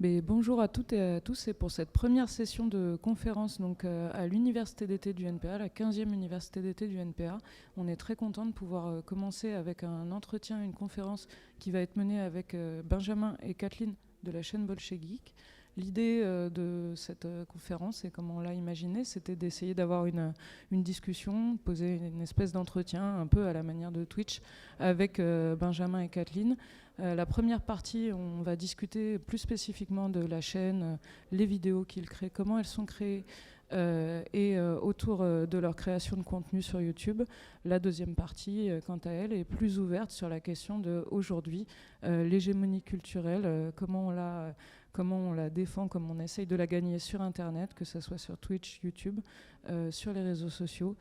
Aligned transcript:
bonjour 0.00 0.60
à 0.60 0.68
toutes 0.68 0.92
et 0.92 1.00
à 1.00 1.20
tous 1.20 1.48
et 1.48 1.54
pour 1.54 1.72
cette 1.72 1.90
première 1.90 2.28
session 2.28 2.66
de 2.66 2.96
conférence 3.02 3.58
euh, 3.84 4.10
à 4.12 4.28
l'université 4.28 4.86
d'été 4.86 5.12
du 5.12 5.26
NPA, 5.26 5.58
la 5.58 5.68
15e 5.68 6.12
université 6.12 6.62
d'été 6.62 6.86
du 6.86 6.98
NPA. 6.98 7.38
On 7.76 7.88
est 7.88 7.96
très 7.96 8.14
content 8.14 8.46
de 8.46 8.52
pouvoir 8.52 8.86
euh, 8.86 9.00
commencer 9.02 9.52
avec 9.52 9.82
un 9.82 10.12
entretien, 10.12 10.62
une 10.62 10.72
conférence 10.72 11.26
qui 11.58 11.72
va 11.72 11.80
être 11.80 11.96
menée 11.96 12.20
avec 12.20 12.54
euh, 12.54 12.80
Benjamin 12.84 13.36
et 13.42 13.54
Kathleen 13.54 13.94
de 14.22 14.30
la 14.30 14.42
chaîne 14.42 14.66
Bolchegeek. 14.66 15.34
L'idée 15.78 16.22
de 16.22 16.92
cette 16.96 17.26
conférence, 17.48 18.04
et 18.04 18.10
comme 18.10 18.30
on 18.30 18.40
l'a 18.40 18.52
imaginé, 18.52 19.04
c'était 19.04 19.36
d'essayer 19.36 19.74
d'avoir 19.74 20.06
une, 20.06 20.34
discussion, 20.72 21.56
poser 21.56 21.96
une 21.96 22.20
espèce 22.20 22.52
d'entretien 22.52 23.20
un 23.20 23.26
peu 23.26 23.46
à 23.46 23.52
la 23.52 23.62
manière 23.62 23.92
de 23.92 24.04
Twitch 24.04 24.42
avec 24.78 25.20
Benjamin 25.20 26.00
et 26.00 26.08
Kathleen 26.08 26.56
euh, 27.00 27.14
la 27.14 27.26
première 27.26 27.60
partie, 27.60 28.10
on 28.12 28.42
va 28.42 28.56
discuter 28.56 29.18
plus 29.18 29.38
spécifiquement 29.38 30.08
de 30.08 30.20
la 30.20 30.40
chaîne, 30.40 30.82
euh, 30.82 30.96
les 31.30 31.46
vidéos 31.46 31.84
qu'ils 31.84 32.08
créent, 32.08 32.30
comment 32.30 32.58
elles 32.58 32.64
sont 32.64 32.86
créées 32.86 33.24
euh, 33.72 34.22
et 34.32 34.58
autour 34.58 35.18
de 35.18 35.58
leur 35.58 35.76
création 35.76 36.16
de 36.16 36.22
contenu 36.22 36.62
sur 36.62 36.80
YouTube. 36.80 37.22
La 37.66 37.78
deuxième 37.78 38.14
partie, 38.14 38.70
quant 38.86 38.98
à 39.04 39.10
elle, 39.10 39.34
est 39.34 39.44
plus 39.44 39.78
ouverte 39.78 40.10
sur 40.10 40.30
la 40.30 40.40
question 40.40 40.78
de 40.78 41.04
aujourd'hui 41.10 41.66
l'hégémonie 42.02 42.80
culturelle, 42.80 43.70
comment 43.76 44.06
on 44.06 44.10
la 44.10 44.54
comment 44.98 45.30
on 45.30 45.32
la 45.32 45.48
défend, 45.48 45.86
comment 45.86 46.12
on 46.16 46.18
essaye 46.18 46.44
de 46.44 46.56
la 46.56 46.66
gagner 46.66 46.98
sur 46.98 47.22
Internet, 47.22 47.72
que 47.72 47.84
ce 47.84 48.00
soit 48.00 48.18
sur 48.18 48.36
Twitch, 48.36 48.80
YouTube, 48.82 49.20
sur 49.90 50.12
les 50.12 50.22
réseaux 50.22 50.50
sociaux. 50.50 50.96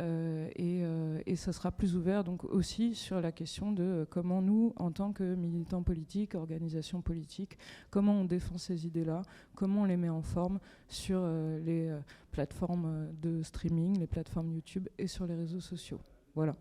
Euh, 0.00 0.48
euh, 0.58 1.20
et, 1.26 1.36
ça 1.36 1.52
sera 1.52 1.70
plus 1.70 1.96
ouvert 1.96 2.24
donc 2.24 2.44
aussi 2.44 2.94
sur 2.94 3.20
la 3.20 3.30
question 3.30 3.72
de 3.72 4.06
comment 4.08 4.40
nous, 4.40 4.72
en 4.76 4.90
tant 4.90 5.12
que 5.12 5.34
militants 5.34 5.82
politiques, 5.82 6.34
organisations 6.34 7.02
politiques, 7.02 7.58
comment 7.90 8.12
on 8.14 8.24
défend 8.24 8.58
ces 8.58 8.86
idées-là, 8.86 9.22
comment 9.54 9.82
on 9.82 9.84
les 9.84 9.96
met 9.96 10.08
en 10.08 10.22
forme 10.22 10.60
sur 10.88 11.20
euh, 11.22 11.58
les 11.60 11.94
plateformes 12.30 13.08
de 13.20 13.42
streaming, 13.42 13.98
les 13.98 14.06
plateformes 14.06 14.52
YouTube 14.52 14.88
et 14.98 15.06
sur 15.06 15.26
les 15.26 15.34
réseaux 15.34 15.60
sociaux. 15.60 16.00
Voilà. 16.34 16.56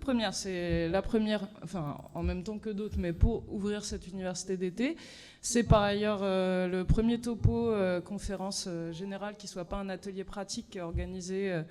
Première, 0.00 0.34
c'est 0.34 0.88
la 0.88 1.00
première, 1.00 1.48
enfin 1.62 1.96
en 2.14 2.22
même 2.22 2.42
temps 2.42 2.58
que 2.58 2.70
d'autres, 2.70 2.98
mais 2.98 3.12
pour 3.12 3.50
ouvrir 3.52 3.84
cette 3.84 4.06
université 4.06 4.56
d'été. 4.56 4.96
C'est 5.40 5.62
par 5.62 5.82
ailleurs 5.82 6.20
le 6.22 6.82
premier 6.82 7.20
topo 7.20 7.72
conférence 8.04 8.68
générale 8.92 9.36
qui 9.36 9.46
soit 9.46 9.64
pas 9.64 9.78
un 9.78 9.88
atelier 9.88 10.24
pratique 10.24 10.78
organisé 10.80 11.62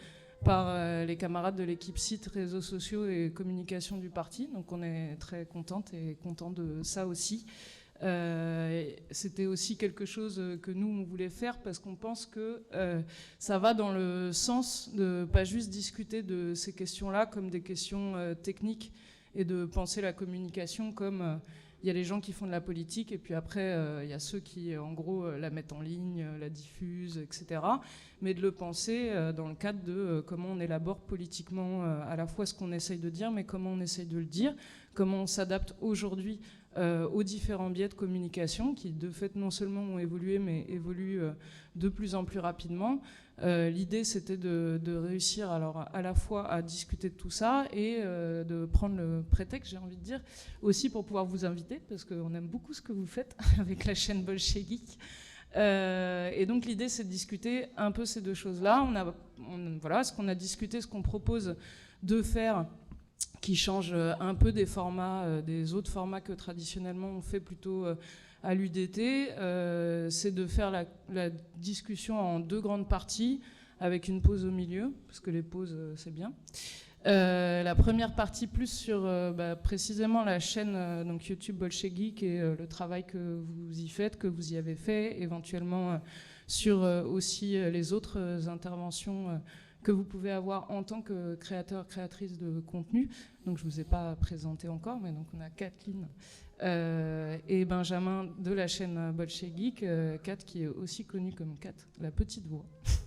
par 0.43 0.67
euh, 0.67 1.05
les 1.05 1.15
camarades 1.15 1.55
de 1.55 1.63
l'équipe 1.63 1.97
site, 1.97 2.27
réseaux 2.27 2.61
sociaux 2.61 3.07
et 3.07 3.31
communication 3.33 3.97
du 3.97 4.09
parti. 4.09 4.49
Donc 4.53 4.71
on 4.71 4.83
est 4.83 5.15
très 5.19 5.45
contente 5.45 5.93
et 5.93 6.17
content 6.21 6.51
de 6.51 6.83
ça 6.83 7.07
aussi. 7.07 7.45
Euh, 8.03 8.89
c'était 9.11 9.45
aussi 9.45 9.77
quelque 9.77 10.05
chose 10.05 10.41
que 10.61 10.71
nous 10.71 10.87
on 10.87 11.03
voulait 11.03 11.29
faire 11.29 11.59
parce 11.61 11.79
qu'on 11.79 11.95
pense 11.95 12.25
que 12.25 12.63
euh, 12.73 13.01
ça 13.39 13.59
va 13.59 13.73
dans 13.73 13.93
le 13.93 14.33
sens 14.33 14.93
de 14.93 15.25
pas 15.31 15.45
juste 15.45 15.69
discuter 15.69 16.21
de 16.21 16.53
ces 16.53 16.73
questions-là 16.73 17.25
comme 17.25 17.49
des 17.49 17.61
questions 17.61 18.13
techniques 18.43 18.91
et 19.35 19.45
de 19.45 19.65
penser 19.65 20.01
la 20.01 20.11
communication 20.11 20.91
comme 20.91 21.39
il 21.81 21.87
y 21.87 21.89
a 21.89 21.93
les 21.93 22.03
gens 22.03 22.19
qui 22.19 22.33
font 22.33 22.45
de 22.45 22.51
la 22.51 22.61
politique 22.61 23.11
et 23.11 23.17
puis 23.17 23.33
après 23.33 23.77
il 24.03 24.09
y 24.09 24.13
a 24.13 24.19
ceux 24.19 24.39
qui 24.39 24.77
en 24.77 24.91
gros 24.91 25.29
la 25.31 25.49
mettent 25.49 25.73
en 25.73 25.81
ligne, 25.81 26.25
la 26.39 26.49
diffusent, 26.49 27.17
etc 27.17 27.61
mais 28.23 28.33
de 28.33 28.41
le 28.41 28.53
penser 28.53 29.09
euh, 29.09 29.33
dans 29.33 29.49
le 29.49 29.53
cadre 29.53 29.83
de 29.83 29.91
euh, 29.91 30.21
comment 30.21 30.47
on 30.51 30.59
élabore 30.61 31.01
politiquement 31.01 31.83
euh, 31.83 32.01
à 32.07 32.15
la 32.15 32.25
fois 32.25 32.45
ce 32.45 32.53
qu'on 32.53 32.71
essaye 32.71 32.97
de 32.97 33.09
dire, 33.09 33.31
mais 33.31 33.43
comment 33.43 33.71
on 33.71 33.81
essaye 33.81 34.05
de 34.05 34.17
le 34.17 34.23
dire, 34.23 34.55
comment 34.93 35.23
on 35.23 35.27
s'adapte 35.27 35.75
aujourd'hui 35.81 36.39
aux 36.77 37.23
différents 37.23 37.69
biais 37.69 37.89
de 37.89 37.93
communication 37.93 38.73
qui, 38.73 38.91
de 38.91 39.09
fait, 39.09 39.35
non 39.35 39.51
seulement 39.51 39.81
ont 39.81 39.99
évolué, 39.99 40.39
mais 40.39 40.65
évoluent 40.69 41.21
de 41.75 41.89
plus 41.89 42.15
en 42.15 42.25
plus 42.25 42.39
rapidement. 42.39 43.01
L'idée, 43.41 44.03
c'était 44.03 44.37
de, 44.37 44.95
réussir 44.95 45.51
alors 45.51 45.87
à 45.93 46.01
la 46.01 46.13
fois 46.13 46.51
à 46.51 46.61
discuter 46.61 47.09
de 47.09 47.15
tout 47.15 47.29
ça 47.29 47.65
et 47.71 48.01
de 48.01 48.65
prendre 48.65 48.95
le 48.97 49.23
prétexte, 49.29 49.71
j'ai 49.71 49.77
envie 49.77 49.97
de 49.97 50.03
dire, 50.03 50.21
aussi 50.61 50.89
pour 50.89 51.05
pouvoir 51.05 51.25
vous 51.25 51.45
inviter, 51.45 51.79
parce 51.89 52.03
qu'on 52.03 52.33
aime 52.33 52.47
beaucoup 52.47 52.73
ce 52.73 52.81
que 52.81 52.91
vous 52.91 53.05
faites 53.05 53.35
avec 53.59 53.85
la 53.85 53.93
chaîne 53.93 54.23
Bolshevik. 54.23 54.97
Euh, 55.55 56.31
et 56.33 56.45
donc 56.45 56.65
l'idée, 56.65 56.89
c'est 56.89 57.03
de 57.03 57.09
discuter 57.09 57.67
un 57.77 57.91
peu 57.91 58.05
ces 58.05 58.21
deux 58.21 58.33
choses-là. 58.33 58.83
On 58.83 59.77
voilà, 59.79 60.03
ce 60.03 60.13
qu'on 60.13 60.27
a 60.27 60.35
discuté, 60.35 60.81
ce 60.81 60.87
qu'on 60.87 61.01
propose 61.01 61.55
de 62.01 62.21
faire, 62.21 62.65
qui 63.41 63.55
change 63.55 63.93
un 63.93 64.35
peu 64.35 64.51
des 64.51 64.65
formats, 64.65 65.23
euh, 65.23 65.41
des 65.41 65.73
autres 65.73 65.91
formats 65.91 66.21
que 66.21 66.33
traditionnellement 66.33 67.09
on 67.09 67.21
fait 67.21 67.39
plutôt 67.39 67.85
euh, 67.85 67.95
à 68.41 68.53
l'UDT, 68.55 69.29
c'est 70.09 70.31
de 70.31 70.47
faire 70.47 70.71
la, 70.71 71.29
discussion 71.55 72.19
en 72.19 72.39
deux 72.39 72.59
grandes 72.59 72.89
parties, 72.89 73.39
avec 73.79 74.07
une 74.09 74.21
pause 74.21 74.45
au 74.45 74.51
milieu, 74.51 74.93
parce 75.07 75.21
que 75.21 75.31
les 75.31 75.43
pauses, 75.43 75.77
c'est 75.95 76.13
bien. 76.13 76.33
Euh, 77.05 77.63
la 77.63 77.75
première 77.75 78.15
partie 78.15 78.47
plus 78.47 78.71
sur 78.71 79.05
euh, 79.05 79.33
bah, 79.33 79.57
précisément 79.57 80.23
la 80.23 80.39
chaîne 80.39 80.73
euh, 80.75 81.03
donc 81.03 81.27
YouTube 81.27 81.57
Bolchegeek 81.57 82.23
et 82.23 82.39
le 82.39 82.67
travail 82.67 83.03
que 83.05 83.41
vous 83.45 83.81
y 83.81 83.89
faites, 83.89 84.17
que 84.17 84.27
vous 84.27 84.53
y 84.53 84.57
avez 84.57 84.75
fait, 84.75 85.21
éventuellement 85.21 85.99
sur 86.47 86.81
aussi 86.81 87.53
les 87.53 87.93
autres 87.93 88.49
interventions 88.49 89.41
que 89.83 89.91
vous 89.91 90.03
pouvez 90.03 90.31
avoir 90.31 90.71
en 90.71 90.83
tant 90.83 91.01
que 91.01 91.35
créateur, 91.35 91.87
créatrice 91.87 92.37
de 92.37 92.59
contenu. 92.61 93.09
Donc 93.45 93.57
je 93.57 93.65
ne 93.65 93.69
vous 93.69 93.79
ai 93.79 93.83
pas 93.83 94.15
présenté 94.15 94.67
encore, 94.69 94.99
mais 94.99 95.11
donc 95.11 95.27
on 95.35 95.41
a 95.41 95.49
Kathleen 95.49 96.07
et 97.49 97.65
Benjamin 97.65 98.29
de 98.39 98.53
la 98.53 98.67
chaîne 98.67 99.11
Bolchegeek, 99.11 99.85
Kat 100.23 100.37
qui 100.37 100.63
est 100.63 100.67
aussi 100.67 101.03
connue 101.03 101.33
comme 101.33 101.59
Kat, 101.59 101.73
la 101.99 102.09
petite 102.09 102.47
voix, 102.47 102.65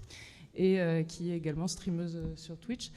et 0.55 0.79
qui 1.09 1.31
est 1.31 1.37
également 1.37 1.67
streameuse 1.67 2.35
sur 2.37 2.59
Twitch. 2.59 2.93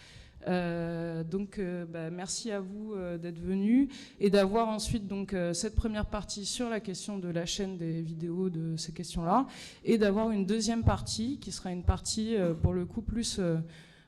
Euh, 0.48 1.24
donc, 1.24 1.60
euh, 1.60 1.86
bah, 1.86 2.10
merci 2.10 2.52
à 2.52 2.60
vous 2.60 2.94
euh, 2.94 3.18
d'être 3.18 3.40
venus 3.40 3.90
et 4.20 4.30
d'avoir 4.30 4.70
ensuite 4.70 5.08
donc 5.08 5.36
cette 5.54 5.76
première 5.76 6.06
partie 6.06 6.46
sur 6.46 6.70
la 6.70 6.80
question 6.80 7.18
de 7.18 7.28
la 7.30 7.46
chaîne 7.46 7.78
des 7.78 8.02
vidéos 8.02 8.50
de 8.50 8.76
ces 8.78 8.92
questions-là, 8.92 9.48
et 9.84 9.98
d'avoir 9.98 10.32
une 10.32 10.46
deuxième 10.46 10.84
partie 10.84 11.40
qui 11.40 11.52
sera 11.52 11.72
une 11.72 11.84
partie 11.84 12.36
pour 12.62 12.74
le 12.74 12.86
coup 12.86 13.02
plus 13.02 13.40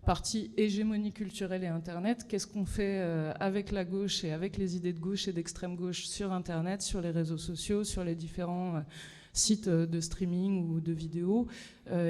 partie 0.06 0.52
hégémonie 0.58 1.12
culturelle 1.12 1.64
et 1.64 1.68
Internet. 1.68 2.26
Qu'est-ce 2.28 2.48
qu'on 2.48 2.66
fait 2.66 3.00
avec 3.40 3.72
la 3.72 3.86
gauche 3.86 4.24
et 4.24 4.32
avec 4.32 4.58
les 4.58 4.76
idées 4.76 4.94
de 4.94 5.00
gauche 5.00 5.28
et 5.28 5.34
d'extrême 5.34 5.76
gauche 5.76 6.06
sur 6.06 6.32
Internet, 6.34 6.82
sur 6.82 7.02
les 7.02 7.12
réseaux 7.12 7.38
sociaux, 7.38 7.84
sur 7.84 8.04
les 8.04 8.16
différents 8.16 8.82
sites 9.34 9.70
de 9.70 10.00
streaming 10.02 10.70
ou 10.70 10.80
de 10.80 10.92
vidéos, 10.92 11.48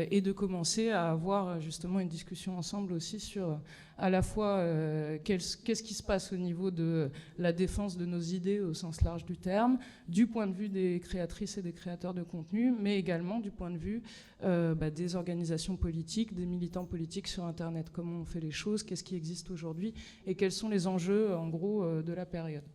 et 0.09 0.21
de 0.21 0.31
commencer 0.31 0.89
à 0.89 1.11
avoir 1.11 1.59
justement 1.59 1.99
une 1.99 2.07
discussion 2.07 2.57
ensemble 2.57 2.93
aussi 2.93 3.19
sur 3.19 3.59
à 4.01 4.09
la 4.09 4.23
fois 4.23 4.57
euh, 4.57 5.19
qu'est-ce 5.23 5.83
qui 5.83 5.93
se 5.93 6.01
passe 6.01 6.33
au 6.33 6.35
niveau 6.35 6.71
de 6.71 7.11
la 7.37 7.53
défense 7.53 7.97
de 7.97 8.05
nos 8.07 8.19
idées 8.19 8.59
au 8.59 8.73
sens 8.73 9.01
large 9.01 9.25
du 9.25 9.37
terme, 9.37 9.77
du 10.07 10.25
point 10.25 10.47
de 10.47 10.53
vue 10.53 10.69
des 10.69 10.99
créatrices 10.99 11.59
et 11.59 11.61
des 11.61 11.71
créateurs 11.71 12.15
de 12.15 12.23
contenu, 12.23 12.73
mais 12.77 12.97
également 12.97 13.39
du 13.39 13.51
point 13.51 13.69
de 13.69 13.77
vue 13.77 14.01
euh, 14.43 14.73
bah, 14.73 14.89
des 14.89 15.15
organisations 15.15 15.75
politiques, 15.75 16.33
des 16.33 16.47
militants 16.47 16.85
politiques 16.85 17.27
sur 17.27 17.45
Internet, 17.45 17.91
comment 17.93 18.21
on 18.21 18.25
fait 18.25 18.39
les 18.39 18.51
choses, 18.51 18.81
qu'est-ce 18.81 19.03
qui 19.03 19.15
existe 19.15 19.51
aujourd'hui 19.51 19.93
et 20.25 20.33
quels 20.33 20.51
sont 20.51 20.67
les 20.67 20.87
enjeux 20.87 21.35
en 21.35 21.47
gros 21.47 21.83
euh, 21.83 22.01
de 22.01 22.11
la 22.13 22.25
période. 22.25 22.65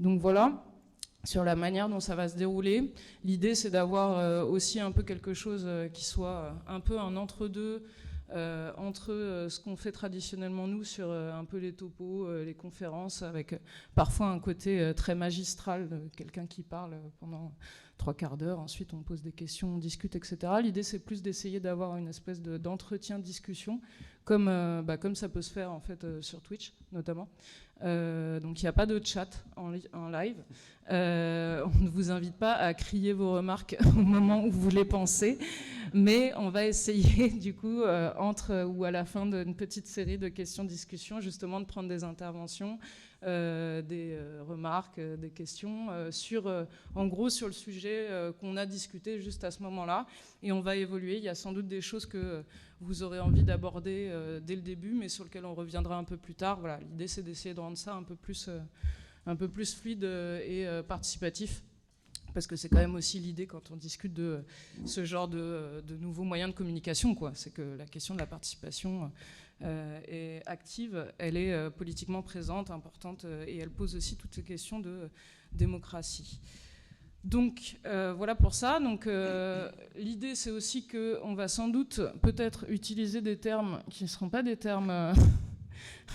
Donc 0.00 0.20
voilà 0.20 0.64
sur 1.24 1.44
la 1.44 1.56
manière 1.56 1.88
dont 1.88 2.00
ça 2.00 2.14
va 2.14 2.28
se 2.28 2.36
dérouler. 2.36 2.92
L'idée, 3.24 3.54
c'est 3.54 3.70
d'avoir 3.70 4.48
aussi 4.48 4.80
un 4.80 4.92
peu 4.92 5.02
quelque 5.02 5.34
chose 5.34 5.68
qui 5.92 6.04
soit 6.04 6.54
un 6.66 6.80
peu 6.80 6.98
un 6.98 7.16
entre-deux 7.16 7.84
euh, 8.34 8.72
entre 8.78 9.12
euh, 9.12 9.48
ce 9.50 9.60
qu'on 9.60 9.76
fait 9.76 9.92
traditionnellement 9.92 10.66
nous 10.66 10.84
sur 10.84 11.10
euh, 11.10 11.34
un 11.34 11.44
peu 11.44 11.58
les 11.58 11.74
topos, 11.74 12.28
les 12.42 12.54
conférences, 12.54 13.22
avec 13.22 13.60
parfois 13.94 14.28
un 14.28 14.38
côté 14.38 14.92
très 14.96 15.14
magistral, 15.14 16.08
quelqu'un 16.16 16.46
qui 16.46 16.62
parle 16.62 16.98
pendant 17.20 17.52
trois 18.02 18.14
quarts 18.14 18.36
d'heure, 18.36 18.58
ensuite 18.58 18.94
on 18.94 19.02
pose 19.02 19.22
des 19.22 19.32
questions, 19.32 19.74
on 19.74 19.78
discute, 19.78 20.16
etc. 20.16 20.36
L'idée 20.62 20.82
c'est 20.82 20.98
plus 20.98 21.22
d'essayer 21.22 21.60
d'avoir 21.60 21.96
une 21.96 22.08
espèce 22.08 22.42
d'entretien, 22.42 23.18
discussion, 23.18 23.80
comme, 24.24 24.46
bah, 24.84 24.96
comme 24.96 25.14
ça 25.14 25.28
peut 25.28 25.42
se 25.42 25.52
faire 25.52 25.70
en 25.70 25.80
fait 25.80 26.04
sur 26.20 26.40
Twitch 26.42 26.72
notamment. 26.90 27.28
donc 27.80 28.60
il 28.60 28.64
n'y 28.64 28.68
a 28.68 28.72
pas 28.72 28.86
de 28.86 29.00
chat 29.04 29.44
en, 29.56 29.72
en 29.92 30.08
live. 30.08 30.42
on 30.88 30.92
ne 30.92 31.88
vous 31.88 32.10
invite 32.10 32.36
pas 32.36 32.54
à 32.54 32.74
crier 32.74 33.12
vos 33.12 33.32
remarques 33.34 33.76
au 33.86 34.00
moment 34.00 34.44
où 34.44 34.50
vous 34.50 34.70
les 34.70 34.84
pensez 34.84 35.38
mais 35.94 36.32
on 36.36 36.48
va 36.48 36.66
essayer 36.66 37.28
du 37.40 37.54
coup 37.54 37.82
euh, 37.82 38.12
entre 38.18 38.64
ou 38.64 38.84
à 38.84 38.90
la 38.90 39.04
fin 39.04 39.26
d'une 39.26 39.54
petite 39.54 39.86
série 39.86 40.18
de 40.18 40.28
questions-discussions 40.28 41.20
justement 41.20 41.60
de 41.60 41.66
prendre 41.66 41.88
des 41.88 42.04
interventions, 42.04 42.78
euh, 42.78 43.11
des 43.22 44.12
euh, 44.12 44.42
remarques, 44.46 45.00
des 45.00 45.30
questions 45.30 45.88
sur, 46.10 46.66
en 46.94 47.06
gros 47.06 47.30
sur 47.30 47.46
le 47.46 47.52
sujet 47.52 48.08
qu'on 48.40 48.56
a 48.56 48.66
discuté 48.66 49.20
juste 49.20 49.44
à 49.44 49.50
ce 49.50 49.62
moment-là. 49.62 50.06
Et 50.42 50.52
on 50.52 50.60
va 50.60 50.76
évoluer. 50.76 51.16
Il 51.16 51.24
y 51.24 51.28
a 51.28 51.34
sans 51.34 51.52
doute 51.52 51.68
des 51.68 51.80
choses 51.80 52.06
que 52.06 52.42
vous 52.80 53.02
aurez 53.02 53.20
envie 53.20 53.44
d'aborder 53.44 54.10
dès 54.42 54.56
le 54.56 54.62
début, 54.62 54.92
mais 54.92 55.08
sur 55.08 55.24
lesquelles 55.24 55.46
on 55.46 55.54
reviendra 55.54 55.96
un 55.96 56.04
peu 56.04 56.16
plus 56.16 56.34
tard. 56.34 56.60
Voilà, 56.60 56.78
l'idée 56.80 57.08
c'est 57.08 57.22
d'essayer 57.22 57.54
de 57.54 57.60
rendre 57.60 57.78
ça 57.78 57.94
un 57.94 58.02
peu 58.02 58.16
plus, 58.16 58.50
un 59.26 59.36
peu 59.36 59.48
plus 59.48 59.74
fluide 59.74 60.04
et 60.04 60.66
participatif 60.86 61.62
parce 62.32 62.46
que 62.46 62.56
c'est 62.56 62.68
quand 62.68 62.78
même 62.78 62.94
aussi 62.94 63.18
l'idée 63.18 63.46
quand 63.46 63.70
on 63.70 63.76
discute 63.76 64.12
de 64.12 64.44
ce 64.84 65.04
genre 65.04 65.28
de, 65.28 65.82
nouveaux 66.00 66.24
moyens 66.24 66.50
de 66.50 66.56
communication, 66.56 67.14
quoi. 67.14 67.32
C'est 67.34 67.52
que 67.52 67.76
la 67.76 67.86
question 67.86 68.14
de 68.14 68.20
la 68.20 68.26
participation 68.26 69.10
euh, 69.62 70.00
est 70.08 70.42
active, 70.46 71.12
elle 71.18 71.36
est 71.36 71.52
euh, 71.52 71.70
politiquement 71.70 72.22
présente, 72.22 72.70
importante, 72.70 73.24
euh, 73.24 73.44
et 73.46 73.58
elle 73.58 73.70
pose 73.70 73.94
aussi 73.94 74.16
toutes 74.16 74.34
ces 74.34 74.42
questions 74.42 74.80
de 74.80 75.08
démocratie. 75.52 76.40
Donc 77.22 77.78
voilà 77.84 78.34
pour 78.34 78.52
ça. 78.52 78.80
Donc 78.80 79.08
l'idée 79.94 80.34
c'est 80.34 80.50
aussi 80.50 80.88
qu'on 80.88 81.34
va 81.34 81.46
sans 81.46 81.68
doute 81.68 82.00
peut-être 82.20 82.68
utiliser 82.68 83.20
des 83.20 83.36
termes 83.36 83.80
qui 83.90 84.02
ne 84.02 84.08
seront 84.08 84.28
pas 84.28 84.42
des 84.42 84.56
termes 84.56 85.14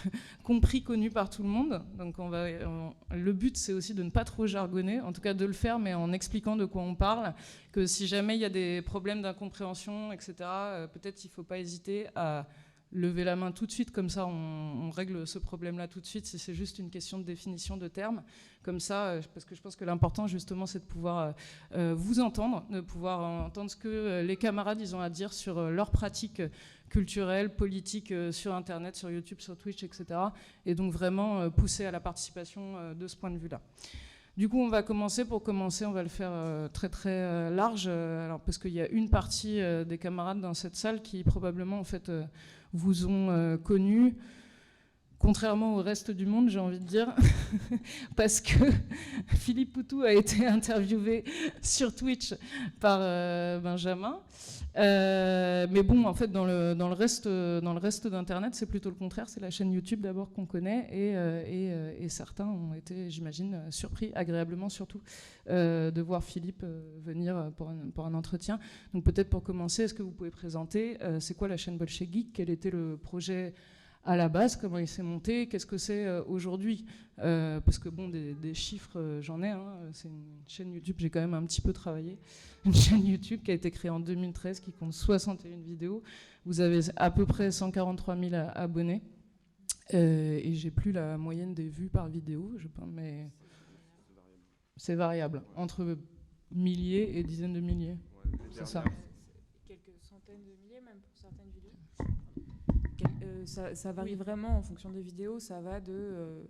compris, 0.43 0.83
connu 0.83 1.09
par 1.09 1.29
tout 1.29 1.43
le 1.43 1.49
monde. 1.49 1.81
Donc 1.97 2.19
on 2.19 2.29
va, 2.29 2.47
le 2.49 3.33
but, 3.33 3.57
c'est 3.57 3.73
aussi 3.73 3.93
de 3.93 4.03
ne 4.03 4.09
pas 4.09 4.23
trop 4.23 4.47
jargonner, 4.47 5.01
en 5.01 5.13
tout 5.13 5.21
cas 5.21 5.33
de 5.33 5.45
le 5.45 5.53
faire, 5.53 5.79
mais 5.79 5.93
en 5.93 6.11
expliquant 6.11 6.55
de 6.55 6.65
quoi 6.65 6.81
on 6.81 6.95
parle, 6.95 7.33
que 7.71 7.85
si 7.85 8.07
jamais 8.07 8.35
il 8.35 8.41
y 8.41 8.45
a 8.45 8.49
des 8.49 8.81
problèmes 8.81 9.21
d'incompréhension, 9.21 10.11
etc., 10.11 10.35
euh, 10.41 10.87
peut-être 10.87 11.23
il 11.23 11.27
ne 11.27 11.33
faut 11.33 11.43
pas 11.43 11.59
hésiter 11.59 12.07
à 12.15 12.47
lever 12.91 13.23
la 13.23 13.35
main 13.35 13.51
tout 13.51 13.65
de 13.65 13.71
suite, 13.71 13.91
comme 13.91 14.09
ça 14.09 14.25
on, 14.27 14.89
règle 14.91 15.27
ce 15.27 15.39
problème-là 15.39 15.87
tout 15.87 15.99
de 15.99 16.05
suite, 16.05 16.25
si 16.25 16.39
c'est 16.39 16.55
juste 16.55 16.79
une 16.79 16.89
question 16.89 17.19
de 17.19 17.23
définition 17.23 17.77
de 17.77 17.87
termes. 17.87 18.23
Comme 18.63 18.79
ça, 18.79 19.07
euh, 19.07 19.21
parce 19.33 19.45
que 19.45 19.55
je 19.55 19.61
pense 19.61 19.75
que 19.75 19.85
l'important 19.85 20.27
justement 20.27 20.65
c'est 20.65 20.79
de 20.79 20.85
pouvoir 20.85 21.33
euh, 21.73 21.93
vous 21.95 22.19
entendre, 22.19 22.65
de 22.69 22.81
pouvoir 22.81 23.19
entendre 23.45 23.69
ce 23.69 23.75
que 23.75 24.21
les 24.25 24.35
camarades 24.35 24.81
ils 24.81 24.95
ont 24.95 25.01
à 25.01 25.09
dire 25.09 25.33
sur 25.33 25.69
leurs 25.69 25.91
pratiques 25.91 26.41
culturelle, 26.89 27.53
politique 27.53 28.11
euh, 28.11 28.31
sur 28.31 28.53
Internet, 28.53 28.95
sur 28.95 29.09
YouTube, 29.09 29.39
sur 29.39 29.57
Twitch, 29.57 29.83
etc. 29.83 30.05
Et 30.65 30.75
donc 30.75 30.91
vraiment 30.91 31.41
euh, 31.41 31.49
pousser 31.49 31.85
à 31.85 31.91
la 31.91 31.99
participation 31.99 32.77
euh, 32.77 32.93
de 32.93 33.07
ce 33.07 33.15
point 33.15 33.31
de 33.31 33.37
vue-là. 33.37 33.61
Du 34.37 34.49
coup, 34.49 34.59
on 34.59 34.69
va 34.69 34.83
commencer. 34.83 35.25
Pour 35.25 35.41
commencer, 35.41 35.85
on 35.85 35.91
va 35.91 36.03
le 36.03 36.09
faire 36.09 36.31
très 36.71 36.89
très 36.89 37.49
large, 37.49 37.87
alors 37.87 38.39
parce 38.39 38.59
qu'il 38.59 38.71
y 38.71 38.79
a 38.79 38.87
une 38.89 39.09
partie 39.09 39.59
des 39.87 39.97
camarades 39.97 40.39
dans 40.39 40.53
cette 40.53 40.75
salle 40.75 41.01
qui 41.01 41.23
probablement 41.23 41.79
en 41.79 41.83
fait 41.83 42.11
vous 42.73 43.05
ont 43.05 43.57
connu 43.63 44.15
contrairement 45.19 45.75
au 45.75 45.81
reste 45.81 46.11
du 46.11 46.25
monde, 46.25 46.49
j'ai 46.49 46.59
envie 46.59 46.79
de 46.79 46.85
dire, 46.85 47.13
parce 48.15 48.41
que 48.41 48.63
Philippe 49.35 49.73
Poutou 49.73 50.03
a 50.03 50.13
été 50.13 50.45
interviewé 50.45 51.23
sur 51.61 51.93
Twitch 51.95 52.33
par 52.79 52.99
Benjamin. 53.61 54.19
Euh, 54.77 55.65
mais 55.71 55.81
bon, 55.81 56.05
en 56.05 56.13
fait, 56.13 56.31
dans 56.31 56.45
le, 56.45 56.75
dans 56.75 56.87
le 56.87 56.93
reste, 56.93 57.27
dans 57.27 57.73
le 57.73 57.79
reste 57.79 58.07
d'Internet, 58.07 58.53
c'est 58.53 58.67
plutôt 58.67 58.89
le 58.89 58.95
contraire. 58.95 59.27
C'est 59.27 59.39
la 59.39 59.49
chaîne 59.49 59.71
YouTube 59.71 60.01
d'abord 60.01 60.31
qu'on 60.31 60.45
connaît, 60.45 60.87
et, 60.91 61.15
euh, 61.15 61.43
euh, 61.47 61.93
et, 61.99 62.09
certains 62.09 62.45
ont 62.45 62.73
été, 62.75 63.09
j'imagine, 63.09 63.59
surpris, 63.71 64.11
agréablement 64.15 64.69
surtout, 64.69 65.01
de 65.47 66.01
voir 66.01 66.23
Philippe 66.23 66.63
venir 67.03 67.51
pour 67.57 67.69
un, 67.69 67.89
pour 67.93 68.05
un, 68.05 68.13
entretien. 68.13 68.59
Donc 68.93 69.03
peut-être 69.03 69.29
pour 69.29 69.43
commencer, 69.43 69.83
est-ce 69.83 69.93
que 69.93 70.03
vous 70.03 70.11
pouvez 70.11 70.31
présenter, 70.31 70.97
c'est 71.19 71.35
quoi 71.35 71.47
la 71.47 71.57
chaîne 71.57 71.77
Bolche 71.77 71.99
Geek 71.99 72.33
Quel 72.33 72.49
était 72.49 72.71
le 72.71 72.97
projet 72.97 73.53
à 74.07 74.15
la 74.15 74.29
base, 74.29 74.55
comment 74.55 74.77
il 74.77 74.87
s'est 74.87 75.03
monté, 75.03 75.47
qu'est-ce 75.47 75.65
que 75.65 75.77
c'est 75.77 76.05
euh, 76.05 76.23
aujourd'hui 76.23 76.85
euh, 77.19 77.59
Parce 77.59 77.77
que 77.77 77.89
bon, 77.89 78.07
des, 78.07 78.53
chiffres, 78.53 78.97
euh, 78.97 79.21
j'en 79.21 79.43
ai. 79.43 79.49
Hein, 79.49 79.75
c'est 79.91 80.07
une 80.07 80.23
chaîne 80.47 80.71
YouTube, 80.71 80.95
j'ai 80.97 81.09
quand 81.09 81.19
même 81.19 81.33
un 81.33 81.45
petit 81.45 81.59
peu 81.59 81.73
travaillé. 81.73 82.17
Une 82.65 82.73
chaîne 82.73 83.05
YouTube 83.05 83.41
qui 83.43 83.51
a 83.51 83.53
été 83.53 83.69
créée 83.69 83.91
en 83.91 83.99
2013, 83.99 84.61
qui 84.61 84.71
compte 84.71 84.93
61 84.93 85.57
vidéos. 85.57 86.03
Vous 86.45 86.61
avez 86.61 86.79
à 86.95 87.11
peu 87.11 87.25
près 87.25 87.51
143 87.51 88.17
000 88.17 88.33
abonnés. 88.55 89.03
et 89.91 90.53
j'ai 90.53 90.71
plus 90.71 90.93
la 90.93 91.17
moyenne 91.17 91.53
des 91.53 91.67
vues 91.67 91.89
par 91.89 92.07
vidéo, 92.07 92.53
je 92.57 92.67
pense, 92.69 92.89
mais 92.89 93.29
c'est 94.77 94.95
variable, 94.95 95.43
entre 95.55 95.97
milliers 96.51 97.17
et 97.17 97.23
dizaines 97.23 97.53
de 97.53 97.59
milliers. 97.59 97.97
c'est 98.51 98.67
ça. 98.67 98.83
Quelques 99.67 99.97
centaines 100.01 100.43
de 100.43 100.55
milliers 100.61 100.81
même 100.81 100.99
pour 100.99 101.17
certaines 101.17 101.51
vidéos. 101.51 101.73
Euh, 103.57 103.75
ça, 103.75 103.91
varie 103.91 104.15
vraiment 104.15 104.57
en 104.57 104.61
fonction 104.61 104.89
des 104.89 105.01
vidéos. 105.01 105.39
Ça 105.39 105.61
va 105.61 105.79
de. 105.79 105.93
Euh, 105.93 106.43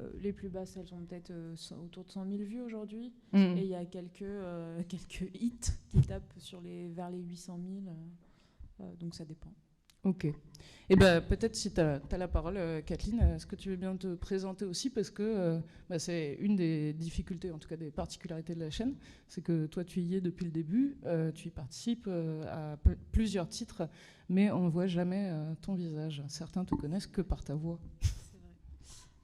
euh, 0.00 0.10
les 0.20 0.32
plus 0.32 0.48
basses, 0.48 0.76
elles 0.76 0.86
sont 0.86 0.98
peut-être 0.98 1.32
autour 1.82 2.04
de 2.04 2.10
100 2.10 2.26
000 2.26 2.42
vues 2.42 2.60
aujourd'hui. 2.60 3.12
Mm. 3.32 3.56
Et 3.56 3.62
il 3.62 3.68
y 3.68 3.74
a 3.74 3.84
quelques, 3.84 4.24
quelques 4.88 5.34
hits 5.34 5.72
qui 5.90 6.00
tapent 6.02 6.34
sur 6.38 6.60
les, 6.60 6.88
vers 6.88 7.10
les 7.10 7.20
800 7.20 7.58
000. 8.78 8.88
donc 9.00 9.14
ça 9.14 9.24
dépend. 9.24 9.52
Ok. 10.04 10.26
Eh 10.90 10.96
ben, 10.96 11.20
peut-être 11.20 11.54
si 11.54 11.70
tu 11.72 11.80
as, 11.80 12.00
la 12.16 12.28
parole, 12.28 12.58
Kathleen, 12.86 13.20
est-ce 13.20 13.46
que 13.46 13.56
tu 13.56 13.68
veux 13.68 13.76
bien 13.76 13.94
te 13.94 14.14
présenter 14.14 14.64
aussi 14.64 14.88
Parce 14.88 15.10
que 15.10 15.60
bah, 15.90 15.98
c'est 15.98 16.38
une 16.40 16.56
des 16.56 16.94
difficultés, 16.94 17.50
en 17.50 17.58
tout 17.58 17.68
cas 17.68 17.76
des 17.76 17.90
particularités 17.90 18.54
de 18.54 18.60
la 18.60 18.70
chaîne, 18.70 18.94
c'est 19.28 19.42
que 19.42 19.66
toi, 19.66 19.84
tu 19.84 20.00
y 20.00 20.14
es 20.14 20.22
depuis 20.22 20.46
le 20.46 20.50
début, 20.50 20.96
tu 21.34 21.48
y 21.48 21.50
participes 21.50 22.08
à 22.48 22.78
plusieurs 23.12 23.48
titres 23.48 23.86
mais 24.28 24.50
on 24.50 24.64
ne 24.64 24.70
voit 24.70 24.86
jamais 24.86 25.30
euh, 25.30 25.54
ton 25.62 25.74
visage. 25.74 26.22
Certains 26.28 26.64
te 26.64 26.74
connaissent 26.74 27.06
que 27.06 27.22
par 27.22 27.42
ta 27.42 27.54
voix. 27.54 27.78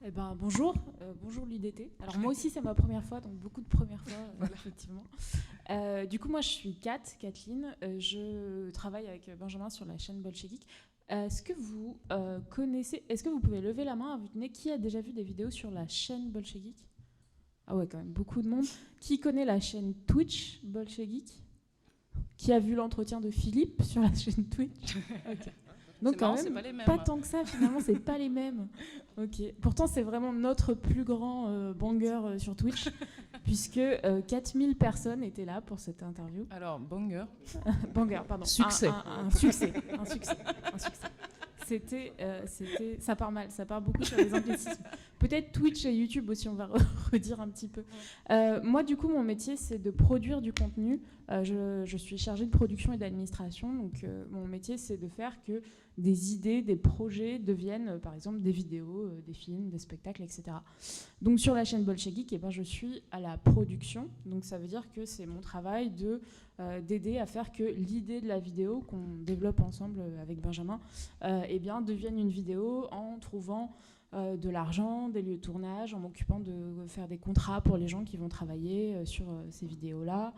Eh 0.07 0.11
ben, 0.11 0.37
bonjour, 0.39 0.75
euh, 1.01 1.13
bonjour 1.19 1.47
l'IDT. 1.47 1.89
Alors 1.99 2.19
moi 2.19 2.29
aussi 2.29 2.51
c'est 2.51 2.61
ma 2.61 2.75
première 2.75 3.03
fois, 3.03 3.21
donc 3.21 3.33
beaucoup 3.39 3.61
de 3.61 3.67
premières 3.67 4.01
fois, 4.01 4.19
euh, 4.39 4.45
effectivement. 4.53 5.03
du 6.07 6.19
coup 6.19 6.29
moi 6.29 6.41
je 6.41 6.49
suis 6.49 6.75
Kat, 6.75 7.01
Kathleen, 7.17 7.75
je 7.97 8.69
travaille 8.69 9.07
avec 9.07 9.35
Benjamin 9.39 9.71
sur 9.71 9.83
la 9.87 9.97
chaîne 9.97 10.21
Bolchevik. 10.21 10.67
Est-ce 11.09 11.41
que 11.41 11.53
vous 11.53 11.97
connaissez, 12.51 13.03
est-ce 13.09 13.23
que 13.23 13.29
vous 13.29 13.39
pouvez 13.39 13.61
lever 13.61 13.83
la 13.83 13.95
main 13.95 14.13
à 14.13 14.17
vous 14.17 14.27
tenir 14.27 14.51
qui 14.51 14.69
a 14.69 14.77
déjà 14.77 15.01
vu 15.01 15.11
des 15.11 15.23
vidéos 15.23 15.49
sur 15.49 15.71
la 15.71 15.87
chaîne 15.87 16.29
Bolchevik 16.29 16.87
Ah 17.65 17.75
ouais 17.75 17.87
quand 17.87 17.97
même 17.97 18.13
beaucoup 18.13 18.43
de 18.43 18.47
monde. 18.47 18.65
Qui 18.99 19.19
connaît 19.19 19.45
la 19.45 19.59
chaîne 19.59 19.95
Twitch 20.05 20.63
Bolchevik 20.63 21.33
qui 22.37 22.53
a 22.53 22.59
vu 22.59 22.75
l'entretien 22.75 23.21
de 23.21 23.31
Philippe 23.31 23.81
sur 23.81 24.03
la 24.03 24.13
chaîne 24.13 24.47
Twitch? 24.49 24.97
Donc 26.05 26.17
quand 26.17 26.35
même, 26.35 26.83
pas, 26.85 26.99
tant 26.99 27.17
que 27.17 27.25
ça 27.25 27.43
finalement, 27.43 27.79
c'est 27.81 27.99
pas 27.99 28.17
les 28.17 28.29
mêmes. 28.29 28.67
Ok. 29.17 29.41
Pourtant 29.61 29.87
c'est 29.87 30.01
vraiment 30.01 30.33
notre 30.33 30.73
plus 30.73 31.05
grand 31.05 31.47
euh, 31.47 31.73
banger 31.73 32.19
euh, 32.25 32.37
sur 32.37 32.53
Twitch, 32.53 32.89
puisque 33.45 33.79
4000 34.27 34.69
euh, 34.69 34.73
personnes 34.73 35.23
étaient 35.23 35.45
là 35.45 35.61
pour 35.61 35.79
cette 35.79 36.03
interview. 36.03 36.45
Alors 36.51 36.79
banger. 36.79 37.23
banger, 37.93 38.19
pardon. 38.27 38.43
Succès. 38.43 38.89
Un, 38.89 39.29
succès. 39.31 39.71
Un 39.97 40.03
succès. 40.03 40.37
Un 40.73 40.77
succès. 40.77 41.07
C'était, 41.65 42.13
c'était, 42.45 42.97
ça 42.99 43.15
part 43.15 43.31
mal, 43.31 43.49
ça 43.49 43.65
part 43.65 43.81
beaucoup 43.81 44.03
sur 44.03 44.17
les 44.17 44.33
anglicismes. 44.33 44.83
Peut-être 45.19 45.51
Twitch 45.53 45.85
et 45.85 45.93
YouTube 45.93 46.29
aussi, 46.29 46.49
on 46.49 46.53
va 46.53 46.69
redire 47.11 47.39
un 47.39 47.47
petit 47.47 47.67
peu. 47.67 47.83
Euh, 48.29 48.59
moi, 48.61 48.83
du 48.83 48.97
coup, 48.97 49.07
mon 49.07 49.23
métier, 49.23 49.55
c'est 49.55 49.79
de 49.79 49.89
produire 49.89 50.41
du 50.41 50.53
contenu. 50.53 51.01
Euh, 51.31 51.83
je, 51.85 51.97
suis 51.97 52.17
chargée 52.17 52.45
de 52.45 52.51
production 52.51 52.93
et 52.93 52.97
d'administration. 52.97 53.73
Donc, 53.73 54.03
euh, 54.03 54.25
mon 54.29 54.45
métier, 54.45 54.77
c'est 54.77 54.97
de 54.97 55.07
faire 55.07 55.41
que 55.43 55.63
des 55.97 56.33
idées, 56.33 56.61
des 56.61 56.75
projets 56.75 57.39
deviennent, 57.39 57.99
par 57.99 58.13
exemple, 58.13 58.41
des 58.41 58.51
vidéos, 58.51 59.09
des 59.25 59.33
films, 59.33 59.69
des 59.69 59.79
spectacles, 59.79 60.23
etc. 60.23 60.43
Donc, 61.21 61.39
sur 61.39 61.53
la 61.53 61.63
chaîne 61.63 61.83
Bolshevik, 61.83 62.33
eh 62.33 62.37
ben, 62.37 62.49
je 62.49 62.63
suis 62.63 63.01
à 63.11 63.19
la 63.19 63.37
production. 63.37 64.09
Donc, 64.25 64.43
ça 64.43 64.57
veut 64.57 64.67
dire 64.67 64.91
que 64.91 65.05
c'est 65.05 65.25
mon 65.25 65.41
travail 65.41 65.91
de 65.91 66.21
d'aider 66.87 67.17
à 67.17 67.25
faire 67.25 67.51
que 67.51 67.63
l'idée 67.63 68.21
de 68.21 68.29
la 68.29 68.39
vidéo 68.39 68.79
qu'on 68.87 69.17
développe 69.25 69.59
ensemble 69.59 70.01
avec 70.21 70.39
Benjamin 70.39 70.79
eh 71.21 71.59
bien, 71.59 71.81
devienne 71.81 72.17
une 72.17 72.29
vidéo 72.29 72.87
en 72.91 73.19
trouvant 73.19 73.75
euh, 74.15 74.37
de 74.37 74.49
l'argent, 74.49 75.09
des 75.09 75.21
lieux 75.21 75.35
de 75.35 75.41
tournage, 75.41 75.93
en 75.93 75.99
m'occupant 75.99 76.39
de 76.39 76.85
faire 76.87 77.07
des 77.07 77.17
contrats 77.17 77.59
pour 77.59 77.75
les 77.75 77.89
gens 77.89 78.05
qui 78.05 78.15
vont 78.15 78.29
travailler 78.29 78.95
euh, 78.95 79.05
sur 79.05 79.29
euh, 79.29 79.43
ces 79.49 79.65
vidéos-là, 79.65 80.33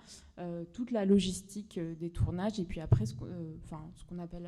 toute 0.73 0.91
la 0.91 1.03
logistique 1.03 1.79
des 1.79 2.11
tournages, 2.11 2.59
et 2.59 2.63
puis 2.63 2.79
après, 2.79 3.07
ce, 3.07 3.15
qu'on 3.15 4.19
appelle 4.19 4.47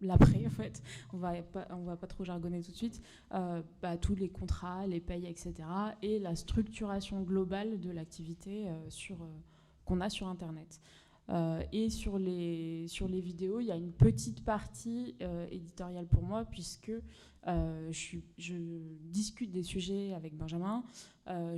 l'après, 0.00 0.46
en 0.46 0.50
fait, 0.50 0.82
on 1.12 1.18
va 1.18 1.34
on 1.70 1.84
va 1.84 1.96
pas 1.96 2.06
trop 2.06 2.24
jargonner 2.24 2.62
tout 2.62 2.72
de 2.72 2.76
suite, 2.76 3.02
bah, 3.30 3.96
tous 4.00 4.14
les 4.14 4.28
contrats, 4.28 4.86
les 4.86 5.00
payes, 5.00 5.26
etc., 5.26 5.54
et 6.02 6.18
la 6.18 6.36
structuration 6.36 7.22
globale 7.22 7.80
de 7.80 7.90
l'activité 7.90 8.68
qu'on 9.84 10.00
a 10.00 10.10
sur 10.10 10.26
Internet. 10.28 10.80
Euh, 11.30 11.62
et 11.72 11.88
sur 11.88 12.18
les, 12.18 12.86
sur 12.88 13.08
les 13.08 13.20
vidéos, 13.20 13.60
il 13.60 13.66
y 13.66 13.70
a 13.70 13.76
une 13.76 13.92
petite 13.92 14.44
partie 14.44 15.14
euh, 15.22 15.46
éditoriale 15.50 16.06
pour 16.06 16.22
moi, 16.22 16.44
puisque 16.44 16.92
euh, 17.46 17.92
je, 17.92 18.18
discute 19.04 19.50
des 19.50 19.62
sujets 19.62 20.14
avec 20.14 20.36
Benjamin, 20.36 20.84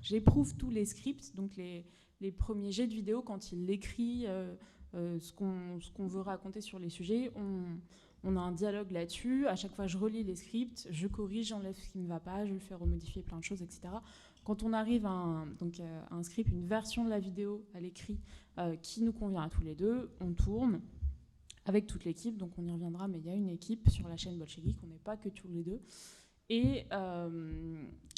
j'éprouve 0.00 0.54
tous 0.56 0.70
les 0.70 0.84
scripts, 0.84 1.34
donc 1.34 1.56
les, 1.56 1.84
les, 2.20 2.30
premiers 2.30 2.70
jets 2.72 2.86
de 2.86 2.94
vidéo, 2.94 3.20
quand 3.20 3.52
il 3.52 3.68
écrit 3.70 4.26
ce 4.92 5.32
qu'on 5.32 6.06
veut 6.06 6.20
raconter 6.20 6.60
sur 6.60 6.78
les 6.78 6.90
sujets, 6.90 7.30
on, 7.36 7.78
on 8.24 8.36
a 8.36 8.40
un 8.40 8.52
dialogue 8.52 8.90
là-dessus. 8.90 9.46
À 9.46 9.56
chaque 9.56 9.74
fois, 9.74 9.86
je 9.86 9.96
relis 9.96 10.24
les 10.24 10.36
scripts, 10.36 10.88
je 10.90 11.06
corrige, 11.06 11.48
j'enlève 11.48 11.76
ce 11.76 11.88
qui 11.90 11.98
ne 11.98 12.08
va 12.08 12.20
pas, 12.20 12.44
je 12.46 12.52
le 12.52 12.58
fais 12.58 12.74
remodifier 12.74 13.22
plein 13.22 13.38
de 13.38 13.44
choses, 13.44 13.62
etc. 13.62 13.88
Quand 14.44 14.62
on 14.62 14.72
arrive 14.72 15.06
à 15.06 15.10
un, 15.10 15.46
donc, 15.58 15.78
euh, 15.80 16.02
un 16.10 16.22
script, 16.22 16.50
une 16.50 16.66
version 16.66 17.04
de 17.04 17.10
la 17.10 17.20
vidéo 17.20 17.64
à 17.74 17.80
l'écrit 17.80 18.18
euh, 18.58 18.76
qui 18.76 19.02
nous 19.02 19.12
convient 19.12 19.42
à 19.42 19.48
tous 19.48 19.62
les 19.62 19.74
deux, 19.74 20.10
on 20.20 20.32
tourne 20.32 20.80
avec 21.66 21.86
toute 21.86 22.04
l'équipe. 22.04 22.36
Donc 22.36 22.52
on 22.58 22.64
y 22.64 22.72
reviendra, 22.72 23.08
mais 23.08 23.18
il 23.18 23.26
y 23.26 23.30
a 23.30 23.34
une 23.34 23.50
équipe 23.50 23.88
sur 23.90 24.08
la 24.08 24.16
chaîne 24.16 24.38
Bolshevik, 24.38 24.78
on 24.82 24.86
n'est 24.86 24.98
pas 24.98 25.16
que 25.16 25.28
tous 25.28 25.48
les 25.48 25.62
deux. 25.62 25.80
Et, 26.50 26.86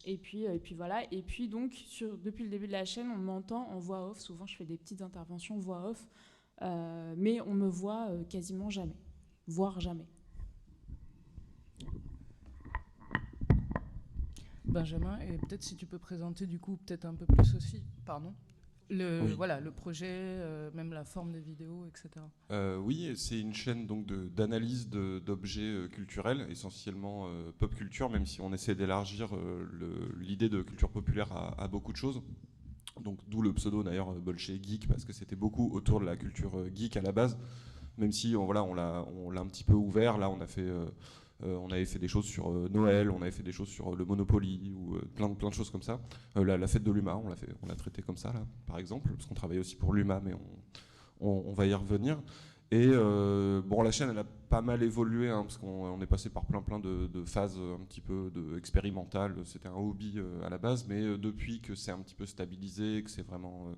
et, 0.06 0.16
puis, 0.18 0.44
et 0.44 0.60
puis 0.60 0.76
voilà. 0.76 1.02
Et 1.12 1.22
puis 1.22 1.48
donc, 1.48 1.72
sur, 1.72 2.16
depuis 2.16 2.44
le 2.44 2.50
début 2.50 2.68
de 2.68 2.72
la 2.72 2.84
chaîne, 2.84 3.10
on 3.10 3.18
m'entend 3.18 3.68
en 3.68 3.80
voix 3.80 4.08
off. 4.08 4.20
Souvent, 4.20 4.46
je 4.46 4.54
fais 4.54 4.64
des 4.64 4.76
petites 4.76 5.02
interventions 5.02 5.58
voix 5.58 5.90
off. 5.90 6.08
Mais 6.60 7.40
on 7.40 7.54
me 7.54 7.68
voit 7.68 8.08
quasiment 8.28 8.70
jamais, 8.70 8.96
voire 9.46 9.80
jamais. 9.80 10.06
Benjamin, 14.64 15.18
et 15.20 15.36
peut-être 15.38 15.64
si 15.64 15.74
tu 15.74 15.84
peux 15.86 15.98
présenter 15.98 16.46
du 16.46 16.60
coup 16.60 16.76
peut-être 16.86 17.04
un 17.04 17.14
peu 17.14 17.26
plus 17.26 17.56
aussi, 17.56 17.82
pardon, 18.06 18.32
le, 18.90 19.20
voilà, 19.34 19.60
le 19.60 19.70
projet, 19.70 20.08
euh, 20.10 20.70
même 20.74 20.92
la 20.92 21.04
forme 21.04 21.32
des 21.32 21.40
vidéos, 21.40 21.86
etc. 21.86 22.24
Euh, 22.50 22.76
oui, 22.76 23.12
c'est 23.16 23.38
une 23.38 23.54
chaîne 23.54 23.86
donc 23.86 24.06
d'analyse 24.06 24.88
d'objets 24.88 25.62
euh, 25.62 25.88
culturels, 25.88 26.46
essentiellement 26.50 27.28
pop 27.58 27.74
culture, 27.74 28.10
même 28.10 28.26
si 28.26 28.40
on 28.40 28.52
essaie 28.52 28.74
d'élargir 28.74 29.30
l'idée 30.18 30.48
de 30.48 30.62
culture 30.62 30.90
populaire 30.90 31.32
à, 31.32 31.68
beaucoup 31.68 31.92
de 31.92 31.96
choses. 31.96 32.20
Donc 33.02 33.19
d'où 33.28 33.42
le 33.42 33.52
pseudo 33.52 33.83
d'ailleurs 33.83 34.12
Bolche 34.14 34.52
Geek, 34.62 34.88
parce 34.88 35.04
que 35.04 35.12
c'était 35.12 35.37
beaucoup 35.37 35.71
autour 35.73 36.00
de 36.00 36.07
la 36.07 36.16
culture 36.16 36.52
geek 36.75 36.97
à 36.97 37.02
la 37.02 37.12
base, 37.12 37.38
même 37.99 38.12
si 38.12 38.37
on, 38.37 38.45
voilà, 38.45 38.62
on 38.64 38.75
l'a 38.75 39.40
un 39.40 39.47
petit 39.47 39.64
peu 39.64 39.75
ouvert. 39.75 40.19
Là, 40.19 40.30
on 40.30 40.40
a 40.40 40.47
fait 40.47 40.69
euh, 41.42 41.57
on 41.57 41.71
avait 41.71 41.87
fait 41.87 41.99
des 41.99 42.09
choses 42.09 42.26
sur 42.26 42.50
euh, 42.50 42.69
Noël, 42.71 43.11
on 43.11 43.23
avait 43.23 43.30
fait 43.30 43.42
des 43.42 43.52
choses 43.52 43.69
sur 43.69 43.92
euh, 43.92 43.97
le 43.97 44.04
Monopoly 44.04 44.73
ou 44.76 44.99
plein, 45.14 45.33
plein 45.33 45.49
de 45.49 45.54
choses 45.54 45.71
comme 45.71 45.83
ça. 45.83 46.00
La, 46.35 46.66
fête 46.66 46.83
de 46.83 46.92
l'UMA, 46.92 47.16
on 47.16 47.28
l'a 47.28 47.37
on 47.62 47.66
l'a 47.66 47.76
traité 47.76 48.02
comme 48.02 48.19
ça 48.19 48.33
là, 48.33 48.45
par 48.66 48.78
exemple, 48.78 49.11
parce 49.12 49.26
qu'on 49.26 49.35
travaille 49.35 49.59
aussi 49.59 49.76
pour 49.76 49.95
l'UMA, 49.95 50.21
mais 50.23 50.35
on, 51.21 51.52
va 51.52 51.66
y 51.66 51.75
revenir. 51.75 52.21
Et 52.72 52.88
bon, 52.88 53.82
la 53.82 53.90
chaîne, 53.90 54.10
elle 54.10 54.18
a 54.18 54.24
pas 54.24 54.62
mal 54.62 54.82
évolué, 54.82 55.28
hein, 55.28 55.42
parce 55.42 55.58
qu'on 55.58 56.00
est 56.00 56.06
passé 56.06 56.30
par 56.30 56.44
plein 56.44 56.62
plein 56.62 56.78
de, 56.78 57.24
phases 57.24 57.58
un 57.58 57.84
petit 57.84 58.00
peu 58.00 58.30
expérimentales. 58.56 59.34
C'était 59.44 59.68
un 59.68 59.74
hobby 59.74 60.20
à 60.44 60.48
la 60.48 60.58
base, 60.58 60.86
mais 60.88 61.18
depuis 61.18 61.60
que 61.60 61.74
c'est 61.74 61.90
un 61.90 61.98
petit 61.98 62.14
peu 62.14 62.26
stabilisé, 62.26 63.02
que 63.02 63.10
c'est 63.10 63.26
vraiment 63.26 63.72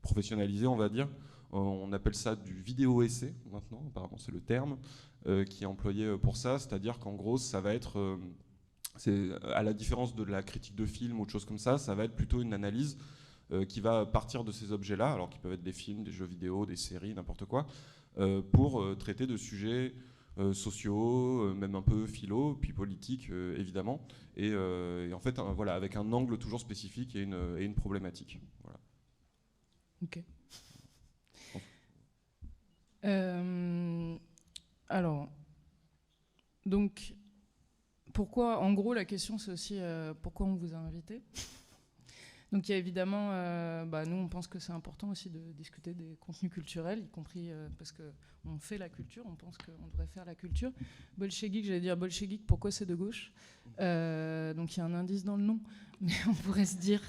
professionnalisé, 0.00 0.66
on 0.66 0.76
va 0.76 0.88
dire, 0.88 1.08
on 1.52 1.92
appelle 1.92 2.14
ça 2.14 2.34
du 2.34 2.62
vidéo 2.62 3.02
essai 3.02 3.34
maintenant, 3.52 3.82
apparemment 3.88 4.16
c'est 4.16 4.32
le 4.32 4.40
terme. 4.40 4.78
Euh, 5.26 5.44
qui 5.44 5.64
est 5.64 5.66
employé 5.66 6.06
euh, 6.06 6.16
pour 6.16 6.34
ça, 6.34 6.58
c'est-à-dire 6.58 6.98
qu'en 6.98 7.12
gros, 7.12 7.36
ça 7.36 7.60
va 7.60 7.74
être, 7.74 7.98
euh, 7.98 9.38
à 9.54 9.62
la 9.62 9.74
différence 9.74 10.14
de 10.14 10.24
la 10.24 10.42
critique 10.42 10.74
de 10.74 10.86
film 10.86 11.20
ou 11.20 11.26
de 11.26 11.30
choses 11.30 11.44
comme 11.44 11.58
ça, 11.58 11.76
ça 11.76 11.94
va 11.94 12.04
être 12.04 12.16
plutôt 12.16 12.40
une 12.40 12.54
analyse 12.54 12.96
qui 13.68 13.80
va 13.80 14.06
partir 14.06 14.44
de 14.44 14.52
ces 14.52 14.70
objets-là, 14.70 15.12
alors 15.12 15.28
qui 15.28 15.40
peuvent 15.40 15.54
être 15.54 15.62
des 15.64 15.72
films, 15.72 16.04
des 16.04 16.12
jeux 16.12 16.24
vidéo, 16.24 16.66
des 16.66 16.76
séries, 16.76 17.12
n'importe 17.14 17.46
quoi, 17.46 17.66
pour 18.52 18.96
traiter 18.98 19.26
de 19.26 19.36
sujets 19.36 19.94
sociaux, 20.52 21.54
même 21.54 21.74
un 21.74 21.82
peu 21.82 22.06
philo, 22.06 22.54
puis 22.60 22.72
politiques 22.72 23.30
évidemment, 23.56 24.00
et, 24.36 24.54
en 24.54 25.20
fait, 25.20 25.38
voilà, 25.38 25.74
avec 25.74 25.96
un 25.96 26.12
angle 26.12 26.38
toujours 26.38 26.60
spécifique 26.60 27.16
et 27.16 27.22
une, 27.22 27.74
problématique. 27.74 28.38
Ok. 30.02 30.22
Alors, 34.90 35.28
donc, 36.66 37.14
pourquoi, 38.12 38.58
en 38.58 38.72
gros, 38.72 38.92
la 38.92 39.04
question 39.04 39.38
c'est 39.38 39.52
aussi 39.52 39.78
euh, 39.78 40.12
pourquoi 40.20 40.46
on 40.46 40.54
vous 40.54 40.74
a 40.74 40.78
invité? 40.78 41.22
Donc 42.52 42.68
il 42.68 42.72
y 42.72 42.74
a 42.74 42.78
évidemment, 42.78 43.30
euh, 43.32 43.84
bah, 43.84 44.04
nous 44.04 44.16
on 44.16 44.28
pense 44.28 44.48
que 44.48 44.58
c'est 44.58 44.72
important 44.72 45.10
aussi 45.10 45.30
de 45.30 45.40
discuter 45.52 45.94
des 45.94 46.16
contenus 46.20 46.50
culturels, 46.52 47.00
y 47.04 47.08
compris 47.08 47.50
euh, 47.50 47.68
parce 47.78 47.92
qu'on 47.92 48.58
fait 48.58 48.78
la 48.78 48.88
culture, 48.88 49.24
on 49.26 49.34
pense 49.34 49.56
qu'on 49.58 49.86
devrait 49.86 50.08
faire 50.08 50.24
la 50.24 50.34
culture. 50.34 50.72
Bolchevique, 51.16 51.64
j'allais 51.64 51.80
dire 51.80 51.96
Bolchevique, 51.96 52.46
pourquoi 52.46 52.70
c'est 52.70 52.86
de 52.86 52.94
gauche? 52.94 53.32
Donc 53.78 54.76
il 54.76 54.78
y 54.78 54.80
a 54.80 54.84
un 54.84 54.94
indice 54.94 55.24
dans 55.24 55.36
le 55.36 55.44
nom, 55.44 55.60
mais 56.00 56.12
on 56.28 56.34
pourrait 56.34 56.66
se 56.66 56.76
dire, 56.76 57.02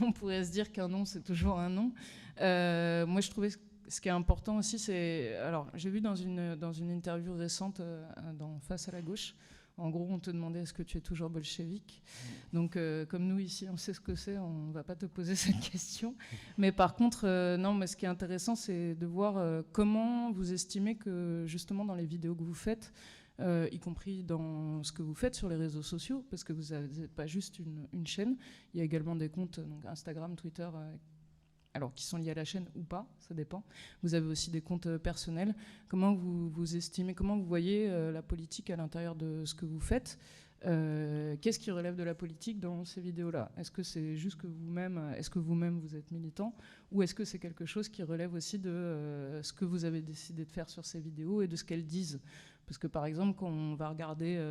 on 0.00 0.12
pourrait 0.12 0.44
se 0.44 0.52
dire 0.52 0.70
qu'un 0.70 0.88
nom 0.88 1.04
c'est 1.04 1.22
toujours 1.22 1.58
un 1.58 1.70
nom. 1.70 1.92
moi 2.38 3.20
je 3.20 3.30
trouvais 3.30 3.50
ce 3.88 4.00
qui 4.00 4.08
est 4.08 4.12
important 4.12 4.56
aussi, 4.56 4.78
c'est. 4.78 5.36
Alors, 5.36 5.68
j'ai 5.74 5.90
vu 5.90 6.00
dans 6.00 6.14
une, 6.14 6.54
dans 6.56 6.72
une 6.72 6.90
interview 6.90 7.34
récente 7.34 7.80
euh, 7.80 8.04
dans 8.34 8.58
Face 8.60 8.88
à 8.88 8.92
la 8.92 9.02
gauche, 9.02 9.34
en 9.76 9.90
gros, 9.90 10.06
on 10.08 10.18
te 10.18 10.30
demandait 10.30 10.60
est-ce 10.60 10.72
que 10.72 10.82
tu 10.82 10.98
es 10.98 11.00
toujours 11.00 11.30
bolchevique 11.30 12.02
Donc, 12.52 12.76
euh, 12.76 13.04
comme 13.06 13.26
nous 13.26 13.40
ici, 13.40 13.66
on 13.70 13.76
sait 13.76 13.92
ce 13.92 14.00
que 14.00 14.14
c'est, 14.14 14.38
on 14.38 14.68
ne 14.68 14.72
va 14.72 14.84
pas 14.84 14.94
te 14.94 15.06
poser 15.06 15.34
cette 15.34 15.58
question. 15.60 16.14
Mais 16.58 16.70
par 16.70 16.94
contre, 16.94 17.26
euh, 17.26 17.56
non, 17.56 17.74
mais 17.74 17.86
ce 17.86 17.96
qui 17.96 18.04
est 18.04 18.08
intéressant, 18.08 18.54
c'est 18.54 18.94
de 18.94 19.06
voir 19.06 19.64
comment 19.72 20.30
vous 20.32 20.52
estimez 20.52 20.96
que, 20.96 21.44
justement, 21.46 21.84
dans 21.84 21.94
les 21.94 22.06
vidéos 22.06 22.34
que 22.34 22.44
vous 22.44 22.54
faites, 22.54 22.92
y 23.40 23.78
compris 23.80 24.22
dans 24.22 24.84
ce 24.84 24.92
que 24.92 25.02
vous 25.02 25.14
faites 25.14 25.34
sur 25.34 25.48
les 25.48 25.56
réseaux 25.56 25.82
sociaux, 25.82 26.24
parce 26.30 26.44
que 26.44 26.52
vous 26.52 26.72
n'êtes 26.72 27.14
pas 27.14 27.26
juste 27.26 27.58
une, 27.58 27.88
une, 27.92 28.06
chaîne, 28.06 28.36
il 28.72 28.78
y 28.78 28.80
a 28.80 28.84
également 28.84 29.16
des 29.16 29.28
comptes, 29.28 29.58
donc 29.58 29.84
Instagram, 29.86 30.36
Twitter, 30.36 30.68
alors 31.74 31.92
qui 31.92 32.04
sont 32.04 32.16
liés 32.16 32.30
à 32.30 32.34
la 32.34 32.44
chaîne 32.44 32.68
ou 32.76 32.82
pas, 32.82 33.06
ça 33.18 33.34
dépend. 33.34 33.64
Vous 34.02 34.14
avez 34.14 34.26
aussi 34.26 34.50
des 34.50 34.60
comptes 34.60 34.86
euh, 34.86 34.98
personnels. 34.98 35.54
Comment 35.88 36.14
vous, 36.14 36.48
vous 36.48 36.76
estimez, 36.76 37.14
comment 37.14 37.36
vous 37.36 37.44
voyez 37.44 37.90
euh, 37.90 38.12
la 38.12 38.22
politique 38.22 38.70
à 38.70 38.76
l'intérieur 38.76 39.16
de 39.16 39.44
ce 39.44 39.54
que 39.54 39.66
vous 39.66 39.80
faites 39.80 40.18
euh, 40.66 41.36
Qu'est-ce 41.40 41.58
qui 41.58 41.72
relève 41.72 41.96
de 41.96 42.04
la 42.04 42.14
politique 42.14 42.60
dans 42.60 42.84
ces 42.84 43.00
vidéos-là? 43.00 43.50
Est-ce 43.58 43.72
que 43.72 43.82
c'est 43.82 44.16
juste 44.16 44.40
que 44.40 44.46
vous-même, 44.46 45.14
est-ce 45.16 45.30
que 45.30 45.40
vous-même 45.40 45.80
vous 45.80 45.96
êtes 45.96 46.10
militant, 46.12 46.54
ou 46.92 47.02
est-ce 47.02 47.14
que 47.14 47.24
c'est 47.24 47.40
quelque 47.40 47.66
chose 47.66 47.88
qui 47.88 48.04
relève 48.04 48.32
aussi 48.34 48.58
de 48.60 49.40
ce 49.42 49.52
que 49.52 49.64
vous 49.64 49.84
avez 49.84 50.00
décidé 50.00 50.44
de 50.44 50.50
faire 50.52 50.70
sur 50.70 50.86
ces 50.86 51.00
vidéos 51.00 51.42
et 51.42 51.48
de 51.48 51.56
ce 51.56 51.64
qu'elles 51.64 51.84
disent? 51.84 52.20
Parce 52.66 52.78
que 52.78 52.86
par 52.86 53.04
exemple, 53.04 53.36
quand 53.38 53.48
on 53.48 53.74
va 53.74 53.90
regarder 53.90 54.42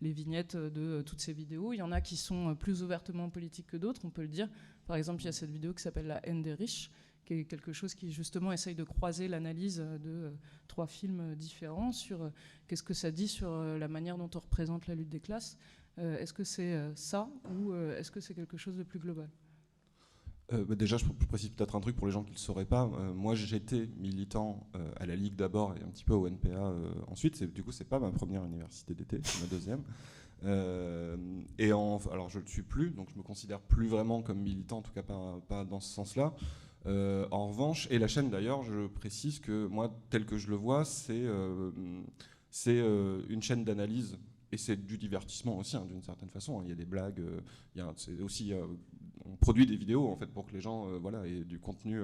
les 0.00 0.10
vignettes 0.10 0.56
de 0.56 1.02
toutes 1.02 1.20
ces 1.20 1.32
vidéos, 1.32 1.72
il 1.72 1.76
y 1.76 1.82
en 1.82 1.92
a 1.92 2.00
qui 2.00 2.16
sont 2.16 2.56
plus 2.56 2.82
ouvertement 2.82 3.30
politiques 3.30 3.68
que 3.68 3.76
d'autres, 3.76 4.04
on 4.04 4.10
peut 4.10 4.22
le 4.22 4.28
dire. 4.28 4.48
Par 4.90 4.96
exemple, 4.96 5.22
il 5.22 5.26
y 5.26 5.28
a 5.28 5.32
cette 5.32 5.52
vidéo 5.52 5.72
qui 5.72 5.84
s'appelle 5.84 6.08
La 6.08 6.18
haine 6.26 6.42
des 6.42 6.52
riches, 6.52 6.90
qui 7.24 7.34
est 7.34 7.44
quelque 7.44 7.72
chose 7.72 7.94
qui 7.94 8.10
justement 8.10 8.50
essaye 8.50 8.74
de 8.74 8.82
croiser 8.82 9.28
l'analyse 9.28 9.76
de 9.76 10.10
euh, 10.10 10.30
trois 10.66 10.88
films 10.88 11.36
différents 11.36 11.92
sur 11.92 12.22
euh, 12.22 12.30
qu'est-ce 12.66 12.82
que 12.82 12.92
ça 12.92 13.12
dit 13.12 13.28
sur 13.28 13.52
euh, 13.52 13.78
la 13.78 13.86
manière 13.86 14.18
dont 14.18 14.28
on 14.34 14.40
représente 14.40 14.88
la 14.88 14.96
lutte 14.96 15.08
des 15.08 15.20
classes. 15.20 15.56
est-ce 15.96 16.32
que 16.32 16.42
c'est 16.42 16.76
ça 16.96 17.30
ou 17.54 17.72
est-ce 17.72 18.10
que 18.10 18.18
c'est 18.18 18.34
quelque 18.34 18.56
chose 18.56 18.76
de 18.76 18.82
plus 18.82 18.98
global? 18.98 19.28
Bah 20.50 20.74
déjà, 20.74 20.96
je 20.96 21.04
précise 21.28 21.50
peut-être 21.50 21.76
un 21.76 21.80
truc 21.80 21.94
pour 21.94 22.08
les 22.08 22.12
gens 22.12 22.24
qui 22.24 22.30
ne 22.30 22.34
le 22.34 22.40
sauraient 22.40 22.64
pas. 22.64 22.86
moi, 23.14 23.36
j'étais 23.36 23.88
militant 23.96 24.66
à 24.96 25.06
la 25.06 25.14
Ligue 25.14 25.36
d'abord 25.36 25.76
et 25.76 25.82
un 25.82 25.90
petit 25.90 26.04
peu 26.04 26.14
au 26.14 26.26
NPA 26.26 26.74
ensuite. 27.06 27.44
Du 27.44 27.62
coup, 27.62 27.70
c'est 27.70 27.88
pas 27.88 28.00
ma 28.00 28.10
première 28.10 28.44
université 28.44 28.94
d'été, 28.94 29.20
c'est 29.22 29.40
ma 29.42 29.46
deuxième. 29.46 29.84
Euh, 30.44 31.16
et 31.58 31.66
alors 31.66 32.28
je 32.28 32.38
ne 32.38 32.42
le 32.42 32.48
suis 32.48 32.62
plus, 32.62 32.90
donc 32.90 33.08
je 33.12 33.18
me 33.18 33.22
considère 33.22 33.60
plus 33.60 33.88
vraiment 33.88 34.22
comme 34.22 34.38
militant, 34.38 34.78
en 34.78 34.82
tout 34.82 34.92
cas 34.92 35.02
pas, 35.02 35.64
dans 35.64 35.80
ce 35.80 35.92
sens-là. 35.92 36.34
Euh, 36.86 37.26
en 37.30 37.48
revanche, 37.48 37.88
et 37.90 37.98
la 37.98 38.08
chaîne 38.08 38.30
d'ailleurs, 38.30 38.62
je 38.62 38.86
précise 38.86 39.38
que 39.38 39.66
moi, 39.66 39.94
tel 40.08 40.24
que 40.24 40.38
je 40.38 40.48
le 40.48 40.56
vois, 40.56 40.84
c'est 40.84 41.12
euh, 41.12 41.70
c'est 42.50 42.78
une 43.28 43.42
chaîne 43.42 43.64
d'analyse 43.64 44.18
et 44.50 44.56
c'est 44.56 44.76
du 44.76 44.98
divertissement 44.98 45.56
aussi, 45.58 45.76
hein, 45.76 45.86
d'une 45.88 46.02
certaine 46.02 46.30
façon. 46.30 46.58
Hein. 46.58 46.62
Il 46.64 46.70
y 46.70 46.72
a 46.72 46.76
des 46.76 46.86
blagues, 46.86 47.22
il 47.76 47.78
y 47.78 47.80
a, 47.80 47.94
aussi, 48.24 48.52
on 49.24 49.36
produit 49.36 49.66
des 49.66 49.76
vidéos 49.76 50.08
en 50.08 50.16
fait 50.16 50.26
pour 50.26 50.46
que 50.46 50.52
les 50.52 50.60
gens, 50.60 50.86
voilà, 50.98 51.24
aient 51.28 51.44
du 51.44 51.60
contenu 51.60 52.00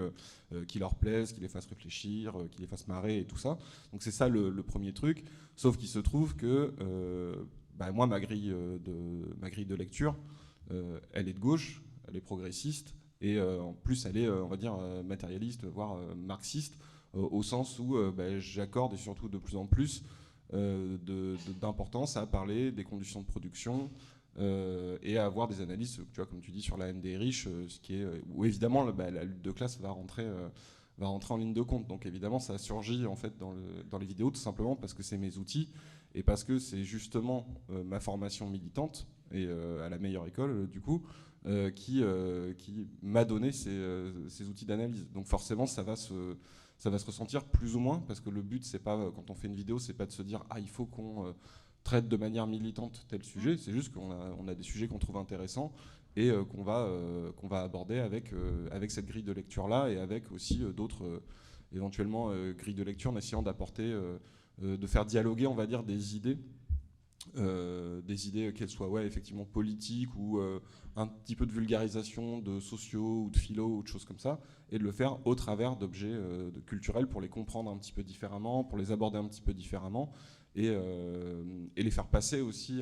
qui 0.69 0.79
leur 0.79 0.95
plaise, 0.95 1.33
qui 1.33 1.41
les 1.41 1.49
fasse 1.49 1.67
réfléchir, 1.67 2.37
qui 2.53 2.61
les 2.61 2.69
fasse 2.69 2.87
marrer 2.87 3.19
et 3.19 3.25
tout 3.25 3.39
ça. 3.39 3.59
Donc 3.91 4.05
c'est 4.05 4.13
ça 4.13 4.29
le, 4.29 4.63
premier 4.63 4.93
truc. 4.93 5.25
Sauf 5.57 5.77
qu'il 5.79 5.89
se 5.89 5.99
trouve 5.99 6.37
que 6.37 6.73
bah, 7.79 7.93
moi, 7.93 8.07
ma 8.07 8.21
grille, 8.21 8.51
euh, 8.51 8.79
de, 8.79 9.35
ma 9.41 9.51
grille 9.51 9.67
de 9.67 9.75
lecture, 9.75 10.17
euh, 10.71 10.99
elle 11.13 11.29
est 11.29 11.33
de 11.33 11.39
gauche, 11.39 11.83
elle 12.09 12.17
est 12.17 12.21
progressiste, 12.21 12.95
et 13.21 13.37
euh, 13.37 13.61
en 13.61 13.73
plus, 13.73 14.07
elle 14.07 14.17
est, 14.17 14.29
on 14.29 14.49
va 14.49 14.57
dire, 14.57 14.77
matérialiste, 15.05 15.65
voire 15.65 15.99
marxiste, 16.17 16.79
au 17.15 17.43
sens 17.43 17.79
où 17.79 17.97
bah, 18.13 18.39
j'accorde, 18.39 18.93
et 18.93 18.99
surtout 18.99 19.29
de 19.29 19.39
plus 19.39 19.57
en 19.57 19.67
plus, 19.67 20.05
d'importance 20.53 22.17
à 22.17 22.27
parler 22.27 22.73
des 22.73 22.85
conditions 22.85 23.21
de 23.21 23.27
production, 23.27 23.91
et 24.39 25.17
à 25.17 25.25
avoir 25.25 25.49
des 25.49 25.63
analyses, 25.63 26.03
tu 26.13 26.17
vois, 26.17 26.27
comme 26.27 26.41
tu 26.41 26.51
dis, 26.51 26.61
sur 26.61 26.77
la 26.77 26.89
haine 26.89 27.01
des 27.01 27.17
riches, 27.17 27.49
ce 27.69 27.81
qui 27.81 27.95
est, 27.95 28.07
où 28.35 28.45
évidemment 28.45 28.85
bah, 28.93 29.11
la 29.11 29.25
lutte 29.25 29.41
de 29.41 29.51
classe 29.51 29.81
va 29.81 29.91
rentrer, 29.91 30.27
va 30.99 31.07
rentrer 31.07 31.33
en 31.33 31.39
ligne 31.39 31.55
de 31.55 31.63
compte. 31.63 31.87
Donc 31.87 32.05
évidemment, 32.05 32.39
ça 32.39 32.59
surgit 32.59 33.07
en 33.07 33.17
fait 33.17 33.39
dans, 33.39 33.55
dans 33.91 33.99
les 33.99 34.07
vidéos 34.07 34.31
tout 34.31 34.41
simplement 34.41 34.77
parce 34.77 34.93
que 34.93 35.03
c'est 35.03 35.17
mes 35.17 35.39
outils 35.39 35.71
et 36.17 36.23
parce 36.23 36.45
que 36.45 36.59
c'est 36.59 36.83
justement 36.83 37.47
euh, 37.71 37.85
ma 37.85 38.01
formation 38.01 38.49
militante, 38.49 39.07
et 39.33 39.45
euh, 39.47 39.85
à 39.85 39.91
la 39.91 39.99
meilleure 39.99 40.27
école 40.27 40.51
euh, 40.51 40.67
du 40.67 40.81
coup, 40.81 41.07
qui, 41.77 42.03
qui 42.59 42.89
m'a 43.03 43.25
donné 43.25 43.53
ces, 43.53 44.49
outils 44.49 44.67
d'analyse. 44.67 45.09
Donc 45.13 45.27
forcément, 45.27 45.67
ça 45.67 45.85
va 45.85 45.95
se 45.95 46.37
ça 46.77 46.91
va 46.91 46.99
se 46.99 47.07
ressentir 47.07 47.45
plus 47.45 47.77
ou 47.77 47.79
moins 47.79 48.03
parce 48.09 48.19
que 48.21 48.31
le 48.31 48.43
but 48.43 48.65
c'est 48.65 48.81
pas 48.81 49.13
quand 49.15 49.31
on 49.31 49.35
fait 49.35 49.47
une 49.47 49.55
vidéo 49.55 49.79
c'est 49.79 49.95
pas 49.95 50.05
de 50.07 50.11
se 50.11 50.23
dire 50.23 50.45
ah 50.51 50.59
il 50.59 50.69
faut 50.69 50.85
qu'on 50.85 51.35
traite 51.85 52.07
de 52.09 52.17
manière 52.17 52.47
militante 52.49 53.07
tel 53.09 53.23
sujet 53.23 53.57
c'est 53.57 53.73
juste 53.73 53.95
qu'on 53.95 54.11
a, 54.11 54.35
on 54.39 54.47
a 54.47 54.55
des 54.55 54.65
sujets 54.65 54.87
qu'on 54.87 54.99
trouve 54.99 55.17
intéressants 55.17 55.73
et 56.17 56.31
qu'on 56.51 56.63
va 56.63 56.91
qu'on 57.37 57.47
va 57.47 57.63
aborder 57.63 58.01
avec 58.01 58.35
avec 58.73 58.91
cette 58.91 59.07
grille 59.07 59.23
de 59.23 59.33
lecture 59.33 59.69
là 59.69 59.89
et 59.89 59.99
avec 59.99 60.31
aussi 60.33 60.59
d'autres 60.77 61.23
éventuellement 61.73 62.31
grilles 62.59 62.75
de 62.75 62.83
lecture 62.83 63.13
en 63.13 63.17
essayant 63.17 63.41
d'apporter 63.41 63.95
de 64.59 64.87
faire 64.87 65.05
dialoguer, 65.05 65.47
on 65.47 65.55
va 65.55 65.67
dire, 65.67 65.83
des 65.83 66.17
idées 66.17 66.39
euh, 67.39 68.01
des 68.03 68.29
idées, 68.29 68.53
qu'elles 68.53 68.71
soient 68.71 68.89
ouais, 68.89 69.07
effectivement 69.07 69.45
politiques 69.45 70.15
ou 70.17 70.39
euh, 70.39 70.61
un 70.95 71.07
petit 71.07 71.37
peu 71.37 71.45
de 71.45 71.53
vulgarisation 71.53 72.39
de 72.39 72.61
sociaux 72.61 73.25
ou 73.25 73.31
de 73.31 73.37
philo 73.37 73.67
ou 73.67 73.83
de 73.83 73.89
choses 73.89 74.05
comme 74.05 74.19
ça, 74.19 74.41
et 74.71 74.79
de 74.79 74.85
le 74.85 74.93
faire 74.93 75.19
au 75.27 75.35
travers 75.35 75.77
d'objets 75.77 76.07
euh, 76.09 76.51
culturels 76.67 77.09
pour 77.09 77.21
les 77.21 77.29
comprendre 77.29 77.71
un 77.71 77.77
petit 77.77 77.93
peu 77.93 78.03
différemment, 78.03 78.65
pour 78.65 78.79
les 78.79 78.93
aborder 78.93 79.19
un 79.19 79.27
petit 79.27 79.43
peu 79.43 79.53
différemment, 79.53 80.13
et, 80.55 80.69
euh, 80.71 81.45
les 81.77 81.91
faire 81.91 82.07
passer 82.07 82.41
aussi 82.41 82.81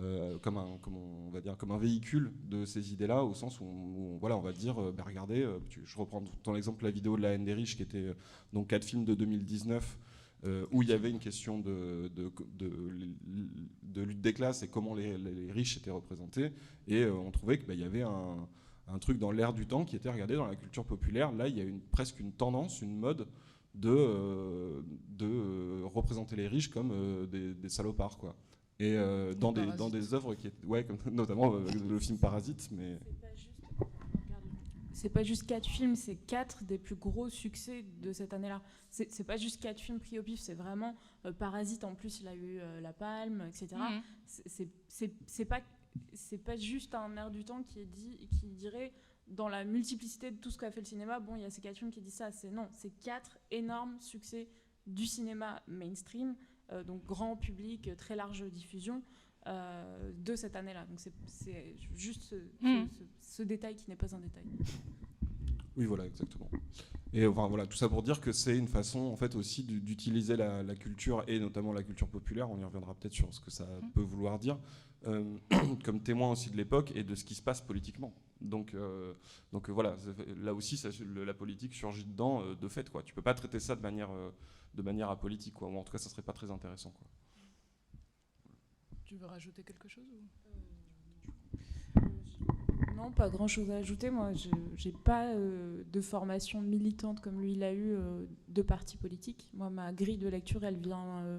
euh, 0.00 0.38
comme, 0.38 0.58
un, 0.58 0.78
comme, 0.80 0.96
on 0.96 1.30
va 1.30 1.40
dire, 1.40 1.56
comme 1.56 1.72
un 1.72 1.78
véhicule 1.78 2.32
de 2.44 2.64
ces 2.64 2.92
idées-là, 2.92 3.24
au 3.24 3.34
sens 3.34 3.60
où, 3.60 3.64
on, 3.64 4.18
voilà, 4.18 4.36
on 4.36 4.42
va 4.42 4.52
dire, 4.52 4.80
euh, 4.80 4.92
bah, 4.92 5.04
regardez, 5.04 5.42
euh, 5.42 5.58
je 5.84 5.98
reprends 5.98 6.22
ton 6.42 6.54
exemple, 6.54 6.84
la 6.84 6.90
vidéo 6.90 7.16
de 7.16 7.22
la 7.22 7.30
haine 7.30 7.44
des 7.44 7.54
riches, 7.54 7.76
qui 7.76 7.82
était 7.82 7.98
euh, 7.98 8.14
donc 8.52 8.68
quatre 8.68 8.84
films 8.84 9.04
de 9.04 9.14
2019, 9.14 9.98
euh, 10.44 10.66
où 10.70 10.82
il 10.82 10.88
y 10.88 10.92
avait 10.92 11.10
une 11.10 11.18
question 11.18 11.58
de, 11.58 12.08
de, 12.14 12.30
de, 12.56 12.70
de 13.82 14.02
lutte 14.02 14.20
des 14.20 14.32
classes 14.32 14.62
et 14.62 14.68
comment 14.68 14.94
les, 14.94 15.16
riches 15.50 15.76
étaient 15.76 15.90
représentés, 15.90 16.52
et 16.86 17.02
euh, 17.02 17.12
on 17.12 17.30
trouvait 17.30 17.58
qu'il 17.58 17.78
y 17.78 17.84
avait 17.84 18.02
un, 18.02 18.48
un 18.86 18.98
truc 18.98 19.18
dans 19.18 19.32
l'air 19.32 19.52
du 19.52 19.66
temps 19.66 19.84
qui 19.84 19.96
était 19.96 20.10
regardé 20.10 20.36
dans 20.36 20.46
la 20.46 20.54
culture 20.54 20.84
populaire. 20.84 21.32
Là, 21.32 21.48
il 21.48 21.58
y 21.58 21.60
a 21.60 21.64
une, 21.64 21.80
presque 21.80 22.20
une 22.20 22.32
tendance, 22.32 22.82
une 22.82 22.96
mode 22.96 23.26
de, 23.74 23.90
euh, 23.90 24.80
de 25.10 25.82
représenter 25.82 26.36
les 26.36 26.46
riches 26.46 26.68
comme 26.68 26.92
des, 27.26 27.54
des 27.54 27.68
salopards, 27.68 28.18
quoi. 28.18 28.36
Et 28.80 28.96
dans, 29.36 29.50
des, 29.50 29.66
dans 29.76 29.90
des 29.90 30.14
œuvres 30.14 30.36
qui 30.36 30.46
étaient, 30.46 30.64
ouais, 30.64 30.84
comme, 30.84 30.98
notamment 31.12 31.52
le 31.52 31.98
film 31.98 32.16
Parasite, 32.16 32.68
mais 32.70 32.96
C'est 33.34 33.37
pas 35.08 35.22
juste 35.22 35.46
quatre 35.46 35.68
films, 35.68 35.94
c'est 35.94 36.16
quatre 36.16 36.64
des 36.64 36.78
plus 36.78 36.96
gros 36.96 37.28
succès 37.28 37.84
de 38.02 38.12
cette 38.12 38.32
année-là. 38.32 38.60
C'est 38.90 39.10
c'est 39.12 39.22
pas 39.24 39.36
juste 39.36 39.62
quatre 39.62 39.80
films 39.80 40.00
pris 40.00 40.18
au 40.18 40.22
pif, 40.22 40.40
c'est 40.40 40.54
vraiment 40.54 40.96
euh, 41.24 41.32
Parasite. 41.32 41.84
En 41.84 41.94
plus, 41.94 42.20
il 42.20 42.26
a 42.28 42.34
eu 42.34 42.58
euh, 42.58 42.80
la 42.80 42.92
Palme, 42.92 43.42
etc. 43.48 43.76
Mhm. 43.76 44.02
C'est- 44.26 44.48
c'est- 44.48 44.70
C'est 44.88 45.14
c'est 45.26 45.44
pas 45.44 45.60
c'est 46.12 46.38
pas 46.38 46.56
juste 46.56 46.94
un 46.94 47.16
air 47.16 47.30
du 47.30 47.44
temps 47.44 47.62
qui 47.62 47.80
est 47.80 47.86
dit 47.86 48.18
qui 48.40 48.48
dirait 48.50 48.92
dans 49.28 49.48
la 49.48 49.64
multiplicité 49.64 50.30
de 50.30 50.36
tout 50.36 50.50
ce 50.50 50.58
qu'a 50.58 50.70
fait 50.70 50.80
le 50.80 50.86
cinéma. 50.86 51.20
Bon, 51.20 51.36
il 51.36 51.42
y 51.42 51.44
a 51.44 51.50
ces 51.50 51.60
quatre 51.60 51.76
films 51.78 51.90
qui 51.90 52.00
disent 52.00 52.14
ça. 52.14 52.32
C'est 52.32 52.50
non, 52.50 52.68
c'est 52.72 52.90
quatre 53.00 53.38
énormes 53.50 54.00
succès 54.00 54.48
du 54.86 55.06
cinéma 55.06 55.62
mainstream, 55.66 56.34
euh, 56.72 56.82
donc 56.82 57.04
grand 57.04 57.36
public, 57.36 57.90
très 57.98 58.16
large 58.16 58.42
diffusion. 58.50 59.02
Euh, 59.46 60.12
de 60.24 60.36
cette 60.36 60.56
année-là. 60.56 60.84
Donc 60.86 61.00
c'est- 61.00 61.12
juste 61.94 62.22
ce, 62.22 62.36
ce- 62.36 62.86
ce- 62.98 63.04
ce 63.36 63.42
détail 63.42 63.76
qui 63.76 63.88
n'est 63.88 63.96
pas 63.96 64.14
un 64.14 64.18
détail. 64.18 64.44
Oui, 65.76 65.84
voilà, 65.86 66.06
exactement. 66.06 66.48
Et 67.12 67.24
enfin, 67.26 67.46
voilà, 67.48 67.66
tout 67.66 67.76
ça 67.76 67.88
pour 67.88 68.02
dire 68.02 68.20
que 68.20 68.32
c'est 68.32 68.56
une 68.58 68.66
façon, 68.68 68.98
en 69.00 69.16
fait, 69.16 69.34
aussi 69.36 69.62
d'u- 69.62 69.80
d'utiliser 69.80 70.36
la, 70.36 70.62
la 70.62 70.74
culture 70.74 71.24
et 71.28 71.38
notamment 71.38 71.72
la 71.72 71.82
culture 71.82 72.08
populaire. 72.08 72.50
On 72.50 72.58
y 72.58 72.64
reviendra 72.64 72.94
peut-être 72.94 73.14
sur 73.14 73.32
ce 73.32 73.40
que 73.40 73.50
ça 73.50 73.64
Mm. 73.64 73.90
peut 73.92 74.02
vouloir 74.02 74.38
dire, 74.38 74.58
euh, 75.06 75.36
comme 75.84 76.02
témoin 76.02 76.30
aussi 76.32 76.50
de 76.50 76.56
l'époque 76.56 76.92
et 76.94 77.04
de 77.04 77.14
ce 77.14 77.24
qui 77.24 77.34
se 77.34 77.42
passe 77.42 77.62
politiquement. 77.62 78.12
Donc, 78.40 78.74
euh, 78.74 79.14
donc 79.52 79.70
voilà, 79.70 79.96
là 80.36 80.52
aussi, 80.52 80.76
ça- 80.76 80.90
le- 81.00 81.24
la 81.24 81.34
politique 81.34 81.72
surgit 81.74 82.04
dedans 82.04 82.42
euh, 82.42 82.54
de 82.56 82.68
fait. 82.68 82.90
Quoi. 82.90 83.02
Tu 83.04 83.14
peux 83.14 83.22
pas 83.22 83.34
traiter 83.34 83.60
ça 83.60 83.74
de 83.76 83.80
manière, 83.80 84.10
euh, 84.10 84.30
de 84.74 84.82
manière 84.82 85.08
apolitique, 85.10 85.54
quoi. 85.54 85.68
Ou 85.68 85.76
en 85.78 85.84
tout 85.84 85.92
cas, 85.92 85.98
ça 85.98 86.10
serait 86.10 86.22
pas 86.22 86.32
très 86.34 86.50
intéressant. 86.50 86.90
Quoi. 86.90 87.06
Tu 89.08 89.16
veux 89.16 89.26
rajouter 89.26 89.62
quelque 89.62 89.88
chose 89.88 90.04
ou- 90.12 92.00
Non, 92.94 93.10
pas 93.10 93.30
grand-chose 93.30 93.70
à 93.70 93.76
ajouter. 93.76 94.10
Moi, 94.10 94.34
je 94.34 94.48
n'ai 94.50 94.92
pas 94.92 95.32
euh, 95.32 95.82
de 95.90 96.00
formation 96.02 96.60
militante 96.60 97.20
comme 97.20 97.40
lui, 97.40 97.52
il 97.52 97.62
a 97.62 97.72
eu 97.72 97.92
euh, 97.94 98.26
de 98.48 98.60
parti 98.60 98.98
politique. 98.98 99.48
Moi, 99.54 99.70
ma 99.70 99.92
grille 99.94 100.18
de 100.18 100.28
lecture, 100.28 100.62
elle 100.64 100.76
vient 100.76 101.22
euh, 101.22 101.38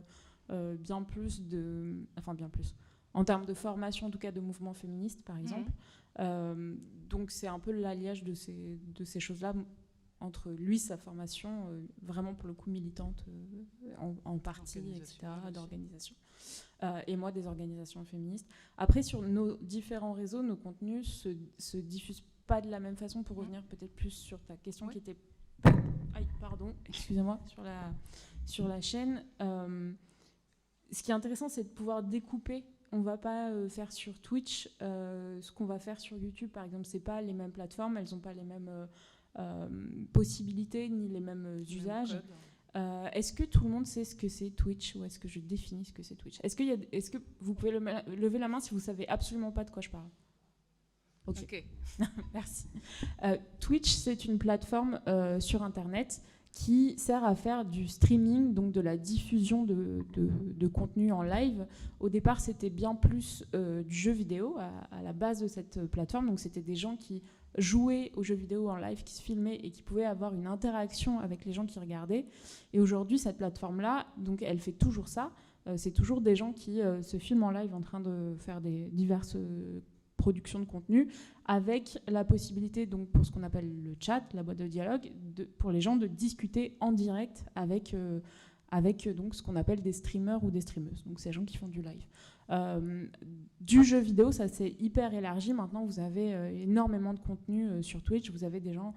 euh, 0.49 0.75
bien 0.77 1.03
plus 1.03 1.41
de... 1.45 1.95
Enfin, 2.17 2.33
bien 2.33 2.49
plus. 2.49 2.73
En 3.13 3.23
termes 3.23 3.45
de 3.45 3.53
formation, 3.53 4.07
en 4.07 4.09
tout 4.09 4.17
cas 4.17 4.31
de 4.31 4.39
mouvement 4.39 4.73
féministe, 4.73 5.21
par 5.23 5.37
exemple. 5.37 5.71
Euh, 6.19 6.75
donc, 7.07 7.29
c'est 7.29 7.47
un 7.47 7.59
peu 7.59 7.71
l'alliage 7.71 8.23
de 8.23 8.33
ces, 8.33 8.79
de 8.95 9.03
ces 9.03 9.19
choses-là 9.19 9.53
entre 10.21 10.49
lui, 10.51 10.79
sa 10.79 10.97
formation, 10.97 11.67
euh, 11.69 11.85
vraiment 12.01 12.33
pour 12.33 12.47
le 12.47 12.53
coup 12.55 12.69
militante 12.71 13.23
euh, 13.27 13.93
en, 13.99 14.15
en 14.25 14.37
parti, 14.39 14.79
etc., 14.79 15.27
d'organisation. 15.53 16.15
Euh, 16.81 17.01
et 17.07 17.17
moi, 17.17 17.31
des 17.31 17.45
organisations 17.45 18.05
féministes. 18.05 18.47
Après, 18.77 19.01
sur 19.03 19.21
nos 19.21 19.57
différents 19.57 20.13
réseaux, 20.13 20.41
nos 20.41 20.55
contenus 20.55 21.07
se, 21.07 21.29
se 21.57 21.77
diffusent 21.77 22.23
pas 22.47 22.61
de 22.61 22.69
la 22.69 22.79
même 22.79 22.95
façon. 22.95 23.21
Pour 23.23 23.35
revenir 23.37 23.61
peut-être 23.63 23.93
plus 23.93 24.11
sur 24.11 24.39
ta 24.45 24.55
question 24.55 24.87
Oui. 24.87 24.93
qui 24.93 24.99
était, 24.99 25.17
aïe, 26.15 26.27
pardon, 26.39 26.73
excusez-moi, 26.87 27.39
sur 27.47 27.63
la 27.63 27.91
sur 28.45 28.67
la 28.67 28.81
chaîne. 28.81 29.23
euh, 29.41 29.91
ce 30.91 31.03
qui 31.03 31.11
est 31.11 31.13
intéressant, 31.13 31.49
c'est 31.49 31.63
de 31.63 31.69
pouvoir 31.69 32.01
découper. 32.01 32.65
On 32.91 33.01
va 33.01 33.17
pas 33.17 33.51
euh, 33.51 33.69
faire 33.69 33.91
sur 33.91 34.19
Twitch 34.19 34.67
euh, 34.81 35.39
ce 35.41 35.51
qu'on 35.51 35.65
va 35.65 35.77
faire 35.77 35.99
sur 35.99 36.17
YouTube, 36.17 36.49
par 36.49 36.63
exemple. 36.63 36.85
C'est 36.85 36.99
pas 36.99 37.21
les 37.21 37.33
mêmes 37.33 37.51
plateformes, 37.51 37.97
elles 37.97 38.15
ont 38.15 38.19
pas 38.19 38.33
les 38.33 38.43
mêmes 38.43 38.87
euh, 39.37 39.67
possibilités 40.11 40.89
ni 40.89 41.07
les 41.07 41.19
mêmes 41.19 41.61
usages. 41.69 42.13
Même 42.13 42.21
code. 42.23 42.35
Euh, 42.75 43.07
est-ce 43.13 43.33
que 43.33 43.43
tout 43.43 43.63
le 43.63 43.69
monde 43.69 43.85
sait 43.87 44.05
ce 44.05 44.15
que 44.15 44.27
c'est 44.27 44.51
Twitch 44.51 44.95
ou 44.95 45.03
est-ce 45.03 45.17
que 45.19 45.27
je 45.27 45.39
définis 45.39 45.85
ce 45.85 45.93
que 45.93 46.03
c'est 46.03 46.15
Twitch? 46.15 46.39
Est-ce 46.43 46.55
que 47.11 47.17
vous 47.41 47.53
pouvez 47.55 47.71
le- 47.71 47.79
lever 48.15 48.37
la 48.39 48.47
main 48.47 48.59
si 48.59 48.73
vous 48.73 48.79
savez 48.79 49.07
absolument 49.09 49.51
pas 49.51 49.63
de 49.63 49.71
quoi 49.71 49.81
je 49.81 49.89
parle? 49.89 50.07
Ok. 51.27 51.63
Merci. 52.33 52.67
Euh, 53.23 53.37
Twitch, 53.59 53.91
c'est 53.91 54.25
une 54.25 54.37
plateforme 54.39 54.99
euh, 55.07 55.39
sur 55.39 55.63
Internet 55.63 56.21
qui 56.51 56.97
sert 56.97 57.23
à 57.23 57.35
faire 57.35 57.63
du 57.65 57.87
streaming, 57.87 58.55
donc 58.55 58.71
de 58.71 58.81
la 58.81 58.97
diffusion 58.97 59.65
de, 59.65 60.03
de, 60.13 60.29
de 60.55 60.67
contenu 60.67 61.11
en 61.11 61.21
live. 61.21 61.67
Au 61.99 62.09
départ, 62.09 62.39
c'était 62.39 62.71
bien 62.71 62.95
plus 62.95 63.43
du 63.53 63.95
jeu 63.95 64.11
vidéo 64.11 64.55
à, 64.57 64.69
à 64.91 65.03
la 65.03 65.13
base 65.13 65.41
de 65.41 65.47
cette 65.47 65.85
plateforme. 65.85 66.25
Donc, 66.27 66.39
c'était 66.39 66.63
des 66.63 66.73
gens 66.75 66.95
qui 66.95 67.21
jouaient 67.57 68.11
aux 68.15 68.23
jeux 68.23 68.35
vidéo 68.35 68.69
en 68.69 68.77
live, 68.77 69.03
qui 69.03 69.13
se 69.13 69.21
filmaient 69.21 69.55
et 69.55 69.71
qui 69.71 69.81
pouvaient 69.81 70.05
avoir 70.05 70.33
une 70.33 70.47
interaction 70.47 71.19
avec 71.19 71.45
les 71.45 71.53
gens 71.53 71.65
qui 71.65 71.79
regardaient. 71.79 72.25
Et 72.73 72.79
aujourd'hui, 72.79 73.19
cette 73.19 73.37
plateforme-là, 73.37 74.07
donc, 74.17 74.41
elle 74.41 74.59
fait 74.59 74.73
toujours 74.73 75.07
ça. 75.07 75.31
Euh, 75.67 75.75
c'est 75.77 75.91
toujours 75.91 76.21
des 76.21 76.35
gens 76.35 76.53
qui 76.53 76.81
euh, 76.81 77.01
se 77.01 77.17
filment 77.17 77.43
en 77.43 77.51
live 77.51 77.73
en 77.73 77.81
train 77.81 77.99
de 77.99 78.35
faire 78.39 78.61
des 78.61 78.89
diverses 78.91 79.35
euh, 79.35 79.81
productions 80.17 80.59
de 80.59 80.65
contenu 80.65 81.11
avec 81.45 81.97
la 82.07 82.25
possibilité, 82.25 82.85
donc 82.85 83.09
pour 83.09 83.25
ce 83.25 83.31
qu'on 83.31 83.43
appelle 83.43 83.83
le 83.83 83.95
chat, 83.99 84.21
la 84.33 84.43
boîte 84.43 84.57
de 84.57 84.67
dialogue, 84.67 85.11
pour 85.57 85.71
les 85.71 85.81
gens 85.81 85.95
de 85.95 86.07
discuter 86.07 86.75
en 86.81 86.91
direct 86.91 87.45
avec, 87.55 87.95
avec 88.69 89.07
donc, 89.07 89.33
ce 89.33 89.41
qu'on 89.41 89.55
appelle 89.55 89.81
des 89.81 89.93
streamers 89.93 90.43
ou 90.43 90.51
des 90.51 90.59
streameuses, 90.59 91.05
donc 91.05 91.21
ces 91.21 91.31
gens 91.31 91.45
qui 91.45 91.55
font 91.55 91.69
du 91.69 91.81
live. 91.81 92.05
Euh, 92.51 93.05
du 93.61 93.83
jeu 93.83 93.99
vidéo, 93.99 94.31
ça 94.31 94.47
s'est 94.47 94.75
hyper 94.79 95.13
élargi. 95.13 95.53
Maintenant, 95.53 95.85
vous 95.85 95.99
avez 95.99 96.33
euh, 96.33 96.49
énormément 96.49 97.13
de 97.13 97.19
contenu 97.19 97.67
euh, 97.67 97.81
sur 97.81 98.01
Twitch. 98.01 98.31
Vous 98.31 98.43
avez 98.43 98.59
des 98.59 98.73
gens 98.73 98.93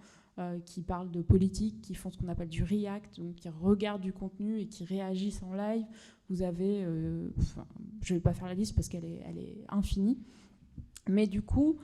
qui 0.65 0.81
parlent 0.81 1.11
de 1.11 1.21
politique, 1.21 1.83
qui 1.83 1.95
font 1.95 2.11
ce 2.11 2.17
qu'on 2.17 2.29
appelle 2.29 2.49
du 2.49 2.65
react, 2.65 3.21
donc 3.21 3.35
qui 3.35 3.51
regardent 3.51 4.01
du 4.01 4.15
contenu 4.15 4.59
et 4.59 4.67
qui 4.67 4.83
réagissent 4.87 5.43
en 5.43 5.53
live. 5.53 5.85
Vous 6.31 6.41
avez, 6.41 6.85
je 8.01 8.15
ne 8.15 8.19
vais 8.19 8.21
pas 8.21 8.33
faire 8.33 8.47
la 8.47 8.55
liste 8.55 8.75
parce 8.75 8.89
qu'elle 8.89 9.05
est, 9.05 9.67
infinie. 9.69 10.19
Mais 11.07 11.27
du 11.27 11.43
coup, 11.43 11.77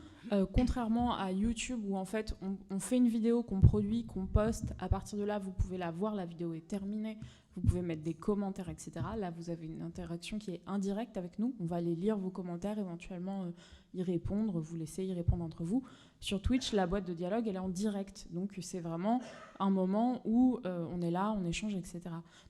contrairement 0.54 1.14
à 1.14 1.30
YouTube 1.30 1.80
où 1.86 1.94
en 1.94 2.06
fait 2.06 2.34
on 2.70 2.78
fait 2.80 2.96
une 2.96 3.08
vidéo 3.08 3.42
qu'on 3.42 3.60
produit, 3.60 4.06
qu'on 4.06 4.24
poste, 4.24 4.72
à 4.78 4.88
partir 4.88 5.18
de 5.18 5.24
là 5.24 5.38
vous 5.38 5.52
pouvez 5.52 5.76
la 5.76 5.90
voir, 5.90 6.14
la 6.14 6.24
vidéo 6.24 6.54
est 6.54 6.66
terminée, 6.66 7.18
vous 7.58 7.66
pouvez 7.66 7.82
mettre 7.82 8.02
des 8.02 8.14
commentaires, 8.14 8.68
etc. 8.68 8.92
Là 9.18 9.30
vous 9.30 9.50
avez 9.50 9.66
une 9.66 9.82
interaction 9.82 10.38
qui 10.38 10.52
est 10.52 10.62
indirecte 10.66 11.16
avec 11.16 11.38
nous, 11.38 11.54
on 11.60 11.66
va 11.66 11.76
aller 11.76 11.94
lire 11.94 12.16
vos 12.16 12.30
commentaires, 12.30 12.78
éventuellement 12.78 13.44
euh, 13.44 13.50
y 13.94 14.02
répondre, 14.02 14.60
vous 14.60 14.76
laisser 14.76 15.04
y 15.04 15.12
répondre 15.12 15.44
entre 15.44 15.64
vous. 15.64 15.84
Sur 16.20 16.40
Twitch, 16.42 16.72
la 16.72 16.86
boîte 16.86 17.06
de 17.06 17.14
dialogue 17.14 17.46
elle 17.46 17.56
est 17.56 17.60
en 17.60 17.68
direct, 17.68 18.26
donc 18.30 18.56
c'est 18.60 18.80
vraiment 18.80 19.20
un 19.58 19.70
moment 19.70 20.22
où 20.24 20.58
euh, 20.64 20.86
on 20.90 21.00
est 21.00 21.10
là, 21.10 21.32
on 21.32 21.44
échange, 21.44 21.74
etc. 21.74 22.00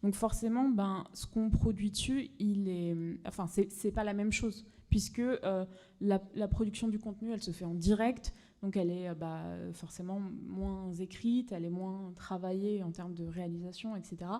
Donc 0.03 0.15
forcément, 0.15 0.69
ben, 0.69 1.05
ce 1.13 1.27
qu'on 1.27 1.51
produit 1.51 1.91
dessus, 1.91 2.31
il 2.39 2.69
est, 2.69 2.97
enfin 3.27 3.47
c'est 3.47 3.93
pas 3.93 4.05
la 4.05 4.15
même 4.15 4.33
chose 4.33 4.67
puisque 4.91 5.19
euh, 5.21 5.65
la, 6.01 6.49
production 6.49 6.89
du 6.89 6.99
contenu, 6.99 7.33
elle 7.33 7.43
se 7.43 7.51
fait 7.51 7.65
en 7.65 7.75
direct, 7.75 8.33
donc 8.63 8.77
elle 8.77 8.91
est 8.91 9.09
euh, 9.09 9.15
bah, 9.15 9.43
forcément 9.73 10.21
moins 10.47 10.93
écrite, 10.95 11.53
elle 11.53 11.65
est 11.65 11.71
moins 11.71 12.13
travaillée 12.17 12.83
en 12.83 12.91
termes 12.91 13.15
de 13.15 13.27
réalisation, 13.27 13.97
etc. 13.97 14.31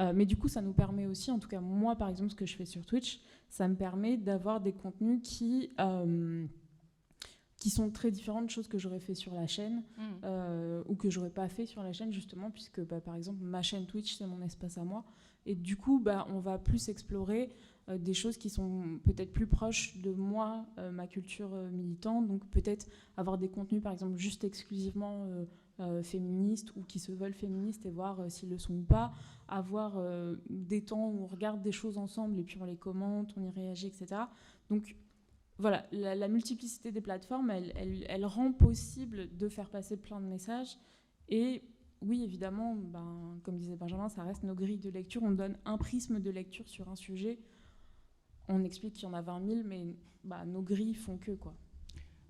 Euh, 0.00 0.12
mais 0.14 0.24
du 0.24 0.36
coup, 0.36 0.48
ça 0.48 0.62
nous 0.62 0.72
permet 0.72 1.06
aussi, 1.06 1.30
en 1.30 1.38
tout 1.38 1.48
cas 1.48 1.60
moi 1.60 1.94
par 1.94 2.08
exemple, 2.08 2.30
ce 2.30 2.36
que 2.36 2.46
je 2.46 2.56
fais 2.56 2.64
sur 2.64 2.84
Twitch, 2.86 3.20
ça 3.50 3.68
me 3.68 3.74
permet 3.76 4.16
d'avoir 4.16 4.60
des 4.60 4.72
contenus 4.72 5.20
qui, 5.22 5.72
euh, 5.78 6.46
qui 7.56 7.68
sont 7.70 7.90
très 7.90 8.10
différents 8.10 8.40
de 8.42 8.48
choses 8.48 8.68
que 8.68 8.78
j'aurais 8.78 9.00
fait 9.00 9.14
sur 9.14 9.34
la 9.34 9.46
chaîne 9.46 9.82
Mm. 9.98 10.02
euh, 10.24 10.82
ou 10.86 10.94
que 10.94 11.10
j'aurais 11.10 11.30
pas 11.30 11.48
fait 11.48 11.66
sur 11.66 11.82
la 11.82 11.92
chaîne 11.92 12.12
justement 12.12 12.50
puisque 12.50 12.80
bah, 12.86 13.00
par 13.00 13.14
exemple 13.14 13.42
ma 13.42 13.60
chaîne 13.62 13.84
Twitch 13.86 14.16
c'est 14.16 14.26
mon 14.26 14.40
espace 14.40 14.78
à 14.78 14.84
moi 14.84 15.04
Et 15.46 15.54
du 15.54 15.76
coup, 15.76 16.00
bah, 16.00 16.26
on 16.30 16.38
va 16.40 16.58
plus 16.58 16.88
explorer 16.88 17.50
des 17.98 18.14
choses 18.14 18.36
qui 18.36 18.50
sont 18.50 19.00
peut-être 19.04 19.32
plus 19.32 19.46
proches 19.48 19.98
de 19.98 20.12
moi, 20.12 20.66
ma 20.92 21.06
culture 21.08 21.50
militante. 21.72 22.28
Donc 22.28 22.46
peut-être 22.50 22.86
avoir 23.16 23.36
des 23.36 23.48
contenus, 23.48 23.82
par 23.82 23.92
exemple, 23.92 24.16
juste 24.16 24.44
exclusivement 24.44 25.26
féministes 26.02 26.74
ou 26.76 26.82
qui 26.82 26.98
se 26.98 27.12
veulent 27.12 27.34
féministes 27.34 27.86
et 27.86 27.90
voir 27.90 28.30
s'ils 28.30 28.50
le 28.50 28.58
sont 28.58 28.74
ou 28.74 28.82
pas. 28.82 29.12
Avoir 29.48 30.00
des 30.48 30.84
temps 30.84 31.08
où 31.08 31.22
on 31.22 31.26
regarde 31.26 31.62
des 31.62 31.72
choses 31.72 31.98
ensemble 31.98 32.38
et 32.38 32.44
puis 32.44 32.58
on 32.60 32.64
les 32.64 32.76
commente, 32.76 33.34
on 33.36 33.42
y 33.42 33.50
réagit, 33.50 33.88
etc. 33.88 34.22
Donc 34.68 34.96
voilà, 35.58 35.86
la, 35.92 36.28
multiplicité 36.28 36.92
des 36.92 37.00
plateformes, 37.00 37.50
elle, 37.50 37.72
elle, 38.08 38.24
rend 38.24 38.52
possible 38.52 39.36
de 39.36 39.48
faire 39.48 39.68
passer 39.68 39.96
plein 39.96 40.20
de 40.20 40.26
messages. 40.26 40.78
Et 41.28 41.62
oui, 42.00 42.22
évidemment, 42.24 42.74
ben, 42.74 43.38
comme 43.42 43.58
disait 43.58 43.76
Benjamin, 43.76 44.08
ça 44.08 44.22
reste 44.22 44.42
nos 44.42 44.54
grilles 44.54 44.78
de 44.78 44.90
lecture. 44.90 45.22
On 45.22 45.32
donne 45.32 45.58
un 45.64 45.76
prisme 45.76 46.20
de 46.20 46.30
lecture 46.30 46.68
sur 46.68 46.88
un 46.88 46.96
sujet 46.96 47.40
on 48.50 48.64
explique 48.64 48.94
qu'il 48.94 49.04
y 49.04 49.06
en 49.06 49.14
a 49.14 49.22
20 49.22 49.46
000, 49.46 49.60
mais 49.64 49.96
bah, 50.24 50.44
nos 50.44 50.62
grilles 50.62 50.94
font 50.94 51.18
que 51.18 51.32
quoi. 51.32 51.54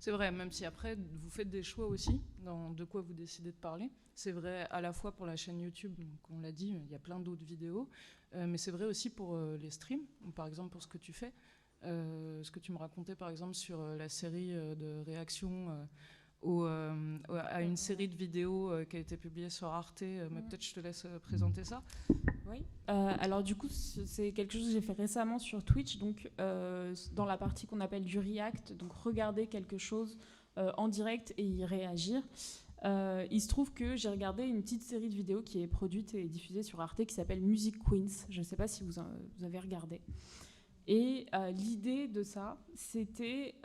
C'est 0.01 0.09
vrai, 0.09 0.31
même 0.31 0.51
si 0.51 0.65
après 0.65 0.95
vous 0.95 1.29
faites 1.29 1.51
des 1.51 1.61
choix 1.61 1.85
aussi 1.85 2.19
dans 2.43 2.71
de 2.71 2.83
quoi 2.85 3.01
vous 3.01 3.13
décidez 3.13 3.51
de 3.51 3.57
parler. 3.57 3.91
C'est 4.15 4.31
vrai 4.31 4.65
à 4.71 4.81
la 4.81 4.93
fois 4.93 5.11
pour 5.11 5.27
la 5.27 5.35
chaîne 5.35 5.59
YouTube, 5.59 5.93
donc 5.95 6.19
on 6.31 6.39
l'a 6.39 6.51
dit, 6.51 6.81
il 6.83 6.91
y 6.91 6.95
a 6.95 6.99
plein 6.99 7.19
d'autres 7.19 7.45
vidéos, 7.45 7.87
euh, 8.33 8.47
mais 8.47 8.57
c'est 8.57 8.71
vrai 8.71 8.85
aussi 8.85 9.11
pour 9.11 9.35
euh, 9.35 9.57
les 9.57 9.69
streams, 9.69 10.01
par 10.33 10.47
exemple 10.47 10.71
pour 10.71 10.81
ce 10.81 10.87
que 10.87 10.97
tu 10.97 11.13
fais. 11.13 11.31
Euh, 11.83 12.41
ce 12.41 12.49
que 12.49 12.57
tu 12.57 12.71
me 12.71 12.79
racontais 12.79 13.13
par 13.13 13.29
exemple 13.29 13.53
sur 13.53 13.79
la 13.95 14.09
série 14.09 14.53
de 14.53 15.03
réactions 15.05 15.67
à 16.43 17.61
une 17.61 17.77
série 17.77 18.07
de 18.07 18.15
vidéos 18.15 18.71
qui 18.89 18.97
a 18.97 18.99
été 18.99 19.17
publiée 19.17 19.51
sur 19.51 19.67
Arte, 19.67 20.01
mais 20.01 20.41
peut-être 20.41 20.65
je 20.65 20.73
te 20.73 20.79
laisse 20.79 21.05
présenter 21.21 21.63
ça. 21.63 21.83
Oui. 22.51 22.65
Euh, 22.89 23.13
alors 23.19 23.43
du 23.43 23.55
coup, 23.55 23.69
c'est 23.69 24.33
quelque 24.33 24.51
chose 24.51 24.65
que 24.65 24.71
j'ai 24.71 24.81
fait 24.81 24.93
récemment 24.93 25.39
sur 25.39 25.63
Twitch, 25.63 25.97
donc 25.97 26.29
euh, 26.39 26.93
dans 27.13 27.25
la 27.25 27.37
partie 27.37 27.65
qu'on 27.65 27.79
appelle 27.79 28.03
du 28.03 28.19
react, 28.19 28.73
donc 28.73 28.91
regarder 28.91 29.47
quelque 29.47 29.77
chose 29.77 30.17
euh, 30.57 30.71
en 30.77 30.89
direct 30.89 31.33
et 31.37 31.45
y 31.45 31.63
réagir. 31.63 32.21
il 32.83 33.41
se 33.41 33.47
trouve 33.47 33.71
que 33.73 33.95
j'ai 33.95 34.09
regardé 34.09 34.43
une 34.43 34.61
petite 34.61 34.81
série 34.81 35.09
de 35.09 35.15
vidéos 35.15 35.41
qui 35.41 35.61
est 35.61 35.67
produite 35.67 36.13
et 36.13 36.27
diffusée 36.27 36.63
sur 36.63 36.81
Arte 36.81 37.05
qui 37.05 37.13
s'appelle 37.13 37.41
Music 37.41 37.75
Queens. 37.89 38.25
Je 38.29 38.39
ne 38.39 38.43
sais 38.43 38.57
pas 38.57 38.67
si 38.67 38.83
vous, 38.83 38.93
vous 39.37 39.45
avez 39.45 39.59
regardé. 39.59 40.01
Et 40.87 41.25
l'idée 41.53 42.07
de 42.07 42.23
ça, 42.23 42.57
c'était 42.75 43.55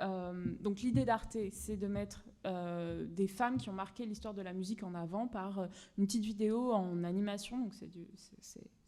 donc 0.60 0.80
l'idée 0.80 1.04
d'Arte, 1.04 1.36
c'est 1.50 1.76
de 1.76 1.86
mettre 1.86 2.24
des 2.44 3.26
femmes 3.26 3.56
qui 3.56 3.68
ont 3.68 3.74
marqué 3.74 4.06
l'histoire 4.06 4.34
de 4.34 4.42
la 4.42 4.52
musique 4.52 4.82
en 4.82 4.94
avant 4.94 5.26
par 5.26 5.68
une 5.98 6.06
petite 6.06 6.24
vidéo 6.24 6.72
en 6.72 7.04
animation, 7.04 7.58
donc 7.58 7.74
c'est 7.74 7.90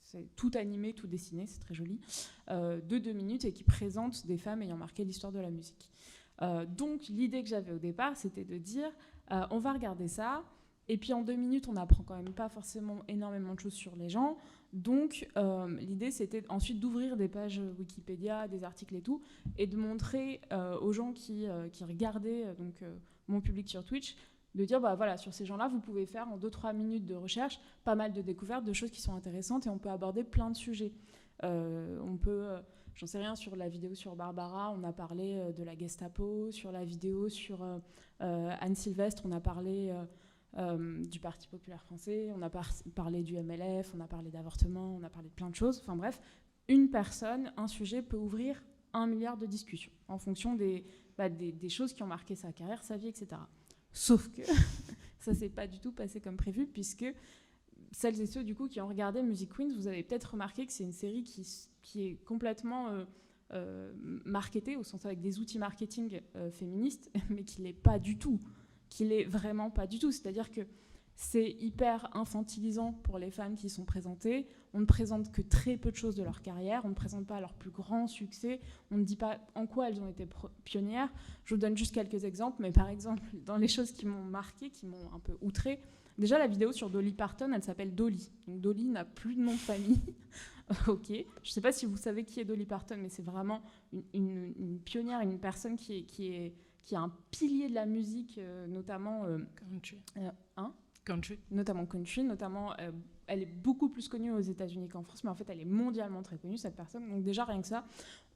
c'est 0.08 0.34
tout 0.36 0.50
animé, 0.54 0.94
tout 0.94 1.06
dessiné, 1.06 1.46
c'est 1.46 1.60
très 1.60 1.74
joli, 1.74 2.00
euh, 2.50 2.80
de 2.80 2.98
deux 2.98 3.12
minutes 3.12 3.44
et 3.44 3.52
qui 3.52 3.62
présente 3.62 4.26
des 4.26 4.38
femmes 4.38 4.62
ayant 4.62 4.76
marqué 4.76 5.04
l'histoire 5.04 5.32
de 5.32 5.38
la 5.38 5.50
musique. 5.50 5.90
Euh, 6.40 6.64
donc 6.64 7.08
l'idée 7.08 7.42
que 7.42 7.48
j'avais 7.48 7.72
au 7.72 7.78
départ, 7.78 8.16
c'était 8.16 8.44
de 8.44 8.56
dire, 8.56 8.90
euh, 9.32 9.42
on 9.50 9.58
va 9.58 9.72
regarder 9.72 10.08
ça, 10.08 10.44
et 10.88 10.96
puis 10.96 11.12
en 11.12 11.22
deux 11.22 11.34
minutes, 11.34 11.68
on 11.68 11.74
n'apprend 11.74 12.02
quand 12.04 12.16
même 12.16 12.32
pas 12.32 12.48
forcément 12.48 13.02
énormément 13.06 13.54
de 13.54 13.60
choses 13.60 13.74
sur 13.74 13.94
les 13.96 14.08
gens. 14.08 14.38
Donc 14.72 15.26
l'idée, 15.80 16.10
c'était 16.10 16.44
ensuite 16.48 16.78
d'ouvrir 16.78 17.16
des 17.16 17.28
pages 17.28 17.60
Wikipédia, 17.78 18.48
des 18.48 18.64
articles 18.64 18.94
et 18.96 19.02
tout, 19.02 19.22
et 19.56 19.66
de 19.66 19.76
montrer 19.76 20.40
aux 20.80 20.92
gens 20.92 21.12
qui, 21.12 21.46
qui 21.72 21.84
regardaient 21.84 22.54
donc, 22.58 22.84
mon 23.28 23.40
public 23.40 23.68
sur 23.68 23.84
Twitch 23.84 24.14
de 24.54 24.64
dire, 24.64 24.80
bah 24.80 24.94
voilà, 24.94 25.16
sur 25.16 25.32
ces 25.32 25.46
gens-là, 25.46 25.68
vous 25.68 25.80
pouvez 25.80 26.06
faire 26.06 26.28
en 26.28 26.38
2-3 26.38 26.74
minutes 26.74 27.06
de 27.06 27.14
recherche 27.14 27.60
pas 27.84 27.94
mal 27.94 28.12
de 28.12 28.22
découvertes, 28.22 28.64
de 28.64 28.72
choses 28.72 28.90
qui 28.90 29.00
sont 29.00 29.14
intéressantes 29.14 29.66
et 29.66 29.70
on 29.70 29.78
peut 29.78 29.90
aborder 29.90 30.24
plein 30.24 30.50
de 30.50 30.56
sujets. 30.56 30.92
Euh, 31.44 32.00
on 32.02 32.16
peut, 32.16 32.48
euh, 32.48 32.60
j'en 32.94 33.06
sais 33.06 33.18
rien, 33.18 33.36
sur 33.36 33.54
la 33.56 33.68
vidéo 33.68 33.94
sur 33.94 34.16
Barbara, 34.16 34.72
on 34.72 34.82
a 34.82 34.92
parlé 34.92 35.38
euh, 35.38 35.52
de 35.52 35.62
la 35.62 35.76
Gestapo, 35.76 36.50
sur 36.50 36.72
la 36.72 36.84
vidéo 36.84 37.28
sur 37.28 37.64
Anne 38.20 38.74
Sylvestre, 38.74 39.22
on 39.26 39.32
a 39.32 39.40
parlé 39.40 39.94
du 40.54 41.20
Parti 41.20 41.46
populaire 41.46 41.82
français, 41.82 42.32
on 42.34 42.42
a 42.42 42.50
parlé 42.94 43.22
du 43.22 43.36
MLF, 43.36 43.92
on 43.94 44.00
a 44.00 44.08
parlé 44.08 44.30
d'avortement, 44.30 44.96
on 44.96 45.02
a 45.04 45.10
parlé 45.10 45.28
de 45.28 45.34
plein 45.34 45.50
de 45.50 45.54
choses. 45.54 45.78
Enfin 45.80 45.94
bref, 45.94 46.20
une 46.68 46.90
personne, 46.90 47.52
un 47.56 47.68
sujet 47.68 48.02
peut 48.02 48.16
ouvrir 48.16 48.62
un 48.92 49.06
milliard 49.06 49.36
de 49.36 49.46
discussions 49.46 49.92
en 50.08 50.18
fonction 50.18 50.54
des, 50.54 50.84
bah, 51.16 51.28
choses 51.68 51.92
qui 51.92 52.02
ont 52.02 52.06
marqué 52.06 52.34
sa 52.34 52.52
carrière, 52.52 52.82
sa 52.82 52.96
vie, 52.96 53.08
etc. 53.08 53.28
Sauf 53.92 54.28
que 54.28 54.42
ça 55.18 55.34
s'est 55.34 55.48
pas 55.48 55.66
du 55.66 55.80
tout 55.80 55.92
passé 55.92 56.20
comme 56.20 56.36
prévu, 56.36 56.66
puisque 56.66 57.06
celles 57.90 58.20
et 58.20 58.26
ceux 58.26 58.44
du 58.44 58.54
coup 58.54 58.68
qui 58.68 58.80
ont 58.80 58.88
regardé 58.88 59.22
Music 59.22 59.50
Queens, 59.54 59.72
vous 59.74 59.86
avez 59.86 60.02
peut-être 60.02 60.32
remarqué 60.32 60.66
que 60.66 60.72
c'est 60.72 60.84
une 60.84 60.92
série 60.92 61.22
qui, 61.22 62.02
est 62.02 62.22
complètement 62.24 62.88
euh, 62.88 63.04
euh, 63.52 63.92
marketée, 64.24 64.76
au 64.76 64.82
sens 64.82 65.06
avec 65.06 65.20
des 65.20 65.40
outils 65.40 65.58
marketing 65.58 66.20
euh, 66.36 66.50
féministes, 66.50 67.10
mais 67.30 67.44
qui 67.44 67.62
l'est 67.62 67.72
pas 67.72 67.98
du 67.98 68.18
tout, 68.18 68.40
qui 68.88 69.04
l'est 69.04 69.24
vraiment 69.24 69.70
pas 69.70 69.86
du 69.86 69.98
tout. 69.98 70.12
C'est-à-dire 70.12 70.50
que 70.50 70.62
c'est 71.20 71.56
hyper 71.58 72.08
infantilisant 72.16 72.92
pour 72.92 73.18
les 73.18 73.32
femmes 73.32 73.56
qui 73.56 73.68
sont 73.68 73.84
présentées. 73.84 74.46
On 74.72 74.78
ne 74.78 74.84
présente 74.84 75.32
que 75.32 75.42
très 75.42 75.76
peu 75.76 75.90
de 75.90 75.96
choses 75.96 76.14
de 76.14 76.22
leur 76.22 76.42
carrière. 76.42 76.82
On 76.84 76.90
ne 76.90 76.94
présente 76.94 77.26
pas 77.26 77.40
leur 77.40 77.54
plus 77.54 77.72
grand 77.72 78.06
succès. 78.06 78.60
On 78.92 78.98
ne 78.98 79.02
dit 79.02 79.16
pas 79.16 79.40
en 79.56 79.66
quoi 79.66 79.88
elles 79.88 80.00
ont 80.00 80.06
été 80.06 80.28
pionnières. 80.62 81.12
Je 81.44 81.54
vous 81.54 81.60
donne 81.60 81.76
juste 81.76 81.92
quelques 81.92 82.22
exemples. 82.22 82.58
Mais 82.60 82.70
par 82.70 82.88
exemple, 82.88 83.24
dans 83.46 83.56
les 83.56 83.66
choses 83.66 83.90
qui 83.90 84.06
m'ont 84.06 84.22
marqué, 84.22 84.70
qui 84.70 84.86
m'ont 84.86 85.12
un 85.12 85.18
peu 85.18 85.36
outré, 85.40 85.80
déjà 86.18 86.38
la 86.38 86.46
vidéo 86.46 86.70
sur 86.70 86.88
Dolly 86.88 87.14
Parton, 87.14 87.50
elle 87.52 87.64
s'appelle 87.64 87.96
Dolly. 87.96 88.30
Donc 88.46 88.60
Dolly 88.60 88.84
n'a 88.86 89.04
plus 89.04 89.34
de 89.34 89.40
nom 89.40 89.54
de 89.54 89.58
famille. 89.58 90.00
ok. 90.86 91.08
Je 91.08 91.14
ne 91.14 91.24
sais 91.42 91.60
pas 91.60 91.72
si 91.72 91.84
vous 91.84 91.96
savez 91.96 92.22
qui 92.22 92.38
est 92.38 92.44
Dolly 92.44 92.66
Parton, 92.66 92.96
mais 92.96 93.08
c'est 93.08 93.24
vraiment 93.24 93.60
une, 94.14 94.78
pionnière, 94.84 95.20
une 95.20 95.40
personne 95.40 95.74
est, 95.88 96.04
qui 96.04 96.28
est 96.28 96.54
qui 96.88 96.96
un 96.96 97.12
pilier 97.30 97.68
de 97.68 97.74
la 97.74 97.84
musique, 97.84 98.38
euh, 98.38 98.66
notamment. 98.66 99.24
Euh, 99.26 99.38
euh, 100.16 100.30
hein 100.56 100.72
Country. 101.04 101.38
Notamment 101.50 101.86
country, 101.86 102.22
notamment, 102.22 102.74
elle 103.26 103.42
est 103.42 103.46
beaucoup 103.46 103.88
plus 103.88 104.08
connue 104.08 104.30
aux 104.30 104.40
États-Unis 104.40 104.90
qu'en 104.90 105.02
France, 105.02 105.24
mais 105.24 105.30
en 105.30 105.34
fait, 105.34 105.48
elle 105.48 105.60
est 105.62 105.64
mondialement 105.64 106.22
très 106.22 106.36
connue, 106.36 106.58
cette 106.58 106.76
personne. 106.76 107.08
Donc, 107.08 107.22
déjà, 107.22 107.46
rien 107.46 107.62
que 107.62 107.66
ça, 107.66 107.86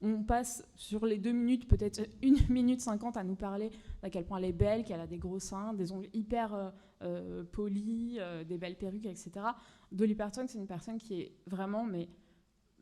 on 0.01 0.23
passe 0.23 0.67
sur 0.73 1.05
les 1.05 1.19
deux 1.19 1.33
minutes, 1.33 1.67
peut-être 1.67 2.01
une 2.23 2.39
minute 2.49 2.81
cinquante, 2.81 3.15
à 3.15 3.23
nous 3.23 3.35
parler 3.35 3.69
d'à 4.01 4.09
quel 4.09 4.25
point 4.25 4.39
elle 4.39 4.45
est 4.45 4.53
belle, 4.53 4.83
qu'elle 4.85 5.01
a 5.01 5.05
des 5.05 5.19
gros 5.19 5.39
seins, 5.39 5.75
des 5.75 5.91
ongles 5.91 6.09
hyper 6.13 6.73
polis, 7.51 8.19
des 8.47 8.57
belles 8.57 8.77
perruques, 8.77 9.05
etc. 9.05 9.31
Dolly 9.91 10.15
Parton, 10.15 10.45
c'est 10.47 10.57
une 10.57 10.65
personne 10.65 10.97
qui 10.97 11.21
est 11.21 11.35
vraiment, 11.45 11.83
mais 11.83 12.09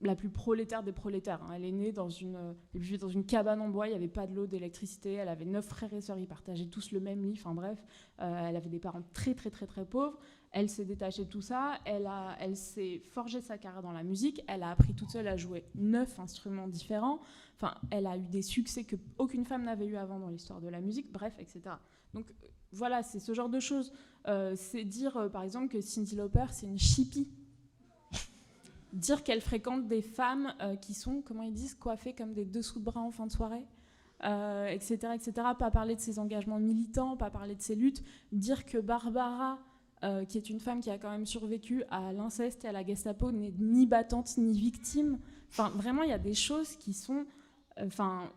la 0.01 0.15
plus 0.15 0.29
prolétaire 0.29 0.83
des 0.83 0.91
prolétaires. 0.91 1.41
Hein. 1.43 1.53
Elle 1.55 1.65
est 1.65 1.71
née 1.71 1.91
dans 1.91 2.09
une, 2.09 2.55
elle 2.73 2.97
dans 2.97 3.09
une 3.09 3.25
cabane 3.25 3.61
en 3.61 3.69
bois, 3.69 3.87
il 3.87 3.91
n'y 3.91 3.95
avait 3.95 4.07
pas 4.07 4.27
de 4.27 4.35
l'eau, 4.35 4.47
d'électricité, 4.47 5.13
elle 5.13 5.29
avait 5.29 5.45
neuf 5.45 5.65
frères 5.65 5.93
et 5.93 6.01
sœurs, 6.01 6.17
ils 6.17 6.27
partageaient 6.27 6.65
tous 6.65 6.91
le 6.91 6.99
même 6.99 7.23
lit, 7.23 7.37
enfin 7.37 7.53
bref, 7.53 7.77
euh, 8.21 8.47
elle 8.47 8.55
avait 8.55 8.69
des 8.69 8.79
parents 8.79 9.03
très 9.13 9.33
très 9.33 9.49
très 9.49 9.67
très 9.67 9.85
pauvres. 9.85 10.17
Elle 10.53 10.67
s'est 10.67 10.83
détachée 10.83 11.23
de 11.23 11.29
tout 11.29 11.41
ça, 11.41 11.79
elle, 11.85 12.09
elle 12.39 12.57
s'est 12.57 13.01
forgée 13.11 13.39
sa 13.39 13.57
carrière 13.57 13.81
dans 13.81 13.93
la 13.93 14.03
musique, 14.03 14.43
elle 14.47 14.63
a 14.63 14.71
appris 14.71 14.93
toute 14.93 15.09
seule 15.09 15.27
à 15.27 15.37
jouer 15.37 15.63
neuf 15.75 16.19
instruments 16.19 16.67
différents, 16.67 17.21
enfin 17.55 17.75
elle 17.89 18.05
a 18.05 18.17
eu 18.17 18.25
des 18.25 18.41
succès 18.41 18.83
que 18.83 18.97
aucune 19.17 19.45
femme 19.45 19.63
n'avait 19.63 19.87
eu 19.87 19.95
avant 19.95 20.19
dans 20.19 20.29
l'histoire 20.29 20.59
de 20.59 20.67
la 20.67 20.81
musique, 20.81 21.09
bref, 21.11 21.33
etc. 21.39 21.61
Donc 22.13 22.25
voilà, 22.73 23.01
c'est 23.03 23.19
ce 23.19 23.33
genre 23.33 23.49
de 23.49 23.59
choses. 23.59 23.93
Euh, 24.27 24.53
c'est 24.55 24.83
dire 24.83 25.17
euh, 25.17 25.29
par 25.29 25.43
exemple 25.43 25.69
que 25.69 25.81
Cindy 25.81 26.15
Lauper 26.15 26.45
c'est 26.51 26.67
une 26.67 26.77
chippie 26.77 27.27
dire 28.93 29.23
qu'elle 29.23 29.41
fréquente 29.41 29.87
des 29.87 30.01
femmes 30.01 30.53
euh, 30.61 30.75
qui 30.75 30.93
sont, 30.93 31.21
comment 31.21 31.43
ils 31.43 31.53
disent, 31.53 31.75
coiffées 31.75 32.13
comme 32.13 32.33
des 32.33 32.45
dessous 32.45 32.79
de 32.79 32.85
bras 32.85 33.01
en 33.01 33.11
fin 33.11 33.25
de 33.25 33.31
soirée, 33.31 33.65
etc., 34.19 34.99
euh, 35.03 35.13
etc. 35.13 35.31
Pas 35.57 35.71
parler 35.71 35.95
de 35.95 36.01
ses 36.01 36.19
engagements 36.19 36.59
militants, 36.59 37.17
pas 37.17 37.29
parler 37.29 37.55
de 37.55 37.61
ses 37.61 37.75
luttes. 37.75 38.03
Dire 38.31 38.65
que 38.65 38.77
Barbara, 38.77 39.59
euh, 40.03 40.25
qui 40.25 40.37
est 40.37 40.49
une 40.49 40.59
femme 40.59 40.81
qui 40.81 40.89
a 40.89 40.97
quand 40.97 41.11
même 41.11 41.25
survécu 41.25 41.83
à 41.89 42.11
l'inceste 42.13 42.65
et 42.65 42.67
à 42.67 42.71
la 42.71 42.85
Gestapo, 42.85 43.31
n'est 43.31 43.53
ni 43.59 43.85
battante 43.85 44.37
ni 44.37 44.57
victime. 44.57 45.19
Enfin, 45.49 45.69
vraiment, 45.75 46.03
il 46.03 46.09
y 46.09 46.13
a 46.13 46.19
des 46.19 46.33
choses 46.33 46.75
qui 46.75 46.93
sont... 46.93 47.25
Enfin, 47.77 48.29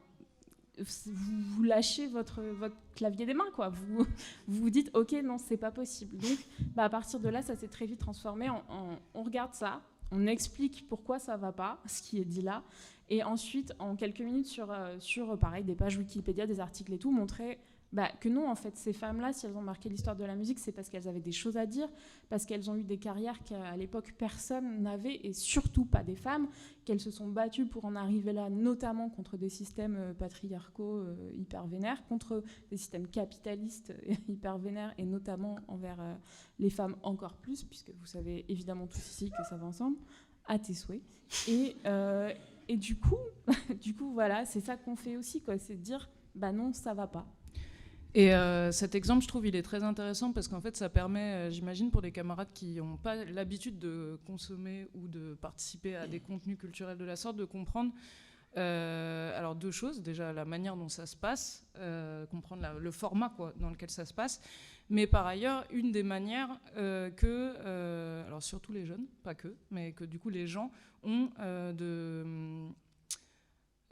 vous, 0.79 1.62
lâchez 1.62 2.07
votre, 2.07 2.43
votre 2.43 2.77
clavier 2.97 3.27
des 3.27 3.35
mains, 3.35 3.51
quoi. 3.55 3.69
Vous 3.88 4.07
vous, 4.49 4.71
dites, 4.71 4.90
ok, 4.95 5.12
non, 5.25 5.38
c'est 5.38 5.57
pas 5.57 5.71
possible. 5.71 6.17
Donc, 6.17 6.38
bah, 6.75 6.85
à 6.85 6.88
partir 6.88 7.21
de 7.21 7.29
là, 7.29 7.43
ça 7.43 7.55
s'est 7.55 7.69
très 7.69 7.87
vite 7.87 8.01
transformé 8.01 8.49
en, 8.49 8.62
on 9.14 9.23
regarde 9.23 9.55
ça, 9.55 9.81
on 10.11 10.27
explique 10.27 10.88
pourquoi 10.88 11.19
ça 11.19 11.37
va 11.37 11.53
pas, 11.53 11.81
ce 11.87 12.03
qui 12.03 12.21
est 12.21 12.25
dit 12.25 12.43
là, 12.43 12.62
et 13.11 13.23
ensuite, 13.23 13.75
en 13.79 13.97
quelques 13.97 14.21
minutes, 14.21 14.47
sur, 14.47 14.71
euh, 14.71 14.97
sur 14.99 15.37
des 15.64 15.75
pages 15.75 15.99
Wikipédia, 15.99 16.47
des 16.47 16.61
articles 16.61 16.93
et 16.93 16.99
tout, 16.99 17.11
montrer 17.11 17.59
bah, 17.94 18.11
que 18.20 18.28
non, 18.28 18.50
en 18.50 18.57
fait, 18.57 18.76
ces 18.76 18.92
femmes-là, 18.92 19.33
si 19.33 19.46
elles 19.46 19.57
ont 19.57 19.62
marqué 19.62 19.88
l'histoire 19.88 20.16
de 20.16 20.24
la 20.24 20.35
musique, 20.35 20.59
c'est 20.59 20.72
parce 20.72 20.88
qu'elles 20.88 21.07
avaient 21.07 21.20
des 21.20 21.30
choses 21.30 21.57
à 21.57 21.64
dire, 21.64 21.88
parce 22.28 22.44
qu'elles 22.44 22.68
ont 22.68 22.74
eu 22.74 22.83
des 22.83 22.98
carrières 22.98 23.40
qu'à 23.44 23.76
l'époque 23.76 24.16
personne 24.18 24.83
n'avait, 24.83 25.14
et 25.22 25.33
surtout 25.33 25.85
pas 25.85 26.02
des 26.02 26.16
femmes, 26.16 26.48
qu'elles 26.85 26.98
se 26.98 27.12
sont 27.12 27.28
battues 27.28 27.66
pour 27.66 27.85
en 27.85 27.94
arriver 27.94 28.33
là, 28.33 28.50
notamment 28.50 29.11
contre 29.11 29.37
des 29.37 29.48
systèmes 29.48 29.94
euh, 29.96 30.12
patriarcaux 30.12 30.96
euh, 30.96 31.30
hyper 31.37 31.68
vénères, 31.68 32.04
contre 32.07 32.42
des 32.68 32.76
systèmes 32.76 33.07
capitalistes 33.07 33.94
hyper 34.28 34.59
vénères, 34.59 34.92
et 34.98 35.04
notamment 35.04 35.61
envers 35.68 36.18
les 36.59 36.70
femmes 36.70 36.96
encore 37.04 37.37
plus, 37.37 37.62
puisque 37.62 37.90
vous 37.90 38.07
savez 38.07 38.44
évidemment 38.48 38.88
tous 38.88 39.09
ici 39.09 39.30
que 39.30 39.44
ça 39.48 39.57
va 39.57 39.66
ensemble. 39.66 39.98
à 40.46 40.59
tes 40.59 40.74
souhaits. 40.74 41.02
Et, 41.46 41.76
et 42.66 42.76
du 42.76 42.98
coup, 42.98 43.14
du 43.80 43.94
coup, 43.94 44.12
voilà, 44.12 44.44
c'est 44.46 44.61
ça 44.61 44.76
qu'on 44.76 44.96
fait 44.96 45.16
aussi, 45.16 45.40
quoi. 45.42 45.59
C'est 45.59 45.76
de 45.76 45.80
dire, 45.80 46.11
bah 46.35 46.50
non, 46.50 46.72
ça 46.72 46.92
va 46.92 47.07
pas. 47.07 47.26
Et 48.16 48.33
euh, 48.33 48.70
cet 48.70 48.94
exemple, 48.94 49.22
je 49.22 49.29
trouve, 49.29 49.44
il 49.46 49.57
est 49.57 49.62
très 49.62 49.83
intéressant 49.83 50.33
parce 50.33 50.46
qu'en 50.46 50.61
fait, 50.61 50.77
ça 50.77 50.88
permet, 50.88 51.35
euh, 51.35 51.50
j'imagine, 51.50 51.90
pour 51.90 52.00
des 52.00 52.12
camarades 52.12 52.53
qui 52.55 52.77
n'ont 52.77 52.96
pas 52.96 53.24
l'habitude 53.24 53.81
de 53.81 54.20
consommer 54.24 54.88
ou 54.94 55.09
de 55.09 55.35
participer 55.35 55.96
à 55.96 56.07
des 56.07 56.20
contenus 56.20 56.57
culturels 56.57 56.96
de 56.96 57.05
la 57.05 57.16
sorte, 57.16 57.37
de 57.37 57.44
comprendre. 57.44 57.92
Euh, 58.57 59.37
alors 59.37 59.57
deux 59.57 59.72
choses, 59.72 60.00
déjà 60.00 60.33
la 60.33 60.44
manière 60.44 60.77
dont 60.77 60.88
ça 60.88 61.07
se 61.07 61.16
passe, 61.16 61.66
comprendre 62.31 62.79
le 62.79 62.90
format 62.92 63.35
dans 63.57 63.68
lequel 63.68 63.90
ça 63.90 64.05
se 64.05 64.14
passe, 64.14 64.40
mais 64.88 65.09
par 65.09 65.27
ailleurs 65.27 65.64
une 65.72 65.90
des 65.90 66.05
manières 66.05 66.61
que, 66.77 68.24
alors 68.29 68.44
surtout 68.44 68.72
les 68.72 68.87
jeunes, 68.87 69.07
pas 69.24 69.35
que, 69.35 69.57
mais 69.72 69.90
que 69.90 70.05
du 70.05 70.20
coup 70.20 70.29
les 70.29 70.46
gens 70.46 70.70
ont 71.03 71.31
de 71.40 72.68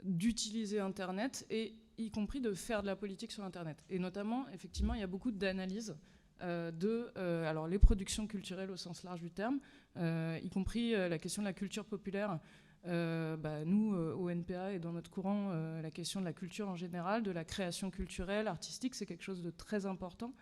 d'utiliser 0.01 0.79
Internet 0.79 1.45
et 1.49 1.75
y 1.97 2.11
compris 2.11 2.41
de 2.41 2.53
faire 2.53 2.81
de 2.81 2.87
la 2.87 2.95
politique 2.95 3.31
sur 3.31 3.43
Internet. 3.43 3.83
Et 3.89 3.99
notamment, 3.99 4.47
effectivement, 4.49 4.93
il 4.93 4.99
y 4.99 5.03
a 5.03 5.07
beaucoup 5.07 5.31
d'analyses 5.31 5.95
euh, 6.43 6.71
de 6.71 7.09
euh, 7.17 7.49
alors 7.49 7.67
les 7.67 7.79
productions 7.79 8.27
culturelles 8.27 8.69
au 8.69 8.75
sens 8.75 9.03
large 9.03 9.21
du 9.21 9.31
terme, 9.31 9.59
euh, 9.97 10.37
y 10.43 10.49
compris 10.49 10.91
la 10.91 11.17
question 11.17 11.41
de 11.41 11.47
la 11.47 11.53
culture 11.53 11.85
populaire. 11.85 12.39
Bah, 12.85 13.63
nous, 13.65 13.95
au 13.95 14.29
NPA 14.29 14.73
et 14.73 14.79
dans 14.79 14.91
notre 14.91 15.09
courant, 15.09 15.53
la 15.81 15.89
question 15.89 16.19
de 16.19 16.25
la 16.25 16.33
culture 16.33 16.67
en 16.67 16.75
général, 16.75 17.23
de 17.23 17.31
la 17.31 17.45
création 17.45 17.89
culturelle, 17.89 18.45
artistique, 18.45 18.93
c'est 18.93 19.05
quelque 19.05 19.23
chose 19.23 19.41
de 19.41 19.51
très 19.51 19.85
important, 19.85 20.33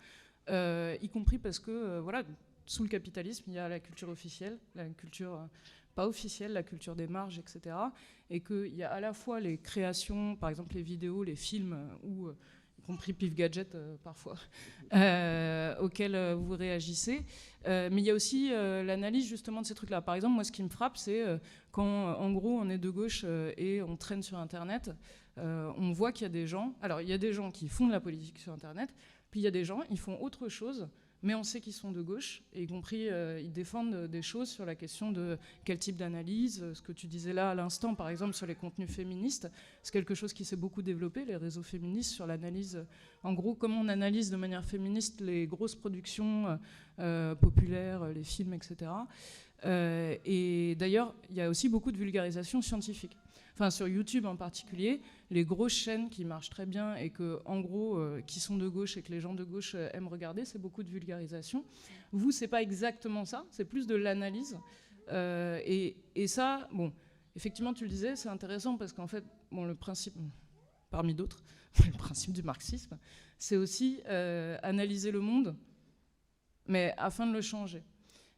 y 0.48 1.08
compris 1.08 1.38
parce 1.38 1.60
que, 1.60 2.00
voilà, 2.00 2.24
sous 2.66 2.82
le 2.82 2.88
capitalisme, 2.88 3.44
il 3.46 3.54
y 3.54 3.58
a 3.58 3.68
la 3.68 3.78
culture 3.78 4.08
officielle, 4.08 4.58
la 4.74 4.88
culture 4.88 5.48
pas 5.94 6.06
officielle, 6.06 6.52
la 6.52 6.62
culture 6.62 6.96
des 6.96 7.06
marges, 7.06 7.38
etc. 7.38 7.76
Et 8.30 8.40
qu'il 8.40 8.74
y 8.74 8.82
a 8.82 8.90
à 8.90 9.00
la 9.00 9.12
fois 9.12 9.40
les 9.40 9.58
créations, 9.58 10.36
par 10.36 10.50
exemple 10.50 10.74
les 10.74 10.82
vidéos, 10.82 11.22
les 11.22 11.36
films, 11.36 11.76
ou 12.02 12.28
euh, 12.28 12.36
y 12.78 12.82
compris 12.82 13.12
Pif 13.12 13.34
Gadget 13.34 13.74
euh, 13.74 13.96
parfois, 14.02 14.36
euh, 14.94 15.76
auxquels 15.78 16.34
vous 16.34 16.56
réagissez. 16.56 17.24
mais 17.66 17.90
il 17.90 18.04
y 18.04 18.10
a 18.10 18.14
aussi 18.14 18.50
l'analyse 18.50 19.26
justement 19.26 19.60
de 19.60 19.66
ces 19.66 19.74
trucs-là. 19.74 20.00
Par 20.00 20.14
exemple, 20.14 20.34
moi, 20.34 20.44
ce 20.44 20.52
qui 20.52 20.62
me 20.62 20.68
frappe, 20.68 20.96
c'est 20.96 21.24
quand, 21.70 22.14
en 22.14 22.32
gros, 22.32 22.58
on 22.58 22.68
est 22.70 22.78
de 22.78 22.90
gauche 22.90 23.24
et 23.56 23.82
on 23.82 23.96
traîne 23.96 24.22
sur 24.22 24.38
Internet, 24.38 24.90
on 25.36 25.92
voit 25.92 26.12
qu'il 26.12 26.22
y 26.22 26.26
a 26.26 26.32
des 26.32 26.46
gens. 26.46 26.74
Alors, 26.82 27.00
il 27.00 27.08
y 27.08 27.12
a 27.12 27.18
des 27.18 27.32
gens 27.32 27.50
qui 27.50 27.68
font 27.68 27.86
de 27.86 27.92
la 27.92 28.00
politique 28.00 28.38
sur 28.38 28.52
Internet, 28.52 28.94
puis 29.30 29.40
il 29.40 29.44
y 29.44 29.46
a 29.46 29.52
des 29.52 29.64
gens, 29.64 29.82
ils 29.90 29.98
font 29.98 30.20
autre 30.20 30.48
chose 30.48 30.88
mais 31.22 31.34
on 31.34 31.42
sait 31.42 31.60
qu'ils 31.60 31.72
sont 31.72 31.92
de 31.92 32.02
gauche, 32.02 32.42
y 32.54 32.66
compris 32.66 33.08
euh, 33.08 33.40
ils 33.40 33.52
défendent 33.52 34.06
des 34.06 34.22
choses 34.22 34.48
sur 34.48 34.64
la 34.64 34.74
question 34.74 35.12
de 35.12 35.38
quel 35.64 35.78
type 35.78 35.96
d'analyse, 35.96 36.62
euh, 36.62 36.74
ce 36.74 36.82
que 36.82 36.92
tu 36.92 37.06
disais 37.06 37.32
là 37.32 37.50
à 37.50 37.54
l'instant, 37.54 37.94
par 37.94 38.08
exemple 38.08 38.34
sur 38.34 38.46
les 38.46 38.54
contenus 38.54 38.90
féministes, 38.90 39.50
c'est 39.82 39.92
quelque 39.92 40.14
chose 40.14 40.32
qui 40.32 40.44
s'est 40.44 40.56
beaucoup 40.56 40.82
développé, 40.82 41.24
les 41.24 41.36
réseaux 41.36 41.62
féministes, 41.62 42.10
sur 42.10 42.26
l'analyse, 42.26 42.84
en 43.22 43.32
gros, 43.32 43.54
comment 43.54 43.80
on 43.80 43.88
analyse 43.88 44.30
de 44.30 44.36
manière 44.36 44.64
féministe 44.64 45.20
les 45.20 45.46
grosses 45.46 45.76
productions 45.76 46.58
euh, 46.98 47.34
populaires, 47.34 48.06
les 48.12 48.24
films, 48.24 48.54
etc. 48.54 48.90
et 49.64 50.74
d'ailleurs, 50.76 51.14
il 51.30 51.36
y 51.36 51.40
a 51.40 51.48
aussi 51.48 51.68
beaucoup 51.68 51.92
de 51.92 51.96
vulgarisation 51.96 52.60
scientifique 52.60 53.16
enfin 53.54 53.70
sur 53.70 53.88
YouTube 53.88 54.26
en 54.26 54.36
particulier, 54.36 55.00
les 55.30 55.44
grosses 55.44 55.72
chaînes 55.72 56.08
qui 56.08 56.24
marchent 56.24 56.50
très 56.50 56.66
bien 56.66 56.94
et 56.96 57.10
que, 57.10 57.40
en 57.44 57.60
gros, 57.60 57.98
euh, 57.98 58.20
qui 58.22 58.40
sont 58.40 58.56
de 58.56 58.68
gauche 58.68 58.96
et 58.96 59.02
que 59.02 59.12
les 59.12 59.20
gens 59.20 59.34
de 59.34 59.44
gauche 59.44 59.74
euh, 59.74 59.88
aiment 59.92 60.08
regarder, 60.08 60.44
c'est 60.44 60.58
beaucoup 60.58 60.82
de 60.82 60.88
vulgarisation. 60.88 61.64
Vous, 62.12 62.30
c'est 62.32 62.48
pas 62.48 62.62
exactement 62.62 63.24
ça, 63.24 63.44
c'est 63.50 63.64
plus 63.64 63.86
de 63.86 63.94
l'analyse. 63.94 64.58
Euh, 65.10 65.60
et, 65.64 65.96
et, 66.14 66.26
ça, 66.26 66.68
bon, 66.72 66.92
effectivement, 67.36 67.74
tu 67.74 67.84
le 67.84 67.90
disais, 67.90 68.16
c'est 68.16 68.28
intéressant 68.28 68.76
parce 68.76 68.92
qu'en 68.92 69.06
fait, 69.06 69.24
bon, 69.50 69.64
le 69.64 69.74
principe, 69.74 70.14
parmi 70.90 71.14
d'autres, 71.14 71.42
le 71.84 71.96
principe 71.96 72.32
du 72.32 72.42
marxisme, 72.42 72.98
c'est 73.38 73.56
aussi 73.56 74.00
analyser 74.62 75.10
le 75.10 75.20
monde, 75.20 75.56
mais 76.66 76.94
afin 76.96 77.26
de 77.26 77.32
le 77.32 77.40
changer. 77.40 77.82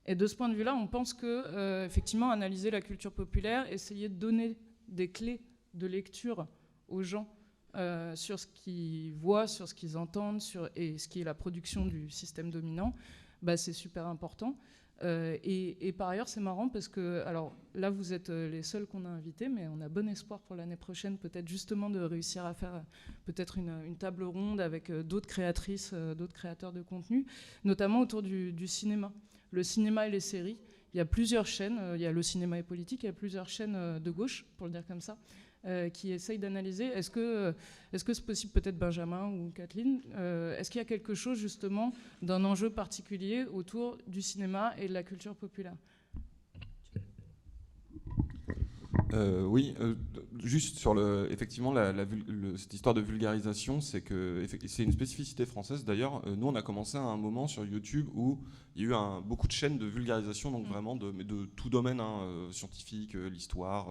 Et 0.06 0.14
de 0.14 0.26
ce 0.26 0.34
point 0.34 0.48
de 0.48 0.54
vue-là, 0.54 0.74
on 0.74 0.86
pense 0.86 1.12
que, 1.12 1.84
effectivement, 1.84 2.30
analyser 2.30 2.70
la 2.70 2.80
culture 2.80 3.12
populaire, 3.12 3.70
essayer 3.70 4.08
de 4.08 4.14
donner 4.14 4.56
des 4.94 5.08
clés 5.08 5.42
de 5.74 5.86
lecture 5.86 6.46
aux 6.88 7.02
gens 7.02 7.28
euh, 7.76 8.14
sur 8.14 8.38
ce 8.38 8.46
qu'ils 8.46 9.12
voient, 9.14 9.48
sur 9.48 9.66
ce 9.66 9.74
qu'ils 9.74 9.98
entendent, 9.98 10.40
sur, 10.40 10.68
et 10.76 10.96
ce 10.96 11.08
qui 11.08 11.20
est 11.20 11.24
la 11.24 11.34
production 11.34 11.86
du 11.86 12.08
système 12.08 12.50
dominant, 12.50 12.94
bah, 13.42 13.56
c'est 13.56 13.72
super 13.72 14.06
important. 14.06 14.56
Euh, 15.02 15.36
et, 15.42 15.92
par 15.92 16.08
ailleurs, 16.08 16.28
c'est 16.28 16.40
marrant 16.40 16.68
parce 16.68 16.86
que, 16.86 17.24
alors 17.26 17.52
là, 17.74 17.90
vous 17.90 18.12
êtes 18.12 18.30
euh, 18.30 18.48
les 18.48 18.62
seuls 18.62 18.86
qu'on 18.86 19.04
a 19.04 19.08
invités, 19.08 19.48
mais 19.48 19.66
on 19.66 19.80
a 19.80 19.88
bon 19.88 20.08
espoir 20.08 20.38
pour 20.40 20.54
l'année 20.54 20.76
prochaine, 20.76 21.18
peut-être 21.18 21.48
justement 21.48 21.90
de 21.90 21.98
réussir 21.98 22.46
à 22.46 22.54
faire 22.54 22.84
peut-être 23.24 23.58
une, 23.58 23.96
table 23.98 24.22
ronde 24.22 24.60
avec 24.60 24.92
d'autres 24.92 25.26
créatrices, 25.26 25.92
d'autres 25.92 26.32
créateurs 26.32 26.72
de 26.72 26.82
contenu, 26.82 27.26
notamment 27.64 28.00
autour 28.00 28.22
du, 28.22 28.52
du, 28.52 28.68
cinéma. 28.68 29.12
Le 29.50 29.64
cinéma 29.64 30.06
et 30.06 30.10
les 30.10 30.20
séries, 30.20 30.60
il 30.94 30.98
y 30.98 31.00
a 31.00 31.04
plusieurs 31.04 31.46
chaînes, 31.46 31.80
il 31.94 32.00
y 32.00 32.06
a 32.06 32.12
le 32.12 32.22
cinéma 32.22 32.58
et 32.58 32.62
politique, 32.62 33.02
il 33.02 33.06
y 33.06 33.08
a 33.08 33.12
plusieurs 33.12 33.48
chaînes 33.48 33.98
de 33.98 34.10
gauche, 34.10 34.46
pour 34.56 34.66
le 34.66 34.72
dire 34.72 34.86
comme 34.86 35.00
ça, 35.00 35.18
euh, 35.66 35.88
qui 35.88 36.12
essayent 36.12 36.38
d'analyser. 36.38 36.84
Est-ce 36.84 37.10
que 37.10 37.54
est-ce 37.90 38.04
que 38.04 38.12
c'est 38.12 38.26
possible, 38.26 38.52
peut-être 38.52 38.76
Benjamin 38.76 39.28
ou 39.28 39.50
Kathleen, 39.50 40.02
euh, 40.14 40.58
est-ce 40.58 40.70
qu'il 40.70 40.78
y 40.78 40.82
a 40.82 40.84
quelque 40.84 41.14
chose 41.14 41.38
justement 41.38 41.94
d'un 42.20 42.44
enjeu 42.44 42.68
particulier 42.68 43.44
autour 43.44 43.96
du 44.06 44.20
cinéma 44.20 44.74
et 44.76 44.88
de 44.88 44.92
la 44.92 45.02
culture 45.02 45.34
populaire? 45.34 45.76
Euh, 49.14 49.44
oui, 49.44 49.74
juste 50.42 50.76
sur 50.76 50.94
le, 50.94 51.28
effectivement 51.30 51.72
la, 51.72 51.92
cette 52.56 52.74
histoire 52.74 52.94
de 52.94 53.00
vulgarisation, 53.00 53.80
c'est 53.80 54.02
que 54.02 54.44
c'est 54.66 54.82
une 54.82 54.92
spécificité 54.92 55.46
française. 55.46 55.84
D'ailleurs, 55.84 56.22
nous 56.26 56.46
on 56.46 56.54
a 56.54 56.62
commencé 56.62 56.98
à 56.98 57.02
un 57.02 57.16
moment 57.16 57.46
sur 57.46 57.64
YouTube 57.64 58.08
où 58.14 58.40
il 58.76 58.82
y 58.82 58.84
a 58.86 58.88
eu 58.88 58.94
un, 58.94 59.20
beaucoup 59.20 59.46
de 59.46 59.52
chaînes 59.52 59.78
de 59.78 59.86
vulgarisation, 59.86 60.50
donc 60.50 60.66
mm. 60.66 60.70
vraiment 60.70 60.96
de, 60.96 61.12
de 61.12 61.46
tout 61.56 61.70
domaine, 61.70 62.00
hein, 62.00 62.48
scientifique, 62.50 63.14
l'histoire, 63.14 63.88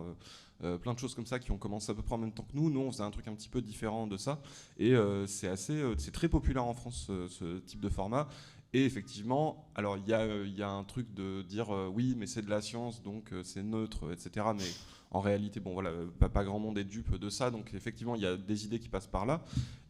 euh, 0.63 0.77
plein 0.77 0.93
de 0.93 0.99
choses 0.99 1.13
comme 1.13 1.25
ça 1.25 1.39
qui 1.39 1.51
ont 1.51 1.57
commencé 1.57 1.91
à 1.91 1.95
peu 1.95 2.01
près 2.01 2.15
en 2.15 2.19
même 2.19 2.31
temps 2.31 2.43
que 2.43 2.55
nous. 2.55 2.69
Nous, 2.69 2.79
on 2.79 2.91
faisait 2.91 3.03
un 3.03 3.12
truc 3.12 3.27
un 3.27 3.33
petit 3.33 3.49
peu 3.49 3.62
différent 3.62 4.07
de 4.07 4.17
ça. 4.17 4.41
Et 4.77 4.95
euh, 4.95 5.27
c'est 5.27 5.47
assez, 5.47 5.73
euh, 5.73 5.95
c'est 5.97 6.12
très 6.12 6.29
populaire 6.29 6.63
en 6.63 6.73
France, 6.73 7.12
ce, 7.29 7.59
type 7.59 7.81
de 7.81 7.89
format. 7.89 8.29
Et 8.73 8.86
effectivement, 8.86 9.69
alors 9.75 9.97
il 9.97 10.05
y, 10.05 10.57
y, 10.57 10.63
a 10.63 10.69
un 10.69 10.83
truc 10.83 11.13
de 11.13 11.43
dire 11.43 11.69
oui, 11.93 12.15
mais 12.17 12.25
c'est 12.25 12.41
de 12.41 12.49
la 12.49 12.62
science, 12.62 13.03
donc 13.03 13.31
c'est 13.43 13.62
neutre, 13.62 14.12
etc. 14.12 14.47
Mais 14.55 14.65
en 15.13 15.21
réalité, 15.21 15.59
bon 15.59 15.73
voilà, 15.73 15.91
pas, 16.19 16.27
pas, 16.27 16.43
grand 16.43 16.59
monde 16.59 16.77
est 16.79 16.83
dupe 16.83 17.15
de 17.15 17.29
ça, 17.29 17.51
donc 17.51 17.71
effectivement, 17.75 18.15
il 18.15 18.23
y 18.23 18.25
a 18.25 18.36
des 18.36 18.65
idées 18.65 18.79
qui 18.79 18.89
passent 18.89 19.07
par 19.07 19.27
là. 19.27 19.43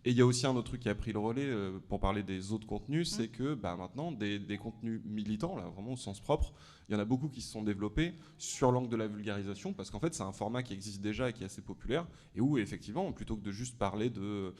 Et 0.06 0.12
il 0.12 0.18
y 0.18 0.22
a 0.22 0.26
aussi 0.26 0.46
un 0.46 0.56
autre 0.56 0.68
truc 0.68 0.82
qui 0.82 0.90
a 0.90 0.96
pris 0.96 1.14
le 1.14 1.20
relais 1.20 1.46
euh, 1.46 1.80
pour 1.88 2.02
parler 2.02 2.24
des 2.24 2.52
autres 2.52 2.68
contenus, 2.68 3.10
c'est 3.10 3.30
que 3.30 3.54
bah, 3.54 3.78
maintenant, 3.78 4.12
des, 4.12 4.58
contenus 4.58 5.02
militants, 5.06 5.56
là, 5.56 5.64
vraiment 5.74 5.94
au 5.94 5.98
sens 5.98 6.20
propre, 6.20 6.52
il 6.88 6.94
y 6.94 6.96
en 6.96 7.00
a 7.00 7.06
beaucoup 7.06 7.30
qui 7.30 7.42
se 7.42 7.52
sont 7.52 7.64
développés 7.64 8.14
sur 8.38 8.72
l'angle 8.72 8.90
de 8.90 8.96
la 8.96 9.08
vulgarisation, 9.08 9.74
parce 9.74 9.90
qu'en 9.90 10.00
fait, 10.00 10.14
c'est 10.14 10.24
un 10.24 10.32
format 10.32 10.64
qui 10.64 10.74
existe 10.74 11.02
déjà 11.02 11.30
et 11.30 11.34
qui 11.34 11.44
est 11.44 11.46
assez 11.46 11.62
populaire, 11.62 12.08
et 12.36 12.42
où, 12.42 12.58
effectivement, 12.58 13.12
plutôt 13.12 13.36
que 13.36 13.44
de 13.44 13.52
juste 13.52 13.78
parler 13.78 14.10
de, 14.10 14.54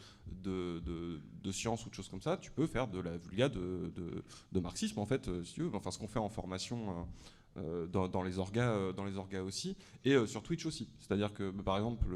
de, 0.44 0.82
de, 1.44 1.52
science 1.52 1.86
ou 1.86 1.90
de 1.90 1.96
choses 1.96 2.10
comme 2.10 2.22
ça, 2.22 2.38
tu 2.38 2.52
peux 2.52 2.68
faire 2.68 2.88
de 2.88 3.00
la 3.00 3.18
vulga 3.18 3.50
de, 3.50 3.92
de 4.52 4.60
marxisme, 4.60 5.00
en 5.00 5.06
fait, 5.06 5.28
euh, 5.28 5.44
si 5.44 5.54
tu 5.54 5.62
veux. 5.64 5.76
Enfin, 5.76 5.92
ce 5.92 6.00
qu'on 6.00 6.08
fait 6.08 6.20
en 6.20 6.30
formation. 6.30 7.08
Euh, 7.58 7.86
dans, 7.86 8.24
les 8.24 8.40
orgas, 8.40 8.94
dans 8.94 9.06
les 9.06 9.16
orgas 9.16 9.44
aussi, 9.44 9.78
et 10.04 10.16
sur 10.26 10.42
Twitch 10.42 10.66
aussi. 10.66 10.90
C'est-à-dire 11.00 11.36
que, 11.36 11.52
bah, 11.52 11.62
par 11.64 11.78
exemple, 11.78 12.08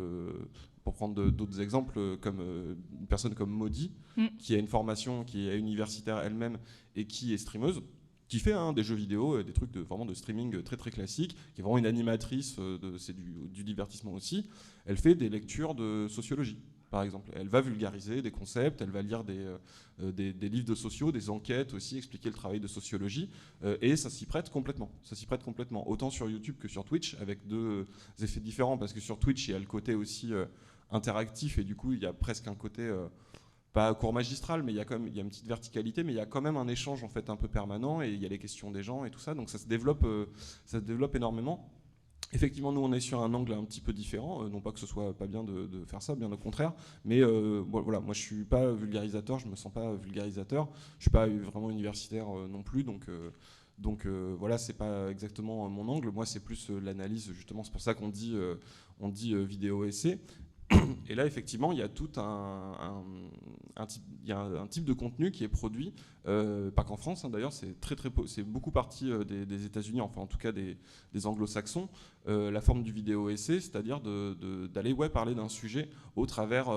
pour 0.87 0.93
prendre 0.93 1.29
d'autres 1.31 1.59
exemples, 1.59 1.99
euh, 1.99 2.15
comme 2.15 2.39
euh, 2.39 2.73
une 2.97 3.07
personne 3.07 3.35
comme 3.35 3.49
Maudie, 3.49 3.91
mm. 4.15 4.27
qui 4.39 4.55
a 4.55 4.57
une 4.57 4.69
formation, 4.69 5.25
qui 5.25 5.49
est 5.49 5.59
universitaire 5.59 6.19
elle-même 6.19 6.59
et 6.95 7.05
qui 7.05 7.33
est 7.33 7.37
streameuse, 7.37 7.81
qui 8.27 8.39
fait 8.39 8.53
hein, 8.53 8.73
des 8.73 8.83
jeux 8.83 8.95
vidéo, 8.95 9.37
euh, 9.37 9.43
des 9.43 9.53
trucs 9.53 9.71
de, 9.71 9.81
vraiment 9.81 10.05
de 10.05 10.13
streaming 10.13 10.61
très 10.63 10.77
très 10.77 10.91
classiques, 10.91 11.35
qui 11.53 11.61
est 11.61 11.63
vraiment 11.63 11.77
une 11.77 11.85
animatrice, 11.85 12.59
c'est 12.97 13.15
du, 13.15 13.63
divertissement 13.63 14.13
aussi. 14.13 14.49
Elle 14.85 14.97
fait 14.97 15.15
des 15.15 15.29
lectures 15.29 15.75
de 15.75 16.07
sociologie, 16.09 16.57
par 16.89 17.03
exemple. 17.03 17.31
Elle 17.35 17.47
va 17.47 17.61
vulgariser 17.61 18.21
des 18.21 18.31
concepts, 18.31 18.81
elle 18.81 18.91
va 18.91 19.01
lire 19.01 19.23
des, 19.23 19.45
des, 19.99 20.49
livres 20.49 20.67
de 20.67 20.75
sociaux, 20.75 21.11
des 21.11 21.29
enquêtes 21.29 21.73
aussi, 21.73 21.97
expliquer 21.97 22.29
le 22.29 22.35
travail 22.35 22.59
de 22.59 22.67
sociologie, 22.67 23.29
et 23.81 23.95
ça 23.97 24.09
s'y 24.09 24.25
prête 24.25 24.49
complètement. 24.49 24.91
Ça 25.03 25.15
s'y 25.15 25.25
prête 25.25 25.43
complètement, 25.43 25.89
autant 25.89 26.09
sur 26.09 26.29
YouTube 26.29 26.55
que 26.59 26.67
sur 26.67 26.85
Twitch, 26.85 27.15
avec 27.19 27.45
deux 27.47 27.85
effets 28.21 28.39
différents, 28.39 28.77
parce 28.77 28.93
que 28.93 29.01
sur 29.01 29.19
Twitch, 29.19 29.49
il 29.49 29.51
y 29.51 29.55
a 29.55 29.59
le 29.59 29.65
côté 29.65 29.95
aussi 29.95 30.31
interactif 30.91 31.57
et 31.57 31.63
du 31.63 31.75
coup 31.75 31.93
il 31.93 31.99
y 31.99 32.05
a 32.05 32.13
presque 32.13 32.47
un 32.47 32.55
côté 32.55 32.89
euh, 33.77 33.89
pas 33.89 33.93
court 33.93 34.13
magistral 34.13 34.63
mais 34.63 34.71
il 34.71 34.75
y 34.75 34.79
a 34.79 34.85
quand 34.85 34.97
même 34.99 35.07
il 35.07 35.15
y 35.15 35.19
a 35.19 35.21
une 35.21 35.29
petite 35.29 35.47
verticalité 35.47 36.03
mais 36.03 36.13
il 36.13 36.15
y 36.15 36.21
a 36.21 36.25
quand 36.25 36.41
même 36.41 36.57
un 36.57 36.67
échange 36.67 37.03
en 37.03 37.09
fait 37.09 37.29
un 37.29 37.35
peu 37.35 37.47
permanent 37.47 38.01
et 38.01 38.09
il 38.09 38.21
y 38.21 38.25
a 38.25 38.29
les 38.29 38.39
questions 38.39 38.71
des 38.71 38.83
gens 38.83 39.05
et 39.05 39.11
tout 39.11 39.19
ça 39.19 39.33
donc 39.33 39.49
ça 39.49 39.57
se 39.57 39.67
développe 39.67 40.03
euh, 40.03 40.25
ça 40.65 40.79
se 40.79 40.83
développe 40.83 41.15
énormément 41.15 41.71
Effectivement, 42.33 42.73
nous, 42.73 42.81
on 42.81 42.91
est 42.91 42.99
sur 42.99 43.21
un 43.21 43.33
angle 43.33 43.53
un 43.53 43.63
petit 43.63 43.79
peu 43.79 43.93
différent. 43.93 44.43
Euh, 44.43 44.49
non 44.49 44.59
pas 44.59 44.73
que 44.73 44.81
ce 44.81 44.85
soit 44.85 45.17
pas 45.17 45.27
bien 45.27 45.45
de, 45.45 45.85
faire 45.85 46.01
ça, 46.01 46.13
bien 46.13 46.29
au 46.29 46.37
contraire. 46.37 46.73
Mais 47.05 47.21
voilà, 47.23 48.01
moi, 48.01 48.13
je 48.13 48.19
suis 48.19 48.43
pas 48.43 48.69
vulgarisateur, 48.73 49.39
je 49.39 49.47
me 49.47 49.55
sens 49.55 49.71
pas 49.71 49.95
vulgarisateur. 49.95 50.67
Je 50.97 51.03
suis 51.03 51.09
pas 51.09 51.25
vraiment 51.25 51.69
universitaire 51.69 52.27
non 52.27 52.63
plus, 52.63 52.83
donc 52.83 53.05
Donc 53.77 54.05
voilà, 54.05 54.57
c'est 54.57 54.73
pas 54.73 55.09
exactement 55.09 55.69
mon 55.69 55.87
angle. 55.87 56.11
Moi, 56.11 56.25
c'est 56.25 56.41
plus 56.41 56.69
l'analyse, 56.69 57.31
justement. 57.31 57.63
C'est 57.63 57.71
pour 57.71 57.79
ça 57.81 57.93
qu'on 57.93 58.09
dit, 58.09 58.35
on 58.99 59.07
dit 59.07 59.33
vidéo 59.45 59.85
essai. 59.85 60.19
Et 61.09 61.15
là, 61.15 61.25
effectivement, 61.25 61.71
il 61.71 61.79
y 61.79 61.81
a 61.81 61.87
tout 61.87 62.09
un, 62.17 62.73
type, 63.87 64.85
de 64.85 64.93
contenu 64.93 65.31
qui 65.31 65.43
est 65.43 65.47
produit, 65.47 65.93
euh, 66.27 66.69
pas 66.71 66.83
qu'en 66.83 66.97
France, 66.97 67.23
hein, 67.23 67.29
d'ailleurs, 67.29 67.53
c'est 67.53 68.43
beaucoup 68.43 68.71
parti 68.71 69.09
euh, 69.09 69.23
des, 69.23 69.65
États-Unis, 69.65 70.01
enfin 70.01 70.21
en 70.21 70.27
tout 70.27 70.37
cas 70.37 70.51
des, 70.51 70.77
Anglo-Saxons, 71.25 71.87
euh, 72.27 72.51
la 72.51 72.59
forme 72.59 72.83
du 72.83 72.91
vidéo 72.91 73.29
essai, 73.29 73.61
c'est-à-dire 73.61 74.01
d'aller 74.01 74.91
ouais, 74.91 75.09
parler 75.09 75.33
d'un 75.33 75.49
sujet 75.49 75.89
au 76.15 76.25
travers, 76.25 76.67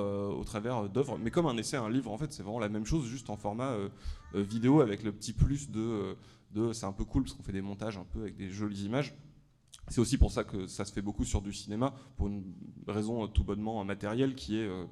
d'œuvres, 0.88 1.18
mais 1.18 1.30
comme 1.30 1.46
un 1.46 1.56
essai, 1.56 1.76
un 1.76 1.90
livre, 1.90 2.10
en 2.12 2.18
fait, 2.18 2.32
c'est 2.32 2.42
vraiment 2.42 2.60
la 2.60 2.68
même 2.68 2.86
chose, 2.86 3.06
juste 3.06 3.30
en 3.30 3.36
format 3.36 3.76
vidéo 4.34 4.80
avec 4.80 5.02
le 5.02 5.12
petit 5.12 5.32
plus 5.32 5.70
de 5.70 6.16
c'est 6.72 6.86
un 6.86 6.92
peu 6.92 7.04
cool 7.04 7.22
parce 7.22 7.34
qu'on 7.34 7.42
fait 7.42 7.52
des 7.52 7.62
montages 7.62 7.96
un 7.96 8.04
peu 8.04 8.22
avec 8.22 8.36
des 8.36 8.50
jolies 8.50 8.84
images. 8.84 9.14
C'est 9.88 10.00
aussi 10.00 10.18
pour 10.18 10.30
ça 10.30 10.44
que 10.44 10.66
ça 10.68 10.84
se 10.84 10.92
fait 10.92 11.02
beaucoup 11.02 11.24
sur 11.24 11.42
du 11.42 11.52
cinéma, 11.52 11.94
pour 12.16 12.28
une 12.28 12.44
raison 12.86 13.26
tout 13.26 13.42
bonnement 13.42 13.84
matérielle 13.84 14.36
qui 14.36 14.56
est 14.56 14.68
euh, 14.68 14.86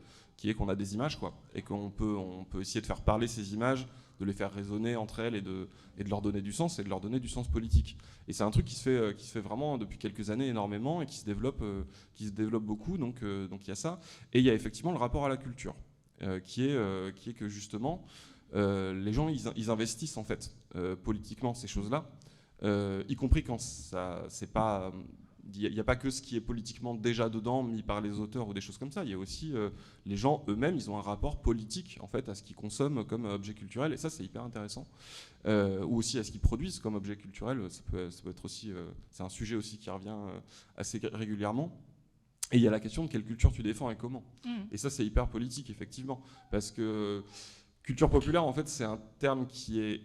qu'on 0.57 0.69
a 0.69 0.75
des 0.75 0.95
images, 0.95 1.19
quoi, 1.19 1.41
et 1.55 1.63
qu'on 1.63 1.91
peut, 1.91 2.17
essayer 2.61 2.81
de 2.81 2.87
faire 2.87 3.03
parler 3.03 3.29
ces 3.29 3.55
images, 3.55 3.87
de 4.19 4.25
les 4.25 4.33
faire 4.33 4.53
résonner 4.53 4.97
entre 4.97 5.21
elles 5.21 5.37
et 5.37 5.41
de, 5.41 5.69
leur 6.09 6.21
donner 6.21 6.43
du 6.43 6.53
sens 6.53 6.79
et 6.79 6.85
de 6.85 6.89
leur 6.89 7.01
donner 7.01 7.21
du 7.21 7.29
sens 7.29 7.49
politique. 7.49 7.97
Et 8.27 8.33
c'est 8.33 8.43
un 8.43 8.51
truc 8.51 8.65
qui 8.65 8.75
se 8.75 8.83
fait, 8.83 9.39
euh, 9.39 9.41
vraiment 9.41 9.79
depuis 9.79 9.99
quelques 9.99 10.31
années 10.31 10.49
énormément 10.49 11.01
et 11.01 11.07
qui 11.07 11.17
se 11.17 11.25
développe, 11.25 11.63
euh, 11.63 12.59
beaucoup. 12.59 12.99
Donc, 12.99 13.21
il 13.23 13.69
y 13.69 13.71
a 13.71 13.77
ça. 13.77 14.01
Et 14.33 14.41
il 14.41 14.45
y 14.45 14.51
a 14.51 14.55
effectivement 14.55 14.93
le 14.93 14.99
rapport 14.99 15.25
à 15.25 15.29
la 15.29 15.37
culture, 15.37 15.77
qui 16.43 16.65
est, 16.65 17.35
que 17.37 17.49
justement 17.49 18.05
les 18.53 19.13
gens 19.13 19.29
ils, 19.29 19.71
investissent 19.71 20.17
en 20.17 20.25
fait 20.25 20.53
politiquement 21.05 21.55
ces 21.55 21.69
choses-là. 21.69 22.11
Euh, 22.63 23.05
y 23.09 23.17
compris 23.17 23.45
quand 23.45 23.61
ça, 23.61 24.25
c'est 24.29 24.53
pas, 24.53 24.93
il 25.55 25.73
n'y 25.73 25.81
a, 25.81 25.85
pas 25.85 25.97
que 25.97 26.11
ce 26.11 26.21
qui 26.21 26.37
est 26.37 26.41
politiquement 26.41 26.95
déjà 26.95 27.29
dedans 27.29 27.63
mis 27.63 27.83
par 27.83 28.01
les 28.01 28.19
auteurs 28.19 28.49
ou 28.49 28.55
des 28.55 28.61
choses 28.61 28.79
comme 28.79 28.91
ça. 28.91 29.05
Il 29.05 29.11
y 29.11 29.15
a 29.15 29.19
aussi 29.19 29.53
euh, 29.55 29.71
les 30.07 30.17
gens 30.17 30.45
eux-mêmes, 30.49 30.77
ils 30.77 30.91
ont 30.91 30.99
un 30.99 31.03
rapport 31.03 31.41
politique 31.41 31.99
en 32.01 32.07
fait 32.07 32.29
à 32.29 32.35
ce 32.35 32.43
qu'ils 32.43 32.57
consomment 32.57 33.05
comme 33.05 33.25
objet 33.27 33.55
culturel 33.55 33.93
et 33.93 33.97
ça 33.97 34.11
c'est 34.11 34.25
hyper 34.25 34.43
intéressant. 34.43 34.87
Euh, 35.47 35.85
ou 35.85 35.97
aussi 35.97 36.19
à 36.19 36.25
ce 36.25 36.33
qu'ils 36.33 36.41
produisent 36.41 36.81
comme 36.81 36.97
objet 36.97 37.17
culturel. 37.17 37.71
Ça 37.71 37.83
peut, 37.91 38.11
ça 38.11 38.23
peut 38.23 38.31
être 38.31 38.45
aussi, 38.45 38.73
c'est 39.11 39.23
un 39.23 39.29
sujet 39.29 39.55
aussi 39.55 39.79
qui 39.79 39.91
revient 39.91 40.17
assez 40.77 41.01
régulièrement. 41.13 41.73
Et 42.51 42.57
il 42.57 42.63
y 42.63 42.69
a 42.69 42.71
la 42.71 42.81
question 42.81 43.05
de 43.05 43.11
quelle 43.11 43.25
culture 43.25 43.53
tu 43.53 43.63
défends 43.63 43.91
et 43.91 43.97
comment. 43.97 44.25
Mmh. 44.45 44.51
Et 44.73 44.79
ça 44.79 44.91
c'est 44.91 45.05
hyper 45.05 45.29
politique 45.29 45.71
effectivement 45.71 46.23
parce 46.51 46.71
que 46.71 47.23
culture 47.83 48.11
populaire 48.11 48.45
en 48.45 48.53
fait 48.53 48.69
c'est 48.69 48.85
un 48.85 48.99
terme 49.19 49.47
qui 49.47 49.81
est 49.81 50.01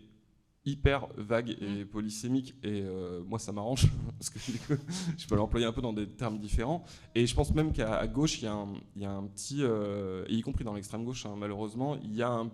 hyper 0.65 1.07
vague 1.17 1.57
et 1.61 1.83
mm. 1.83 1.87
polysémique 1.87 2.55
et 2.63 2.81
euh, 2.83 3.21
moi 3.25 3.39
ça 3.39 3.51
m'arrange 3.51 3.87
parce 4.19 4.29
que 4.29 4.39
je 5.17 5.27
peux 5.27 5.35
l'employer 5.35 5.65
un 5.65 5.73
peu 5.73 5.81
dans 5.81 5.93
des 5.93 6.07
termes 6.07 6.39
différents. 6.39 6.83
Et 7.15 7.27
je 7.27 7.35
pense 7.35 7.53
même 7.53 7.73
qu'à 7.73 8.05
gauche 8.07 8.41
il 8.41 8.45
y, 8.45 8.47
a 8.47 9.11
un, 9.11 9.27
petit 9.27 9.59
euh, 9.61 10.25
y 10.29 10.41
compris 10.41 10.63
dans 10.63 10.73
l'extrême 10.73 11.03
gauche 11.03 11.25
hein, 11.25 11.35
malheureusement 11.37 11.97
il 12.03 12.15
y 12.15 12.23
a 12.23 12.45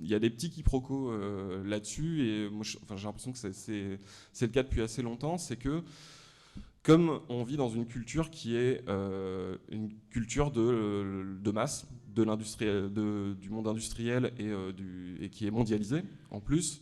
il 0.00 0.06
y 0.06 0.14
a 0.14 0.20
des 0.20 0.30
petits 0.30 0.50
quiproquos 0.50 1.10
euh, 1.10 1.64
là-dessus. 1.64 2.22
Et 2.22 2.50
moi 2.50 2.62
j'ai 2.64 3.04
l'impression 3.04 3.32
que 3.32 3.38
c'est 3.38 3.98
le 4.40 4.52
cas 4.52 4.62
depuis 4.62 4.80
assez 4.80 5.02
longtemps. 5.02 5.38
C'est 5.38 5.56
que 5.56 5.82
comme 6.84 7.20
on 7.28 7.42
vit 7.42 7.56
dans 7.56 7.68
une 7.68 7.84
culture 7.84 8.30
qui 8.30 8.54
est 8.54 8.84
une 8.88 9.90
culture 10.10 10.52
de, 10.52 11.36
de 11.42 11.50
masse 11.50 11.88
de 12.14 12.22
l'industrie 12.22 12.68
du 12.90 13.50
monde 13.50 13.66
industriel 13.66 14.32
et, 14.38 14.52
du, 14.72 15.18
et 15.20 15.30
qui 15.30 15.48
est 15.48 15.50
mondialisée 15.50 16.04
en 16.30 16.38
plus 16.38 16.80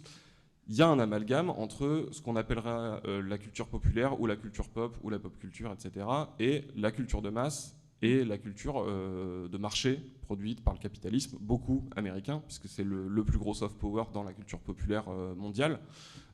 il 0.68 0.74
y 0.74 0.82
a 0.82 0.88
un 0.88 0.98
amalgame 0.98 1.50
entre 1.50 2.08
ce 2.10 2.20
qu'on 2.20 2.36
appellera 2.36 3.00
euh, 3.04 3.22
la 3.22 3.38
culture 3.38 3.68
populaire 3.68 4.20
ou 4.20 4.26
la 4.26 4.36
culture 4.36 4.68
pop 4.68 4.96
ou 5.02 5.10
la 5.10 5.18
pop 5.18 5.36
culture, 5.38 5.72
etc., 5.72 6.06
et 6.40 6.64
la 6.76 6.90
culture 6.90 7.22
de 7.22 7.30
masse 7.30 7.76
et 8.02 8.24
la 8.24 8.36
culture 8.36 8.84
euh, 8.84 9.48
de 9.48 9.58
marché 9.58 10.00
produite 10.22 10.62
par 10.62 10.74
le 10.74 10.80
capitalisme, 10.80 11.38
beaucoup 11.40 11.88
américain, 11.94 12.42
puisque 12.46 12.68
c'est 12.68 12.84
le, 12.84 13.24
plus 13.24 13.38
gros 13.38 13.54
soft 13.54 13.78
power 13.78 14.04
dans 14.12 14.24
la 14.24 14.32
culture 14.32 14.58
populaire 14.58 15.04
euh, 15.08 15.34
mondiale, 15.34 15.78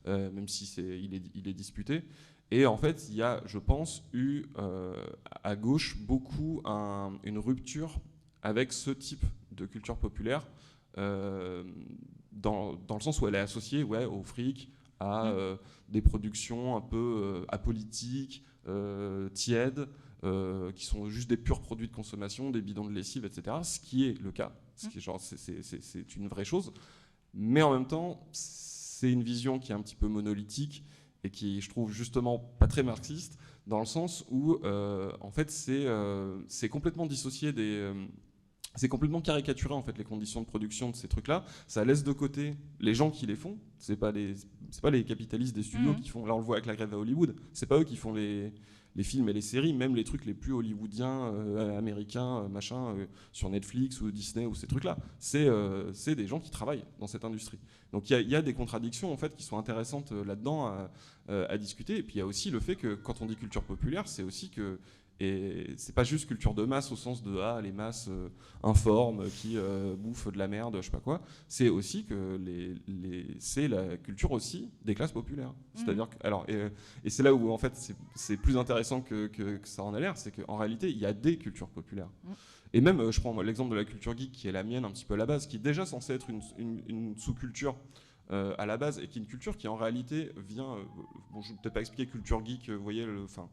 même 0.05 0.49
si 0.49 0.65
est, 0.81 0.99
il 1.33 1.47
est 1.47 1.53
disputé. 1.53 2.03
Et 2.51 2.65
en 2.65 2.75
fait, 2.75 3.07
il 3.09 3.15
y 3.15 3.21
a, 3.21 3.41
je 3.45 3.57
pense, 3.57 4.03
eu 4.11 4.43
à 5.43 5.55
gauche 5.55 5.97
beaucoup 5.97 6.61
une 7.23 7.37
rupture 7.37 7.95
avec 8.41 8.73
ce 8.73 8.91
type 8.91 9.23
de 9.53 9.65
culture 9.65 9.95
populaire 9.95 10.45
dans, 12.35 12.77
le 12.89 12.99
sens 12.99 13.21
où 13.21 13.27
elle 13.27 13.35
est 13.35 13.39
associée 13.39 13.83
ouais, 13.83 14.05
au 14.05 14.23
fric, 14.23 14.69
à 14.99 15.25
mm. 15.25 15.27
euh, 15.27 15.55
des 15.89 16.01
productions 16.01 16.75
un 16.75 16.81
peu 16.81 16.97
euh, 16.97 17.45
apolitiques, 17.49 18.43
euh, 18.67 19.29
tièdes, 19.29 19.87
qui 20.75 20.85
sont 20.85 21.09
juste 21.09 21.29
des 21.29 21.35
purs 21.35 21.59
produits 21.59 21.89
de 21.89 21.93
consommation, 21.93 22.49
des 22.49 22.61
bidons 22.61 22.85
de 22.85 22.93
lessive, 22.93 23.25
etc. 23.25 23.57
Ce 23.61 23.77
qui 23.77 24.07
est 24.07 24.21
le 24.21 24.31
cas. 24.31 24.53
Mm. 24.83 25.17
C'est 25.19 26.15
une 26.15 26.29
vraie 26.29 26.45
chose. 26.45 26.71
Mais 27.33 27.61
en 27.61 27.73
même 27.73 27.87
temps, 27.87 28.25
c'est 28.31 29.11
une 29.11 29.23
vision 29.23 29.59
qui 29.59 29.73
est 29.73 29.75
un 29.75 29.81
petit 29.81 29.95
peu 29.97 30.07
monolithique 30.07 30.85
et 31.25 31.29
qui, 31.29 31.59
je 31.59 31.69
trouve, 31.69 31.91
justement 31.91 32.39
pas 32.39 32.67
très 32.67 32.83
marxiste, 32.83 33.37
dans 33.67 33.79
le 33.79 33.85
sens 33.85 34.25
où, 34.29 34.59
en 34.63 35.31
fait, 35.31 35.51
c'est 35.51 36.69
complètement 36.69 37.05
dissocié 37.05 37.51
des 37.51 37.91
c'est 38.75 38.89
complètement 38.89 39.21
caricaturé 39.21 39.73
en 39.73 39.81
fait 39.81 39.97
les 39.97 40.03
conditions 40.03 40.41
de 40.41 40.45
production 40.45 40.89
de 40.89 40.95
ces 40.95 41.07
trucs-là. 41.07 41.45
Ça 41.67 41.85
laisse 41.85 42.03
de 42.03 42.11
côté 42.11 42.55
les 42.79 42.93
gens 42.93 43.11
qui 43.11 43.25
les 43.25 43.35
font. 43.35 43.57
C'est 43.77 43.97
pas 43.97 44.11
les 44.11 44.35
c'est 44.71 44.81
pas 44.81 44.89
les 44.89 45.03
capitalistes 45.03 45.55
des 45.55 45.63
studios 45.63 45.93
mmh. 45.93 46.01
qui 46.01 46.09
font. 46.09 46.25
Là 46.25 46.33
on 46.33 46.39
le 46.39 46.43
voit 46.43 46.55
avec 46.55 46.65
la 46.65 46.75
grève 46.75 46.93
à 46.93 46.97
Hollywood. 46.97 47.35
C'est 47.53 47.67
pas 47.67 47.79
eux 47.79 47.83
qui 47.83 47.95
font 47.95 48.13
les, 48.13 48.51
les 48.95 49.03
films 49.03 49.29
et 49.29 49.33
les 49.33 49.41
séries, 49.41 49.73
même 49.73 49.95
les 49.95 50.03
trucs 50.03 50.25
les 50.25 50.33
plus 50.33 50.53
hollywoodiens, 50.53 51.33
euh, 51.33 51.77
américains, 51.77 52.39
euh, 52.39 52.47
machin, 52.47 52.95
euh, 52.95 53.05
sur 53.31 53.49
Netflix 53.49 54.01
ou 54.01 54.11
Disney 54.11 54.45
ou 54.45 54.53
ces 54.53 54.67
trucs-là. 54.67 54.97
C'est 55.19 55.47
c'est 55.93 56.15
des 56.15 56.27
gens 56.27 56.39
qui 56.39 56.51
travaillent 56.51 56.83
dans 56.99 57.07
cette 57.07 57.25
industrie. 57.25 57.59
Donc 57.91 58.09
il 58.09 58.19
y, 58.19 58.31
y, 58.31 58.35
a 58.35 58.41
des 58.41 58.53
contradictions 58.53 59.11
en 59.11 59.17
fait 59.17 59.35
qui 59.35 59.43
sont 59.43 59.57
intéressantes 59.57 60.11
là-dedans 60.11 60.65
à, 60.65 60.89
à, 61.27 61.57
discuter. 61.57 61.97
Et 61.97 62.03
puis 62.03 62.15
il 62.15 62.17
y 62.19 62.21
a 62.21 62.25
aussi 62.25 62.49
le 62.49 62.59
fait 62.59 62.75
que 62.75 62.95
quand 62.95 63.21
on 63.21 63.25
dit 63.25 63.35
culture 63.35 63.63
populaire, 63.63 64.07
c'est 64.07 64.23
aussi 64.23 64.49
que 64.49 64.79
et 65.19 65.73
c'est 65.77 65.93
pas 65.93 66.03
juste 66.03 66.27
culture 66.27 66.53
de 66.53 66.65
masse 66.65 66.91
au 66.91 66.95
sens 66.95 67.21
de 67.21 67.37
ah 67.39 67.61
les 67.61 67.71
masses 67.71 68.07
euh, 68.09 68.29
informes 68.63 69.29
qui 69.29 69.57
euh, 69.57 69.95
bouffent 69.95 70.31
de 70.31 70.37
la 70.37 70.47
merde, 70.47 70.77
je 70.77 70.81
sais 70.81 70.91
pas 70.91 70.99
quoi. 70.99 71.21
C'est 71.47 71.69
aussi 71.69 72.05
que 72.05 72.37
les, 72.43 72.75
les 72.87 73.27
c'est 73.39 73.67
la 73.67 73.97
culture 73.97 74.31
aussi 74.31 74.71
des 74.83 74.95
classes 74.95 75.11
populaires. 75.11 75.51
Mmh. 75.51 75.77
C'est-à-dire 75.77 76.09
que 76.09 76.15
alors 76.25 76.45
et, 76.49 76.67
et 77.03 77.09
c'est 77.09 77.23
là 77.23 77.33
où 77.33 77.51
en 77.51 77.57
fait 77.57 77.95
c'est 78.15 78.37
plus 78.37 78.57
intéressant 78.57 79.01
que, 79.01 79.27
que, 79.27 79.59
ça 79.63 79.83
en 79.83 79.93
a 79.93 79.99
l'air, 79.99 80.17
c'est 80.17 80.31
qu'en 80.31 80.57
réalité 80.57 80.89
il 80.89 80.97
y 80.97 81.05
a 81.05 81.13
des 81.13 81.37
cultures 81.37 81.69
populaires. 81.69 82.09
Mmh. 82.23 82.31
Et 82.73 82.81
même 82.81 82.99
euh, 82.99 83.11
je 83.11 83.21
prends 83.21 83.39
l'exemple 83.41 83.71
de 83.71 83.75
la 83.75 83.85
culture 83.85 84.17
geek 84.17 84.31
qui 84.31 84.47
est 84.47 84.51
la 84.51 84.63
mienne 84.63 84.83
un 84.83 84.91
petit 84.91 85.05
peu 85.05 85.13
à 85.13 85.17
la 85.17 85.27
base, 85.27 85.45
qui 85.45 85.57
est 85.57 85.59
déjà 85.59 85.85
censée 85.85 86.13
être 86.13 86.29
une, 86.29 86.41
une, 86.87 87.15
sous-culture. 87.17 87.75
à 88.31 88.65
la 88.65 88.77
base 88.77 88.97
et 88.99 89.07
qui 89.07 89.19
est 89.19 89.21
une 89.21 89.27
culture 89.27 89.57
qui 89.57 89.67
en 89.67 89.75
réalité 89.75 90.31
vient 90.37 90.77
bon 91.31 91.41
je 91.41 91.49
vais 91.49 91.59
peut-être 91.61 91.73
pas 91.73 91.81
expliquer 91.81 92.09
culture 92.09 92.43
geek 92.43 92.69
vous 92.69 92.83
voyez 92.83 93.05
le 93.05 93.21
enfin 93.23 93.47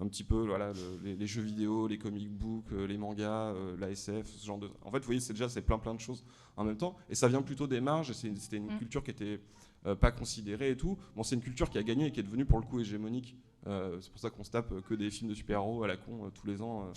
un 0.00 0.08
petit 0.08 0.24
peu 0.24 0.46
voilà, 0.46 0.72
les, 1.04 1.26
jeux 1.26 1.42
vidéo, 1.42 1.86
les 1.86 1.98
comic 1.98 2.28
books, 2.30 2.72
euh, 2.72 2.86
les 2.86 2.96
mangas, 2.96 3.52
euh, 3.52 3.76
la 3.78 3.90
SF, 3.90 4.26
ce 4.26 4.46
genre 4.46 4.58
de. 4.58 4.68
En 4.82 4.90
fait, 4.90 4.98
vous 4.98 5.06
voyez, 5.06 5.20
c'est 5.20 5.32
déjà 5.32 5.48
c'est 5.48 5.62
plein 5.62 5.78
plein 5.78 5.94
de 5.94 6.00
choses 6.00 6.24
en 6.56 6.64
même 6.64 6.76
temps, 6.76 6.96
et 7.10 7.14
ça 7.14 7.28
vient 7.28 7.42
plutôt 7.42 7.66
des 7.66 7.80
marges. 7.80 8.12
C'était 8.12 8.56
une 8.56 8.74
mm. 8.74 8.78
culture 8.78 9.04
qui 9.04 9.10
était 9.10 9.40
euh, 9.86 9.94
pas 9.94 10.10
considérée 10.10 10.70
et 10.70 10.76
tout. 10.76 10.98
Bon, 11.14 11.22
c'est 11.22 11.34
une 11.34 11.42
culture 11.42 11.68
qui 11.68 11.78
a 11.78 11.82
gagné 11.82 12.06
et 12.06 12.12
qui 12.12 12.20
est 12.20 12.24
devenue 12.24 12.44
pour 12.44 12.58
le 12.58 12.64
coup 12.64 12.80
hégémonique. 12.80 13.36
c'est 13.64 14.10
pour 14.10 14.20
ça 14.20 14.30
qu'on 14.30 14.44
se 14.44 14.50
tape 14.50 14.72
que 14.88 14.94
des 14.94 15.10
films 15.10 15.30
de 15.30 15.34
super-héros 15.34 15.84
à 15.84 15.86
la 15.86 15.96
con 15.96 16.30
tous 16.34 16.46
les 16.46 16.62
ans 16.62 16.90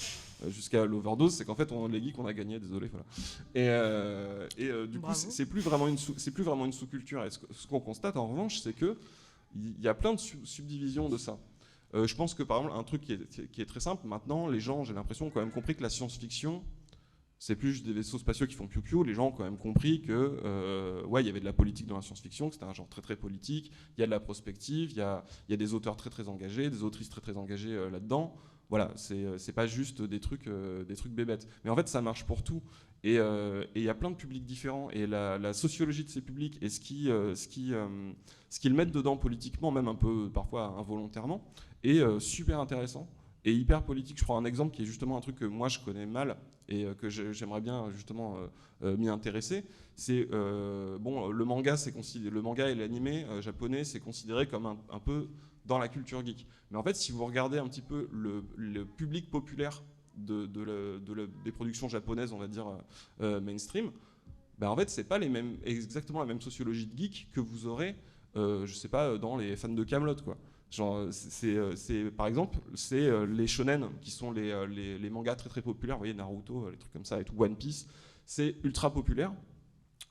jusqu'à 0.48 0.86
l'overdose. 0.86 1.36
C'est 1.36 1.46
qu'en 1.46 1.56
fait, 1.56 1.72
on 1.72 1.88
les 1.88 2.02
geeks, 2.02 2.18
on 2.18 2.26
a 2.26 2.34
gagné. 2.34 2.60
Désolé, 2.60 2.88
voilà. 2.88 3.06
Et, 3.54 4.64
et 4.64 4.88
du 4.88 5.00
coup, 5.00 5.14
c'est 5.14 5.46
plus 5.46 5.62
vraiment 5.62 5.88
une 5.88 5.98
c'est 5.98 6.32
plus 6.32 6.44
vraiment 6.44 6.66
une 6.66 6.74
sous-culture. 6.74 7.24
Et 7.26 7.30
ce, 7.30 7.68
qu'on 7.68 7.82
constate 7.82 8.18
en 8.18 8.28
revanche, 8.28 8.62
c'est 8.62 8.74
que 8.74 8.98
il 9.56 9.82
y 9.82 9.88
a 9.88 9.94
plein 9.94 10.14
de 10.14 10.20
subdivisions 10.20 11.10
de 11.10 11.18
ça. 11.18 11.38
Euh, 11.96 12.08
je 12.08 12.16
pense 12.16 12.34
que 12.34 12.44
par 12.44 12.58
exemple, 12.58 12.78
un 12.78 12.84
truc 12.84 13.02
qui 13.02 13.14
est, 13.62 13.66
très 13.66 13.80
simple, 13.80 14.06
maintenant, 14.06 14.48
les 14.48 14.60
gens, 14.60 14.84
j'ai 14.84 14.94
l'impression, 14.94 15.28
ont 15.28 15.30
quand 15.30 15.40
même 15.40 15.52
compris 15.52 15.76
que 15.76 15.82
la 15.82 15.90
science-fiction, 15.90 16.62
c'est 17.40 17.56
plus 17.56 17.74
juste 17.74 17.86
des 17.86 17.94
vaisseaux 17.94 18.18
spatiaux 18.18 18.48
qui 18.48 18.56
font 18.56 18.68
piou-piou. 18.68 19.04
Les 19.04 19.14
gens 19.14 19.28
ont 19.28 19.32
quand 19.32 19.44
même 19.44 19.58
compris 19.58 20.02
que, 20.02 20.40
euh, 20.44 21.06
ouais, 21.06 21.24
il 21.24 21.28
y 21.28 21.30
avait 21.30 21.40
de 21.40 21.46
la 21.46 21.54
politique 21.54 21.88
dans 21.88 21.96
la 21.96 22.02
science-fiction, 22.02 22.50
que 22.50 22.56
c'était 22.56 22.66
un 22.66 22.74
genre 22.74 22.90
très 22.90 23.02
très 23.02 23.16
politique. 23.16 23.72
Il 23.98 24.02
y 24.02 24.04
a 24.04 24.08
de 24.08 24.12
la 24.12 24.20
prospective, 24.20 24.92
il 24.92 24.98
y 24.98 25.02
a, 25.02 25.24
des 25.50 25.74
auteurs 25.74 25.96
très 25.96 26.10
très 26.10 26.28
engagés, 26.28 26.70
des 26.70 26.84
autrices 26.84 27.10
très 27.10 27.22
très 27.22 27.38
engagées 27.38 27.74
euh, 27.74 27.90
là-dedans. 27.90 28.36
Voilà, 28.70 28.92
c'est 28.96 29.54
pas 29.54 29.68
juste 29.68 30.02
des 30.02 30.20
trucs, 30.20 30.50
des 30.50 30.96
trucs 30.96 31.12
bébêtes. 31.12 31.48
Mais 31.64 31.70
en 31.70 31.76
fait, 31.76 31.88
ça 31.88 32.02
marche 32.02 32.26
pour 32.26 32.42
tout. 32.42 32.64
Et 33.04 33.18
il 33.76 33.82
y 33.84 33.90
a 33.90 33.94
plein 33.94 34.10
de 34.10 34.16
publics 34.16 34.44
différents. 34.44 34.90
Et 34.90 35.06
la, 35.06 35.54
sociologie 35.54 36.04
de 36.04 36.10
ces 36.10 36.22
publics 36.22 36.58
et 36.64 36.70
ce 36.70 36.80
qui, 36.80 37.04
ce 37.06 37.48
qui, 37.48 37.74
ce 38.50 38.60
qu'ils 38.60 38.74
mettent 38.74 38.92
dedans 38.92 39.18
politiquement, 39.18 39.70
même 39.70 39.88
un 39.88 39.94
peu 39.94 40.32
parfois 40.34 40.76
involontairement, 40.80 41.46
est 41.90 42.00
euh, 42.00 42.20
super 42.20 42.60
intéressant 42.60 43.08
et 43.44 43.54
hyper 43.54 43.84
politique. 43.84 44.18
Je 44.18 44.24
prends 44.24 44.38
un 44.38 44.46
exemple 44.46 44.76
qui 44.76 44.84
est 44.84 44.86
justement 44.86 45.18
un 45.18 45.22
truc 45.22 45.36
que 45.36 45.46
moi 45.46 45.70
je 45.70 45.80
connais 45.80 46.06
mal 46.06 46.38
et 46.68 46.88
que 46.98 47.10
j'aimerais 47.10 47.62
bien 47.62 47.92
justement 47.92 48.38
m'y 48.82 49.08
intéresser. 49.08 49.66
C'est 49.96 50.28
bon, 50.32 51.30
le 51.30 51.46
manga, 51.46 51.78
c'est 51.78 51.94
le 51.96 52.42
manga 52.42 52.68
et 52.68 52.74
l'animé 52.74 53.24
japonais, 53.42 53.84
c'est 53.84 54.00
considéré 54.00 54.48
comme 54.48 54.66
un, 54.66 55.00
peu 55.00 55.28
dans 55.68 55.78
la 55.78 55.88
culture 55.90 56.26
geek. 56.26 56.48
Mais 56.72 56.78
en 56.80 56.82
fait, 56.82 56.96
si 56.96 57.12
vous 57.12 57.24
regardez 57.24 57.60
un 57.60 57.68
petit 57.68 57.84
peu 57.84 58.10
le, 58.12 58.84
public 58.84 59.30
populaire 59.30 59.84
de, 60.18 60.48
des 61.44 61.52
productions 61.52 61.88
japonaises, 61.88 62.34
on 62.34 62.40
va 62.40 62.48
dire 62.48 62.66
mainstream, 63.20 63.92
ben 64.58 64.70
en 64.70 64.76
fait, 64.76 64.90
c'est 64.90 65.04
pas 65.04 65.20
les 65.20 65.30
mêmes, 65.30 65.58
exactement 65.64 66.18
la 66.18 66.26
même 66.26 66.42
sociologie 66.42 66.88
de 66.88 66.98
geek 66.98 67.30
que 67.32 67.42
vous 67.42 67.68
aurez, 67.68 67.96
je 68.34 68.74
sais 68.74 68.90
pas, 68.90 69.20
dans 69.20 69.38
les 69.38 69.56
fans 69.56 69.70
de 69.70 69.84
Camelot, 69.84 70.16
quoi. 70.24 70.36
Genre, 70.76 71.08
c'est, 71.12 72.12
par 72.12 72.28
exemple, 72.28 72.60
c'est 72.74 73.06
euh, 73.08 73.26
les 73.26 73.48
shonen 73.48 73.88
qui 74.02 74.12
sont 74.12 74.34
euh, 74.36 74.68
les, 74.68 74.98
les, 74.98 75.10
mangas 75.10 75.36
très 75.36 75.50
très 75.50 75.62
populaires, 75.62 75.96
vous 75.96 76.02
voyez 76.02 76.14
Naruto, 76.14 76.66
euh, 76.66 76.72
les 76.72 76.78
trucs 76.78 76.92
comme 76.92 77.06
ça 77.06 77.22
et 77.22 77.24
tout, 77.24 77.34
One 77.38 77.56
Piece, 77.56 77.88
c'est 78.26 78.58
ultra 78.64 78.92
populaire, 78.92 79.34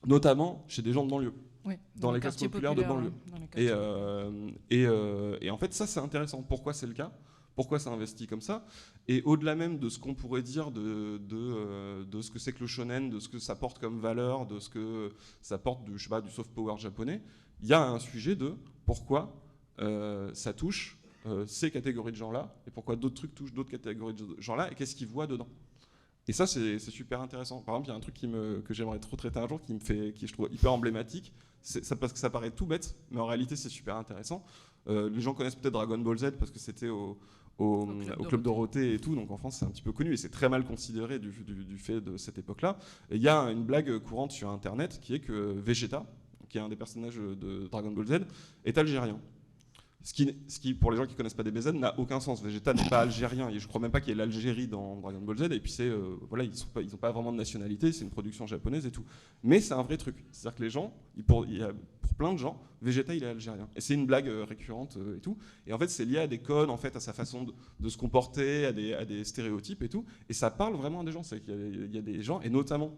notamment 0.07 0.65
chez 0.67 0.81
des 0.81 0.93
gens 0.93 1.05
de 1.05 1.11
banlieue. 1.11 1.35
dans, 1.97 2.13
les 2.13 2.21
classes 2.21 2.37
populaires 2.37 2.75
de 2.75 2.83
banlieue. 2.83 3.13
et, 3.57 3.69
et, 4.71 4.87
et, 5.47 5.51
en 5.51 5.59
fait, 5.59 5.75
ça 5.75 5.87
c'est 5.87 6.01
intéressant. 6.01 6.43
Pourquoi 6.43 6.73
c'est 6.73 6.87
le 6.87 6.95
cas? 6.95 7.13
Pourquoi 7.57 7.79
ça 7.79 7.91
investit 7.91 8.27
comme 8.27 8.41
ça? 8.41 8.67
Et 9.07 9.23
au-delà 9.23 9.55
même 9.55 9.79
de 9.79 9.89
ce 9.91 9.99
qu'on 9.99 10.15
pourrait 10.15 10.43
dire 10.43 10.71
de, 10.71 11.19
de, 11.19 12.05
de 12.05 12.21
ce 12.23 12.31
que 12.31 12.39
c'est 12.39 12.53
que 12.53 12.61
le 12.61 12.67
shonen, 12.67 13.11
de 13.11 13.21
ce 13.21 13.29
que 13.29 13.39
ça 13.39 13.55
porte 13.55 13.79
comme 13.79 14.01
valeur, 14.01 14.47
de 14.47 14.59
ce 14.59 14.71
que 14.71 15.13
ça 15.43 15.59
porte 15.59 15.85
du, 15.85 15.99
je 15.99 16.05
sais 16.05 16.09
pas, 16.09 16.23
du 16.23 16.31
soft 16.31 16.51
power 16.53 16.79
japonais, 16.79 17.23
il 17.61 17.69
y 17.69 17.75
a 17.75 17.83
un 17.87 17.99
sujet 17.99 18.35
de 18.35 18.57
pourquoi 18.87 19.21
euh, 19.23 19.44
ça 19.79 20.53
touche 20.53 20.99
euh, 21.27 21.47
ces 21.47 21.71
catégories 21.71 22.13
de 22.13 22.17
gens-là, 22.17 22.55
et 22.67 22.71
pourquoi 22.71 22.97
d'autres 22.97 23.15
trucs 23.15 23.35
touchent 23.35 23.55
d'autres 23.55 23.71
catégories 23.71 24.13
de 24.13 24.37
gens-là, 24.39 24.71
et 24.71 24.75
qu'est-ce 24.75 24.95
qu'ils 24.95 25.07
voient 25.07 25.27
dedans. 25.27 25.49
Et 26.29 26.35
ça, 26.35 26.47
c'est 26.47 26.79
super 26.79 27.23
intéressant. 27.23 27.61
Par 27.63 27.75
exemple, 27.75 27.89
il 27.89 27.91
y 27.91 27.95
a 27.95 27.97
un 27.97 28.01
truc 28.01 28.15
qui 28.15 28.27
me, 28.27 28.61
que 28.61 28.75
j'aimerais 28.75 28.99
trop 28.99 29.17
traiter 29.17 29.39
un 29.39 29.49
jour, 29.49 29.61
qui 29.61 29.73
me 29.73 29.79
fait, 29.79 30.13
qui 30.15 30.27
je 30.27 30.33
trouve 30.35 30.49
hyper 30.53 30.73
emblématique. 30.73 31.33
Ça, 31.63 31.97
parce 31.97 32.13
que 32.13 32.19
ça 32.19 32.29
paraît 32.29 32.51
tout 32.51 32.67
bête, 32.67 32.95
mais 33.11 33.21
en 33.21 33.27
réalité, 33.27 33.57
c'est 33.57 33.71
super 33.71 33.97
intéressant. 33.97 34.45
Euh, 34.87 35.09
les 35.09 35.23
gens 35.23 35.33
connaissent 35.33 35.55
peut-être 35.55 35.73
Dragon 35.73 35.97
Ball 35.97 36.19
Z 36.19 36.33
parce 36.39 36.51
que 36.51 36.59
c'était 36.59 36.91
au, 36.91 37.19
au, 37.57 37.87
Club, 38.29 38.43
Dorothée 38.43 38.93
et 38.93 38.99
tout, 38.99 39.15
donc 39.15 39.31
en 39.31 39.39
France, 39.39 39.57
c'est 39.59 39.65
un 39.65 39.71
petit 39.71 39.83
peu 39.83 39.93
connu 39.93 40.13
et 40.13 40.17
c'est 40.19 40.29
très 40.29 40.51
mal 40.51 40.65
considéré 40.67 41.19
du, 41.19 41.31
du 41.31 41.79
fait 41.79 42.03
de 42.03 42.19
cette 42.19 42.37
époque-là. 42.37 42.77
Et 43.11 43.17
il 43.17 43.23
y 43.23 43.29
a 43.29 43.51
une 43.51 43.65
blague 43.65 43.99
courante 44.01 44.33
sur 44.33 44.51
Internet 44.51 45.01
qui 45.01 45.15
est 45.15 45.21
que 45.21 45.33
Vegeta, 45.33 46.05
qui 46.51 46.59
est 46.59 46.61
un 46.61 46.69
des 46.69 46.77
personnages 46.77 47.17
de 47.17 47.67
Dragon 47.69 47.93
Ball 47.93 48.07
Z, 48.07 48.13
est 48.67 48.77
algérien. 48.77 49.19
Ce 50.05 50.13
qui, 50.13 50.75
pour 50.75 50.91
les 50.91 50.99
gens 50.99 51.07
qui 51.07 51.15
connaissent 51.15 51.33
pas 51.33 51.43
DBZ, 51.43 51.73
n'a 51.73 51.99
aucun 51.99 52.21
sens. 52.21 52.43
Vegeta 52.43 52.75
n'est 52.75 52.89
pas 52.91 53.01
algérien. 53.01 53.49
Et 53.49 53.59
je 53.59 53.67
crois 53.67 53.81
même 53.81 53.91
pas 53.91 54.01
qu'il 54.01 54.11
y 54.11 54.13
ait 54.13 54.19
l'Algérie 54.19 54.69
dans 54.69 54.97
Dragon 54.97 55.21
Ball 55.21 55.39
Z. 55.39 55.43
Et 55.45 55.61
puis 55.61 55.73
c'est, 55.73 55.89
euh, 55.89 56.19
voilà, 56.29 56.45
ils 56.45 56.51
n'ont 56.51 56.99
pas, 56.99 57.11
vraiment 57.11 57.33
de 57.33 57.39
nationalité. 57.39 57.91
C'est 57.91 58.05
une 58.05 58.11
production 58.11 58.47
japonaise 58.47 58.85
et 58.85 58.91
tout. 58.91 59.05
Mais 59.43 59.61
c'est 59.61 59.73
un 59.73 59.83
vrai 59.83 59.97
truc. 59.97 60.17
C'est-à-dire 60.31 60.59
que 60.59 60.63
les 60.63 60.69
gens, 60.69 60.93
pour, 61.27 61.47
il 61.47 61.57
y 61.57 61.63
a, 61.63 61.73
pour 62.03 62.15
plein 62.17 62.35
de 62.35 62.39
gens, 62.39 62.61
Vegeta 62.83 63.15
il 63.15 63.25
est 63.25 63.29
algérien. 63.29 63.67
Et 63.75 63.81
c'est 63.81 63.95
une 63.95 64.05
blague 64.05 64.29
euh, 64.29 64.45
récurrente 64.45 64.99
euh, 64.99 65.17
et 65.17 65.21
tout. 65.21 65.39
Et 65.67 65.73
en 65.73 65.79
fait, 65.79 65.89
c'est 65.89 66.05
lié 66.05 66.19
à 66.19 66.27
des 66.27 66.39
codes, 66.39 66.69
en 66.69 66.77
fait, 66.77 66.95
à 66.97 67.01
sa 67.01 67.15
façon 67.15 67.47
de, 67.81 67.89
se 67.89 67.97
comporter, 67.97 68.67
à 68.67 68.73
des, 68.73 68.93
à 68.93 69.07
des, 69.07 69.25
stéréotypes 69.25 69.83
et 69.85 69.89
tout. 69.89 70.05
Et 70.29 70.35
ça 70.35 70.51
parle 70.51 70.75
vraiment 70.75 71.01
à 71.01 71.05
des 71.05 71.13
gens. 71.13 71.23
C'est 71.23 71.41
qu'il 71.41 71.89
y, 71.91 71.95
y, 71.95 71.99
a 71.99 72.03
des 72.03 72.23
gens, 72.23 72.43
et 72.43 72.51
notamment 72.51 72.95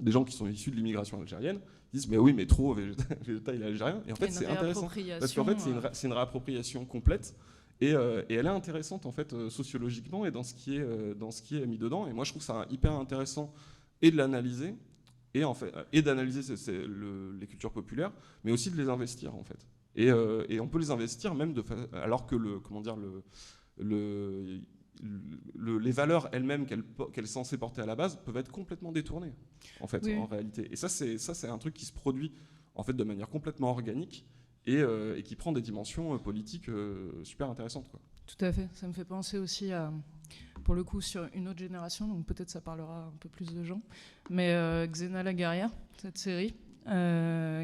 des 0.00 0.12
gens 0.12 0.24
qui 0.24 0.34
sont 0.34 0.46
issus 0.46 0.70
de 0.70 0.76
l'immigration 0.76 1.18
algérienne, 1.18 1.60
disent 1.92 2.08
mais 2.08 2.18
oui 2.18 2.32
mais 2.32 2.46
trop 2.46 2.74
Vegeta, 2.74 3.04
il 3.26 3.62
est 3.62 3.66
algérien. 3.66 4.02
Et 4.06 4.12
en 4.12 4.16
fait 4.16 4.30
c'est 4.30 4.46
intéressant. 4.46 4.88
parce 5.18 5.32
qu'en 5.32 5.44
fait 5.44 5.58
c'est 5.58 5.70
une, 5.70 5.78
euh. 5.78 5.90
une, 6.04 6.12
réappropriation 6.12 6.84
complète. 6.84 7.34
Et, 7.82 7.92
euh, 7.92 8.22
et, 8.30 8.34
elle 8.34 8.46
est 8.46 8.50
intéressante 8.50 9.04
en 9.04 9.12
fait 9.12 9.34
euh, 9.34 9.50
sociologiquement 9.50 10.24
et 10.24 10.30
dans 10.30 10.42
ce 10.42 10.54
qui 10.54 10.76
est 10.76 11.14
dans 11.14 11.30
ce 11.30 11.42
qui 11.42 11.58
est 11.60 11.66
mis 11.66 11.78
dedans. 11.78 12.06
Et 12.06 12.12
moi 12.12 12.24
je 12.24 12.30
trouve 12.30 12.42
ça 12.42 12.66
hyper 12.70 12.92
intéressant 12.92 13.52
et 14.02 14.10
de 14.10 14.16
l'analyser 14.16 14.74
et 15.34 15.44
en 15.44 15.54
fait 15.54 15.72
et 15.92 16.02
d'analyser 16.02 16.54
les 17.38 17.46
cultures 17.46 17.72
populaires 17.72 18.12
mais 18.44 18.52
aussi 18.52 18.70
de 18.70 18.76
les 18.76 18.88
investir 18.88 19.34
en 19.34 19.44
fait. 19.44 19.66
Et, 19.94 20.08
et 20.48 20.60
on 20.60 20.68
peut 20.68 20.78
les 20.78 20.90
investir 20.90 21.34
même 21.34 21.52
de 21.52 21.64
alors 21.92 22.26
que 22.26 22.36
le 22.36 22.60
comment 22.60 22.80
dire 22.80 22.96
le 22.96 23.22
le 23.78 24.60
les 25.02 25.90
valeurs 25.92 26.28
elles-mêmes 26.32 26.66
qu'elle 26.66 26.84
est 27.16 27.26
censée 27.26 27.58
porter 27.58 27.82
à 27.82 27.86
la 27.86 27.96
base 27.96 28.18
peuvent 28.24 28.36
être 28.36 28.50
complètement 28.50 28.92
détournées, 28.92 29.34
en 29.80 29.86
fait, 29.86 30.06
en 30.16 30.26
réalité. 30.26 30.68
Et 30.70 30.76
ça, 30.76 30.88
c'est 30.88 31.48
un 31.48 31.58
truc 31.58 31.74
qui 31.74 31.84
se 31.84 31.92
produit 31.92 32.32
en 32.76 32.82
fait 32.82 32.92
de 32.92 33.04
manière 33.04 33.28
complètement 33.28 33.70
organique 33.70 34.26
et, 34.66 34.76
euh, 34.76 35.20
qui 35.22 35.36
prend 35.36 35.52
des 35.52 35.62
dimensions 35.62 36.14
euh, 36.14 36.18
politiques 36.18 36.68
euh, 36.68 37.24
super 37.24 37.48
intéressantes. 37.48 37.88
Quoi. 37.88 38.00
Tout 38.26 38.44
à 38.44 38.52
fait. 38.52 38.68
Ça 38.74 38.86
me 38.86 38.92
fait 38.92 39.04
penser 39.04 39.38
aussi 39.38 39.72
à, 39.72 39.92
pour 40.64 40.74
le 40.74 40.84
coup, 40.84 41.00
sur 41.00 41.28
une 41.34 41.48
autre 41.48 41.58
génération, 41.58 42.06
donc 42.08 42.26
peut-être 42.26 42.50
ça 42.50 42.60
parlera 42.60 43.06
un 43.06 43.16
peu 43.20 43.28
plus 43.28 43.54
de 43.54 43.62
gens, 43.62 43.80
mais 44.30 44.54
Xena 44.88 45.22
la 45.22 45.32
guerrière, 45.32 45.70
cette 45.96 46.18
série. 46.18 46.54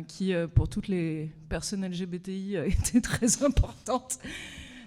qui, 0.09 0.33
pour 0.55 0.69
toutes 0.69 0.89
les 0.89 1.33
personnes 1.49 1.85
LGBTI, 1.87 2.57
a 2.57 2.67
été 2.67 3.01
très 3.01 3.43
importante 3.43 4.19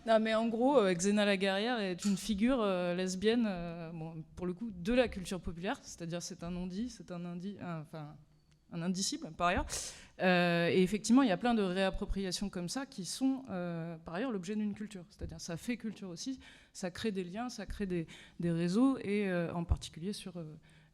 non, 0.05 0.19
mais 0.19 0.35
en 0.35 0.47
gros, 0.47 0.77
euh, 0.77 0.93
Xena 0.93 1.25
la 1.25 1.35
guerrière 1.35 1.79
est 1.79 2.05
une 2.05 2.15
figure 2.15 2.61
euh, 2.61 2.93
lesbienne, 2.93 3.45
euh, 3.47 3.89
bon, 3.91 4.23
pour 4.35 4.45
le 4.45 4.53
coup, 4.53 4.71
de 4.71 4.93
la 4.93 5.07
culture 5.07 5.41
populaire, 5.41 5.79
c'est-à-dire 5.81 6.21
c'est 6.21 6.43
un 6.43 6.51
non-dit, 6.51 6.89
c'est 6.89 7.11
un, 7.11 7.25
indi, 7.25 7.57
enfin, 7.61 8.15
un 8.71 8.83
indicible 8.83 9.31
par 9.31 9.47
ailleurs. 9.47 9.65
et 10.19 10.83
effectivement, 10.83 11.23
il 11.23 11.29
y 11.29 11.31
a 11.31 11.37
plein 11.37 11.55
de 11.55 11.63
réappropriations 11.63 12.49
comme 12.49 12.69
ça 12.69 12.85
qui 12.85 13.03
sont 13.03 13.43
par 14.05 14.13
ailleurs 14.13 14.31
l'objet 14.31 14.55
d'une 14.55 14.75
culture. 14.75 15.03
C'est-à-dire 15.09 15.39
ça 15.41 15.57
fait 15.57 15.75
culture 15.75 16.09
aussi, 16.09 16.39
ça 16.71 16.91
crée 16.91 17.11
des 17.11 17.23
liens, 17.23 17.49
ça 17.49 17.65
crée 17.65 17.87
des 17.87 18.51
réseaux, 18.51 18.97
et 18.99 19.31
en 19.53 19.63
particulier 19.63 20.13
sur 20.13 20.33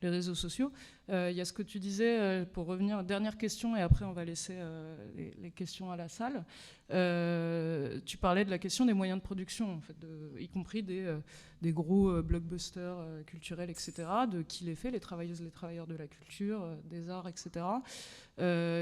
les 0.01 0.09
réseaux 0.09 0.35
sociaux. 0.35 0.71
Euh, 1.09 1.29
il 1.31 1.37
y 1.37 1.41
a 1.41 1.45
ce 1.45 1.53
que 1.53 1.63
tu 1.63 1.79
disais, 1.79 2.19
euh, 2.19 2.45
pour 2.45 2.65
revenir, 2.65 3.03
dernière 3.03 3.37
question, 3.37 3.75
et 3.75 3.81
après 3.81 4.05
on 4.05 4.13
va 4.13 4.25
laisser 4.25 4.55
euh, 4.55 4.95
les, 5.15 5.51
questions 5.51 5.91
à 5.91 5.97
la 5.97 6.07
salle. 6.07 6.45
tu 6.89 8.17
parlais 8.17 8.45
de 8.45 8.49
la 8.49 8.57
question 8.57 8.85
des 8.85 8.93
moyens 8.93 9.19
de 9.19 9.23
production, 9.23 9.75
en 9.75 9.81
fait, 9.81 9.95
y 10.39 10.47
compris 10.47 10.83
des, 10.83 11.71
gros 11.71 12.21
blockbusters 12.21 12.97
culturels, 13.25 13.69
etc., 13.69 13.93
de 14.31 14.41
qui 14.41 14.63
les 14.63 14.75
fait, 14.75 14.91
les 14.91 14.99
travailleuses, 14.99 15.41
les 15.41 15.51
travailleurs 15.51 15.87
de 15.87 15.95
la 15.95 16.07
culture, 16.07 16.65
des 16.85 17.09
arts, 17.09 17.27
etc. 17.27 17.65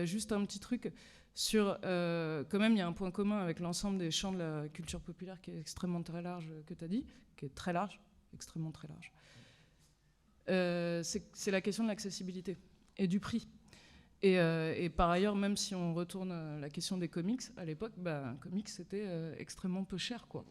juste 0.05 0.31
un 0.31 0.45
petit 0.45 0.59
truc 0.59 0.91
sur, 1.33 1.79
quand 1.81 2.59
même, 2.59 2.73
il 2.73 2.77
y 2.77 2.81
a 2.81 2.87
un 2.87 2.93
point 2.93 3.11
commun 3.11 3.39
avec 3.39 3.59
l'ensemble 3.59 3.97
des 3.97 4.11
champs 4.11 4.31
de 4.31 4.39
la 4.39 4.69
culture 4.69 5.01
populaire 5.01 5.41
qui 5.41 5.51
est 5.51 5.59
extrêmement 5.59 6.03
très 6.03 6.21
large, 6.21 6.49
que 6.65 6.73
tu 6.73 6.83
as 6.83 6.87
dit, 6.87 7.05
qui 7.37 7.45
est 7.45 7.55
très 7.55 7.73
large, 7.73 7.99
extrêmement 8.33 8.71
très 8.71 8.87
large. 8.87 9.11
Euh, 10.49 11.03
c'est 11.03 11.51
la 11.51 11.61
question 11.61 11.83
de 11.83 11.89
l'accessibilité 11.89 12.57
et 12.97 13.07
du 13.07 13.19
prix. 13.19 13.47
Euh, 14.25 14.73
et, 14.75 14.89
par 14.89 15.09
ailleurs, 15.09 15.35
même 15.35 15.55
si 15.55 15.73
on 15.75 15.93
retourne 15.93 16.31
à 16.33 16.59
la 16.59 16.69
question 16.69 16.97
des 16.97 17.07
comics, 17.07 17.41
à 17.55 17.63
l'époque, 17.63 17.93
bah, 17.97 18.27
un 18.27 18.35
comics 18.35 18.67
c'était 18.67 19.05
euh, 19.05 19.33
extrêmement 19.37 19.85
peu 19.85 19.97
cher, 19.97 20.27
quoi. 20.27 20.45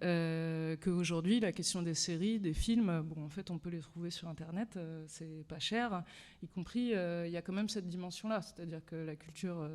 Qu'aujourd'hui, 0.00 1.38
la 1.38 1.52
question 1.52 1.80
des 1.80 1.94
séries, 1.94 2.40
des 2.40 2.54
films, 2.54 3.02
bon, 3.02 3.22
en 3.22 3.28
fait, 3.28 3.52
on 3.52 3.58
peut 3.58 3.70
les 3.70 3.78
trouver 3.78 4.10
sur 4.10 4.26
Internet, 4.26 4.76
c'est 5.06 5.46
pas 5.46 5.60
cher. 5.60 6.02
Y 6.42 6.48
compris, 6.48 6.86
il 6.86 7.30
y 7.30 7.36
a 7.36 7.42
quand 7.42 7.52
même 7.52 7.68
cette 7.68 7.88
dimension-là, 7.88 8.42
c'est-à-dire 8.42 8.84
que 8.84 8.96
la 8.96 9.14
culture 9.14 9.70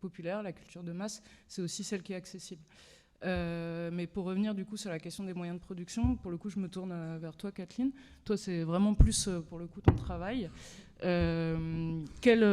populaire, 0.00 0.42
la 0.42 0.52
culture 0.52 0.82
de 0.82 0.90
masse, 0.90 1.22
c'est 1.46 1.62
aussi 1.62 1.84
celle 1.84 2.02
qui 2.02 2.12
est 2.12 2.16
accessible. 2.16 2.64
Euh, 3.24 3.90
mais 3.92 4.06
pour 4.06 4.24
revenir 4.24 4.54
du 4.54 4.64
coup 4.64 4.76
sur 4.76 4.90
la 4.90 4.98
question 4.98 5.24
des 5.24 5.34
moyens 5.34 5.58
de 5.58 5.64
production, 5.64 6.16
pour 6.16 6.30
le 6.30 6.36
coup, 6.36 6.50
je 6.50 6.58
me 6.58 6.68
tourne 6.68 6.92
euh, 6.92 7.18
vers 7.20 7.36
toi, 7.36 7.50
Kathleen. 7.50 7.90
Toi, 8.24 8.36
c'est 8.36 8.62
vraiment 8.62 8.94
plus 8.94 9.28
euh, 9.28 9.40
pour 9.40 9.58
le 9.58 9.66
coup 9.66 9.80
ton 9.80 9.94
travail. 9.94 10.50
quel, 11.00 12.44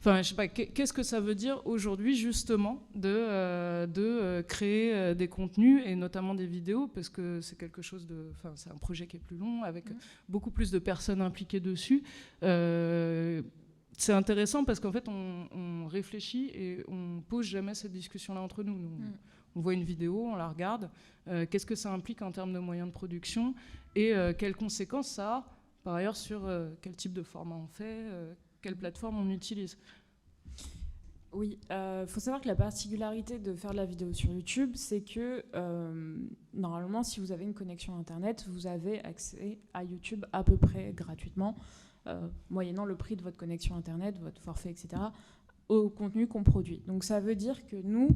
enfin, 0.00 0.22
je 0.22 0.28
sais 0.28 0.34
pas, 0.34 0.48
qu'est-ce 0.48 0.92
que 0.92 1.02
ça 1.02 1.20
veut 1.20 1.34
dire 1.34 1.60
aujourd'hui 1.66 2.14
justement 2.14 2.86
de, 2.94 3.86
de 3.86 4.42
créer 4.42 5.14
des 5.14 5.28
contenus 5.28 5.82
et 5.84 5.94
notamment 5.94 6.34
des 6.34 6.46
vidéos? 6.46 6.88
Parce 6.88 7.08
que 7.08 7.40
c'est 7.40 7.56
quelque 7.58 7.82
chose 7.82 8.06
de, 8.06 8.30
enfin, 8.32 8.52
c'est 8.54 8.70
un 8.70 8.76
projet 8.76 9.06
qui 9.06 9.16
est 9.16 9.20
plus 9.20 9.36
long 9.36 9.62
avec 9.62 9.90
mmh. 9.90 9.96
beaucoup 10.28 10.50
plus 10.50 10.70
de 10.70 10.78
personnes 10.78 11.20
impliquées 11.20 11.60
dessus 11.60 12.02
c'est 13.98 14.12
intéressant 14.12 14.64
parce 14.64 14.78
qu'en 14.78 14.92
fait, 14.92 15.08
on, 15.08 15.86
réfléchit 15.88 16.50
et 16.54 16.84
on 16.86 17.20
pose 17.20 17.46
jamais 17.46 17.74
cette 17.74 17.92
discussion-là 17.92 18.40
entre 18.40 18.62
nous. 18.62 18.78
nous 18.78 18.88
mmh 18.90 19.12
on 19.58 19.60
voit 19.60 19.74
une 19.74 19.84
vidéo, 19.84 20.24
on 20.24 20.36
la 20.36 20.48
regarde, 20.48 20.88
euh, 21.26 21.44
qu'est-ce 21.50 21.66
que 21.66 21.74
ça 21.74 21.92
implique 21.92 22.22
en 22.22 22.30
termes 22.30 22.52
de 22.52 22.60
moyens 22.60 22.88
de 22.88 22.92
production 22.92 23.54
et 23.96 24.14
euh, 24.14 24.32
quelles 24.32 24.54
conséquences 24.54 25.08
ça 25.08 25.36
a 25.36 25.44
par 25.82 25.94
ailleurs 25.94 26.16
sur 26.16 26.46
euh, 26.46 26.70
quel 26.80 26.94
type 26.94 27.12
de 27.12 27.22
format 27.22 27.56
on 27.56 27.66
fait, 27.66 28.06
quelle 28.62 28.76
plateforme 28.76 29.18
on 29.18 29.30
utilise. 29.30 29.76
Oui, 31.32 31.58
il 31.70 32.06
faut 32.06 32.20
savoir 32.20 32.40
que 32.40 32.48
la 32.48 32.54
particularité 32.54 33.38
de 33.38 33.54
faire 33.54 33.72
de 33.72 33.76
la 33.76 33.84
vidéo 33.84 34.12
sur 34.12 34.30
YouTube, 34.30 34.72
c'est 34.74 35.02
que 35.02 35.44
normalement, 36.54 37.02
si 37.02 37.20
vous 37.20 37.32
avez 37.32 37.44
une 37.44 37.54
connexion 37.54 37.96
Internet, 37.98 38.46
vous 38.48 38.66
avez 38.66 39.04
accès 39.04 39.58
à 39.74 39.84
YouTube 39.84 40.24
à 40.32 40.42
peu 40.42 40.56
près 40.56 40.92
gratuitement, 40.92 41.56
moyennant 42.48 42.86
le 42.86 42.96
prix 42.96 43.14
de 43.14 43.22
votre 43.22 43.36
connexion 43.36 43.76
Internet, 43.76 44.18
votre 44.18 44.40
forfait, 44.40 44.70
etc 44.70 45.02
au 45.68 45.88
contenu 45.88 46.26
qu'on 46.26 46.42
produit. 46.42 46.82
Donc 46.86 47.04
ça 47.04 47.20
veut 47.20 47.34
dire 47.34 47.66
que 47.66 47.76
nous, 47.76 48.08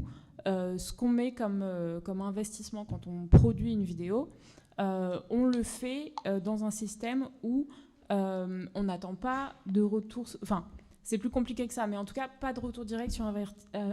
ce 0.46 0.92
qu'on 0.92 1.08
met 1.08 1.32
comme, 1.32 1.64
comme 2.04 2.20
investissement 2.20 2.84
quand 2.84 3.06
on 3.06 3.26
produit 3.26 3.72
une 3.72 3.84
vidéo, 3.84 4.30
on 4.78 5.46
le 5.46 5.62
fait 5.62 6.12
dans 6.42 6.64
un 6.64 6.70
système 6.70 7.28
où 7.42 7.68
on 8.08 8.82
n'attend 8.82 9.14
pas 9.14 9.54
de 9.66 9.82
retour. 9.82 10.26
Enfin, 10.42 10.64
c'est 11.02 11.18
plus 11.18 11.30
compliqué 11.30 11.66
que 11.66 11.74
ça, 11.74 11.86
mais 11.86 11.96
en 11.96 12.04
tout 12.04 12.14
cas, 12.14 12.28
pas 12.28 12.52
de 12.52 12.60
retour 12.60 12.84
direct 12.84 13.10
sur 13.12 13.26
euh, 13.26 13.44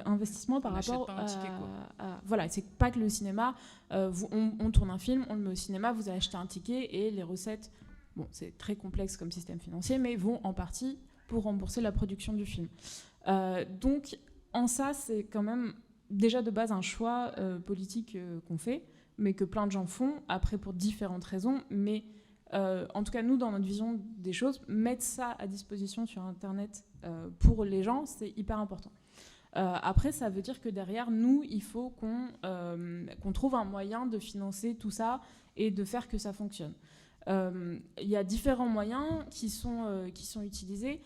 investissement 0.06 0.62
par 0.62 0.74
rapport 0.74 1.10
à, 1.10 2.22
Voilà, 2.26 2.48
c'est 2.50 2.66
pas 2.78 2.92
que 2.92 3.00
le 3.00 3.10
cinéma, 3.10 3.56
euh, 3.92 4.12
on, 4.32 4.72
tourne 4.72 4.92
un 4.92 5.00
film, 5.00 5.26
on 5.30 5.36
le 5.36 5.42
met 5.42 5.52
au 5.52 5.56
cinéma, 5.56 5.92
vous 5.92 6.10
achetez 6.10 6.38
un 6.38 6.46
ticket 6.46 6.88
et 6.92 7.12
les 7.12 7.24
recettes, 7.24 7.72
bon, 8.16 8.28
c'est 8.32 8.58
très 8.58 8.76
complexe 8.76 9.18
comme 9.18 9.32
système 9.32 9.60
financier, 9.60 9.98
mais 9.98 10.16
vont 10.16 10.40
en 10.44 10.54
partie 10.54 11.00
pour 11.28 11.44
rembourser 11.44 11.82
la 11.82 11.92
production 11.92 12.34
du 12.34 12.46
film. 12.46 12.68
Euh, 13.28 13.66
donc, 13.80 14.18
en 14.54 14.68
ça, 14.68 14.94
c'est 14.94 15.24
quand 15.24 15.44
même 15.44 15.74
déjà 16.10 16.42
de 16.42 16.52
base 16.52 16.72
un 16.72 16.82
choix 16.82 17.32
politique 17.66 18.18
qu'on 18.48 18.58
fait, 18.58 18.84
mais 19.18 19.34
que 19.34 19.44
plein 19.44 19.68
de 19.68 19.72
gens 19.72 19.86
font, 19.86 20.24
après 20.28 20.58
pour 20.58 20.74
différentes 20.74 21.24
raisons, 21.24 21.62
mais 21.70 22.04
euh, 22.54 22.88
en 22.94 23.04
tout 23.04 23.12
cas, 23.12 23.22
nous, 23.22 23.38
dans 23.38 23.52
notre 23.52 23.66
vision 23.66 24.00
des 24.18 24.34
choses, 24.34 24.62
mettre 24.68 25.04
ça 25.04 25.36
à 25.38 25.48
disposition 25.48 26.06
sur 26.06 26.24
Internet 26.24 26.84
euh, 27.04 27.30
pour 27.40 27.64
les 27.64 27.84
gens, 27.84 28.06
c'est 28.06 28.34
hyper 28.38 28.60
important. 28.60 28.92
Euh, 29.56 29.76
après, 29.82 30.12
ça 30.12 30.30
veut 30.30 30.42
dire 30.42 30.60
que 30.60 30.70
derrière, 30.70 31.12
nous, 31.12 31.44
il 31.48 31.64
faut 31.64 31.90
qu'on 31.90 33.34
trouve 33.34 33.56
un 33.56 33.66
moyen 33.66 34.06
de 34.06 34.20
financer 34.20 34.76
tout 34.76 34.92
ça 34.92 35.22
et 35.56 35.72
de 35.72 35.84
faire 35.84 36.08
que 36.08 36.18
ça 36.18 36.34
fonctionne. 36.34 36.74
Il 37.28 38.08
y 38.08 38.16
a 38.16 38.24
différents 38.24 38.70
moyens 38.70 39.26
qui 39.30 39.50
sont, 39.50 40.10
qui 40.14 40.26
sont 40.26 40.42
utilisés. 40.42 41.00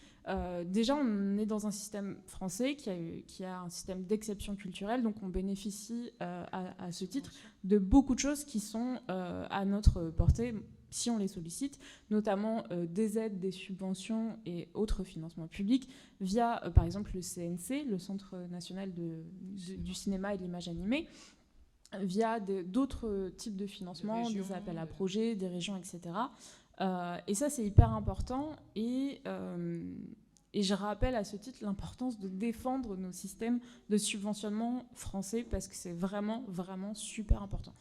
déjà, 0.66 0.95
on 0.95 1.38
est 1.38 1.45
dans 1.45 1.68
un 1.68 1.72
système 1.72 2.18
français 2.28 2.76
qui 2.76 2.89
a, 2.89 2.95
qui 3.28 3.43
a 3.43 3.59
un 3.59 3.70
système 3.70 4.03
d'exception 4.05 4.55
culturelle, 4.55 5.03
donc 5.03 5.16
on 5.22 5.28
bénéficie 5.28 6.11
à, 6.22 6.86
à, 6.86 6.91
ce 6.91 7.03
titre 7.03 7.32
de 7.66 7.78
beaucoup 7.78 8.16
de 8.16 8.20
choses 8.20 8.45
qui 8.45 8.61
sont 8.61 8.99
à 9.07 9.66
notre 9.66 10.11
portée 10.11 10.53
si 10.93 11.09
on 11.09 11.18
les 11.18 11.28
sollicite, 11.28 11.80
notamment 12.09 12.64
euh, 12.72 12.86
des 12.86 13.18
aides, 13.18 13.39
des 13.39 13.51
subventions 13.51 14.38
et 14.45 14.70
autres 14.74 15.03
financements 15.03 15.47
publics 15.47 15.89
via, 16.22 16.64
euh, 16.64 16.70
par 16.70 16.86
exemple, 16.86 17.11
le 17.16 17.22
CNC, 17.22 17.86
le 17.89 17.97
Centre 17.97 18.36
national 18.49 18.91
du 18.93 19.93
cinéma 19.93 20.34
et 20.34 20.38
de 20.38 20.43
l'image 20.43 20.68
animée, 20.68 21.07
via 22.02 22.39
d'autres 22.39 23.30
types 23.38 23.56
de 23.56 23.66
financements, 23.66 24.30
des, 24.30 24.52
appels 24.52 24.78
à 24.78 24.86
projets, 24.86 25.36
des 25.36 25.48
régions, 25.48 25.78
etc. 25.78 26.00
Euh, 26.82 27.18
et 27.28 27.36
ça, 27.36 27.50
c'est 27.50 27.64
hyper 27.64 27.91
important. 27.94 28.52
Et, 28.76 29.22
et 30.54 30.64
je 30.64 30.74
rappelle 30.74 31.16
à 31.16 31.24
ce 31.24 31.38
titre 31.38 31.60
l'importance 31.62 32.20
de 32.20 32.28
défendre 32.28 32.96
nos 32.96 33.12
systèmes 33.12 33.60
de 33.89 33.98
subventionnement 33.98 34.86
français 34.96 35.44
parce 35.44 35.68
que 35.68 35.76
c'est 35.76 35.94
vraiment, 35.94 36.44
vraiment 36.48 36.94
super 36.94 37.41
important. 37.41 37.74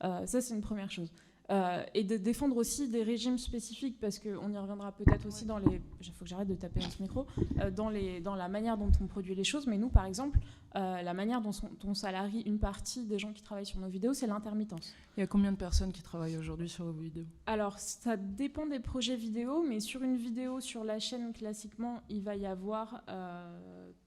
ça, 0.00 0.40
c'est 0.40 0.54
une 0.54 0.60
première 0.60 0.90
chose. 0.90 1.12
Euh, 1.52 1.82
et 1.92 2.02
de 2.04 2.16
défendre 2.16 2.56
aussi 2.56 2.88
des 2.88 3.02
régimes 3.02 3.36
spécifiques, 3.36 3.98
parce 4.00 4.18
qu'on 4.18 4.50
y 4.50 4.56
reviendra 4.56 4.92
peut-être 4.92 5.26
aussi 5.26 5.44
dans 5.44 5.58
les... 5.58 5.82
Il 6.00 6.12
faut 6.12 6.24
que 6.24 6.30
j'arrête 6.30 6.48
de 6.48 6.54
taper 6.54 6.80
dans 6.80 6.90
ce 6.90 7.02
micro. 7.02 7.26
Euh, 7.60 7.70
dans, 7.70 7.90
les, 7.90 8.20
dans 8.20 8.34
la 8.34 8.48
manière 8.48 8.78
dont 8.78 8.90
on 9.02 9.06
produit 9.06 9.34
les 9.34 9.44
choses. 9.44 9.66
Mais 9.66 9.76
nous, 9.76 9.90
par 9.90 10.06
exemple, 10.06 10.38
euh, 10.76 11.02
la 11.02 11.14
manière 11.14 11.40
dont 11.40 11.52
on 11.84 11.94
salarie 11.94 12.40
une 12.42 12.58
partie 12.58 13.04
des 13.04 13.18
gens 13.18 13.32
qui 13.32 13.42
travaillent 13.42 13.66
sur 13.66 13.80
nos 13.80 13.88
vidéos, 13.88 14.14
c'est 14.14 14.26
l'intermittence. 14.26 14.94
Il 15.16 15.20
y 15.20 15.22
a 15.22 15.26
combien 15.26 15.52
de 15.52 15.56
personnes 15.56 15.92
qui 15.92 16.02
travaillent 16.02 16.36
aujourd'hui 16.36 16.68
sur 16.68 16.84
vos 16.84 16.92
vidéos? 16.92 17.26
Alors, 17.46 17.78
ça 17.78 18.16
dépend 18.16 18.66
des 18.66 18.80
projets 18.80 19.16
vidéo, 19.16 19.64
mais 19.68 19.80
sur 19.80 20.02
une 20.02 20.16
vidéo 20.16 20.60
sur 20.60 20.84
la 20.84 20.98
chaîne, 20.98 21.32
classiquement, 21.32 22.00
il 22.08 22.22
va 22.22 22.36
y 22.36 22.46
avoir 22.46 23.02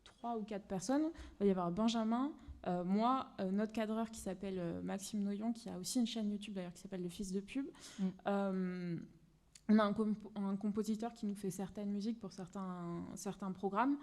trois 0.03 0.37
ou 0.37 0.43
quatre 0.43 0.65
personnes. 0.65 1.09
Il 1.33 1.39
va 1.39 1.45
y 1.45 1.51
avoir 1.51 1.71
Benjamin, 1.71 2.31
euh, 2.67 2.83
moi, 2.83 3.27
euh, 3.39 3.51
notre 3.51 3.71
cadreur 3.71 4.09
qui 4.09 4.19
s'appelle 4.19 4.57
euh, 4.57 4.81
Maxime 4.81 5.21
Noyon, 5.21 5.53
qui 5.53 5.69
a 5.69 5.77
aussi 5.77 5.99
une 5.99 6.07
chaîne 6.07 6.31
YouTube 6.31 6.53
d'ailleurs 6.55 6.73
qui 6.73 6.81
s'appelle 6.81 7.03
Le 7.03 7.09
Fils 7.09 7.31
de 7.31 7.39
Pub, 7.39 7.65
mm. 7.99 8.97
On 9.67 9.79
a 9.79 9.83
un, 9.83 10.55
compositeur 10.57 11.13
qui 11.13 11.25
nous 11.25 11.35
fait 11.35 11.49
certaines 11.49 11.89
musiques 11.89 12.19
pour 12.19 12.31
certains, 12.31 13.03
certains 13.15 13.51
programmes 13.51 13.97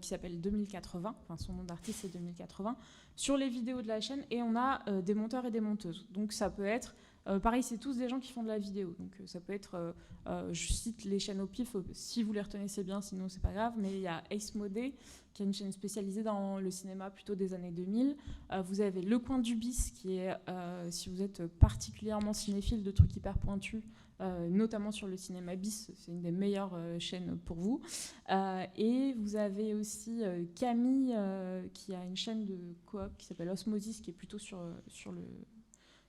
qui 0.00 0.08
s'appelle 0.08 0.40
2080, 0.40 1.14
enfin 1.22 1.36
son 1.38 1.54
nom 1.54 1.64
d'artiste 1.64 2.00
c'est 2.02 2.12
2080, 2.12 2.76
sur 3.14 3.36
les 3.38 3.48
vidéos 3.48 3.80
de 3.80 3.88
la 3.88 4.00
chaîne 4.00 4.24
et 4.30 4.42
on 4.42 4.56
a 4.56 4.82
des 5.00 5.14
monteurs 5.14 5.46
et 5.46 5.50
des 5.50 5.60
monteuses. 5.60 6.06
Donc 6.10 6.32
ça 6.32 6.50
peut 6.50 6.66
être 6.66 6.94
euh, 7.28 7.40
pareil, 7.40 7.62
c'est 7.62 7.78
tous 7.78 7.96
des 7.96 8.08
gens 8.08 8.20
qui 8.20 8.32
font 8.32 8.42
de 8.42 8.48
la 8.48 8.58
vidéo. 8.58 8.94
Donc 8.98 9.10
euh, 9.20 9.26
ça 9.26 9.40
peut 9.40 9.52
être, 9.52 9.94
euh, 10.26 10.52
je 10.52 10.72
cite 10.72 11.04
les 11.04 11.18
chaînes 11.18 11.40
au 11.40 11.46
pif, 11.46 11.76
si 11.92 12.22
vous 12.22 12.32
les 12.32 12.40
retenez 12.40 12.66
bien, 12.84 13.00
sinon 13.00 13.28
c'est 13.28 13.42
pas 13.42 13.52
grave. 13.52 13.74
Mais 13.76 13.92
il 13.92 14.00
y 14.00 14.06
a 14.06 14.22
Ace 14.30 14.54
Modé, 14.54 14.94
qui 15.34 15.42
est 15.42 15.46
une 15.46 15.54
chaîne 15.54 15.72
spécialisée 15.72 16.22
dans 16.22 16.58
le 16.58 16.70
cinéma 16.70 17.10
plutôt 17.10 17.34
des 17.34 17.52
années 17.52 17.72
2000. 17.72 18.16
vous 18.64 18.80
avez 18.80 19.02
Le 19.02 19.18
Coin 19.18 19.38
du 19.38 19.54
Bis, 19.54 19.90
qui 19.90 20.16
est, 20.16 20.34
si 20.90 21.10
vous 21.10 21.20
êtes 21.20 21.46
particulièrement 21.46 22.32
cinéphile 22.32 22.82
de 22.82 22.90
trucs 22.90 23.14
hyper 23.16 23.36
pointus, 23.38 23.82
notamment 24.20 24.92
sur 24.92 25.06
le 25.06 25.16
cinéma 25.16 25.56
bis, 25.56 25.90
c'est 25.94 26.10
une 26.10 26.22
des 26.22 26.32
meilleures 26.32 26.78
chaînes 26.98 27.38
pour 27.44 27.56
vous. 27.56 27.80
et 28.28 29.14
vous 29.18 29.36
avez 29.36 29.74
aussi 29.74 30.22
Camille, 30.54 31.16
qui 31.74 31.94
a 31.94 32.04
une 32.04 32.16
chaîne 32.16 32.46
de 32.46 32.58
coop 32.86 33.16
qui 33.18 33.26
s'appelle 33.26 33.48
Osmosis, 33.48 34.00
qui 34.00 34.10
est 34.10 34.14
plutôt 34.14 34.38
sur, 34.38 34.58
sur 34.88 35.12
le 35.12 35.22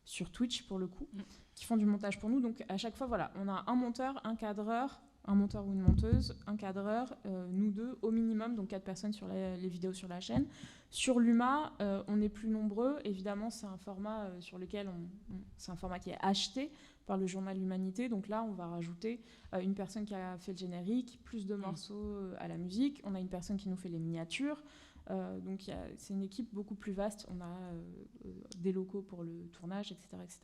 sur 0.08 0.32
Twitch 0.32 0.64
pour 0.64 0.80
le 0.80 0.88
coup, 0.88 1.08
mm. 1.14 1.22
qui 1.53 1.66
font 1.66 1.78
du 1.78 1.86
montage 1.86 2.18
pour 2.20 2.30
nous. 2.30 2.39
Donc 2.39 2.64
à 2.68 2.78
chaque 2.78 2.95
fois, 2.95 3.05
voilà, 3.05 3.32
on 3.36 3.47
a 3.47 3.66
un 3.68 3.76
monteur, 3.76 4.20
un 4.24 4.36
cadreur, 4.36 5.01
un 5.28 5.36
monteur 5.36 5.66
ou 5.66 5.74
une 5.74 5.82
monteuse, 5.82 6.36
un 6.48 6.56
cadreur, 6.56 7.16
euh, 7.26 7.48
nous 7.52 7.70
deux 7.70 7.98
au 8.02 8.12
minimum, 8.12 8.56
donc 8.56 8.70
quatre 8.70 8.86
personnes 8.86 9.14
sur 9.14 9.28
les, 9.28 9.68
vidéos 9.68 9.94
sur 9.94 10.08
la 10.08 10.20
chaîne. 10.20 10.46
Sur 10.90 11.20
l'UMA, 11.20 11.74
euh, 11.82 12.02
on 12.08 12.22
est 12.22 12.30
plus 12.30 12.48
nombreux. 12.48 12.98
Évidemment, 13.04 13.50
c'est 13.50 13.66
un 13.66 13.78
format 13.78 14.24
euh, 14.24 14.40
sur 14.42 14.58
lequel 14.58 14.88
on, 14.88 15.36
c'est 15.58 15.72
un 15.72 15.76
format 15.76 16.00
qui 16.00 16.12
est 16.12 16.18
acheté 16.22 16.72
par 17.06 17.18
le 17.18 17.28
journal 17.28 17.58
L'Humanité. 17.58 18.08
Donc 18.08 18.30
là, 18.30 18.44
on 18.44 18.54
va 18.54 18.68
rajouter 18.68 19.22
une 19.62 19.76
personne 19.76 20.06
qui 20.06 20.14
a 20.14 20.38
fait 20.38 20.52
le 20.52 20.58
générique, 20.58 21.20
plus 21.24 21.46
de 21.46 21.56
mm. 21.56 21.60
morceaux 21.60 22.18
à 22.40 22.48
la 22.48 22.58
musique. 22.58 23.02
On 23.06 23.16
a 23.16 23.20
une 23.20 23.30
personne 23.30 23.58
qui 23.58 23.70
nous 23.70 23.78
fait 23.78 23.90
les 23.90 24.00
miniatures. 24.00 24.62
Euh, 25.10 25.39
donc 25.39 25.62
c'est 25.97 26.14
une 26.14 26.24
équipe 26.24 26.53
beaucoup 26.53 26.76
plus 26.76 26.91
vaste. 26.91 27.26
On 27.30 27.39
a 27.41 27.45
euh, 27.45 27.82
euh, 28.26 28.30
des 28.58 28.72
locaux 28.72 29.01
pour 29.01 29.24
le 29.24 29.47
tournage, 29.53 29.91
etc. 29.91 30.18
etc. 30.24 30.41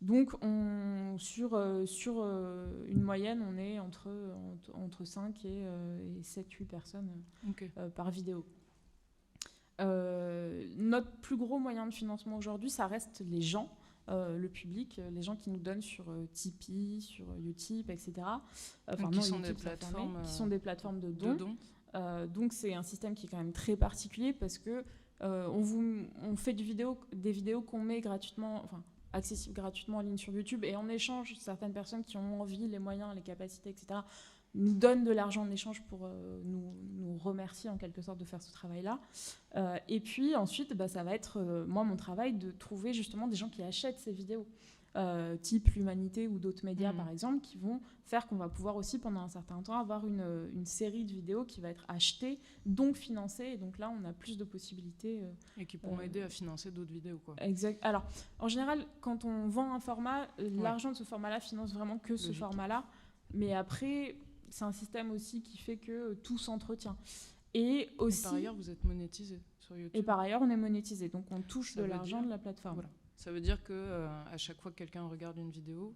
Donc 0.00 0.32
on, 0.42 1.16
sur, 1.18 1.60
sur 1.86 2.22
une 2.86 3.02
moyenne, 3.02 3.42
on 3.48 3.56
est 3.56 3.78
entre, 3.78 4.08
entre, 4.74 5.04
5 5.04 5.44
et, 5.44 5.66
7-8 6.22 6.66
personnes 6.66 7.10
par 7.94 8.10
vidéo. 8.10 8.44
notre 9.78 11.10
plus 11.20 11.36
gros 11.36 11.58
moyen 11.58 11.86
de 11.86 11.94
financement 11.94 12.36
aujourd'hui, 12.36 12.70
ça 12.70 12.86
reste 12.86 13.22
les 13.28 13.40
gens. 13.40 13.70
le 14.08 14.48
public, 14.48 15.00
les 15.12 15.22
gens 15.22 15.36
qui 15.36 15.50
nous 15.50 15.58
donnent 15.58 15.82
sur 15.82 16.04
Tipeee, 16.32 17.00
sur 17.00 17.26
Utip, 17.44 17.90
etc. 17.90 18.12
Enfin, 18.86 19.10
qui, 19.10 19.22
sont 19.22 19.40
des 19.40 19.54
plateformes, 19.54 20.22
qui 20.22 20.32
sont 20.32 20.46
des 20.46 20.58
plateformes 20.58 21.00
de 21.00 21.10
dons. 21.10 21.56
Euh, 21.94 22.26
donc 22.26 22.52
c'est 22.52 22.74
un 22.74 22.82
système 22.82 23.14
qui 23.14 23.26
est 23.26 23.28
quand 23.28 23.38
même 23.38 23.52
très 23.52 23.76
particulier 23.76 24.32
parce 24.32 24.58
que 24.58 24.84
euh, 25.22 25.48
on, 25.48 26.36
fait 26.36 26.52
des 26.52 26.62
vidéos 27.32 27.60
qu'on 27.62 27.80
met 27.80 28.00
gratuitement, 28.00 28.62
enfin 28.64 28.82
accessibles 29.12 29.54
gratuitement 29.54 29.98
en 29.98 30.02
ligne 30.02 30.18
sur 30.18 30.32
YouTube 30.32 30.64
et 30.64 30.76
en 30.76 30.88
échange, 30.88 31.34
certaines 31.38 31.72
personnes 31.72 32.04
qui 32.04 32.16
ont 32.16 32.40
envie, 32.40 32.68
les 32.68 32.78
moyens, 32.78 33.14
les 33.14 33.22
capacités, 33.22 33.70
etc., 33.70 34.00
nous 34.54 34.74
donnent 34.74 35.04
de 35.04 35.12
l'argent 35.12 35.42
en 35.42 35.50
échange 35.50 35.82
pour 35.88 36.06
euh, 36.06 36.40
nous, 36.44 36.72
nous, 36.98 37.18
remercier 37.18 37.68
en 37.68 37.76
quelque 37.76 38.00
sorte 38.00 38.18
de 38.18 38.24
faire 38.24 38.42
ce 38.42 38.52
travail-là. 38.52 39.00
et 39.88 40.00
puis 40.00 40.36
ensuite, 40.36 40.74
bah, 40.74 40.88
ça 40.88 41.02
va 41.02 41.14
être, 41.14 41.40
moi, 41.66 41.84
mon 41.84 41.96
travail 41.96 42.32
de 42.32 42.50
trouver 42.52 42.92
justement 42.92 43.26
des 43.26 43.36
gens 43.36 43.48
qui 43.48 43.62
achètent 43.62 43.98
ces 43.98 44.12
vidéos. 44.12 44.46
Euh, 44.96 45.36
type 45.36 45.68
l'Humanité 45.74 46.26
ou 46.28 46.38
d'autres 46.38 46.64
médias, 46.64 46.92
mm. 46.92 46.96
par 46.96 47.08
exemple, 47.10 47.40
qui 47.40 47.58
vont 47.58 47.80
faire 48.04 48.26
qu'on 48.26 48.36
va 48.36 48.48
pouvoir 48.48 48.74
aussi, 48.74 48.98
pendant 48.98 49.20
un 49.20 49.28
certain 49.28 49.62
temps, 49.62 49.78
avoir 49.78 50.06
une, 50.06 50.48
une, 50.54 50.64
série 50.64 51.04
de 51.04 51.12
vidéos 51.12 51.44
qui 51.44 51.60
va 51.60 51.68
être 51.68 51.84
achetée, 51.88 52.40
donc 52.64 52.96
financée. 52.96 53.44
Et 53.44 53.58
donc 53.58 53.78
là, 53.78 53.90
on 53.90 54.04
a 54.08 54.12
plus 54.14 54.38
de 54.38 54.44
possibilités. 54.44 55.22
Euh, 55.22 55.32
et 55.58 55.66
qui 55.66 55.76
pourront 55.76 55.98
euh, 55.98 56.04
aider 56.04 56.22
à 56.22 56.28
financer 56.30 56.70
d'autres 56.70 56.90
vidéos. 56.90 57.18
Quoi. 57.18 57.36
Exact. 57.38 57.78
Alors, 57.82 58.02
en 58.38 58.48
général, 58.48 58.86
quand 59.02 59.26
on 59.26 59.46
vend 59.48 59.72
un 59.74 59.78
format, 59.78 60.26
l'argent 60.38 60.90
de 60.90 60.96
ce 60.96 61.04
format-là 61.04 61.38
finance 61.38 61.74
vraiment 61.74 61.98
que 61.98 62.16
ce 62.16 62.32
format-là. 62.32 62.84
Mais 63.34 63.52
après, 63.52 64.16
c'est 64.48 64.64
un 64.64 64.72
système 64.72 65.10
aussi 65.10 65.42
qui 65.42 65.58
fait 65.58 65.76
que 65.76 66.14
tout 66.14 66.38
s'entretient. 66.38 66.96
Et 67.52 67.90
aussi. 67.98 68.22
par 68.22 68.34
ailleurs, 68.34 68.54
vous 68.54 68.70
êtes 68.70 68.82
monétisé 68.84 69.40
sur 69.58 69.76
YouTube. 69.76 69.94
Et 69.94 70.02
par 70.02 70.18
ailleurs, 70.18 70.40
on 70.42 70.48
est 70.48 70.56
monétisé. 70.56 71.08
Donc, 71.08 71.30
on 71.30 71.42
touche 71.42 71.76
de 71.76 71.82
l'argent 71.82 72.22
de 72.22 72.28
la 72.28 72.38
plateforme. 72.38 72.76
Voilà. 72.76 72.90
Ça 73.18 73.32
veut 73.32 73.40
dire 73.40 73.62
que 73.64 73.72
euh, 73.72 74.06
à 74.32 74.36
chaque 74.36 74.60
fois 74.60 74.70
que 74.70 74.76
quelqu'un 74.76 75.04
regarde 75.08 75.38
une 75.38 75.50
vidéo, 75.50 75.92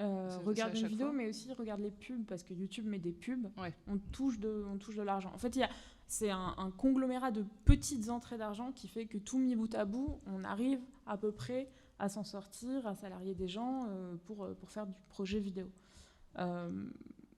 euh, 0.00 0.38
regarde 0.44 0.76
une 0.76 0.88
vidéo, 0.88 1.12
mais 1.12 1.28
aussi 1.28 1.52
regarde 1.52 1.80
les 1.80 1.92
pubs 1.92 2.26
parce 2.26 2.42
que 2.42 2.52
YouTube 2.52 2.84
met 2.84 2.98
des 2.98 3.12
pubs. 3.12 3.48
On 3.86 3.96
touche 4.10 4.40
de, 4.40 4.64
on 4.68 4.76
touche 4.76 4.96
de 4.96 5.02
l'argent. 5.02 5.30
En 5.32 5.38
fait, 5.38 5.54
il 5.54 5.68
c'est 6.08 6.30
un, 6.30 6.72
conglomérat 6.76 7.30
de 7.30 7.44
petites 7.64 8.10
entrées 8.10 8.36
d'argent 8.36 8.72
qui 8.72 8.88
fait 8.88 9.06
que 9.06 9.18
tout 9.18 9.38
mis 9.38 9.54
bout 9.54 9.72
à 9.76 9.84
bout, 9.84 10.20
on 10.26 10.42
arrive 10.42 10.80
à 11.06 11.16
peu 11.16 11.30
près 11.30 11.70
à 12.00 12.08
s'en 12.08 12.24
sortir, 12.24 12.88
à 12.88 12.96
salarier 12.96 13.36
des 13.36 13.46
gens 13.46 13.86
euh, 13.88 14.16
pour, 14.24 14.48
pour 14.56 14.70
faire 14.72 14.88
du 14.88 14.94
projet 15.10 15.38
vidéo. 15.38 15.70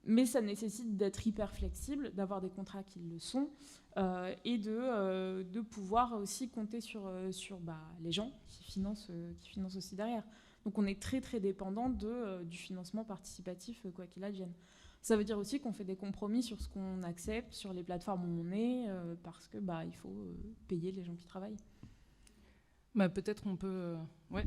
Mais 0.04 0.26
ça 0.26 0.40
nécessite 0.40 0.96
d'être 0.96 1.26
hyper 1.26 1.54
flexible, 1.54 2.12
d'avoir 2.14 2.40
des 2.40 2.50
contrats 2.50 2.82
qui 2.82 2.98
le 3.00 3.18
sont, 3.18 3.48
euh, 3.98 4.34
et 4.44 4.58
de, 4.58 4.76
euh, 4.76 5.44
de 5.44 5.60
pouvoir 5.60 6.14
aussi 6.14 6.48
compter 6.48 6.80
sur, 6.80 7.06
euh, 7.06 7.30
sur 7.30 7.60
bah, 7.60 7.80
les 8.00 8.10
gens 8.10 8.32
qui 8.48 8.64
financent, 8.64 9.10
qui 9.40 9.50
financent 9.50 9.76
aussi 9.76 9.94
derrière. 9.94 10.24
Donc 10.64 10.78
on 10.78 10.86
est 10.86 11.00
très 11.00 11.20
très 11.20 11.40
dépendant 11.40 11.88
de, 11.88 12.42
du 12.44 12.56
financement 12.56 13.04
participatif, 13.04 13.86
quoi 13.94 14.06
qu'il 14.06 14.24
advienne. 14.24 14.52
Ça 15.02 15.16
veut 15.16 15.24
dire 15.24 15.36
aussi 15.36 15.58
qu'on 15.58 15.72
fait 15.72 15.84
des 15.84 15.96
compromis 15.96 16.44
sur 16.44 16.60
ce 16.60 16.68
qu'on 16.68 17.02
accepte, 17.02 17.52
sur 17.52 17.72
les 17.72 17.82
plateformes 17.82 18.24
où 18.24 18.42
on 18.42 18.52
est, 18.52 18.86
parce 19.24 19.48
que 19.48 19.58
bah, 19.58 19.84
il 19.84 19.94
faut 19.94 20.14
payer 20.68 20.92
les 20.92 21.02
gens 21.02 21.16
qui 21.16 21.26
travaillent. 21.26 21.56
Bah, 22.94 23.08
Peut-être 23.08 23.44
on 23.48 23.56
peut, 23.56 23.96
ouais, 24.30 24.46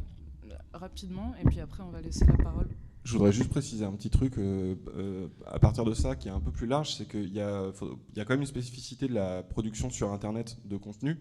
rapidement, 0.71 1.35
et 1.35 1.43
puis 1.43 1.59
après 1.59 1.83
on 1.83 1.89
va 1.89 1.99
laisser 1.99 2.25
la 2.25 2.37
parole 2.37 2.69
je 3.05 3.13
voudrais 3.13 3.31
juste 3.31 3.49
préciser 3.49 3.85
un 3.85 3.91
petit 3.91 4.09
truc 4.09 4.37
euh, 4.39 4.75
euh, 4.97 5.27
à 5.45 5.59
partir 5.59 5.85
de 5.85 5.93
ça 5.93 6.15
qui 6.15 6.27
est 6.27 6.31
un 6.31 6.39
peu 6.39 6.51
plus 6.51 6.65
large, 6.65 6.95
c'est 6.95 7.07
qu'il 7.07 7.29
y, 7.29 7.37
y, 7.37 7.39
a 7.39 7.71
quand 8.17 8.29
même 8.31 8.41
une 8.41 8.47
spécificité 8.47 9.07
de 9.07 9.13
la 9.13 9.43
production 9.43 9.91
sur 9.91 10.11
Internet 10.11 10.57
de 10.65 10.75
contenu 10.75 11.19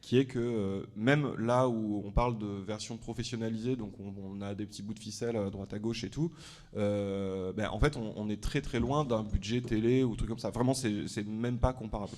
qui 0.00 0.18
est 0.18 0.26
que 0.26 0.38
euh, 0.38 0.86
même 0.96 1.34
là 1.38 1.68
où 1.68 2.02
on 2.04 2.12
parle 2.12 2.38
de 2.38 2.46
version 2.46 2.98
professionnalisée, 2.98 3.74
donc 3.74 3.94
on, 3.98 4.40
a 4.42 4.54
des 4.54 4.66
petits 4.66 4.82
bouts 4.82 4.94
de 4.94 4.98
ficelle 5.00 5.34
à 5.36 5.50
droite 5.50 5.72
à 5.72 5.78
gauche 5.78 6.04
et 6.04 6.10
tout, 6.10 6.30
ben 6.74 7.68
en 7.70 7.80
fait 7.80 7.96
on, 7.96 8.28
est 8.28 8.40
très 8.40 8.60
très 8.60 8.78
loin 8.78 9.04
d'un 9.04 9.22
budget 9.24 9.60
télé 9.60 10.04
ou 10.04 10.14
truc 10.14 10.28
comme 10.28 10.38
ça. 10.38 10.50
Vraiment 10.50 10.74
c'est 10.74 11.26
même 11.26 11.58
pas 11.58 11.72
comparable. 11.72 12.12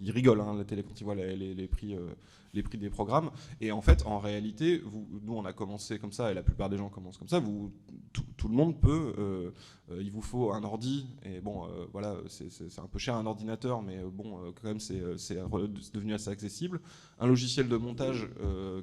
Ils 0.00 0.10
rigolent 0.12 0.40
hein, 0.40 0.54
la 0.56 0.64
télé 0.64 0.82
quand 0.82 0.98
ils 0.98 1.04
voient 1.04 1.16
les 1.16 1.68
prix 1.68 1.94
les 2.54 2.62
prix 2.62 2.78
des 2.78 2.90
programmes. 2.90 3.30
Et 3.60 3.72
en 3.72 3.80
fait, 3.80 4.06
en 4.06 4.18
réalité, 4.18 4.82
nous, 5.22 5.34
on 5.34 5.44
a 5.44 5.52
commencé 5.52 5.98
comme 5.98 6.12
ça, 6.12 6.30
et 6.30 6.34
la 6.34 6.42
plupart 6.42 6.68
des 6.68 6.76
gens 6.76 6.88
commencent 6.88 7.18
comme 7.18 7.28
ça. 7.28 7.42
Tout, 8.12 8.48
le 8.48 8.54
monde 8.54 8.80
peut. 8.80 9.14
Euh, 9.18 9.50
euh, 9.90 10.02
il 10.02 10.10
vous 10.10 10.22
faut 10.22 10.52
un 10.52 10.62
ordi, 10.64 11.06
et 11.24 11.40
bon, 11.40 11.66
euh, 11.66 11.86
voilà, 11.92 12.16
c'est 12.28 12.78
un 12.78 12.86
peu 12.86 12.98
cher 12.98 13.14
un 13.16 13.26
ordinateur, 13.26 13.82
mais 13.82 13.98
bon, 14.12 14.52
quand 14.54 14.68
même, 14.68 14.80
c'est 14.80 15.00
devenu 15.92 16.14
assez 16.14 16.30
accessible. 16.30 16.80
Un 17.18 17.26
logiciel 17.26 17.68
de 17.68 17.76
montage 17.76 18.28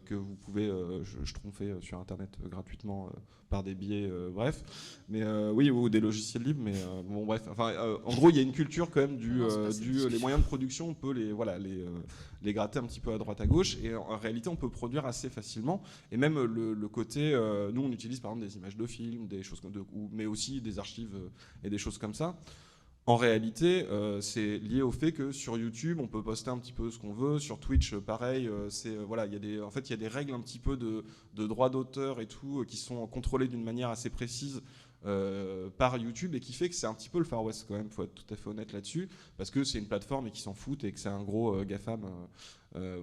que 0.05 0.15
vous 0.15 0.35
pouvez, 0.35 0.67
je, 1.03 1.23
je 1.23 1.33
sur 1.81 1.99
Internet 1.99 2.37
gratuitement 2.49 3.09
par 3.49 3.63
des 3.63 3.75
billets, 3.75 4.09
bref. 4.33 4.63
Mais 5.09 5.23
oui, 5.51 5.69
ou 5.69 5.89
des 5.89 5.99
logiciels 5.99 6.43
libres, 6.43 6.61
mais 6.63 6.73
bon, 7.07 7.25
bref. 7.25 7.43
Enfin, 7.49 7.73
en 8.03 8.13
gros, 8.15 8.29
il 8.29 8.35
y 8.35 8.39
a 8.39 8.41
une 8.41 8.51
culture 8.51 8.89
quand 8.89 9.01
même 9.01 9.17
du, 9.17 9.41
du 9.79 10.09
les 10.09 10.19
moyens 10.19 10.41
de 10.41 10.47
production, 10.47 10.89
on 10.89 10.93
peut 10.93 11.11
les, 11.11 11.31
voilà, 11.31 11.57
les, 11.57 11.85
les 12.41 12.53
gratter 12.53 12.79
un 12.79 12.83
petit 12.83 12.99
peu 12.99 13.13
à 13.13 13.17
droite 13.17 13.41
à 13.41 13.47
gauche, 13.47 13.77
et 13.83 13.95
en, 13.95 14.17
réalité, 14.17 14.49
on 14.49 14.55
peut 14.55 14.69
produire 14.69 15.05
assez 15.05 15.29
facilement. 15.29 15.81
Et 16.11 16.17
même 16.17 16.41
le, 16.41 16.87
côté, 16.87 17.31
nous, 17.73 17.81
on 17.81 17.91
utilise 17.91 18.19
par 18.19 18.31
exemple 18.31 18.47
des 18.47 18.57
images 18.57 18.77
de 18.77 18.85
films, 18.85 19.27
des 19.27 19.43
choses 19.43 19.59
comme 19.59 19.71
de, 19.71 19.83
mais 20.11 20.25
aussi 20.25 20.61
des 20.61 20.79
archives 20.79 21.15
et 21.63 21.69
des 21.69 21.77
choses 21.77 21.97
comme 21.97 22.13
ça. 22.13 22.35
En 23.07 23.17
réalité, 23.17 23.85
euh, 23.91 24.19
c'est 24.19 24.57
lié 24.57 24.81
au 24.81 24.91
fait 24.91 25.11
que 25.11 25.31
sur 25.31 25.59
YouTube, 25.59 25.99
on 26.01 26.07
peut 26.07 26.23
poster 26.23 26.49
un 26.49 26.57
petit 26.57 26.73
peu 26.73 26.89
ce 26.89 26.97
qu'on 26.97 27.13
veut. 27.13 27.37
Sur 27.37 27.59
Twitch, 27.59 27.93
euh, 27.93 28.01
pareil. 28.01 28.47
Euh, 28.47 28.67
c'est 28.71 28.95
voilà, 28.95 29.27
il 29.27 29.33
y 29.33 29.35
a 29.35 29.39
des, 29.39 29.61
en 29.61 29.69
fait, 29.69 29.87
il 29.87 29.91
y 29.91 29.93
a 29.93 29.97
des 29.97 30.07
règles 30.07 30.33
un 30.33 30.41
petit 30.41 30.57
peu 30.57 30.75
de, 30.75 31.05
de 31.35 31.45
droit 31.45 31.69
d'auteur 31.69 32.19
et 32.19 32.25
tout 32.25 32.65
qui 32.67 32.77
sont 32.77 33.05
contrôlées 33.05 33.47
d'une 33.47 33.63
manière 33.63 33.89
assez 33.89 34.09
précise 34.09 34.61
par 35.77 35.97
YouTube 35.97 36.33
et 36.33 36.39
qui 36.39 36.51
fait 36.51 36.67
que 36.67 36.73
c'est 36.73 36.87
un 36.87 36.95
petit 36.95 37.09
peu 37.09 37.19
le 37.19 37.25
Far 37.25 37.43
West 37.43 37.65
quand 37.67 37.75
même. 37.75 37.91
Faut 37.91 38.01
être 38.01 38.15
tout 38.15 38.33
à 38.33 38.35
fait 38.35 38.49
honnête 38.49 38.73
là-dessus 38.73 39.07
parce 39.37 39.51
que 39.51 39.63
c'est 39.63 39.77
une 39.77 39.87
plateforme 39.87 40.25
et 40.25 40.31
qui 40.31 40.41
s'en 40.41 40.55
foutent 40.55 40.83
et 40.83 40.91
que 40.91 40.99
c'est 40.99 41.09
un 41.09 41.21
gros 41.21 41.63
gafam. 41.63 42.09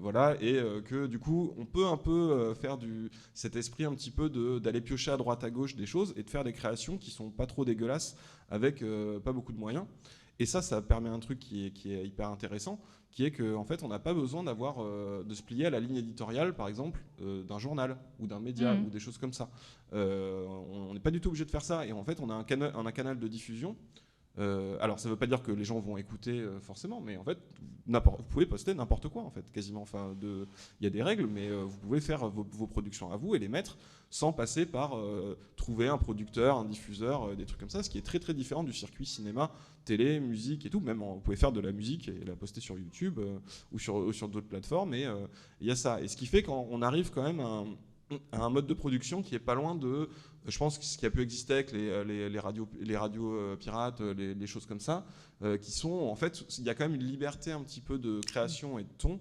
Voilà, 0.01 0.37
et 0.41 0.61
que 0.85 1.07
du 1.07 1.19
coup, 1.19 1.55
on 1.57 1.65
peut 1.65 1.87
un 1.87 1.97
peu 1.97 2.53
faire 2.55 2.77
du, 2.77 3.11
cet 3.33 3.57
esprit 3.57 3.85
un 3.85 3.95
petit 3.95 4.11
peu 4.11 4.29
d'aller 4.61 4.81
piocher 4.81 5.11
à 5.11 5.17
droite 5.17 5.45
à 5.45 5.51
gauche 5.51 5.77
des 5.77 5.87
choses 5.87 6.13
et 6.17 6.23
de 6.23 6.31
faire 6.31 6.45
des 6.45 6.53
créations 6.53 6.99
qui 6.99 7.11
sont 7.11 7.31
pas 7.31 7.47
trop 7.47 7.65
dégueulasses 7.65 8.17
avec 8.53 8.83
euh, 8.83 9.19
pas 9.19 9.33
beaucoup 9.33 9.53
de 9.53 9.59
moyens. 9.59 9.87
Et 10.39 10.47
ça, 10.47 10.63
ça 10.63 10.83
permet 10.83 11.09
un 11.09 11.19
truc 11.19 11.39
qui 11.39 11.67
est, 11.67 11.71
qui 11.71 11.93
est 11.93 12.07
hyper 12.07 12.29
intéressant, 12.29 12.81
qui 13.11 13.25
est 13.25 13.31
qu'en 13.31 13.61
en 13.61 13.65
fait, 13.65 13.83
on 13.83 13.89
n'a 13.89 13.99
pas 13.99 14.15
besoin 14.15 14.43
d'avoir 14.43 14.77
euh, 14.79 15.23
de 15.25 15.35
se 15.35 15.43
plier 15.43 15.67
à 15.67 15.71
la 15.71 15.81
ligne 15.81 15.97
éditoriale, 15.97 16.55
par 16.55 16.69
exemple, 16.69 17.03
euh, 17.21 17.43
d'un 17.43 17.59
journal 17.59 17.97
ou 18.19 18.27
d'un 18.27 18.41
média 18.41 18.75
mmh. 18.75 18.87
ou 18.87 18.91
des 18.91 18.99
choses 18.99 19.19
comme 19.19 19.33
ça. 19.33 19.51
on 19.93 20.93
n'est 20.93 21.01
pas 21.01 21.11
du 21.11 21.21
tout 21.21 21.29
obligé 21.29 21.45
de 21.45 21.51
faire 21.51 21.63
ça. 21.63 21.87
Et 21.87 21.93
en 21.93 22.05
fait, 22.05 22.21
on 22.21 22.31
a 22.31 22.35
un 22.35 22.93
canal 22.93 23.19
de 23.19 23.29
diffusion 23.29 23.77
euh, 24.39 24.77
alors, 24.81 24.99
ça 24.99 25.09
ne 25.09 25.15
veut 25.15 25.19
pas 25.19 25.27
dire 25.27 25.43
que 25.43 25.53
les 25.53 25.65
gens 25.65 25.79
vont 25.81 25.97
écouter 25.97 26.41
euh, 26.41 26.59
forcément, 26.61 27.01
mais 27.01 27.17
en 27.17 27.25
fait, 27.25 27.39
vous 27.87 28.01
pouvez 28.31 28.47
poster 28.47 28.75
n'importe 28.75 29.09
quoi, 29.09 29.23
en 29.23 29.31
fait, 29.31 29.45
quasiment. 29.53 29.83
Enfin, 29.83 30.17
il 30.23 30.47
y 30.81 30.87
a 30.87 30.91
des 30.91 31.03
règles, 31.03 31.27
mais 31.27 31.49
euh, 31.49 31.65
vous 31.65 31.79
pouvez 31.79 32.01
faire 32.01 32.29
vos, 32.29 32.67
productions 32.67 33.13
à 33.13 33.17
vous 33.17 33.35
et 33.35 33.39
les 33.39 33.49
mettre 33.49 33.77
sans 34.09 34.33
passer 34.33 34.67
par 34.67 34.95
trouver 35.57 35.89
un 35.89 35.97
producteur, 35.97 36.59
un 36.59 36.67
diffuseur, 36.67 37.35
des 37.35 37.47
trucs 37.47 37.59
comme 37.59 37.71
ça, 37.71 37.83
ce 37.83 37.89
qui 37.89 37.97
est 37.97 38.03
très 38.03 38.19
très 38.19 38.35
différent 38.35 38.63
du 38.63 38.75
circuit 38.75 39.07
cinéma, 39.07 39.51
télé, 39.87 40.21
musique 40.21 40.67
et 40.67 40.71
tout. 40.71 40.81
Même, 40.81 40.99
vous 40.99 41.21
pouvez 41.21 41.37
faire 41.37 41.51
de 41.51 41.61
la 41.61 41.73
musique 41.73 42.09
et 42.09 42.23
la 42.27 42.37
poster 42.37 42.61
sur 42.61 42.79
YouTube 42.79 43.19
ou 43.73 43.79
sur, 43.79 44.29
d'autres 44.29 44.49
plateformes, 44.49 44.93
et 44.93 45.09
il 45.63 45.67
y 45.67 45.71
a 45.71 45.77
ça. 45.77 46.03
Et 46.03 46.09
ce 46.09 46.17
qui 46.19 46.27
fait 46.27 46.43
qu'on 46.43 46.83
arrive 46.83 47.11
quand 47.11 47.23
même 47.23 47.41
à 47.41 47.45
un, 47.45 47.67
mode 48.51 48.67
de 48.67 48.75
production 48.75 49.23
qui 49.23 49.35
est 49.35 49.41
pas 49.41 49.55
loin 49.55 49.75
de 49.75 50.09
je 50.47 50.59
pense 50.59 50.81
ce 50.81 50.99
qui 50.99 51.07
a 51.07 51.11
pu 51.11 51.23
exister 51.23 51.55
avec 51.55 51.73
les, 51.73 51.89
euh, 51.89 52.05
les, 52.29 52.39
radios, 52.39 52.69
les 52.81 52.97
radios 52.97 53.35
euh, 53.35 53.57
pirates, 53.57 54.01
euh, 54.01 54.35
les, 54.35 54.47
choses 54.47 54.67
comme 54.67 54.81
ça, 54.81 55.07
qui 55.61 55.73
sont 55.73 55.91
en 55.91 56.15
fait, 56.15 56.45
il 56.59 56.65
y 56.65 56.71
a 56.71 56.75
quand 56.75 56.85
même 56.85 56.95
une 56.95 57.07
liberté 57.07 57.51
un 57.51 57.63
petit 57.63 57.81
peu 57.81 57.99
de 57.99 58.21
création 58.21 58.79
et 58.79 58.85
de 58.85 58.93
ton. 58.97 59.19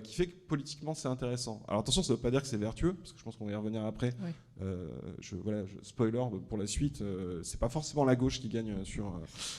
qui 0.00 0.14
fait 0.14 0.26
que 0.26 0.36
politiquement 0.46 0.94
c'est 0.94 1.08
intéressant. 1.08 1.62
Alors 1.68 1.80
attention, 1.80 2.02
ça 2.02 2.12
ne 2.12 2.16
veut 2.16 2.22
pas 2.22 2.30
dire 2.30 2.40
que 2.40 2.48
c'est 2.48 2.56
vertueux, 2.56 2.94
parce 2.94 3.12
que 3.12 3.18
je 3.18 3.24
pense 3.24 3.36
qu'on 3.36 3.44
va 3.44 3.52
y 3.52 3.54
revenir 3.54 3.84
après. 3.84 4.14
je, 5.20 5.36
voilà, 5.36 5.64
spoiler 5.82 6.24
pour 6.48 6.56
la 6.56 6.66
suite, 6.66 7.04
c'est 7.42 7.60
pas 7.60 7.68
forcément 7.68 8.06
la 8.06 8.16
gauche 8.16 8.40
qui 8.40 8.48
gagne 8.48 8.82
sur, 8.84 9.12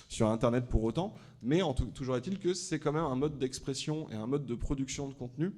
sur 0.09 0.30
Internet 0.30 0.68
pour 0.68 0.84
autant, 0.84 1.14
mais 1.43 1.61
en 1.61 1.74
toujours 1.74 2.18
est-il 2.18 2.39
que 2.39 2.55
c'est 2.55 2.80
quand 2.80 2.93
même 2.93 3.03
un 3.03 3.16
mode 3.16 3.38
d'expression 3.38 4.09
et 4.09 4.16
un 4.16 4.28
mode 4.28 4.47
de 4.47 4.55
production 4.55 5.07
de 5.07 5.14
contenu 5.14 5.53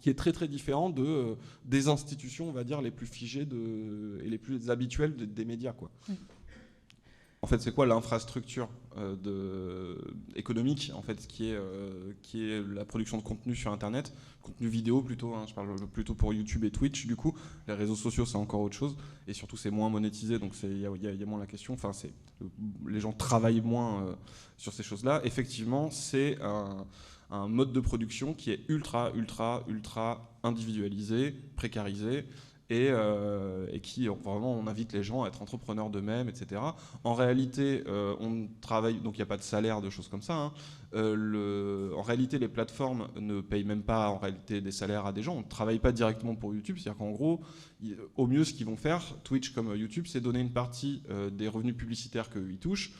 qui 0.00 0.10
est 0.10 0.14
très 0.14 0.32
très 0.32 0.48
différent 0.48 0.90
de, 0.90 1.02
euh, 1.02 1.34
des 1.64 1.88
institutions, 1.88 2.48
on 2.48 2.52
va 2.52 2.64
dire, 2.64 2.82
les 2.82 2.90
plus 2.90 3.06
figées 3.06 3.44
de, 3.44 4.20
et 4.22 4.28
les 4.28 4.38
plus 4.38 4.70
habituelles 4.70 5.14
des 5.16 5.44
médias. 5.44 5.72
Quoi. 5.72 5.90
En 7.42 7.46
fait, 7.46 7.60
c'est 7.60 7.72
quoi 7.72 7.86
l'infrastructure 7.86 8.68
euh, 8.96 9.96
économique, 10.34 10.90
en 10.94 11.02
fait, 11.02 11.26
qui 11.26 11.50
est, 11.50 11.54
euh, 11.54 12.12
qui 12.22 12.50
est 12.50 12.62
la 12.62 12.84
production 12.84 13.18
de 13.18 13.22
contenu 13.22 13.54
sur 13.54 13.72
Internet, 13.72 14.12
contenu 14.42 14.68
vidéo 14.68 15.00
plutôt, 15.02 15.34
hein, 15.34 15.44
je 15.46 15.54
parle 15.54 15.76
plutôt 15.92 16.14
pour 16.14 16.32
YouTube 16.32 16.64
et 16.64 16.70
Twitch, 16.70 17.06
du 17.06 17.14
coup. 17.14 17.36
Les 17.68 17.74
réseaux 17.74 17.94
sociaux, 17.94 18.26
c'est 18.26 18.36
encore 18.36 18.62
autre 18.62 18.76
chose, 18.76 18.96
et 19.28 19.32
surtout, 19.32 19.56
c'est 19.56 19.70
moins 19.70 19.90
monétisé, 19.90 20.38
donc 20.38 20.54
il 20.62 20.78
y, 20.78 20.82
y, 20.82 21.22
a 21.22 21.26
moins 21.26 21.38
la 21.38 21.46
question. 21.46 21.74
Enfin, 21.74 21.92
les 22.86 23.00
gens 23.00 23.12
travaillent 23.12 23.60
moins 23.60 24.16
sur 24.56 24.72
ces 24.72 24.82
choses-là. 24.82 25.20
Effectivement, 25.24 25.90
c'est 25.90 26.38
un 26.42 26.86
un 27.30 27.48
mode 27.48 27.72
de 27.72 27.80
production 27.80 28.34
qui 28.34 28.50
est 28.50 28.60
ultra, 28.68 29.10
ultra, 29.14 29.64
ultra 29.68 30.36
individualisé, 30.42 31.34
précarisé, 31.56 32.24
et, 32.68 32.88
euh, 32.90 33.66
qui 33.78 34.08
vraiment 34.08 34.54
on 34.54 34.66
invite 34.66 34.92
les 34.92 35.02
gens 35.02 35.22
à 35.22 35.28
être 35.28 35.42
entrepreneurs 35.42 35.90
d'eux-mêmes, 35.90 36.28
etc. 36.28 36.60
En 37.04 37.14
réalité, 37.14 37.84
euh, 37.86 38.14
on 38.20 38.48
travaille, 38.60 39.00
donc 39.00 39.14
il 39.14 39.18
n'y 39.18 39.22
a 39.22 39.26
pas 39.26 39.36
de 39.36 39.42
salaire, 39.42 39.80
de 39.80 39.90
choses 39.90 40.08
comme 40.08 40.22
ça. 40.22 40.34
Hein. 40.34 40.52
Euh, 40.94 41.92
en 41.94 42.02
réalité, 42.02 42.38
les 42.38 42.48
plateformes 42.48 43.08
ne 43.20 43.40
payent 43.40 43.64
même 43.64 43.82
pas 43.82 44.08
en 44.08 44.18
réalité 44.18 44.60
des 44.60 44.72
salaires 44.72 45.06
à 45.06 45.12
des 45.12 45.22
gens. 45.22 45.34
On 45.34 45.40
ne 45.40 45.48
travaille 45.48 45.78
pas 45.78 45.92
directement 45.92 46.34
pour 46.34 46.54
YouTube, 46.54 46.78
c'est-à-dire 46.78 46.98
qu'en 46.98 47.10
gros, 47.10 47.40
au 48.16 48.26
mieux, 48.26 48.44
ce 48.44 48.52
qu'ils 48.52 48.66
vont 48.66 48.76
faire, 48.76 49.02
Twitch 49.22 49.50
comme 49.50 49.74
YouTube, 49.76 50.06
c'est 50.08 50.20
donner 50.20 50.40
une 50.40 50.52
partie 50.52 51.02
des 51.32 51.48
revenus 51.48 51.76
publicitaires 51.76 52.30
qu'ils 52.30 52.58
touchent 52.58 52.92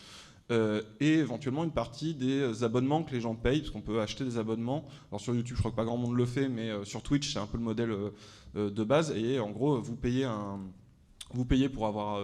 euh, 0.52 0.82
et 1.00 1.14
éventuellement 1.14 1.64
une 1.64 1.72
partie 1.72 2.14
des 2.14 2.62
abonnements 2.62 3.02
que 3.02 3.12
les 3.12 3.20
gens 3.20 3.34
payent, 3.34 3.60
parce 3.60 3.70
qu'on 3.70 3.80
peut 3.80 4.00
acheter 4.00 4.24
des 4.24 4.38
abonnements. 4.38 4.86
Alors 5.10 5.20
sur 5.20 5.34
YouTube, 5.34 5.56
je 5.56 5.60
crois 5.60 5.72
que 5.72 5.76
pas 5.76 5.84
grand 5.84 5.96
monde 5.96 6.16
le 6.16 6.26
fait, 6.26 6.48
mais 6.48 6.70
euh, 6.70 6.84
sur 6.84 7.02
Twitch, 7.02 7.32
c'est 7.32 7.40
un 7.40 7.46
peu 7.46 7.58
le 7.58 7.64
modèle 7.64 7.90
euh, 7.90 8.70
de 8.70 8.84
base. 8.84 9.10
Et 9.16 9.40
en 9.40 9.50
gros, 9.50 9.80
vous 9.80 9.96
payez 9.96 10.24
un, 10.24 10.60
vous 11.32 11.44
payez 11.44 11.68
pour 11.68 11.86
avoir, 11.86 12.22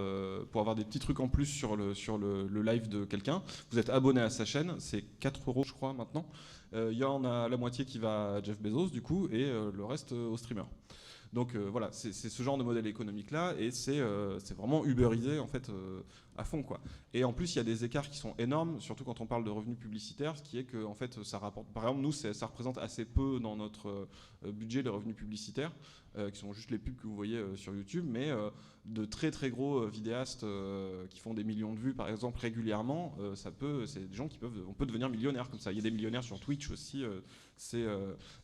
pour 0.53 0.61
avoir 0.61 0.77
des 0.77 0.85
petits 0.85 1.01
trucs 1.01 1.19
en 1.19 1.29
plus 1.29 1.47
sur 1.47 1.75
le, 1.75 1.95
sur 1.95 2.17
le, 2.19 2.63
live 2.63 2.89
de 2.89 3.05
quelqu'un. 3.05 3.43
Vous 3.73 3.79
êtes 3.81 3.91
abonné 3.91 4.21
à 4.21 4.31
sa 4.31 4.45
chaîne, 4.45 4.77
c'est 4.79 5.03
4 5.19 5.41
euros 5.49 5.65
je 5.67 5.73
crois 5.73 5.93
maintenant. 5.93 6.25
Il 6.73 6.97
y 6.97 7.05
en 7.05 7.25
a 7.25 7.49
la 7.49 7.57
moitié 7.57 7.85
qui 7.85 7.99
va 7.99 8.37
à 8.37 8.43
Jeff 8.43 8.61
Bezos 8.61 8.91
du 8.91 9.03
coup 9.03 9.29
et 9.33 9.45
le 9.45 9.85
reste 9.85 10.13
au 10.13 10.37
streamer. 10.37 10.63
Donc 11.33 11.57
voilà, 11.57 11.91
c'est 11.93 12.13
ce 12.13 12.43
genre 12.43 12.59
de 12.59 12.63
modèle 12.63 12.87
économique 12.87 13.31
là 13.31 13.55
et 13.59 13.71
c'est 13.71 14.01
vraiment 14.55 14.85
uberisé 14.85 15.39
en 15.39 15.47
fait 15.47 15.71
à 16.37 16.45
fond 16.45 16.63
quoi. 16.63 16.81
Et 17.15 17.25
en 17.25 17.33
plus 17.33 17.55
il 17.55 17.59
y 17.59 17.61
a 17.61 17.65
des 17.65 17.85
écarts 17.85 18.09
qui 18.09 18.17
sont 18.17 18.35
énormes, 18.39 18.81
surtout 18.81 19.05
quand 19.05 19.21
on 19.21 19.27
parle 19.27 19.45
de 19.45 19.51
revenus 19.51 19.79
publicitaires, 19.79 20.37
ce 20.37 20.43
qui 20.43 20.59
est 20.59 20.65
que 20.65 20.85
en 20.85 20.95
fait 20.95 21.23
ça 21.23 21.39
rapporte. 21.39 21.69
Par 21.73 21.85
exemple 21.85 22.01
nous 22.01 22.13
ça 22.13 22.47
représente 22.47 22.79
assez 22.79 23.05
peu 23.05 23.39
dans 23.41 23.57
notre 23.57 24.09
euh, 24.45 24.53
budget 24.53 24.83
les 24.83 24.91
revenus 24.91 25.17
publicitaires, 25.17 25.73
euh, 26.17 26.31
qui 26.31 26.39
sont 26.39 26.53
juste 26.53 26.71
les 26.71 26.79
pubs 26.79 26.97
que 26.97 27.07
vous 27.07 27.15
voyez 27.15 27.39
euh, 27.39 27.57
sur 27.57 27.75
YouTube, 27.75 28.05
mais 28.07 28.31
de 28.85 29.05
très 29.05 29.31
très 29.31 29.51
gros 29.51 29.87
vidéastes 29.87 30.45
qui 31.11 31.21
font 31.21 31.35
des 31.35 31.45
millions 31.45 31.73
de 31.73 31.79
vues 31.79 31.95
par 31.95 32.09
exemple 32.09 32.41
régulièrement, 32.41 33.15
ça 33.35 33.53
peut, 33.53 33.87
c'est 33.87 34.09
des 34.09 34.17
gens 34.17 34.27
qui 34.27 34.39
peuvent, 34.39 34.65
on 34.69 34.73
peut 34.73 34.87
devenir 34.87 35.09
millionnaire 35.09 35.49
comme 35.49 35.61
ça. 35.61 35.71
Il 35.71 35.77
y 35.77 35.79
a 35.79 35.83
des 35.83 35.91
millionnaires 35.93 36.25
sur 36.25 36.41
Twitch 36.41 36.71
aussi. 36.71 37.05
C'est, 37.57 37.87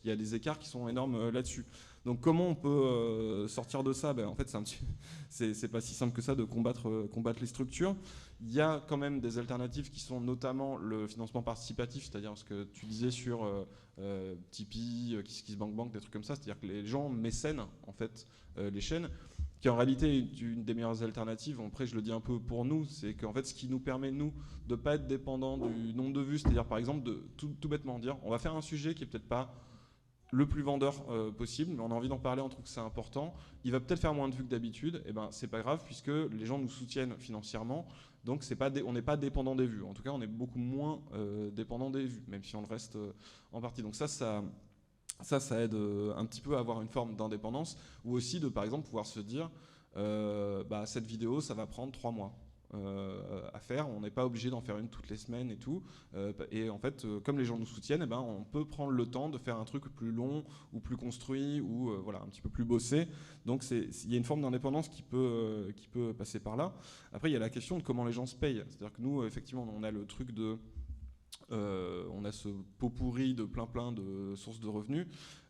il 0.04 0.08
y 0.08 0.12
a 0.12 0.16
des 0.16 0.36
écarts 0.36 0.60
qui 0.60 0.68
sont 0.68 0.88
énormes 0.88 1.30
là-dessus. 1.30 1.66
Donc 2.08 2.22
comment 2.22 2.48
on 2.48 2.54
peut 2.54 3.46
sortir 3.48 3.84
de 3.84 3.92
ça? 3.92 4.14
Ben, 4.14 4.26
En 4.26 4.34
fait, 4.34 4.48
c'est, 5.28 5.68
pas 5.68 5.82
si 5.82 5.92
simple 5.92 6.14
que 6.14 6.22
ça 6.22 6.34
de 6.34 6.42
combattre, 6.42 7.06
combattre 7.12 7.40
les 7.40 7.46
structures. 7.46 7.94
Il 8.40 8.50
y 8.50 8.62
a 8.62 8.82
quand 8.88 8.96
même 8.96 9.20
des 9.20 9.36
alternatives 9.36 9.90
qui 9.90 10.00
sont 10.00 10.18
notamment 10.18 10.78
le 10.78 11.06
financement 11.06 11.42
participatif, 11.42 12.04
c'est-à-dire 12.04 12.32
ce 12.38 12.44
que 12.44 12.64
tu 12.64 12.86
disais 12.86 13.10
sur 13.10 13.44
euh, 13.98 14.34
Tipeee, 14.50 15.22
KissKissBankBank, 15.22 15.92
des 15.92 16.00
trucs 16.00 16.12
comme 16.12 16.24
ça, 16.24 16.34
c'est-à-dire 16.34 16.58
que 16.58 16.66
les 16.66 16.86
gens 16.86 17.10
mécènent 17.10 17.66
en 17.86 17.92
fait 17.92 18.26
les 18.56 18.80
chaînes 18.80 19.08
qui 19.60 19.68
en 19.68 19.76
réalité 19.76 20.18
est 20.18 20.40
une 20.40 20.64
des 20.64 20.74
meilleures 20.74 21.02
alternatives. 21.02 21.60
Après, 21.66 21.86
je 21.86 21.94
le 21.94 22.02
dis 22.02 22.12
un 22.12 22.20
peu 22.20 22.38
pour 22.38 22.64
nous, 22.64 22.84
c'est 22.84 23.14
qu'en 23.14 23.32
fait, 23.32 23.44
ce 23.46 23.54
qui 23.54 23.68
nous 23.68 23.80
permet, 23.80 24.12
nous, 24.12 24.32
de 24.68 24.76
ne 24.76 24.80
pas 24.80 24.94
être 24.94 25.06
dépendant 25.06 25.58
du 25.58 25.94
nombre 25.94 26.12
de 26.12 26.20
vues, 26.20 26.38
c'est-à-dire, 26.38 26.64
par 26.64 26.78
exemple, 26.78 27.02
de 27.02 27.24
tout, 27.36 27.68
bêtement 27.68 27.98
dire, 27.98 28.16
on 28.22 28.30
va 28.30 28.38
faire 28.38 28.54
un 28.54 28.62
sujet 28.62 28.94
qui 28.94 29.02
est 29.02 29.06
peut-être 29.06 29.28
pas 29.28 29.52
le 30.30 30.46
plus 30.46 30.62
vendeur 30.62 30.94
euh, 31.10 31.30
possible, 31.30 31.72
mais 31.74 31.80
on 31.80 31.90
a 31.90 31.94
envie 31.94 32.08
d'en 32.08 32.18
parler, 32.18 32.42
on 32.42 32.48
trouve 32.48 32.64
que 32.64 32.70
c'est 32.70 32.80
important. 32.80 33.34
Il 33.64 33.72
va 33.72 33.80
peut-être 33.80 34.00
faire 34.00 34.14
moins 34.14 34.28
de 34.28 34.34
vues 34.34 34.44
que 34.44 34.50
d'habitude, 34.50 34.96
et 34.96 35.10
eh 35.10 35.12
ben 35.12 35.28
c'est 35.30 35.46
pas 35.46 35.60
grave 35.60 35.82
puisque 35.84 36.08
les 36.08 36.46
gens 36.46 36.58
nous 36.58 36.68
soutiennent 36.68 37.14
financièrement, 37.18 37.86
donc 38.24 38.42
c'est 38.42 38.56
pas 38.56 38.70
on 38.84 38.92
n'est 38.92 39.02
pas 39.02 39.16
dépendant 39.16 39.54
des 39.54 39.66
vues. 39.66 39.82
En 39.82 39.94
tout 39.94 40.02
cas, 40.02 40.10
on 40.10 40.20
est 40.20 40.26
beaucoup 40.26 40.58
moins 40.58 41.00
euh, 41.14 41.50
dépendant 41.50 41.90
des 41.90 42.04
vues, 42.04 42.24
même 42.28 42.44
si 42.44 42.56
on 42.56 42.60
le 42.60 42.66
reste 42.66 42.96
euh, 42.96 43.12
en 43.52 43.60
partie. 43.60 43.82
Donc 43.82 43.94
ça, 43.94 44.06
ça, 44.06 44.42
ça, 45.22 45.60
aide 45.60 45.74
un 45.74 46.24
petit 46.26 46.40
peu 46.40 46.56
à 46.56 46.60
avoir 46.60 46.82
une 46.82 46.88
forme 46.88 47.16
d'indépendance, 47.16 47.78
ou 48.04 48.14
aussi 48.14 48.38
de, 48.38 48.48
par 48.48 48.64
exemple, 48.64 48.84
pouvoir 48.84 49.06
se 49.06 49.20
dire, 49.20 49.50
bah, 49.96 50.84
cette 50.86 51.06
vidéo, 51.06 51.40
ça 51.40 51.54
va 51.54 51.66
prendre 51.66 51.90
trois 51.90 52.12
mois. 52.12 52.32
Euh, 52.74 53.48
à 53.54 53.60
faire, 53.60 53.88
on 53.88 54.00
n'est 54.00 54.10
pas 54.10 54.26
obligé 54.26 54.50
d'en 54.50 54.60
faire 54.60 54.78
une 54.78 54.88
toutes 54.88 55.08
les 55.08 55.16
semaines 55.16 55.50
et 55.50 55.56
tout. 55.56 55.82
et 56.50 56.68
en 56.68 56.78
fait, 56.78 57.06
comme 57.24 57.38
les 57.38 57.44
gens 57.44 57.58
nous 57.58 57.66
soutiennent, 57.66 58.02
eh 58.02 58.06
ben, 58.06 58.18
on 58.18 58.44
peut 58.44 58.64
prendre 58.64 58.92
le 58.92 59.06
temps 59.06 59.28
de 59.28 59.38
faire 59.38 59.58
un 59.58 59.64
truc 59.64 59.84
plus 59.94 60.12
long 60.12 60.44
ou 60.72 60.80
plus 60.80 60.96
construit 60.96 61.60
ou 61.60 61.90
voilà, 62.02 62.20
un 62.20 62.26
petit 62.26 62.42
peu 62.42 62.50
plus 62.50 62.64
bossé. 62.64 63.08
Donc 63.46 63.64
il 63.70 64.10
y 64.10 64.14
a 64.14 64.18
une 64.18 64.24
forme 64.24 64.42
d'indépendance 64.42 64.88
qui 64.88 65.02
peut, 65.02 65.72
qui 65.76 65.88
peut 65.88 66.12
passer 66.12 66.40
par 66.40 66.56
là. 66.56 66.74
Après, 67.12 67.30
il 67.30 67.32
y 67.32 67.36
a 67.36 67.40
la 67.40 67.50
question 67.50 67.78
de 67.78 67.82
comment 67.82 68.04
les 68.04 68.12
gens 68.12 68.26
se 68.26 68.36
payent. 68.36 68.62
C'est-à-dire 68.68 68.92
que 68.92 69.00
nous, 69.00 69.24
effectivement, 69.24 69.66
on 69.74 69.82
a 69.82 69.90
le 69.90 70.04
truc 70.06 70.32
de 70.32 70.58
euh, 71.50 72.04
on 72.12 72.24
a 72.26 72.32
ce 72.32 72.48
pot 72.78 72.90
pourri 72.90 73.34
de 73.34 73.44
plein 73.44 73.66
plein 73.66 73.92
de 73.92 74.34
sources 74.36 74.60
de 74.60 74.68
revenus. 74.68 75.06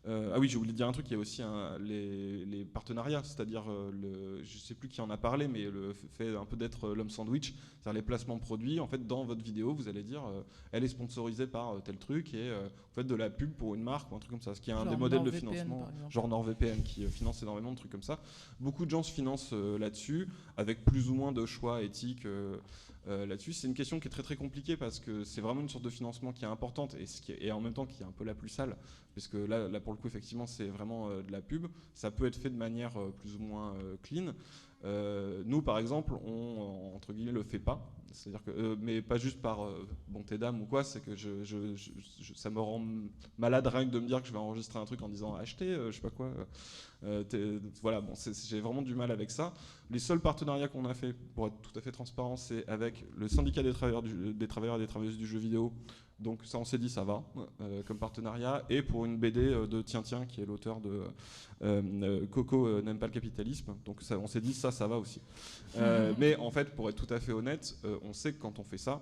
Euh, 0.07 0.31
ah 0.33 0.39
oui, 0.39 0.47
j'ai 0.47 0.57
oublié 0.57 0.71
de 0.71 0.77
dire 0.77 0.87
un 0.87 0.91
truc, 0.91 1.07
il 1.09 1.13
y 1.13 1.15
a 1.15 1.19
aussi 1.19 1.41
les, 1.79 2.65
partenariats, 2.65 3.21
c'est-à-dire, 3.23 3.69
euh, 3.69 4.39
je 4.43 4.55
ne 4.55 4.59
sais 4.59 4.73
plus 4.73 4.87
qui 4.87 5.01
en 5.01 5.09
a 5.09 5.17
parlé, 5.17 5.47
mais 5.47 5.63
le 5.63 5.93
fait 5.93 6.35
un 6.35 6.45
peu 6.45 6.55
d'être 6.55 6.89
l'homme 6.89 7.09
sandwich, 7.09 7.53
c'est-à-dire 7.79 7.93
les 7.93 8.01
placements 8.01 8.39
produits. 8.39 8.79
En 8.79 8.87
fait, 8.87 9.05
dans 9.05 9.23
votre 9.23 9.43
vidéo, 9.43 9.73
vous 9.73 9.87
allez 9.87 10.03
dire, 10.03 10.23
elle 10.71 10.83
est 10.83 10.89
sponsorisée 10.89 11.47
par 11.47 11.81
tel 11.83 11.97
truc, 11.97 12.33
et 12.33 12.49
vous 12.49 12.93
faites 12.93 13.07
de 13.07 13.15
la 13.15 13.29
pub 13.29 13.51
pour 13.51 13.75
une 13.75 13.83
marque 13.83 14.11
ou 14.11 14.15
un 14.15 14.19
truc 14.19 14.31
comme 14.31 14.41
ça, 14.41 14.55
ce 14.55 14.61
qui 14.61 14.71
est 14.71 14.73
un 14.73 14.85
des 14.85 14.97
modèles 14.97 15.23
de 15.23 15.31
financement, 15.31 15.87
genre 16.09 16.27
NordVPN, 16.27 16.81
qui 16.83 17.05
finance 17.07 17.43
énormément 17.43 17.71
de 17.71 17.77
trucs 17.77 17.91
comme 17.91 18.03
ça. 18.03 18.19
Beaucoup 18.59 18.85
de 18.85 18.91
gens 18.91 19.03
se 19.03 19.11
financent 19.11 19.51
là-dessus, 19.53 20.29
avec 20.55 20.85
plus 20.85 21.09
ou 21.09 21.15
moins 21.15 21.31
de 21.31 21.45
choix 21.45 21.83
éthiques 21.83 22.25
euh, 23.07 23.25
là-dessus. 23.25 23.53
C'est 23.53 23.67
une 23.67 23.73
question 23.73 23.99
qui 23.99 24.07
est 24.07 24.11
très 24.11 24.23
très 24.23 24.35
compliquée 24.35 24.77
parce 24.77 24.99
que 24.99 25.23
c'est 25.23 25.41
vraiment 25.41 25.61
une 25.61 25.69
sorte 25.69 25.83
de 25.83 25.89
financement 25.89 26.31
qui 26.31 26.43
est 26.43 26.47
importante 26.47 26.95
et, 26.99 27.05
ce 27.05 27.21
qui 27.21 27.31
est, 27.31 27.45
et 27.45 27.51
en 27.51 27.61
même 27.61 27.73
temps 27.73 27.85
qui 27.85 28.03
est 28.03 28.05
un 28.05 28.11
peu 28.11 28.23
la 28.23 28.35
plus 28.35 28.49
sale, 28.49 28.75
puisque 29.19 29.33
là, 29.33 29.67
là 29.67 29.81
pour 29.81 29.91
le 29.91 29.99
coup 29.99 30.07
effectivement 30.07 30.45
c'est 30.45 30.67
vraiment 30.67 31.09
euh, 31.09 31.21
de 31.21 31.31
la 31.33 31.41
pub. 31.41 31.67
Ça 31.93 32.09
peut 32.09 32.25
être 32.25 32.37
fait 32.37 32.49
de 32.49 32.55
manière 32.55 32.97
euh, 32.97 33.13
plus 33.19 33.35
ou 33.35 33.39
moins 33.39 33.75
clean. 34.01 34.33
nous 35.45 35.61
par 35.61 35.77
exemple, 35.77 36.13
on 36.25 36.93
entre 36.95 37.11
guillemets 37.11 37.33
le 37.33 37.43
fait 37.43 37.59
pas. 37.59 37.91
C'est-à-dire 38.13 38.43
que, 38.43 38.75
mais 38.81 39.01
pas 39.01 39.17
juste 39.17 39.39
par 39.39 39.59
bonté 40.07 40.37
d'âme 40.37 40.61
ou 40.61 40.65
quoi, 40.65 40.83
c'est 40.83 41.01
que 41.01 41.15
ça 42.35 42.49
me 42.49 42.59
rend 42.59 42.83
malade 43.37 43.67
rien 43.67 43.85
que 43.85 43.91
de 43.91 43.99
me 43.99 44.07
dire 44.07 44.21
que 44.21 44.27
je 44.27 44.31
vais 44.31 44.39
enregistrer 44.39 44.79
un 44.79 44.85
truc 44.85 45.01
en 45.03 45.09
disant 45.09 45.35
acheter, 45.35 45.75
je 45.75 45.91
sais 45.91 46.01
pas 46.01 46.09
quoi. 46.09 46.31
Euh, 47.03 47.59
voilà, 47.81 48.01
bon, 48.01 48.13
j'ai 48.15 48.59
vraiment 48.59 48.81
du 48.81 48.95
mal 48.95 49.11
avec 49.11 49.31
ça. 49.31 49.53
Les 49.89 49.99
seuls 49.99 50.19
partenariats 50.19 50.67
qu'on 50.67 50.85
a 50.85 50.93
fait, 50.93 51.13
pour 51.13 51.47
être 51.47 51.61
tout 51.61 51.77
à 51.77 51.81
fait 51.81 51.91
transparent, 51.91 52.35
c'est 52.35 52.67
avec 52.67 53.05
le 53.15 53.27
syndicat 53.27 53.63
des 53.63 53.73
travailleurs, 53.73 54.03
des 54.03 54.47
travailleurs 54.47 54.77
et 54.77 54.79
des 54.79 54.87
travailleuses 54.87 55.17
du 55.17 55.27
jeu 55.27 55.39
vidéo. 55.39 55.73
Donc 56.19 56.41
ça, 56.45 56.57
on 56.57 56.65
s'est 56.65 56.77
dit, 56.77 56.89
ça 56.89 57.03
va 57.03 57.23
euh, 57.61 57.81
comme 57.83 57.97
partenariat. 57.97 58.63
Et 58.69 58.81
pour 58.81 59.05
une 59.05 59.17
BD 59.17 59.39
euh, 59.39 59.67
de 59.67 59.81
Tiens 59.81 60.01
Tiens, 60.01 60.25
qui 60.25 60.41
est 60.41 60.45
l'auteur 60.45 60.81
de 60.81 61.03
Coco 62.27 62.81
n'aime 62.81 62.99
pas 62.99 63.07
le 63.07 63.13
capitalisme. 63.13 63.75
Donc 63.85 64.01
ça, 64.01 64.17
on 64.17 64.27
s'est 64.27 64.41
dit, 64.41 64.53
ça, 64.53 64.71
ça 64.71 64.87
va 64.87 64.97
aussi. 64.97 65.21
mais 66.17 66.35
en 66.37 66.51
fait, 66.51 66.75
pour 66.75 66.89
être 66.89 66.95
tout 66.95 67.13
à 67.13 67.19
fait 67.19 67.31
honnête, 67.31 67.77
on 68.03 68.13
sait 68.13 68.33
que 68.33 68.39
quand 68.39 68.59
on 68.59 68.63
fait 68.63 68.77
ça, 68.77 69.01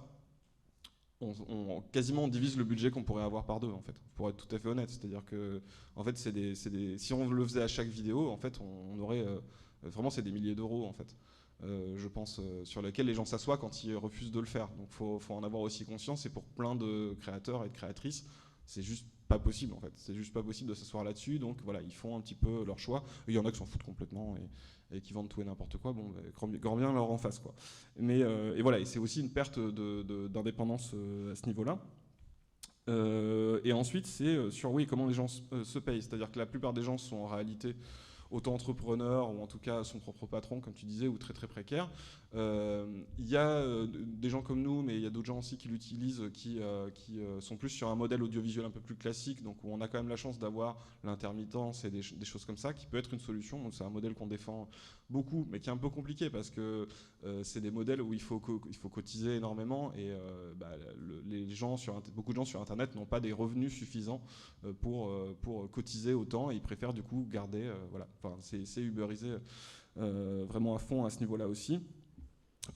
on, 1.22 1.82
quasiment 1.92 2.26
on 2.26 2.28
divise 2.28 2.58
le 2.58 2.64
budget 2.64 2.92
qu'on 2.92 3.04
pourrait 3.04 3.24
avoir 3.24 3.46
par 3.46 3.60
deux 3.60 3.70
en 3.72 3.82
fait 3.82 3.96
pour 4.16 4.30
être 4.30 4.48
tout 4.48 4.56
à 4.56 4.60
fait 4.60 4.68
honnête 4.68 4.90
c'est 4.90 5.04
à 5.06 5.08
dire 5.08 5.26
que 5.26 5.62
en 5.96 6.04
fait 6.04 6.18
c'est 6.18 6.32
des, 6.32 6.54
des, 6.70 6.98
si 6.98 7.14
on 7.14 7.30
le 7.30 7.44
faisait 7.44 7.64
à 7.64 7.68
chaque 7.68 7.88
vidéo 7.88 8.30
en 8.30 8.38
fait 8.38 8.60
on, 8.62 9.00
aurait 9.00 9.26
euh, 9.26 9.40
vraiment 9.84 10.10
c'est 10.10 10.22
des 10.22 10.32
milliers 10.32 10.56
d'euros 10.56 10.86
en 10.86 10.94
fait 10.94 11.08
euh, 11.08 11.16
je 11.64 12.08
pense 12.08 12.40
euh, 12.40 12.64
sur 12.66 12.82
lesquels 12.82 13.08
les 13.08 13.14
gens 13.14 13.26
s'assoient 13.26 13.58
quand 13.58 13.84
ils 13.84 13.96
refusent 13.96 14.32
de 14.32 14.40
le 14.40 14.46
faire 14.46 14.70
donc 14.78 14.92
faut, 14.92 15.20
faut 15.20 15.34
en 15.34 15.44
avoir 15.44 15.62
aussi 15.62 15.86
conscience 15.86 16.26
et 16.26 16.30
pour 16.30 16.44
plein 16.44 16.76
de 16.76 17.16
créateurs 17.20 17.66
et 17.66 17.70
de 17.70 17.74
créatrices 17.74 18.26
c'est 18.66 18.84
juste 18.84 19.08
pas 19.28 19.40
possible 19.40 19.74
en 19.74 19.80
fait 19.80 19.92
c'est 19.96 20.14
juste 20.14 20.34
pas 20.34 20.44
possible 20.44 20.70
de 20.70 20.76
s'asseoir 20.76 21.04
là-dessus 21.04 21.40
donc 21.40 21.58
voilà 21.64 21.82
ils 21.82 21.94
font 21.94 22.16
un 22.16 22.22
petit 22.22 22.36
peu 22.36 22.64
leur 22.64 22.80
choix 22.80 23.04
il 23.28 23.34
y 23.34 23.40
en 23.40 23.46
a 23.46 23.52
qui 23.52 23.58
s'en 23.58 23.66
foutent 23.66 23.84
complètement 23.84 24.36
et, 24.38 25.02
qui 25.02 25.14
vendent 25.14 25.30
tout 25.30 25.42
et 25.42 25.46
n'importe 25.46 25.78
quoi, 25.78 25.94
bon, 25.94 26.10
bah, 26.10 26.22
grand 26.34 26.78
bien 26.78 26.94
leur 26.94 27.12
en 27.12 27.18
face. 27.18 27.40
Quoi. 27.40 27.54
Mais, 27.98 28.22
euh, 28.22 28.56
et 28.56 28.62
voilà, 28.62 28.80
et 28.80 28.86
c'est 28.86 29.00
aussi 29.00 29.20
une 29.20 29.30
perte 29.30 29.60
d'indépendance 29.60 30.92
euh, 30.94 31.34
à 31.34 31.36
ce 31.36 31.46
niveau-là. 31.46 31.80
Euh, 32.90 33.60
et 33.66 33.74
ensuite, 33.74 34.08
c'est 34.08 34.50
sur 34.50 34.72
oui, 34.72 34.88
comment 34.88 35.08
les 35.08 35.14
gens 35.14 35.28
se 35.28 35.80
payent. 35.80 36.02
C'est-à-dire 36.02 36.32
que 36.32 36.40
la 36.40 36.46
plupart 36.46 36.72
des 36.72 36.84
gens 36.84 36.98
sont 36.98 37.18
en 37.18 37.28
réalité 37.28 37.76
auto-entrepreneur 38.32 39.30
ou 39.30 39.42
en 39.42 39.48
tout 39.48 39.60
cas 39.60 39.84
son 39.84 40.00
propre 40.00 40.26
patron, 40.26 40.60
comme 40.60 40.74
tu 40.74 40.86
disais, 40.86 41.08
ou 41.08 41.18
très 41.18 41.34
très 41.34 41.48
précaire. 41.48 41.90
Euh, 42.36 42.86
il 43.18 43.28
y 43.28 43.38
a 43.38 43.48
euh, 43.48 43.88
des 43.90 44.30
gens 44.30 44.42
comme 44.42 44.62
nous, 44.62 44.82
mais 44.82 44.96
il 44.96 45.02
y 45.02 45.06
a 45.06 45.10
d'autres 45.10 45.28
gens 45.28 45.40
aussi 45.40 45.58
qui 45.58 45.70
l'utilisent, 45.70 46.24
qui, 46.34 46.60
euh, 46.60 46.90
sont 47.40 47.58
plus 47.58 47.70
sur 47.70 47.88
un 47.88 47.96
modèle 47.96 48.22
audiovisuel 48.22 48.66
un 48.66 48.70
peu 48.70 48.82
plus 48.82 48.96
classique, 48.96 49.42
donc 49.44 49.64
où 49.64 49.72
on 49.72 49.80
a 49.80 49.88
quand 49.88 49.98
même 49.98 50.10
la 50.10 50.18
chance 50.18 50.38
d'avoir 50.38 50.78
l'intermittence 51.04 51.86
et 51.86 51.90
des, 51.90 52.02
choses 52.02 52.46
comme 52.46 52.58
ça, 52.58 52.74
qui 52.74 52.86
peut 52.86 52.98
être 52.98 53.14
une 53.14 53.20
solution. 53.20 53.72
C'est 53.72 53.84
un 53.84 53.90
modèle 53.90 54.14
qu'on 54.14 54.28
défend 54.28 54.70
beaucoup, 55.10 55.48
mais 55.50 55.60
qui 55.60 55.70
est 55.70 55.74
un 55.74 55.78
peu 55.78 55.90
compliqué 55.90 56.30
parce 56.30 56.50
que 56.50 56.88
c'est 57.44 57.62
des 57.62 57.72
modèles 57.72 58.02
où 58.02 58.14
il 58.14 58.22
faut, 58.22 58.40
cotiser 58.40 59.36
énormément 59.36 59.94
et 59.94 60.12
bah, 60.58 60.72
les 61.26 61.50
gens 61.50 61.76
beaucoup 62.14 62.32
de 62.32 62.38
gens 62.38 62.46
sur 62.46 62.62
Internet 62.62 62.96
n'ont 62.96 63.06
pas 63.06 63.20
des 63.20 63.32
revenus 63.32 63.74
suffisants 63.74 64.22
pour, 64.80 65.12
cotiser 65.72 66.14
autant 66.14 66.52
et 66.52 66.56
ils 66.56 66.62
préfèrent 66.62 66.94
du 66.94 67.04
coup 67.04 67.26
garder. 67.30 67.72
voilà, 67.92 68.08
c'est 68.42 68.82
uberisé 68.82 69.30
vraiment 69.96 70.76
à 70.76 70.80
fond 70.80 71.06
à 71.06 71.10
ce 71.10 71.20
niveau-là 71.20 71.48
aussi. 71.48 71.80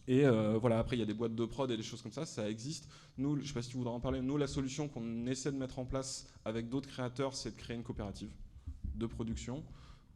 Et 0.07 0.25
euh, 0.25 0.57
voilà, 0.57 0.79
après, 0.79 0.95
il 0.95 0.99
y 0.99 1.03
a 1.03 1.05
des 1.05 1.13
boîtes 1.13 1.35
de 1.35 1.45
prod 1.45 1.69
et 1.69 1.77
des 1.77 1.83
choses 1.83 2.01
comme 2.01 2.11
ça, 2.11 2.25
ça 2.25 2.49
existe. 2.49 2.89
Nous, 3.17 3.35
je 3.35 3.41
ne 3.41 3.47
sais 3.47 3.53
pas 3.53 3.61
si 3.61 3.69
tu 3.69 3.77
voudrais 3.77 3.93
en 3.93 3.99
parler, 3.99 4.21
nous, 4.21 4.37
la 4.37 4.47
solution 4.47 4.87
qu'on 4.87 5.25
essaie 5.27 5.51
de 5.51 5.57
mettre 5.57 5.79
en 5.79 5.85
place 5.85 6.27
avec 6.45 6.69
d'autres 6.69 6.89
créateurs, 6.89 7.35
c'est 7.35 7.51
de 7.51 7.57
créer 7.57 7.75
une 7.75 7.83
coopérative 7.83 8.31
de 8.95 9.05
production. 9.05 9.63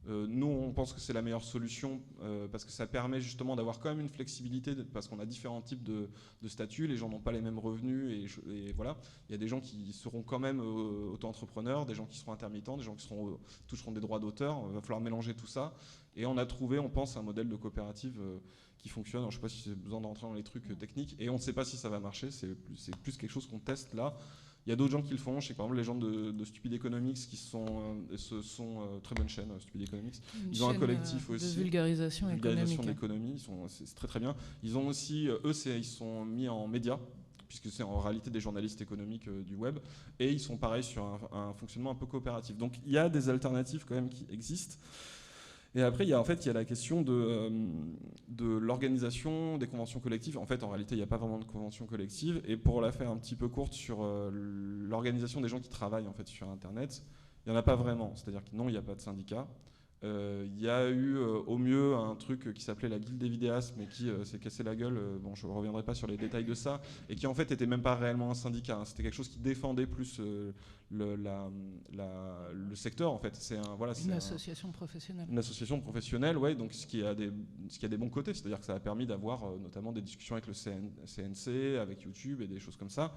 Euh, 0.08 0.28
nous, 0.30 0.48
on 0.48 0.72
pense 0.72 0.94
que 0.94 1.00
c'est 1.00 1.14
la 1.14 1.24
meilleure 1.24 1.44
solution 1.44 2.00
euh, 2.22 2.48
parce 2.48 2.64
que 2.64 2.72
ça 2.72 2.86
permet 2.86 3.22
justement 3.22 3.56
d'avoir 3.56 3.80
quand 3.80 3.90
même 3.90 4.02
une 4.02 4.10
flexibilité 4.10 4.76
parce 4.94 5.08
qu'on 5.08 5.20
a 5.20 5.26
différents 5.26 5.62
types 5.62 5.82
de, 5.82 6.10
statuts, 6.48 6.86
les 6.86 6.96
gens 6.96 7.10
n'ont 7.10 7.20
pas 7.20 7.32
les 7.32 7.42
mêmes 7.42 7.58
revenus 7.58 8.30
et, 8.48 8.72
voilà. 8.74 8.98
Il 9.28 9.32
y 9.32 9.36
a 9.36 9.40
des 9.40 9.48
gens 9.48 9.62
qui 9.62 9.94
seront 9.94 10.22
quand 10.22 10.38
même 10.38 10.60
auto-entrepreneurs, 10.60 11.88
des 11.88 11.96
gens 11.96 12.06
qui 12.06 12.18
seront 12.18 12.34
intermittents, 12.34 12.78
des 12.78 12.84
gens 12.84 12.94
qui 12.94 13.06
seront, 13.06 13.40
toucheront 13.68 13.92
des 13.92 14.02
droits 14.02 14.20
d'auteur. 14.20 14.62
Il 14.70 14.76
va 14.76 14.82
falloir 14.82 15.02
mélanger 15.02 15.34
tout 15.34 15.48
ça. 15.48 15.74
Et 16.16 16.26
on 16.26 16.38
a 16.38 16.46
trouvé, 16.46 16.80
on 16.80 16.90
pense, 16.90 17.18
un 17.18 17.22
modèle 17.22 17.50
de 17.50 17.56
coopérative 17.56 18.20
qui 18.86 18.90
fonctionne. 18.90 19.24
je 19.24 19.26
ne 19.26 19.32
sais 19.32 19.40
pas 19.40 19.50
si 19.50 19.62
c'est 19.64 19.76
besoin 19.76 20.00
d'entrer 20.00 20.28
dans 20.28 20.36
les 20.36 20.44
trucs 20.44 20.70
euh, 20.70 20.76
techniques. 20.76 21.16
Et 21.18 21.28
on 21.32 21.34
ne 21.34 21.40
sait 21.40 21.54
pas 21.54 21.66
si 21.66 21.76
ça 21.76 21.90
va 21.90 22.00
marcher. 22.00 22.30
C'est 22.30 22.54
plus, 22.54 22.92
plus, 23.02 23.18
quelque 23.18 23.32
chose 23.32 23.48
qu'on 23.48 23.58
teste 23.58 23.96
là. 23.96 24.16
Il 24.68 24.70
y 24.70 24.74
a 24.74 24.76
d'autres 24.76 24.92
gens 24.92 25.02
qui 25.02 25.10
le 25.10 25.18
font. 25.18 25.40
Je 25.40 25.48
sais 25.48 25.54
par 25.56 25.66
exemple 25.66 25.80
les 25.80 25.84
gens 25.84 25.96
de, 25.96 26.30
de 26.30 26.46
Stupid 26.46 26.72
Economics 26.72 27.18
qui 27.28 27.36
sont, 27.36 27.66
euh, 28.12 28.16
ce 28.16 28.44
sont 28.44 28.82
euh, 28.82 29.00
très 29.02 29.16
bonne 29.16 29.28
chaîne, 29.28 29.50
Stupid 29.60 29.82
Economics. 29.82 30.22
ils 30.52 30.64
ont 30.64 30.70
un 30.70 30.78
collectif 30.78 31.32
aussi. 31.32 31.56
De 31.56 31.62
vulgarisation, 31.62 32.28
vulgarisation 32.28 32.84
d'économie. 32.84 33.44
C'est 33.70 33.96
très 33.96 34.08
très 34.08 34.20
bien. 34.20 34.36
Ils 34.62 34.78
ont 34.78 34.86
aussi, 34.86 35.30
eux, 35.30 35.54
ils 35.66 35.84
sont 35.84 36.24
mis 36.24 36.48
en 36.48 36.68
médias 36.68 37.00
puisque 37.48 37.72
c'est 37.72 37.84
en 37.84 38.00
réalité 38.00 38.30
des 38.30 38.40
journalistes 38.40 38.82
économiques 38.82 39.30
du 39.30 39.54
web, 39.54 39.78
et 40.20 40.32
ils 40.32 40.40
sont 40.40 40.58
pareils 40.58 40.84
sur 40.84 41.04
un, 41.04 41.20
un, 41.32 41.54
fonctionnement 41.54 41.92
un 41.92 41.96
peu 41.96 42.08
coopératif. 42.08 42.58
Donc 42.58 42.74
il 42.86 42.92
y 42.92 42.98
a 42.98 43.08
des 43.08 43.30
alternatives 43.30 43.86
quand 43.88 43.94
même 43.96 44.10
qui 44.10 44.26
existent. 44.32 44.78
Et 45.76 45.82
après, 45.82 46.06
il 46.06 46.10
y 46.10 46.14
a, 46.14 46.20
en 46.20 46.24
fait, 46.24 46.46
il 46.46 46.48
y 46.48 46.50
a 46.50 46.54
la 46.54 46.64
question 46.64 47.02
de, 47.02 47.12
euh, 47.12 47.50
de 48.30 48.46
l'organisation 48.46 49.58
des 49.58 49.68
conventions 49.68 50.00
collectives. 50.00 50.38
En 50.38 50.46
fait, 50.46 50.64
en 50.64 50.70
réalité, 50.70 50.96
il 50.96 51.00
n'y 51.00 51.04
a 51.04 51.08
pas 51.08 51.18
vraiment 51.18 51.38
de 51.38 51.44
convention 51.44 51.86
collective. 51.86 52.42
Et 52.46 52.56
pour 52.56 52.82
la 52.82 52.94
faire 52.94 53.12
un 53.12 53.18
petit 53.18 53.36
peu 53.36 53.50
courte 53.50 53.74
sur 53.74 54.02
euh, 54.02 54.30
l'organisation 54.32 55.42
des 55.42 55.50
gens 55.50 55.60
qui 55.60 55.70
travaillent 55.70 56.08
en 56.08 56.14
fait, 56.14 56.28
sur 56.28 56.50
Internet, 56.50 57.04
il 57.46 57.52
n'y 57.52 57.56
en 57.56 57.60
a 57.60 57.64
pas 57.64 57.76
vraiment. 57.76 58.14
C'est-à-dire 58.16 58.44
que 58.44 58.56
non, 58.56 58.70
il 58.70 58.72
n'y 58.72 58.78
a 58.78 58.82
pas 58.82 58.96
de 58.96 59.02
syndicat. 59.02 59.48
Il 60.04 60.62
y 60.62 60.70
a 60.70 60.88
eu 60.88 61.18
au 61.18 61.58
mieux 61.58 61.96
un 61.96 62.14
truc 62.14 62.54
qui 62.54 62.62
s'appelait 62.62 62.90
la 62.90 63.00
Guilde 63.00 63.18
des 63.18 63.28
vidéastes, 63.28 63.74
mais 63.76 63.88
qui 63.88 64.08
s'est 64.24 64.38
cassé 64.38 64.62
la 64.62 64.76
gueule. 64.76 65.00
bon, 65.20 65.34
je 65.34 65.48
ne 65.48 65.52
reviendrai 65.52 65.82
pas 65.82 65.96
sur 65.96 66.06
les 66.06 66.16
détails 66.16 66.44
de 66.46 66.54
ça, 66.54 66.80
et 67.10 67.16
qui 67.16 67.26
en 67.26 67.34
fait 67.34 67.52
était 67.52 67.66
même 67.66 67.82
pas 67.82 67.96
réellement 67.96 68.30
un 68.30 68.36
syndicat. 68.36 68.78
Hein. 68.78 68.86
C'était 68.86 69.02
quelque 69.02 69.16
chose 69.16 69.30
qui 69.30 69.40
défendait 69.40 69.88
plus 69.88 70.22
le, 70.92 71.16
la, 71.16 71.50
le 72.54 72.76
secteur 72.76 73.12
en 73.12 73.18
fait. 73.18 73.36
C'est 73.36 73.58
un, 73.58 73.76
voilà, 73.76 73.94
une 74.04 74.12
association 74.12 74.72
professionnelle. 74.72 75.28
Une 75.30 75.38
association 75.38 75.80
professionnelle, 75.80 76.38
ouais. 76.38 76.56
Donc 76.56 76.74
ce 76.74 76.86
qui 76.86 77.04
a 77.04 77.16
des, 77.16 77.32
ce 77.70 77.80
qui 77.80 77.86
a 77.86 77.90
des 77.90 77.98
bons 77.98 78.10
côtés, 78.10 78.34
c'est-à-dire 78.34 78.60
que 78.60 78.66
ça 78.66 78.76
a 78.76 78.80
permis 78.80 79.06
d'avoir 79.06 79.44
euh, 79.44 79.58
notamment 79.58 79.92
des 79.92 80.02
discussions 80.02 80.36
avec 80.36 80.48
le 80.48 80.54
CNC, 80.54 81.80
avec 81.80 82.04
YouTube 82.04 82.42
et 82.42 82.48
des 82.48 82.60
choses 82.60 82.76
comme 82.76 82.90
ça. 82.90 83.14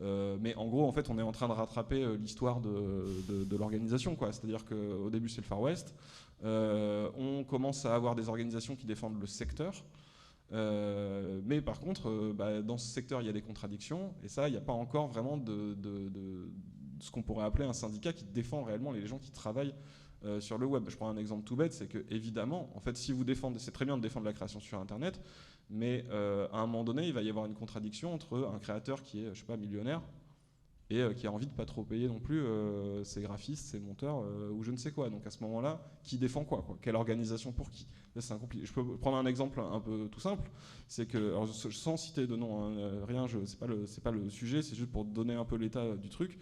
Euh, 0.00 0.36
mais 0.40 0.54
en 0.56 0.68
gros, 0.68 0.86
en 0.86 0.92
fait, 0.92 1.10
on 1.10 1.18
est 1.18 1.22
en 1.22 1.32
train 1.32 1.48
de 1.48 1.52
rattraper 1.52 2.02
euh, 2.02 2.16
l'histoire 2.16 2.60
de, 2.60 3.44
de, 3.44 3.56
l'organisation, 3.56 4.16
quoi. 4.16 4.32
C'est-à-dire 4.32 4.64
qu'au 4.64 5.10
début 5.10 5.28
c'est 5.28 5.40
le 5.40 5.46
Far 5.46 5.60
West. 5.60 5.94
on 6.42 7.44
commence 7.48 7.86
à 7.86 7.94
avoir 7.94 8.14
des 8.14 8.28
organisations 8.28 8.74
qui 8.74 8.86
défendent 8.86 9.20
le 9.20 9.26
secteur. 9.26 9.84
mais 10.50 11.60
par 11.60 11.78
contre, 11.78 12.32
bah, 12.32 12.62
dans 12.62 12.78
ce 12.78 12.88
secteur, 12.88 13.20
il 13.20 13.26
y 13.26 13.30
a 13.30 13.32
des 13.32 13.42
contradictions, 13.42 14.12
et 14.24 14.28
ça, 14.28 14.48
il 14.48 14.52
n'y 14.52 14.56
a 14.56 14.62
pas 14.62 14.72
encore 14.72 15.06
vraiment 15.06 15.36
de, 15.36 15.76
ce 17.02 17.10
qu'on 17.10 17.22
pourrait 17.22 17.44
appeler 17.44 17.64
un 17.64 17.72
syndicat 17.72 18.12
qui 18.12 18.24
défend 18.24 18.62
réellement 18.62 18.92
les 18.92 19.06
gens 19.06 19.18
qui 19.18 19.32
travaillent 19.32 19.74
euh, 20.24 20.40
sur 20.40 20.56
le 20.56 20.66
web. 20.66 20.84
Je 20.88 20.96
prends 20.96 21.08
un 21.08 21.16
exemple 21.16 21.42
tout 21.42 21.56
bête, 21.56 21.72
c'est 21.72 21.88
que 21.88 22.04
évidemment, 22.08 22.70
en 22.76 22.80
fait, 22.80 22.96
si 22.96 23.10
vous 23.10 23.24
défendez, 23.24 23.58
c'est 23.58 23.72
très 23.72 23.84
bien 23.84 23.96
de 23.96 24.02
défendre 24.02 24.24
la 24.24 24.32
création 24.32 24.60
sur 24.60 24.78
Internet, 24.78 25.20
mais 25.68 26.04
euh, 26.10 26.46
à 26.52 26.58
un 26.58 26.66
moment 26.66 26.84
donné, 26.84 27.08
il 27.08 27.12
va 27.12 27.22
y 27.22 27.28
avoir 27.28 27.44
une 27.46 27.54
contradiction 27.54 28.14
entre 28.14 28.48
un 28.54 28.58
créateur 28.60 29.02
qui 29.02 29.24
est, 29.24 29.34
je 29.34 29.40
sais 29.40 29.46
pas, 29.46 29.56
millionnaire 29.56 30.00
et 30.90 31.00
euh, 31.00 31.12
qui 31.12 31.26
a 31.26 31.32
envie 31.32 31.48
de 31.48 31.52
pas 31.52 31.64
trop 31.64 31.82
payer 31.82 32.06
non 32.06 32.20
plus 32.20 32.44
ses 33.02 33.22
graphistes, 33.22 33.66
ses 33.66 33.80
monteurs 33.80 34.22
ou 34.52 34.62
je 34.62 34.70
ne 34.70 34.76
sais 34.76 34.92
quoi. 34.92 35.10
Donc 35.10 35.26
à 35.26 35.30
ce 35.30 35.42
moment-là, 35.42 35.82
qui 36.04 36.18
défend 36.18 36.44
quoi, 36.44 36.64
Quelle 36.82 36.94
organisation 36.94 37.50
pour 37.50 37.68
qui? 37.68 37.88
C'est 38.16 38.34
Je 38.62 38.72
peux 38.72 38.96
prendre 38.98 39.16
un 39.16 39.26
exemple 39.26 39.58
un 39.58 39.80
peu 39.80 40.06
tout 40.08 40.20
simple, 40.20 40.48
c'est 40.86 41.06
que, 41.06 41.34
sans 41.70 41.96
citer 41.96 42.28
de 42.28 42.36
nom, 42.36 42.62
hein, 42.62 43.04
rien, 43.08 43.26
c'est 43.44 43.58
pas 43.58 43.66
c'est 43.86 44.04
pas 44.04 44.12
le 44.12 44.30
sujet, 44.30 44.62
c'est 44.62 44.76
juste 44.76 44.92
pour 44.92 45.04
donner 45.04 45.34
un 45.34 45.46
peu 45.46 45.56
l'état 45.56 45.96
du 45.96 46.10
truc. 46.10 46.38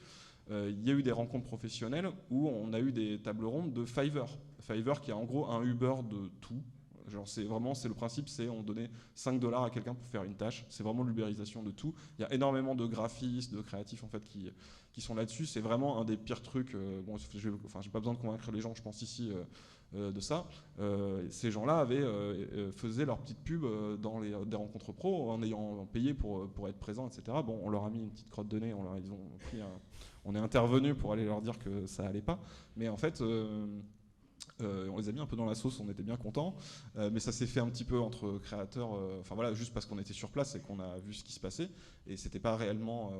Euh, 0.50 0.72
il 0.72 0.86
y 0.86 0.90
a 0.90 0.94
eu 0.94 1.02
des 1.02 1.12
rencontres 1.12 1.46
professionnelles 1.46 2.08
où 2.30 2.48
on 2.48 2.72
a 2.72 2.80
eu 2.80 2.92
des 2.92 3.20
tables 3.22 3.44
rondes 3.44 3.72
de 3.72 3.84
Fiverr. 3.84 4.28
Fiverr 4.60 5.00
qui 5.00 5.10
est 5.10 5.14
en 5.14 5.24
gros 5.24 5.46
un 5.46 5.62
Uber 5.62 5.94
de 6.08 6.28
tout. 6.40 6.62
Genre 7.08 7.26
c'est 7.26 7.44
vraiment 7.44 7.74
c'est 7.74 7.88
le 7.88 7.94
principe 7.94 8.28
c'est 8.28 8.48
on 8.48 8.62
donnait 8.62 8.88
5 9.14 9.40
dollars 9.40 9.64
à 9.64 9.70
quelqu'un 9.70 9.94
pour 9.94 10.08
faire 10.08 10.24
une 10.24 10.34
tâche. 10.34 10.64
C'est 10.68 10.82
vraiment 10.82 11.04
l'ubérisation 11.04 11.62
de 11.62 11.70
tout. 11.70 11.94
Il 12.18 12.22
y 12.22 12.24
a 12.24 12.32
énormément 12.32 12.74
de 12.74 12.86
graphistes, 12.86 13.54
de 13.54 13.60
créatifs 13.60 14.02
en 14.04 14.08
fait 14.08 14.24
qui, 14.24 14.50
qui 14.92 15.00
sont 15.00 15.14
là-dessus. 15.14 15.46
C'est 15.46 15.60
vraiment 15.60 16.00
un 16.00 16.04
des 16.04 16.16
pires 16.16 16.42
trucs. 16.42 16.74
Euh, 16.74 17.00
bon, 17.02 17.16
je 17.16 17.26
enfin 17.64 17.80
j'ai 17.80 17.90
pas 17.90 18.00
besoin 18.00 18.14
de 18.14 18.18
convaincre 18.18 18.50
les 18.50 18.60
gens, 18.60 18.74
je 18.74 18.82
pense 18.82 19.02
ici. 19.02 19.30
Euh, 19.32 19.44
de 19.92 20.20
ça, 20.20 20.46
ces 21.30 21.50
gens-là 21.50 21.80
avaient 21.80 22.06
faisaient 22.70 23.04
leur 23.04 23.18
petite 23.18 23.42
pub 23.42 23.64
dans 24.00 24.20
les 24.20 24.30
des 24.46 24.56
rencontres 24.56 24.92
pro 24.92 25.32
en 25.32 25.42
ayant 25.42 25.84
payé 25.86 26.14
pour 26.14 26.48
pour 26.52 26.68
être 26.68 26.78
présents, 26.78 27.08
etc. 27.08 27.38
Bon, 27.44 27.58
on 27.64 27.70
leur 27.70 27.86
a 27.86 27.90
mis 27.90 27.98
une 27.98 28.10
petite 28.10 28.30
crotte 28.30 28.46
de 28.46 28.60
nez, 28.60 28.72
ils 29.02 29.12
ont 29.12 29.18
pris 29.40 29.58
on 30.24 30.34
est 30.34 30.38
intervenu 30.38 30.94
pour 30.94 31.12
aller 31.12 31.24
leur 31.24 31.40
dire 31.40 31.58
que 31.58 31.86
ça 31.86 32.06
allait 32.06 32.22
pas. 32.22 32.38
Mais 32.76 32.88
en 32.88 32.96
fait, 32.96 33.20
euh, 33.20 33.66
euh, 34.60 34.88
on 34.88 34.98
les 34.98 35.08
a 35.08 35.12
mis 35.12 35.20
un 35.20 35.26
peu 35.26 35.36
dans 35.36 35.46
la 35.46 35.54
sauce, 35.54 35.80
on 35.80 35.88
était 35.88 36.02
bien 36.02 36.16
contents. 36.16 36.54
Euh, 36.96 37.10
mais 37.12 37.20
ça 37.20 37.32
s'est 37.32 37.46
fait 37.46 37.60
un 37.60 37.68
petit 37.68 37.84
peu 37.84 37.98
entre 37.98 38.38
créateurs, 38.38 38.90
enfin 39.20 39.34
voilà, 39.34 39.54
juste 39.54 39.72
parce 39.72 39.86
qu'on 39.86 39.98
était 39.98 40.12
sur 40.12 40.30
place 40.30 40.54
et 40.54 40.60
qu'on 40.60 40.80
a 40.80 40.98
vu 40.98 41.14
ce 41.14 41.24
qui 41.24 41.32
se 41.32 41.40
passait. 41.40 41.70
Et 42.06 42.16
c'était 42.16 42.40
pas 42.40 42.56
réellement. 42.56 43.12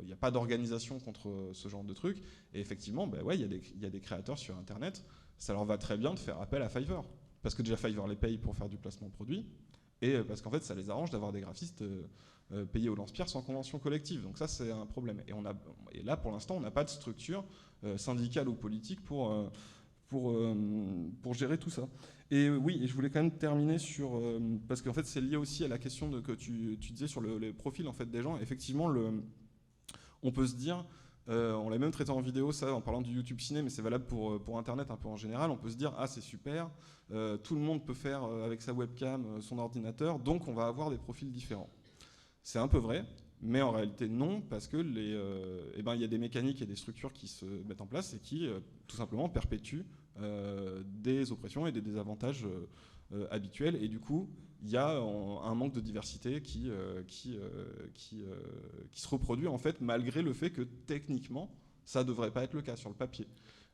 Il 0.00 0.06
n'y 0.06 0.12
a 0.12 0.16
pas 0.16 0.30
d'organisation 0.30 0.98
contre 0.98 1.50
ce 1.52 1.68
genre 1.68 1.84
de 1.84 1.94
truc. 1.94 2.22
Et 2.52 2.60
effectivement, 2.60 3.06
bah 3.06 3.22
ouais, 3.22 3.38
il 3.38 3.52
y, 3.52 3.82
y, 3.82 3.86
a 3.86 3.90
des 3.90 4.00
créateurs 4.00 4.38
sur 4.38 4.56
Internet, 4.56 5.04
ça 5.38 5.52
leur 5.52 5.64
va 5.64 5.78
très 5.78 5.96
bien 5.96 6.14
de 6.14 6.18
faire 6.18 6.40
appel 6.40 6.62
à 6.62 6.68
Fiverr. 6.68 7.04
Parce 7.42 7.54
que 7.54 7.62
déjà 7.62 7.76
Fiverr 7.76 8.06
les 8.06 8.16
paye 8.16 8.38
pour 8.38 8.56
faire 8.56 8.68
du 8.68 8.78
placement 8.78 9.08
de 9.08 9.12
produits. 9.12 9.46
Et 10.02 10.18
parce 10.18 10.42
qu'en 10.42 10.50
fait, 10.50 10.62
ça 10.62 10.74
les 10.74 10.90
arrange 10.90 11.10
d'avoir 11.10 11.32
des 11.32 11.40
graphistes 11.40 11.82
payés 12.72 12.88
au 12.88 12.94
lance-pierre 12.94 13.28
sans 13.28 13.42
convention 13.42 13.78
collective. 13.78 14.22
Donc 14.22 14.38
ça, 14.38 14.46
c'est 14.46 14.70
un 14.70 14.86
problème. 14.86 15.22
Et, 15.92 16.02
là, 16.02 16.16
pour 16.16 16.30
l'instant, 16.30 16.56
on 16.56 16.60
n'a 16.60 16.70
pas 16.70 16.84
de 16.84 16.90
structure 16.90 17.44
euh, 17.84 17.98
syndicale 17.98 18.48
ou 18.48 18.54
politique 18.54 19.04
pour, 19.04 19.30
euh, 19.30 20.54
pour, 21.20 21.34
gérer 21.34 21.58
tout 21.58 21.70
ça. 21.70 21.88
Et 22.30 22.48
oui, 22.48 22.80
et 22.82 22.86
je 22.86 22.94
voulais 22.94 23.10
quand 23.10 23.20
même 23.20 23.36
terminer 23.36 23.78
sur... 23.78 24.22
parce 24.68 24.80
qu'en 24.80 24.92
fait, 24.92 25.04
c'est 25.04 25.20
lié 25.20 25.36
aussi 25.36 25.64
à 25.64 25.68
la 25.68 25.78
question 25.78 26.10
que 26.22 26.32
tu, 26.32 26.76
disais 26.76 27.08
sur 27.08 27.20
le, 27.20 27.36
les 27.38 27.52
profils 27.52 27.86
en 27.88 27.92
fait, 27.92 28.10
des 28.10 28.22
gens. 28.22 28.38
Effectivement, 28.38 28.92
on 30.22 30.32
peut 30.32 30.46
se 30.46 30.54
dire... 30.54 30.86
on 31.28 31.68
l'a 31.68 31.78
même 31.78 31.90
traité 31.90 32.10
en 32.10 32.20
vidéo, 32.20 32.52
ça, 32.52 32.72
en 32.72 32.80
parlant 32.80 33.02
du 33.02 33.12
YouTube 33.12 33.40
Ciné, 33.40 33.60
mais 33.60 33.70
c'est 33.70 33.82
valable 33.82 34.06
pour, 34.06 34.42
pour 34.42 34.58
Internet 34.58 34.90
un 34.90 34.96
peu 34.96 35.08
en 35.08 35.16
général. 35.16 35.50
On 35.50 35.56
peut 35.56 35.70
se 35.70 35.76
dire, 35.76 35.92
ah, 35.98 36.06
c'est 36.06 36.22
super, 36.22 36.70
tout 37.42 37.54
le 37.54 37.60
monde 37.60 37.84
peut 37.84 37.94
faire 37.94 38.24
avec 38.24 38.62
sa 38.62 38.72
webcam 38.72 39.42
son 39.42 39.58
ordinateur, 39.58 40.18
donc 40.20 40.48
on 40.48 40.54
va 40.54 40.66
avoir 40.66 40.90
des 40.90 40.98
profils 40.98 41.30
différents. 41.30 41.70
C'est 42.44 42.58
un 42.58 42.68
peu 42.68 42.76
vrai, 42.76 43.06
mais 43.40 43.62
en 43.62 43.70
réalité 43.70 44.06
non, 44.06 44.42
parce 44.42 44.68
que 44.68 44.76
les, 44.76 45.14
euh, 45.14 45.72
eh 45.76 45.82
ben, 45.82 45.94
y 45.96 46.04
a 46.04 46.08
des 46.08 46.18
mécaniques 46.18 46.60
et 46.60 46.66
des 46.66 46.76
structures 46.76 47.14
qui 47.14 47.26
se 47.26 47.46
mettent 47.46 47.80
en 47.80 47.86
place 47.86 48.12
et 48.12 48.18
qui 48.18 48.46
euh, 48.46 48.60
tout 48.86 48.96
simplement 48.96 49.30
perpétuent 49.30 49.86
euh, 50.20 50.82
des 50.84 51.32
oppressions 51.32 51.66
et 51.66 51.72
des 51.72 51.80
désavantages 51.80 52.46
habituels. 53.30 53.82
Et 53.82 53.88
du 53.88 53.98
coup, 53.98 54.28
il 54.62 54.68
y 54.70 54.76
a 54.76 54.98
un 54.98 55.54
manque 55.54 55.72
de 55.72 55.80
diversité 55.80 56.42
qui, 56.42 56.70
se 58.92 59.08
reproduit 59.08 59.46
en 59.46 59.58
fait 59.58 59.80
malgré 59.80 60.20
le 60.20 60.32
fait 60.32 60.50
que 60.50 60.62
techniquement, 60.62 61.54
ça 61.84 62.02
ne 62.02 62.08
devrait 62.08 62.30
pas 62.30 62.44
être 62.44 62.54
le 62.54 62.62
cas 62.62 62.76
sur 62.76 62.90
le 62.90 62.94
papier. 62.94 63.26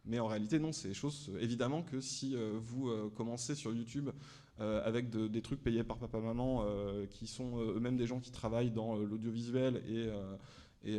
Mais 0.05 0.19
en 0.19 0.27
réalité, 0.27 0.59
non, 0.59 0.73
c'est 0.73 0.95
choses. 0.95 1.31
Évidemment 1.41 1.83
que 1.83 2.01
si 2.01 2.37
vous 2.61 2.91
commencez 3.15 3.55
sur 3.55 3.73
YouTube 3.73 4.11
euh, 4.61 4.83
avec 4.85 5.09
des 5.09 5.41
trucs 5.41 5.63
payés 5.63 5.83
par 5.83 5.97
papa-maman 5.97 6.65
euh, 6.67 7.07
qui 7.07 7.27
sont 7.27 7.57
euh, 7.57 7.77
eux-mêmes 7.77 7.97
des 7.97 8.07
gens 8.07 8.21
qui 8.21 8.31
travaillent 8.31 8.71
dans 8.71 8.95
l'audiovisuel 8.95 9.83
et, 10.85 10.99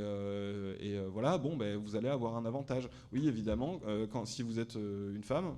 voilà, 1.12 1.38
bon, 1.38 1.55
ben, 1.55 1.78
vous 1.78 1.95
allez 1.95 2.07
avoir 2.07 2.36
un 2.38 2.45
avantage. 2.45 2.89
Oui, 3.14 3.28
évidemment, 3.28 3.80
si 4.26 4.41
vous 4.41 4.59
êtes 4.59 4.76
une 4.76 5.24
femme, 5.24 5.57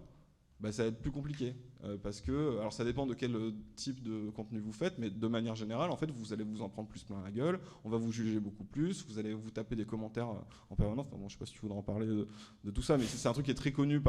ben, 0.60 0.72
ça 0.72 0.84
va 0.84 0.89
être 0.89 0.99
plus 0.99 1.12
compliqué. 1.12 1.56
parce 2.01 2.20
que, 2.20 2.58
alors 2.60 2.74
ça 2.74 2.84
dépend 2.84 3.06
de 3.06 3.14
quel 3.14 3.36
type 3.76 4.01
de 4.01 4.30
contenu 4.32 4.60
vous 4.60 4.74
faites, 4.74 4.97
mais 4.97 5.10
de 5.10 5.28
manière 5.28 5.56
générale, 5.56 5.89
en 5.89 5.97
fait, 5.97 6.12
vous 6.12 6.34
allez 6.34 6.43
vous 6.43 6.62
en 6.62 6.70
prendre 6.70 6.89
plus 6.89 7.04
plein 7.04 7.22
la 7.24 7.32
gueule, 7.32 7.60
on 7.86 7.89
va 7.89 7.97
vous 7.97 8.12
juger 8.12 8.39
beaucoup 8.39 8.66
plus, 8.66 9.06
vous 9.08 9.18
allez 9.18 9.34
vous 9.34 9.51
taper 9.51 9.78
des 9.78 9.86
commentaires 9.86 10.30
en 10.70 10.76
permanence. 10.76 11.08
Enfin, 11.08 11.18
bon, 11.18 11.30
je 11.30 11.34
sais 11.34 11.39
pas 11.39 11.45
si 11.45 11.54
tu 11.54 11.60
voudrais 11.60 11.80
en 11.80 11.84
parler 11.84 12.08
de, 12.08 12.72
tout 12.72 12.82
ça, 12.82 12.97
mais 12.97 13.06
c'est 13.06 13.30
un 13.30 13.34
truc 13.34 13.45
qui 13.45 13.51
est 13.51 13.56
très 13.56 13.72
connu 13.72 14.01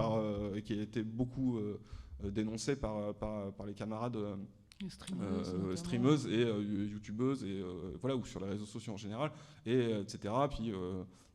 et 0.56 0.62
qui 0.62 0.78
a 0.78 0.82
été 0.82 1.02
beaucoup 1.04 1.60
euh, 2.22 2.30
dénoncé 2.30 2.76
par, 2.76 3.14
par, 3.14 3.66
les 3.66 3.74
camarades 3.74 4.16
euh, 4.16 4.36
euh, 5.20 5.76
streameuses, 5.76 6.26
et 6.26 6.42
youtubeuses 6.42 7.44
et 7.44 7.62
voilà 8.00 8.16
ou 8.16 8.24
sur 8.24 8.40
les 8.40 8.48
réseaux 8.48 8.66
sociaux 8.66 8.92
en 8.92 8.96
général 8.96 9.30
et 9.64 9.92
etc 10.00 10.34
puis 10.50 10.72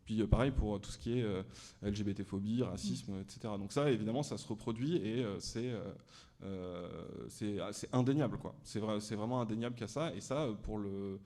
puis 0.03 0.27
pareil 0.27 0.51
pour 0.51 0.80
tout 0.82 0.91
ce 0.91 0.97
qui 0.97 1.19
est 1.19 1.25
LGBT 1.82 2.23
phobie 2.23 2.63
racisme 2.63 3.13
etc 3.21 3.53
donc 3.57 3.71
ça 3.71 3.89
évidemment 3.89 4.23
ça 4.23 4.38
se 4.38 4.47
reproduit 4.47 4.97
et 4.97 5.25
c'est 5.39 5.71
c'est 7.30 7.93
indéniable 7.93 8.38
quoi. 8.38 8.55
C'est 8.63 8.80
vrai 8.80 8.99
c'est 8.99 9.15
vraiment 9.15 9.41
indéniable 9.41 9.75
qu'à 9.75 9.88
ça. 9.88 10.13
Et 10.13 10.21
ça 10.21 10.47
pour 10.63 10.77
le 10.77 11.19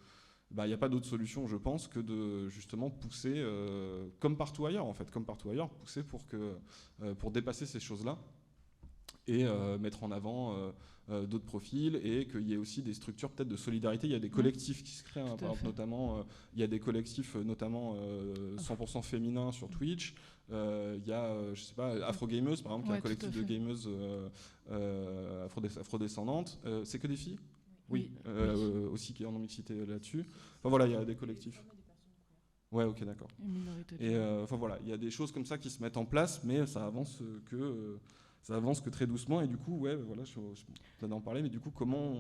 bah, 0.52 0.66
il 0.66 0.70
n'y 0.70 0.76
a 0.76 0.78
pas 0.78 0.90
d'autre 0.90 1.08
solution, 1.08 1.48
je 1.48 1.58
pense, 1.58 1.88
que 1.88 2.00
de 2.00 2.48
justement 2.48 2.92
pousser, 2.92 3.44
comme 4.20 4.38
partout 4.38 4.68
ailleurs, 4.68 4.86
en 4.86 4.94
fait, 4.94 5.10
comme 5.10 5.26
partout 5.26 5.50
ailleurs, 5.50 5.70
pousser 5.70 6.04
pour, 6.04 6.28
que, 6.28 6.56
pour 7.18 7.32
dépasser 7.32 7.66
ces 7.66 7.80
choses-là 7.80 8.20
et 9.28 9.46
euh, 9.46 9.78
mettre 9.78 10.04
en 10.04 10.12
avant 10.12 10.54
euh, 10.54 10.72
euh, 11.10 11.26
d'autres 11.26 11.46
profils 11.46 11.96
et 12.04 12.28
qu'il 12.28 12.48
y 12.48 12.54
ait 12.54 12.58
aussi 12.58 12.82
des 12.82 12.94
structures 12.94 13.30
peut-être 13.32 13.50
de 13.50 13.56
solidarité. 13.56 14.08
Il 14.08 14.14
y 14.14 14.16
a 14.16 14.20
des 14.20 14.30
collectifs 14.30 14.84
qui 14.84 14.92
se 14.92 15.04
créent, 15.04 15.22
hein, 15.22 15.38
notamment, 15.64 16.26
il 16.54 16.60
y 16.60 16.64
a 16.64 16.68
des 16.68 16.80
collectifs 16.80 17.36
notamment 17.36 17.96
100% 18.58 19.02
féminins 19.02 19.52
sur 19.52 19.70
Twitch. 19.70 20.16
Il 20.50 21.06
y 21.06 21.12
a, 21.12 21.54
je 21.54 21.62
sais 21.62 21.76
pas, 21.76 21.94
Afro 22.06 22.28
Gameuse 22.28 22.62
par 22.62 22.74
exemple, 22.74 22.88
qui 22.88 22.94
est 22.94 22.98
un 22.98 23.02
collectif 23.02 23.32
de 23.32 23.44
gameuses 23.44 23.90
afrodescendantes. 25.80 26.60
c'est 26.84 27.00
que 27.00 27.08
des 27.08 27.18
filles? 27.18 27.40
Oui, 27.90 28.12
aussi 28.92 29.14
qui 29.14 29.24
est 29.24 29.28
en 29.28 29.32
mixité 29.34 29.86
là-dessus. 29.86 30.26
Enfin 30.60 30.70
voilà, 30.70 30.88
il 30.88 30.94
y 30.94 30.96
a 30.96 31.06
des 31.06 31.16
collectifs. 31.16 31.62
Ouais, 32.72 32.86
ok, 32.86 33.04
d'accord. 33.04 33.30
Et 34.00 34.18
enfin 34.18 34.56
voilà, 34.56 34.80
il 34.84 34.90
y 34.90 34.94
a 34.94 34.98
des 34.98 35.12
choses 35.12 35.32
comme 35.32 35.46
ça 35.46 35.58
qui 35.58 35.70
se 35.70 35.82
mettent 35.82 35.98
en 35.98 36.06
place, 36.06 36.44
mais 36.44 36.66
ça 36.66 36.86
avance 36.86 37.22
que 37.50 38.00
ça 38.44 38.56
avance 38.56 38.82
que 38.82 38.90
très 38.90 39.08
doucement. 39.08 39.42
Et 39.42 39.48
du 39.48 39.58
coup, 39.58 39.78
ouais, 39.78 39.96
voilà, 39.96 40.24
je, 40.24 40.40
je, 40.54 41.06
en 41.08 41.22
parler, 41.22 41.42
mais 41.42 41.50
du 41.50 41.60
coup, 41.60 41.72
comment 41.72 42.14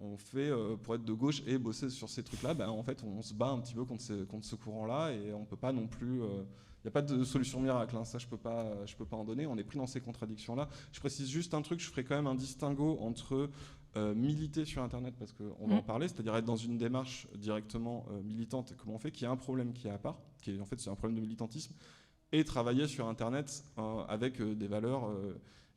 on, 0.00 0.16
fait 0.16 0.50
euh, 0.50 0.76
pour 0.76 0.94
être 0.94 1.04
de 1.04 1.12
gauche 1.12 1.42
et 1.46 1.56
bosser 1.56 1.88
sur 1.88 2.10
ces 2.10 2.22
trucs-là? 2.22 2.52
Ben, 2.52 2.68
En 2.68 2.82
fait, 2.82 3.02
on 3.02 3.22
se 3.22 3.32
bat 3.32 3.48
un 3.48 3.58
petit 3.60 3.74
peu 3.74 3.84
contre, 3.84 4.24
contre 4.24 4.46
ce 4.46 4.54
courant-là 4.54 5.12
et 5.12 5.32
on 5.32 5.44
peut 5.44 5.56
pas 5.56 5.72
non 5.72 5.86
plus. 5.86 6.18
Il 6.18 6.22
euh, 6.22 6.44
n'y 6.84 6.88
a 6.88 6.90
pas 6.90 7.00
de 7.00 7.24
solution 7.24 7.60
miracle, 7.60 7.96
hein, 7.96 8.04
ça 8.04 8.18
je 8.18 8.26
peux 8.26 8.36
pas, 8.36 8.84
je 8.84 8.94
peux 8.94 9.06
pas 9.06 9.16
en 9.16 9.24
donner. 9.24 9.46
On 9.46 9.56
est 9.56 9.64
pris 9.64 9.78
dans 9.78 9.86
ces 9.86 10.02
contradictions-là. 10.02 10.68
Je 10.92 11.00
précise 11.00 11.30
juste 11.30 11.54
un 11.54 11.62
truc, 11.62 11.80
je 11.80 11.88
ferai 11.88 12.04
quand 12.04 12.16
même 12.16 12.26
un 12.26 12.34
distinguo 12.34 12.98
entre 13.00 13.48
euh, 13.96 14.14
militer 14.14 14.66
sur 14.66 14.82
Internet, 14.82 15.14
parce 15.18 15.32
qu'on 15.32 15.66
va 15.66 15.76
en 15.76 15.78
mm. 15.78 15.84
parler, 15.84 16.08
c'est-à-dire 16.08 16.36
être 16.36 16.44
dans 16.44 16.56
une 16.56 16.76
démarche 16.76 17.26
directement 17.36 18.04
militante, 18.24 18.74
comment 18.76 18.96
on 18.96 18.98
fait, 18.98 19.12
qui 19.12 19.24
a 19.24 19.30
un 19.30 19.36
problème 19.36 19.72
qui 19.72 19.88
est 19.88 19.92
à 19.92 19.98
part, 19.98 20.20
qui 20.42 20.50
est 20.50 20.60
en 20.60 20.66
fait 20.66 20.78
c'est 20.78 20.90
un 20.90 20.96
problème 20.96 21.16
de 21.16 21.22
militantisme, 21.22 21.72
et 22.38 22.44
travailler 22.44 22.86
sur 22.86 23.08
Internet 23.08 23.64
avec 24.08 24.42
des 24.42 24.66
valeurs 24.66 25.08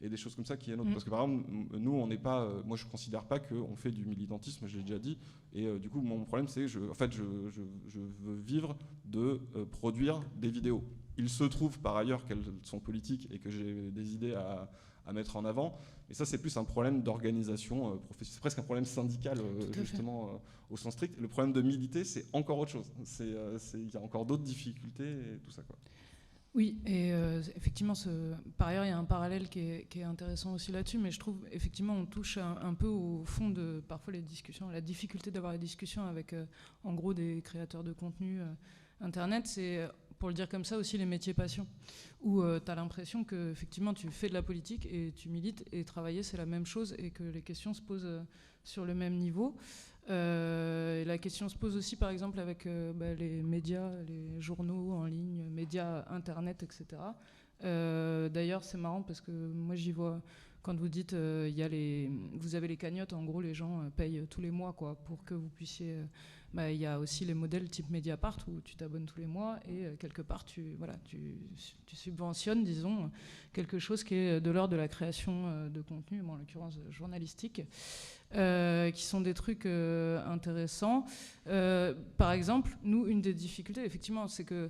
et 0.01 0.09
des 0.09 0.17
choses 0.17 0.35
comme 0.35 0.45
ça 0.45 0.57
qui 0.57 0.71
est 0.71 0.75
notre. 0.75 0.89
Mm. 0.89 0.93
Parce 0.93 1.03
que 1.03 1.09
par 1.09 1.23
exemple, 1.23 1.45
nous, 1.77 1.93
on 1.93 2.07
n'est 2.07 2.17
pas. 2.17 2.43
Euh, 2.43 2.61
moi, 2.65 2.77
je 2.77 2.85
considère 2.85 3.23
pas 3.23 3.39
qu'on 3.39 3.75
fait 3.75 3.91
du 3.91 4.05
militantisme, 4.05 4.67
je 4.67 4.77
l'ai 4.77 4.83
déjà 4.83 4.99
dit. 4.99 5.17
Et 5.53 5.65
euh, 5.65 5.79
du 5.79 5.89
coup, 5.89 6.01
mon 6.01 6.23
problème, 6.25 6.47
c'est 6.47 6.65
que 6.65 6.89
en 6.89 6.93
fait, 6.93 7.11
je, 7.11 7.23
je, 7.49 7.99
veux 8.21 8.35
vivre 8.35 8.75
de 9.05 9.39
euh, 9.55 9.65
produire 9.65 10.21
des 10.35 10.49
vidéos. 10.49 10.83
Il 11.17 11.29
se 11.29 11.43
trouve 11.45 11.79
par 11.79 11.97
ailleurs 11.97 12.25
qu'elles 12.25 12.43
sont 12.61 12.79
politiques 12.79 13.27
et 13.31 13.39
que 13.39 13.49
j'ai 13.49 13.89
des 13.91 14.13
idées 14.13 14.35
à, 14.35 14.69
à, 15.05 15.13
mettre 15.13 15.35
en 15.35 15.45
avant. 15.45 15.75
Mais 16.07 16.13
ça, 16.13 16.25
c'est 16.25 16.37
plus 16.37 16.55
un 16.57 16.63
problème 16.63 17.01
d'organisation 17.01 17.97
professionnelle. 17.97 18.33
C'est 18.33 18.39
presque 18.39 18.59
un 18.59 18.63
problème 18.63 18.85
syndical, 18.85 19.39
justement, 19.73 20.39
au 20.69 20.77
sens 20.77 20.93
strict. 20.93 21.19
Le 21.19 21.27
problème 21.27 21.53
de 21.53 21.61
militer, 21.61 22.03
c'est 22.03 22.27
encore 22.33 22.59
autre 22.59 22.71
chose. 22.71 22.93
Il 23.19 23.89
y 23.91 23.97
a 23.97 23.99
encore 23.99 24.27
d'autres 24.27 24.43
difficultés 24.43 25.09
et 25.09 25.39
tout 25.43 25.49
ça. 25.49 25.63
Quoi. 25.63 25.75
Oui, 26.55 26.79
et 26.85 27.13
euh, 27.13 27.41
effectivement, 27.55 27.93
ce, 27.93 28.09
par 28.57 28.69
ailleurs, 28.69 28.85
il 28.85 28.89
y 28.89 28.91
a 28.91 28.97
un 28.97 29.03
parallèle 29.03 29.47
qui 29.49 29.59
est, 29.59 30.03
intéressant 30.03 30.53
aussi 30.53 30.71
là-dessus, 30.71 30.97
mais 30.97 31.11
je 31.11 31.19
trouve 31.19 31.37
effectivement 31.51 31.93
on 31.93 32.05
touche 32.05 32.37
un, 32.37 32.73
peu 32.73 32.87
au 32.87 33.23
fond 33.25 33.49
de 33.49 33.83
parfois 33.87 34.13
les 34.13 34.21
discussions, 34.21 34.69
la 34.69 34.81
difficulté 34.81 35.29
d'avoir 35.29 35.51
des 35.51 35.59
discussions 35.59 36.03
avec 36.03 36.33
euh, 36.33 36.45
en 36.83 36.93
gros 36.93 37.13
des 37.13 37.41
créateurs 37.43 37.83
de 37.83 37.93
contenu 37.93 38.41
euh, 38.41 38.45
Internet, 39.01 39.45
c'est 39.45 39.87
pour 40.17 40.29
le 40.29 40.33
dire 40.33 40.49
comme 40.49 40.65
ça 40.65 40.77
aussi 40.77 40.97
les 40.97 41.05
métiers 41.05 41.35
passion, 41.35 41.67
où 42.21 42.41
tu 42.41 42.71
as 42.71 42.75
l'impression 42.75 43.23
que 43.23 43.51
effectivement 43.51 43.93
tu 43.93 44.09
fais 44.09 44.27
de 44.27 44.33
la 44.33 44.41
politique 44.41 44.87
et 44.87 45.13
tu 45.15 45.29
milites 45.29 45.63
et 45.71 45.83
travailler 45.83 46.23
c'est 46.23 46.37
la 46.37 46.47
même 46.47 46.65
chose 46.65 46.95
et 46.97 47.11
que 47.11 47.21
les 47.21 47.43
questions 47.43 47.75
se 47.75 47.81
posent 47.83 48.09
sur 48.63 48.85
le 48.85 48.95
même 48.95 49.13
niveau. 49.13 49.55
Euh, 50.09 51.03
la 51.05 51.17
question 51.17 51.49
se 51.49 51.57
pose 51.57 51.75
aussi, 51.75 51.95
par 51.95 52.09
exemple, 52.09 52.39
avec 52.39 52.65
euh, 52.65 52.93
bah, 52.93 53.13
les 53.13 53.41
médias, 53.41 53.91
les 54.07 54.39
journaux 54.39 54.93
en 54.93 55.05
ligne, 55.05 55.49
médias, 55.49 56.05
Internet, 56.09 56.63
etc. 56.63 56.85
Euh, 57.63 58.29
d'ailleurs, 58.29 58.63
c'est 58.63 58.77
marrant 58.77 59.01
parce 59.01 59.21
que 59.21 59.31
moi, 59.31 59.75
j'y 59.75 59.91
vois, 59.91 60.21
quand 60.61 60.77
vous 60.79 60.89
dites, 60.89 61.13
il 61.13 61.57
y 61.57 61.69
les, 61.69 62.09
vous 62.33 62.55
avez 62.55 62.67
les 62.67 62.77
cagnottes, 62.77 63.13
en 63.13 63.23
gros, 63.23 63.41
les 63.41 63.53
gens 63.53 63.89
payent 63.95 64.25
tous 64.29 64.41
les 64.41 64.51
mois 64.51 64.73
quoi, 64.73 64.95
pour 64.95 65.23
que 65.23 65.33
vous 65.33 65.49
puissiez... 65.49 65.95
Bah, 66.53 66.71
y 66.71 66.85
a 66.85 66.97
aussi 66.99 67.25
les 67.25 67.33
modèles 67.33 67.69
type 67.69 67.89
Mediapart 67.89 68.37
où 68.47 68.61
tu 68.61 68.75
t'abonnes 68.75 69.05
tous 69.05 69.19
les 69.19 69.27
mois 69.27 69.59
et 69.67 69.95
quelque 69.99 70.21
part, 70.21 70.45
tu, 70.45 70.77
subventionnes, 71.93 72.63
disons, 72.63 73.11
quelque 73.53 73.79
chose 73.79 74.03
qui 74.03 74.15
est 74.15 74.41
de 74.41 74.51
l'ordre 74.51 74.71
de 74.71 74.77
la 74.77 74.87
création 74.87 75.67
de 75.69 75.81
contenu, 75.81 76.21
en 76.21 76.37
l'occurrence 76.37 76.79
journalistique. 76.89 77.61
Euh, 78.35 78.91
qui 78.91 79.03
sont 79.03 79.21
des 79.21 79.33
trucs 79.33 79.65
euh, 79.65 80.21
intéressants. 80.25 81.05
Euh, 81.47 81.93
par 82.17 82.33
exemple, 82.33 82.77
nous, 82.83 83.07
une 83.07 83.21
des 83.21 83.33
difficultés, 83.33 83.85
effectivement, 83.85 84.27
c'est 84.27 84.43
que 84.43 84.69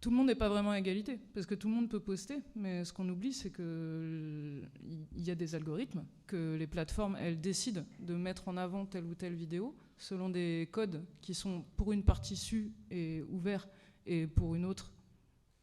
tout 0.00 0.10
le 0.10 0.16
monde 0.16 0.26
n'est 0.26 0.34
pas 0.34 0.48
vraiment 0.48 0.72
à 0.72 0.78
égalité, 0.78 1.20
parce 1.32 1.46
que 1.46 1.54
tout 1.54 1.68
le 1.68 1.74
monde 1.74 1.88
peut 1.88 2.00
poster, 2.00 2.42
mais 2.56 2.84
ce 2.84 2.92
qu'on 2.92 3.08
oublie, 3.08 3.32
c'est 3.32 3.52
qu'il 3.52 4.68
y 5.16 5.30
a 5.30 5.36
des 5.36 5.54
algorithmes, 5.54 6.04
que 6.26 6.56
les 6.56 6.66
plateformes, 6.66 7.16
elles 7.20 7.40
décident 7.40 7.84
de 8.00 8.14
mettre 8.14 8.48
en 8.48 8.56
avant 8.56 8.84
telle 8.84 9.04
ou 9.04 9.14
telle 9.14 9.34
vidéo 9.34 9.72
selon 9.96 10.28
des 10.28 10.68
codes 10.72 11.04
qui 11.20 11.34
sont 11.34 11.64
pour 11.76 11.92
une 11.92 12.02
partie 12.02 12.36
su 12.36 12.72
et 12.90 13.22
ouverts, 13.28 13.68
et 14.06 14.26
pour 14.26 14.54
une 14.54 14.64
autre, 14.64 14.92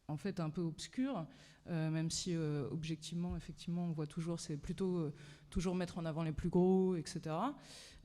en 0.08 0.16
fait, 0.16 0.40
un 0.40 0.50
peu 0.50 0.60
obscurs. 0.60 1.26
même 1.66 2.10
si 2.10 2.36
objectivement, 2.36 3.36
effectivement, 3.36 3.84
on 3.84 3.92
voit 3.92 4.06
toujours, 4.06 4.38
c'est 4.38 4.56
plutôt 4.56 5.10
toujours 5.54 5.76
mettre 5.76 5.98
en 5.98 6.04
avant 6.04 6.24
les 6.24 6.32
plus 6.32 6.48
gros, 6.48 6.96
etc. 6.96 7.36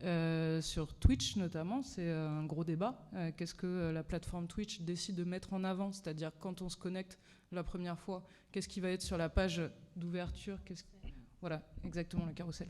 Euh, 0.04 0.62
sur 0.62 0.94
Twitch 0.96 1.36
notamment, 1.36 1.82
c'est 1.82 2.08
euh, 2.08 2.30
un 2.30 2.46
gros 2.46 2.64
débat. 2.64 3.10
Euh, 3.16 3.32
qu'est-ce 3.36 3.56
que 3.56 3.92
la 3.92 4.04
plateforme 4.04 4.48
Twitch 4.48 4.82
décide 4.82 5.16
de 5.16 5.24
mettre 5.24 5.54
en 5.54 5.64
avant? 5.64 5.92
C'est-à-dire 5.92 6.32
quand 6.40 6.62
on 6.62 6.70
se 6.70 6.78
connecte 6.78 7.18
la 7.52 7.64
première 7.64 8.00
fois, 8.00 8.24
qu'est-ce 8.52 8.70
qui 8.70 8.80
va 8.80 8.92
être 8.92 9.02
sur 9.02 9.18
la 9.18 9.30
page 9.30 9.62
d'ouverture? 9.96 10.60
Voilà, 11.42 11.62
exactement 11.86 12.26
le 12.26 12.34
carrousel. 12.34 12.68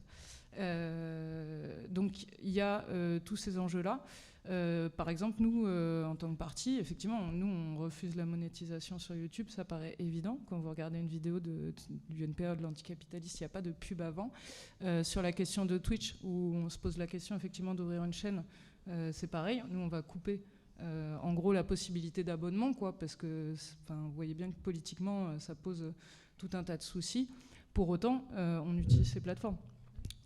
donc 1.89 2.25
il 2.41 2.51
y 2.51 2.61
a 2.61 2.85
tous 3.25 3.35
ces 3.35 3.57
enjeux-là. 3.57 4.03
Euh, 4.47 4.89
par 4.89 5.09
exemple, 5.09 5.41
nous, 5.41 5.67
euh, 5.67 6.05
en 6.05 6.15
tant 6.15 6.31
que 6.31 6.37
parti, 6.37 6.77
effectivement, 6.79 7.31
nous, 7.31 7.45
on 7.45 7.77
refuse 7.77 8.15
la 8.15 8.25
monétisation 8.25 8.97
sur 8.97 9.15
YouTube, 9.15 9.49
ça 9.49 9.65
paraît 9.65 9.95
évident. 9.99 10.39
Quand 10.47 10.59
vous 10.59 10.69
regardez 10.69 10.97
une 10.97 11.07
vidéo 11.07 11.39
de, 11.39 11.73
du 12.09 12.23
NPA 12.23 12.55
de 12.55 12.63
l'anticapitaliste, 12.63 13.39
il 13.39 13.43
n'y 13.43 13.47
a 13.47 13.49
pas 13.49 13.61
de 13.61 13.71
pub 13.71 14.01
avant. 14.01 14.31
Euh, 14.81 15.03
sur 15.03 15.21
la 15.21 15.31
question 15.33 15.65
de 15.65 15.77
Twitch, 15.77 16.15
où 16.23 16.53
on 16.55 16.69
se 16.69 16.79
pose 16.79 16.97
la 16.97 17.05
question 17.05 17.35
effectivement 17.35 17.75
d'ouvrir 17.75 18.03
une 18.03 18.13
chaîne, 18.13 18.43
c'est 19.11 19.27
pareil. 19.27 19.63
Nous, 19.69 19.79
on 19.79 19.87
va 19.87 20.01
couper 20.01 20.41
en 21.21 21.33
gros 21.35 21.53
la 21.53 21.63
possibilité 21.63 22.23
d'abonnement, 22.23 22.73
quoi, 22.73 22.97
parce 22.97 23.15
que 23.15 23.53
vous 23.87 24.11
voyez 24.13 24.33
bien 24.33 24.49
que 24.49 24.59
politiquement, 24.61 25.37
ça 25.37 25.53
pose 25.53 25.93
tout 26.39 26.49
un 26.53 26.63
tas 26.63 26.75
de 26.75 26.81
soucis. 26.81 27.29
Pour 27.73 27.89
autant, 27.89 28.25
on 28.35 28.77
utilise 28.77 29.11
ces 29.11 29.21
plateformes 29.21 29.57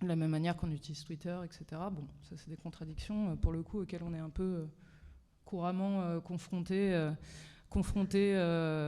de 0.03 0.07
la 0.07 0.15
même 0.15 0.31
manière 0.31 0.55
qu'on 0.55 0.71
utilise 0.71 1.03
Twitter, 1.03 1.35
etc. 1.43 1.81
Bon, 1.91 2.07
ça 2.29 2.35
c'est 2.37 2.49
des 2.49 2.57
contradictions 2.57 3.31
euh, 3.31 3.35
pour 3.35 3.51
le 3.51 3.63
coup 3.63 3.81
auxquelles 3.81 4.03
on 4.03 4.13
est 4.13 4.19
un 4.19 4.29
peu 4.29 4.43
euh, 4.43 4.65
couramment 5.45 6.01
euh, 6.01 6.19
confronté. 6.19 7.09
confronté 7.69 8.33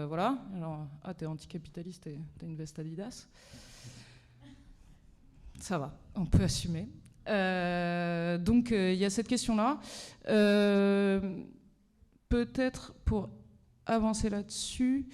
voilà. 0.08 0.38
Alors, 0.56 0.88
ah, 1.04 1.14
t'es 1.14 1.26
anticapitaliste 1.26 2.08
et 2.08 2.20
t'as 2.38 2.46
une 2.46 2.56
veste 2.56 2.78
Adidas. 2.80 3.28
Ça 5.60 5.78
va, 5.78 5.98
on 6.16 6.26
peut 6.26 6.44
assumer. 6.44 6.88
donc 7.26 8.72
il 8.72 8.96
y 8.96 9.06
a 9.06 9.10
cette 9.10 9.28
question-là. 9.28 9.80
Peut-être 12.30 12.94
pour 13.06 13.30
avancer 13.86 14.30
là-dessus, 14.30 15.08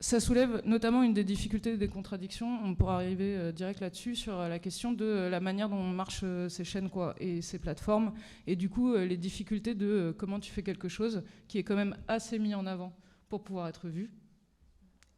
ça 0.00 0.18
soulève 0.18 0.62
notamment 0.64 1.02
une 1.02 1.12
des 1.12 1.24
difficultés 1.24 1.76
des 1.76 1.88
contradictions. 1.88 2.60
On 2.64 2.74
pourra 2.74 2.96
arriver 2.96 3.36
euh, 3.36 3.52
direct 3.52 3.80
là-dessus 3.80 4.16
sur 4.16 4.40
euh, 4.40 4.48
la 4.48 4.58
question 4.58 4.92
de 4.92 5.04
euh, 5.04 5.30
la 5.30 5.40
manière 5.40 5.68
dont 5.68 5.82
marchent 5.82 6.24
ces 6.48 6.64
chaînes 6.64 6.88
et 7.18 7.42
ces 7.42 7.58
plateformes. 7.58 8.14
Et 8.46 8.56
du 8.56 8.70
coup, 8.70 8.96
les 8.96 9.18
difficultés 9.18 9.74
de 9.74 10.14
comment 10.16 10.40
tu 10.40 10.50
fais 10.50 10.62
quelque 10.62 10.88
chose 10.88 11.22
qui 11.48 11.58
est 11.58 11.64
quand 11.64 11.76
même 11.76 11.96
assez 12.08 12.38
mis 12.38 12.54
en 12.54 12.64
avant 12.64 12.96
pour 13.28 13.44
pouvoir 13.44 13.68
être 13.68 13.88
vu. 13.88 14.10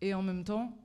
Et 0.00 0.14
en 0.14 0.22
même 0.22 0.42
temps, 0.42 0.76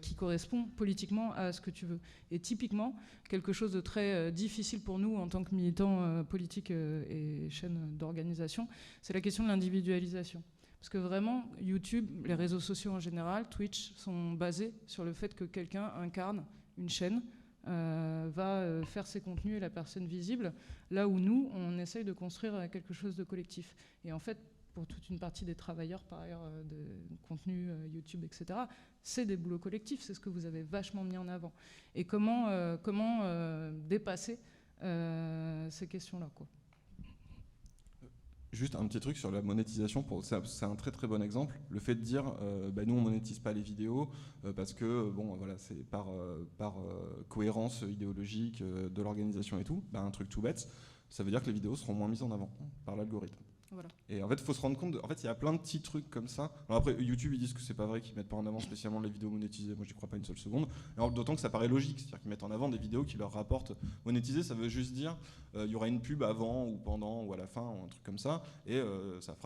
qui 0.00 0.14
correspond 0.14 0.64
politiquement 0.64 1.34
à 1.34 1.52
ce 1.52 1.60
que 1.60 1.70
tu 1.70 1.84
veux. 1.84 2.00
Et 2.30 2.38
typiquement, 2.38 2.96
quelque 3.28 3.52
chose 3.52 3.70
de 3.70 3.82
très 3.82 4.32
difficile 4.32 4.80
pour 4.80 4.98
nous 4.98 5.16
en 5.16 5.28
tant 5.28 5.44
que 5.44 5.54
militants 5.54 6.24
politiques 6.24 6.70
et 6.70 7.48
chaînes 7.50 7.98
d'organisation, 7.98 8.66
c'est 9.02 9.12
la 9.12 9.20
question 9.20 9.44
de 9.44 9.48
l'individualisation. 9.48 10.42
Parce 10.80 10.88
que 10.88 10.98
vraiment, 10.98 11.44
YouTube, 11.60 12.26
les 12.26 12.34
réseaux 12.34 12.58
sociaux 12.58 12.92
en 12.92 13.00
général, 13.00 13.48
Twitch, 13.50 13.92
sont 13.96 14.32
basés 14.32 14.72
sur 14.86 15.04
le 15.04 15.12
fait 15.12 15.34
que 15.34 15.44
quelqu'un 15.44 15.92
incarne 15.96 16.42
une 16.78 16.88
chaîne, 16.88 17.22
euh, 17.68 18.30
va 18.32 18.60
euh, 18.60 18.82
faire 18.84 19.06
ses 19.06 19.20
contenus 19.20 19.58
et 19.58 19.60
la 19.60 19.68
personne 19.68 20.06
visible, 20.06 20.54
là 20.90 21.06
où 21.06 21.18
nous, 21.18 21.50
on 21.54 21.78
essaye 21.78 22.04
de 22.04 22.14
construire 22.14 22.70
quelque 22.70 22.94
chose 22.94 23.14
de 23.14 23.24
collectif. 23.24 23.76
Et 24.02 24.12
en 24.12 24.18
fait, 24.18 24.38
pour 24.72 24.86
toute 24.86 25.10
une 25.10 25.18
partie 25.18 25.44
des 25.44 25.54
travailleurs, 25.54 26.02
par 26.04 26.20
ailleurs, 26.20 26.44
euh, 26.44 26.62
de 26.62 27.18
contenu 27.28 27.70
YouTube, 27.92 28.24
etc., 28.24 28.60
c'est 29.02 29.26
des 29.26 29.36
boulots 29.36 29.58
collectifs, 29.58 30.00
c'est 30.00 30.14
ce 30.14 30.20
que 30.20 30.30
vous 30.30 30.46
avez 30.46 30.62
vachement 30.62 31.04
mis 31.04 31.18
en 31.18 31.28
avant. 31.28 31.52
Et 31.94 32.04
comment, 32.04 32.48
comment 32.82 33.22
dépasser 33.88 34.38
ces 34.80 35.86
questions-là 35.86 36.30
quoi. 36.34 36.46
Juste 38.52 38.74
un 38.74 38.84
petit 38.86 38.98
truc 38.98 39.16
sur 39.16 39.30
la 39.30 39.42
monétisation, 39.42 40.04
c'est 40.22 40.64
un 40.64 40.74
très 40.74 40.90
très 40.90 41.06
bon 41.06 41.22
exemple. 41.22 41.54
Le 41.68 41.78
fait 41.78 41.94
de 41.94 42.00
dire, 42.00 42.34
euh, 42.42 42.72
bah, 42.72 42.82
nous 42.84 42.94
on 42.94 43.00
monétise 43.00 43.38
pas 43.38 43.52
les 43.52 43.62
vidéos 43.62 44.10
euh, 44.44 44.52
parce 44.52 44.72
que 44.72 45.08
bon 45.08 45.36
voilà 45.36 45.56
c'est 45.56 45.88
par, 45.88 46.08
euh, 46.10 46.48
par 46.58 46.74
cohérence 47.28 47.82
idéologique 47.82 48.62
de 48.62 49.02
l'organisation 49.02 49.60
et 49.60 49.64
tout, 49.64 49.84
bah, 49.92 50.00
un 50.00 50.10
truc 50.10 50.28
tout 50.28 50.40
bête, 50.40 50.68
ça 51.08 51.22
veut 51.22 51.30
dire 51.30 51.42
que 51.42 51.46
les 51.46 51.52
vidéos 51.52 51.76
seront 51.76 51.94
moins 51.94 52.08
mises 52.08 52.24
en 52.24 52.32
avant 52.32 52.50
par 52.84 52.96
l'algorithme. 52.96 53.36
Et 54.08 54.22
en 54.22 54.28
fait, 54.28 54.34
il 54.34 54.44
faut 54.44 54.54
se 54.54 54.60
rendre 54.60 54.76
compte. 54.76 54.96
en 55.02 55.06
fait, 55.06 55.22
il 55.22 55.26
y 55.26 55.28
a 55.28 55.34
plein 55.34 55.52
de 55.52 55.58
petits 55.58 55.80
trucs 55.80 56.10
comme 56.10 56.26
ça. 56.26 56.50
Alors 56.68 56.80
après, 56.80 56.94
YouTube, 57.00 57.32
ils 57.32 57.38
disent 57.38 57.52
que 57.52 57.60
c'est 57.60 57.74
pas 57.74 57.86
vrai, 57.86 58.00
qu'ils 58.00 58.16
mettent 58.16 58.28
pas 58.28 58.36
en 58.36 58.46
avant 58.46 58.58
spécialement 58.58 59.00
les 59.00 59.10
vidéos 59.10 59.30
monétisées. 59.30 59.74
Moi, 59.76 59.84
j'y 59.86 59.94
crois 59.94 60.08
pas 60.08 60.16
une 60.16 60.24
seule 60.24 60.38
seconde. 60.38 60.68
D'autant 60.96 61.34
que 61.34 61.40
ça 61.40 61.50
paraît 61.50 61.68
logique, 61.68 62.00
c'est-à-dire 62.00 62.20
qu'ils 62.20 62.30
mettent 62.30 62.42
en 62.42 62.50
avant 62.50 62.68
des 62.68 62.78
vidéos 62.78 63.04
qui 63.04 63.16
leur 63.16 63.32
rapportent 63.32 63.72
monétisées. 64.04 64.42
Ça 64.42 64.54
veut 64.54 64.68
juste 64.68 64.92
dire, 64.92 65.16
euh, 65.54 65.66
il 65.66 65.72
y 65.72 65.74
aura 65.76 65.88
une 65.88 66.00
pub 66.00 66.22
avant 66.22 66.66
ou 66.66 66.78
pendant 66.78 67.22
ou 67.22 67.32
à 67.32 67.36
la 67.36 67.46
fin 67.46 67.62
ou 67.62 67.84
un 67.84 67.88
truc 67.88 68.02
comme 68.02 68.18
ça, 68.18 68.42
et 68.66 68.76
euh, 68.76 69.20
ça, 69.20 69.36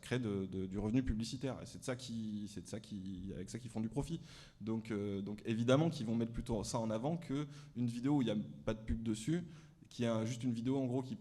crée 0.00 0.18
du 0.18 0.78
revenu 0.78 1.02
publicitaire. 1.02 1.56
Et 1.62 1.66
c'est 1.66 1.78
de 1.78 1.84
ça 1.84 1.94
de 1.94 3.34
avec 3.34 3.50
ça 3.50 3.58
qu'ils 3.58 3.70
font 3.70 3.80
du 3.80 3.88
profit. 3.88 4.20
Donc, 4.60 4.90
euh, 4.90 5.22
donc 5.22 5.40
évidemment 5.44 5.90
qu'ils 5.90 6.06
vont 6.06 6.16
mettre 6.16 6.32
plutôt 6.32 6.62
ça 6.64 6.78
en 6.78 6.90
avant 6.90 7.16
que 7.16 7.46
une 7.76 7.86
vidéo 7.86 8.16
où 8.16 8.22
il 8.22 8.24
n'y 8.26 8.30
a 8.30 8.36
pas 8.64 8.74
de 8.74 8.80
pub 8.80 9.02
dessus 9.02 9.44
qui 9.92 10.06
a 10.06 10.24
juste 10.24 10.42
une 10.42 10.52
vidéo 10.52 10.78
en 10.78 10.86
gros 10.86 11.02
qui, 11.02 11.16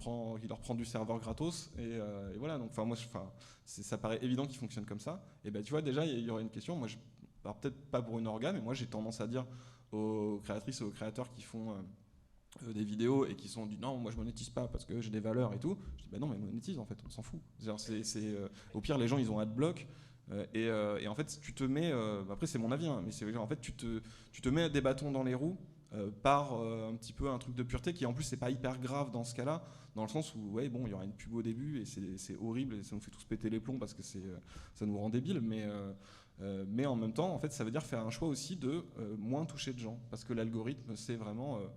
leur 0.47 0.59
prend 0.59 0.75
du 0.75 0.85
serveur 0.85 1.19
gratos. 1.19 1.71
Et, 1.77 1.81
euh, 1.81 2.33
voilà, 2.37 2.57
donc 2.57 2.75
moi, 2.77 2.97
ça 3.65 3.97
paraît 3.97 4.19
évident 4.21 4.47
qu'ils 4.47 4.57
fonctionnent 4.57 4.85
comme 4.85 4.99
ça. 4.99 5.23
Et 5.43 5.51
ben 5.51 5.61
tu 5.61 5.71
vois, 5.71 5.81
déjà, 5.81 6.05
il 6.05 6.19
y, 6.19 6.29
aurait 6.29 6.41
une 6.41 6.49
question. 6.49 6.75
Moi, 6.75 6.87
peut-être 7.43 7.77
pas 7.91 8.01
pour 8.01 8.17
une 8.17 8.27
organe, 8.27 8.55
mais 8.55 8.61
moi 8.61 8.73
j'ai 8.73 8.87
tendance 8.87 9.19
à 9.19 9.27
dire 9.27 9.45
aux 9.91 10.39
créatrices 10.43 10.81
et 10.81 10.83
aux 10.83 10.89
créateurs 10.89 11.29
qui 11.31 11.41
font 11.41 11.71
euh, 11.71 11.75
euh, 12.63 12.73
des 12.73 12.85
vidéos 12.85 13.25
et 13.25 13.35
qui 13.35 13.49
sont 13.49 13.65
du 13.65 13.77
non, 13.77 13.97
moi 13.97 14.11
je 14.11 14.15
monétise 14.15 14.49
pas 14.49 14.67
parce 14.67 14.85
que 14.85 15.01
j'ai 15.01 15.09
des 15.09 15.19
valeurs 15.19 15.53
et 15.53 15.59
tout. 15.59 15.77
Je 15.97 16.03
dis 16.03 16.09
bah 16.09 16.19
non, 16.19 16.27
mais 16.27 16.37
monétise 16.37 16.79
en 16.79 16.85
fait, 16.85 16.97
on 17.05 17.09
s'en 17.09 17.23
fout. 17.23 17.41
c'est 17.77 18.35
au 18.73 18.79
pire, 18.79 18.97
les 18.97 19.07
gens 19.07 19.17
ils 19.17 19.31
ont 19.31 19.39
adblock. 19.39 19.85
et, 20.53 20.67
et, 20.67 21.07
en 21.09 21.15
fait, 21.15 21.39
tu 21.41 21.53
te 21.53 21.65
mets, 21.65 21.91
après 22.31 22.47
c'est 22.47 22.59
mon 22.59 22.71
avis, 22.71 22.87
hein, 22.87 23.03
mais 23.03 23.37
en 23.37 23.47
fait 23.47 23.59
tu 23.59 23.73
te, 23.73 24.01
tu 24.31 24.41
te 24.41 24.47
mets 24.47 24.69
des 24.69 24.81
bâtons 24.81 25.11
dans 25.11 25.23
les 25.23 25.35
roues 25.35 25.57
par 26.23 26.53
un 26.53 26.95
petit 26.95 27.11
peu 27.11 27.29
un 27.29 27.37
truc 27.37 27.55
de 27.55 27.63
pureté 27.63 27.93
qui 27.93 28.05
en 28.05 28.13
plus 28.13 28.23
c'est 28.23 28.37
pas 28.37 28.49
hyper 28.49 28.79
grave 28.79 29.11
dans 29.11 29.23
ce 29.23 29.35
cas-là, 29.35 29.63
dans 29.95 30.03
le 30.03 30.07
sens 30.07 30.33
où 30.35 30.51
ouais 30.51 30.69
bon 30.69 30.83
il 30.85 30.91
y 30.91 30.93
aura 30.93 31.03
une 31.03 31.11
pub 31.11 31.33
au 31.33 31.41
début 31.41 31.81
et 31.81 31.85
c'est 31.85 32.37
horrible 32.37 32.75
et 32.75 32.83
ça 32.83 32.95
nous 32.95 33.01
fait 33.01 33.11
tous 33.11 33.25
péter 33.25 33.49
les 33.49 33.59
plombs 33.59 33.77
parce 33.77 33.93
que 33.93 34.01
c'est 34.01 34.23
ça 34.75 34.85
nous 34.85 34.97
rend 34.97 35.09
débiles, 35.09 35.41
mais 35.41 35.67
euh, 36.41 36.65
mais 36.67 36.85
en 36.85 36.95
même 36.95 37.13
temps, 37.13 37.33
en 37.33 37.39
fait, 37.39 37.51
ça 37.51 37.63
veut 37.63 37.71
dire 37.71 37.83
faire 37.83 38.05
un 38.05 38.09
choix 38.09 38.27
aussi 38.27 38.55
de 38.55 38.83
euh, 38.99 39.15
moins 39.17 39.45
toucher 39.45 39.73
de 39.73 39.79
gens, 39.79 39.99
parce 40.09 40.23
que 40.23 40.33
l'algorithme, 40.33 40.95
c'est 40.95 41.15
vraiment 41.15 41.57
euh, 41.57 41.67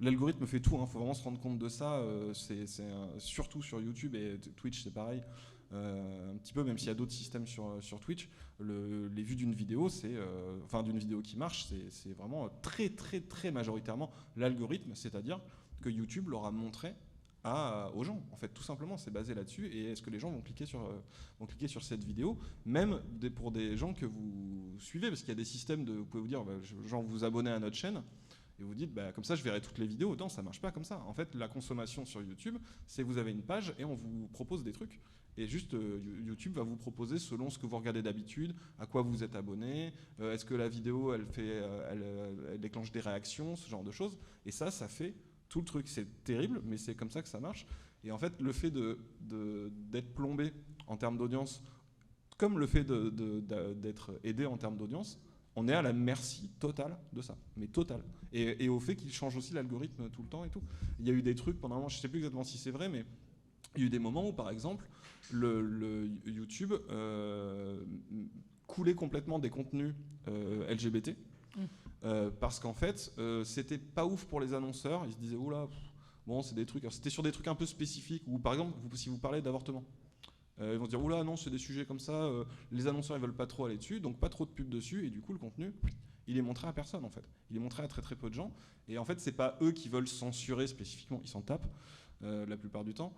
l'algorithme 0.00 0.46
fait 0.46 0.60
tout. 0.60 0.74
Il 0.74 0.80
hein, 0.80 0.86
faut 0.86 0.98
vraiment 0.98 1.14
se 1.14 1.24
rendre 1.24 1.40
compte 1.40 1.58
de 1.58 1.68
ça. 1.68 2.00
c'est 2.32 2.66
surtout 3.18 3.62
sur 3.62 3.80
YouTube 3.80 4.14
et 4.14 4.38
Twitch, 4.56 4.82
c'est 4.82 4.92
pareil. 4.92 5.22
Un 5.74 6.36
petit 6.36 6.52
peu, 6.52 6.62
même 6.64 6.78
s'il 6.78 6.88
y 6.88 6.90
a 6.90 6.94
d'autres 6.94 7.12
systèmes 7.12 7.46
sur, 7.46 7.76
sur 7.80 8.00
Twitch, 8.00 8.28
les 8.60 9.22
vues 9.22 9.36
d'une 9.36 9.54
vidéo, 9.54 9.88
c'est, 9.88 10.14
enfin 10.64 10.82
d'une 10.82 10.98
vidéo 10.98 11.20
qui 11.20 11.36
marche, 11.36 11.66
c'est 11.90 12.12
vraiment 12.12 12.48
très 12.62 12.90
très 12.90 13.20
très 13.20 13.50
majoritairement 13.50 14.10
l'algorithme, 14.36 14.94
c'est-à-dire 14.94 15.40
que 15.80 15.88
YouTube 15.88 16.28
leur 16.28 16.46
a 16.46 16.50
montré 16.50 16.94
aux 17.94 18.04
gens. 18.04 18.22
En 18.32 18.36
fait, 18.36 18.48
tout 18.48 18.62
simplement, 18.62 18.96
c'est 18.96 19.10
basé 19.10 19.34
là-dessus. 19.34 19.66
Et 19.66 19.92
est-ce 19.92 20.02
que 20.02 20.10
les 20.10 20.18
gens 20.18 20.30
vont 20.30 20.40
cliquer 20.40 20.66
sur, 20.66 20.80
euh, 20.80 20.98
vont 21.38 21.46
cliquer 21.46 21.68
sur 21.68 21.82
cette 21.82 22.02
vidéo, 22.02 22.38
même 22.64 23.00
pour 23.34 23.50
des 23.50 23.76
gens 23.76 23.92
que 23.92 24.06
vous 24.06 24.76
suivez, 24.78 25.08
parce 25.08 25.20
qu'il 25.20 25.28
y 25.28 25.32
a 25.32 25.36
des 25.36 25.44
systèmes 25.44 25.84
de, 25.84 25.92
vous 25.92 26.06
pouvez 26.06 26.22
vous 26.22 26.28
dire, 26.28 26.44
bah, 26.44 26.54
vous 27.06 27.24
abonnez 27.24 27.50
à 27.50 27.58
notre 27.58 27.76
chaîne. 27.76 28.02
Et 28.58 28.62
vous 28.62 28.74
dites, 28.74 28.94
bah, 28.94 29.12
comme 29.12 29.24
ça, 29.24 29.34
je 29.34 29.42
verrai 29.42 29.60
toutes 29.60 29.78
les 29.78 29.86
vidéos. 29.86 30.16
Non, 30.16 30.28
ça 30.28 30.40
marche 30.42 30.60
pas 30.60 30.70
comme 30.70 30.84
ça. 30.84 31.02
En 31.06 31.12
fait, 31.12 31.34
la 31.34 31.48
consommation 31.48 32.04
sur 32.04 32.22
YouTube, 32.22 32.56
c'est 32.86 33.02
vous 33.02 33.18
avez 33.18 33.32
une 33.32 33.42
page 33.42 33.74
et 33.78 33.84
on 33.84 33.94
vous 33.94 34.28
propose 34.28 34.62
des 34.62 34.72
trucs. 34.72 35.00
Et 35.36 35.46
juste, 35.46 35.74
euh, 35.74 36.00
YouTube 36.24 36.54
va 36.54 36.62
vous 36.62 36.76
proposer 36.76 37.18
selon 37.18 37.50
ce 37.50 37.58
que 37.58 37.66
vous 37.66 37.76
regardez 37.76 38.02
d'habitude, 38.02 38.54
à 38.78 38.86
quoi 38.86 39.02
vous 39.02 39.24
êtes 39.24 39.34
abonné, 39.34 39.92
euh, 40.20 40.32
est-ce 40.32 40.44
que 40.44 40.54
la 40.54 40.68
vidéo, 40.68 41.12
elle, 41.12 41.26
fait, 41.26 41.62
elle, 41.90 42.60
déclenche 42.60 42.92
des 42.92 43.00
réactions, 43.00 43.56
ce 43.56 43.68
genre 43.68 43.84
de 43.84 43.90
choses. 43.90 44.16
Et 44.46 44.50
ça, 44.50 44.70
ça 44.70 44.88
fait 44.88 45.14
tout 45.48 45.58
le 45.58 45.64
truc. 45.64 45.88
C'est 45.88 46.24
terrible, 46.24 46.60
mais 46.64 46.76
c'est 46.76 46.94
comme 46.94 47.10
ça 47.10 47.22
que 47.22 47.28
ça 47.28 47.40
marche. 47.40 47.66
Et 48.04 48.12
en 48.12 48.18
fait, 48.18 48.40
le 48.40 48.52
fait 48.52 48.70
d'être 48.70 48.98
de, 49.22 50.00
plombé 50.14 50.52
en 50.86 50.96
termes 50.96 51.16
d'audience, 51.16 51.62
comme 52.36 52.58
le 52.58 52.66
fait 52.66 52.84
d'être 52.84 54.20
aidé 54.22 54.46
en 54.46 54.56
termes 54.56 54.76
d'audience, 54.76 55.18
on 55.56 55.68
est 55.68 55.72
à 55.72 55.82
la 55.82 55.92
merci 55.92 56.50
totale 56.58 56.98
de 57.12 57.22
ça, 57.22 57.36
mais 57.56 57.68
totale. 57.68 58.02
Et, 58.32 58.68
au 58.68 58.80
fait 58.80 58.96
qu'il 58.96 59.12
change 59.12 59.36
aussi 59.36 59.54
l'algorithme 59.54 60.10
tout 60.10 60.22
le 60.22 60.28
temps 60.28 60.44
et 60.44 60.50
tout. 60.50 60.62
Il 60.98 61.06
y 61.06 61.10
a 61.10 61.12
eu 61.12 61.22
des 61.22 61.34
trucs 61.34 61.60
pendant 61.60 61.76
un 61.76 61.78
moment, 61.78 61.88
je 61.88 61.98
sais 61.98 62.08
plus 62.08 62.18
exactement 62.18 62.44
si 62.44 62.58
c'est 62.58 62.72
vrai, 62.72 62.88
mais 62.88 63.04
il 63.76 63.80
y 63.80 63.84
a 63.84 63.86
eu 63.86 63.90
des 63.90 63.98
moments 63.98 64.28
où, 64.28 64.32
par 64.32 64.50
exemple, 64.50 64.88
le, 65.32 66.10
YouTube 66.26 66.72
euh, 66.90 67.82
coulait 68.66 68.94
complètement 68.94 69.38
des 69.38 69.50
contenus 69.50 69.94
euh, 70.28 70.72
LGBT. 70.72 71.10
Mmh. 71.56 71.62
Euh, 72.04 72.30
parce 72.30 72.60
qu'en 72.60 72.74
fait, 72.74 73.12
c'était 73.44 73.78
pas 73.78 74.04
ouf 74.06 74.24
pour 74.26 74.40
les 74.40 74.54
annonceurs. 74.54 75.04
Ils 75.06 75.12
se 75.12 75.18
disaient, 75.18 75.36
oula, 75.36 75.68
bon, 76.26 76.42
c'est 76.42 76.54
des 76.54 76.66
trucs. 76.66 76.84
C'était 76.90 77.10
sur 77.10 77.22
des 77.22 77.32
trucs 77.32 77.48
un 77.48 77.54
peu 77.54 77.66
spécifiques, 77.66 78.24
ou 78.26 78.38
par 78.38 78.52
exemple, 78.52 78.72
si 78.94 79.08
vous 79.08 79.18
parlez 79.18 79.40
d'avortement. 79.40 79.84
Euh, 80.60 80.74
ils 80.74 80.78
vont 80.78 80.86
dire, 80.86 81.02
oula, 81.02 81.24
non, 81.24 81.36
c'est 81.36 81.50
des 81.50 81.58
sujets 81.58 81.84
comme 81.84 81.98
ça, 81.98 82.30
les 82.70 82.86
annonceurs 82.86 83.16
ils 83.16 83.20
veulent 83.20 83.34
pas 83.34 83.46
trop 83.46 83.64
aller 83.64 83.76
dessus, 83.76 84.00
donc 84.00 84.20
pas 84.20 84.28
trop 84.28 84.44
de 84.44 84.50
pubs 84.50 84.68
dessus, 84.68 85.06
et 85.06 85.10
du 85.10 85.20
coup, 85.20 85.32
le 85.32 85.38
contenu, 85.38 85.72
il 86.26 86.38
est 86.38 86.42
montré 86.42 86.68
à 86.68 86.72
personne 86.72 87.04
en 87.04 87.10
fait. 87.10 87.24
Il 87.50 87.56
est 87.56 87.60
montré 87.60 87.82
à 87.82 87.88
très 87.88 88.02
très 88.02 88.14
peu 88.14 88.28
de 88.28 88.34
gens, 88.34 88.52
et 88.86 88.98
en 88.98 89.04
fait, 89.04 89.18
c'est 89.18 89.32
pas 89.32 89.58
eux 89.62 89.72
qui 89.72 89.88
veulent 89.88 90.06
censurer 90.06 90.66
spécifiquement, 90.66 91.20
ils 91.24 91.28
s'en 91.28 91.40
tapent. 91.40 91.66
La 92.24 92.56
plupart 92.56 92.84
du 92.84 92.94
temps, 92.94 93.12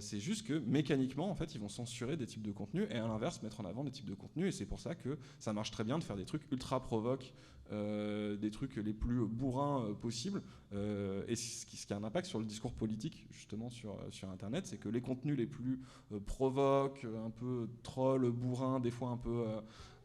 c'est 0.00 0.20
juste 0.20 0.46
que 0.46 0.54
mécaniquement, 0.54 1.30
en 1.30 1.34
fait, 1.34 1.54
ils 1.54 1.60
vont 1.60 1.68
censurer 1.68 2.16
des 2.16 2.26
types 2.26 2.42
de 2.42 2.52
contenus 2.52 2.86
et 2.90 2.96
à 2.96 3.06
l'inverse 3.06 3.42
mettre 3.42 3.60
en 3.60 3.64
avant 3.64 3.84
des 3.84 3.90
types 3.90 4.08
de 4.08 4.14
contenus. 4.14 4.48
Et 4.48 4.52
c'est 4.52 4.66
pour 4.66 4.80
ça 4.80 4.94
que 4.94 5.18
ça 5.38 5.52
marche 5.52 5.70
très 5.70 5.84
bien 5.84 5.98
de 5.98 6.04
faire 6.04 6.16
des 6.16 6.24
trucs 6.24 6.50
ultra 6.50 6.82
provoques, 6.82 7.32
euh, 7.72 8.36
des 8.36 8.50
trucs 8.50 8.76
les 8.76 8.92
plus 8.92 9.24
bourrins 9.26 9.84
euh, 9.84 9.94
possibles. 9.94 10.42
Euh, 10.74 11.24
et 11.26 11.36
ce 11.36 11.64
qui, 11.64 11.92
a 11.92 11.96
un 11.96 12.04
impact 12.04 12.26
sur 12.26 12.38
le 12.38 12.44
discours 12.44 12.74
politique, 12.74 13.26
justement, 13.30 13.70
sur, 13.70 13.98
sur 14.10 14.28
Internet, 14.28 14.66
c'est 14.66 14.76
que 14.76 14.90
les 14.90 15.00
contenus 15.00 15.38
les 15.38 15.46
plus 15.46 15.80
provoques, 16.26 17.06
un 17.24 17.30
peu 17.30 17.70
troll, 17.82 18.30
bourrins, 18.30 18.78
des 18.78 18.90
fois 18.90 19.08
un 19.08 19.16
peu 19.16 19.44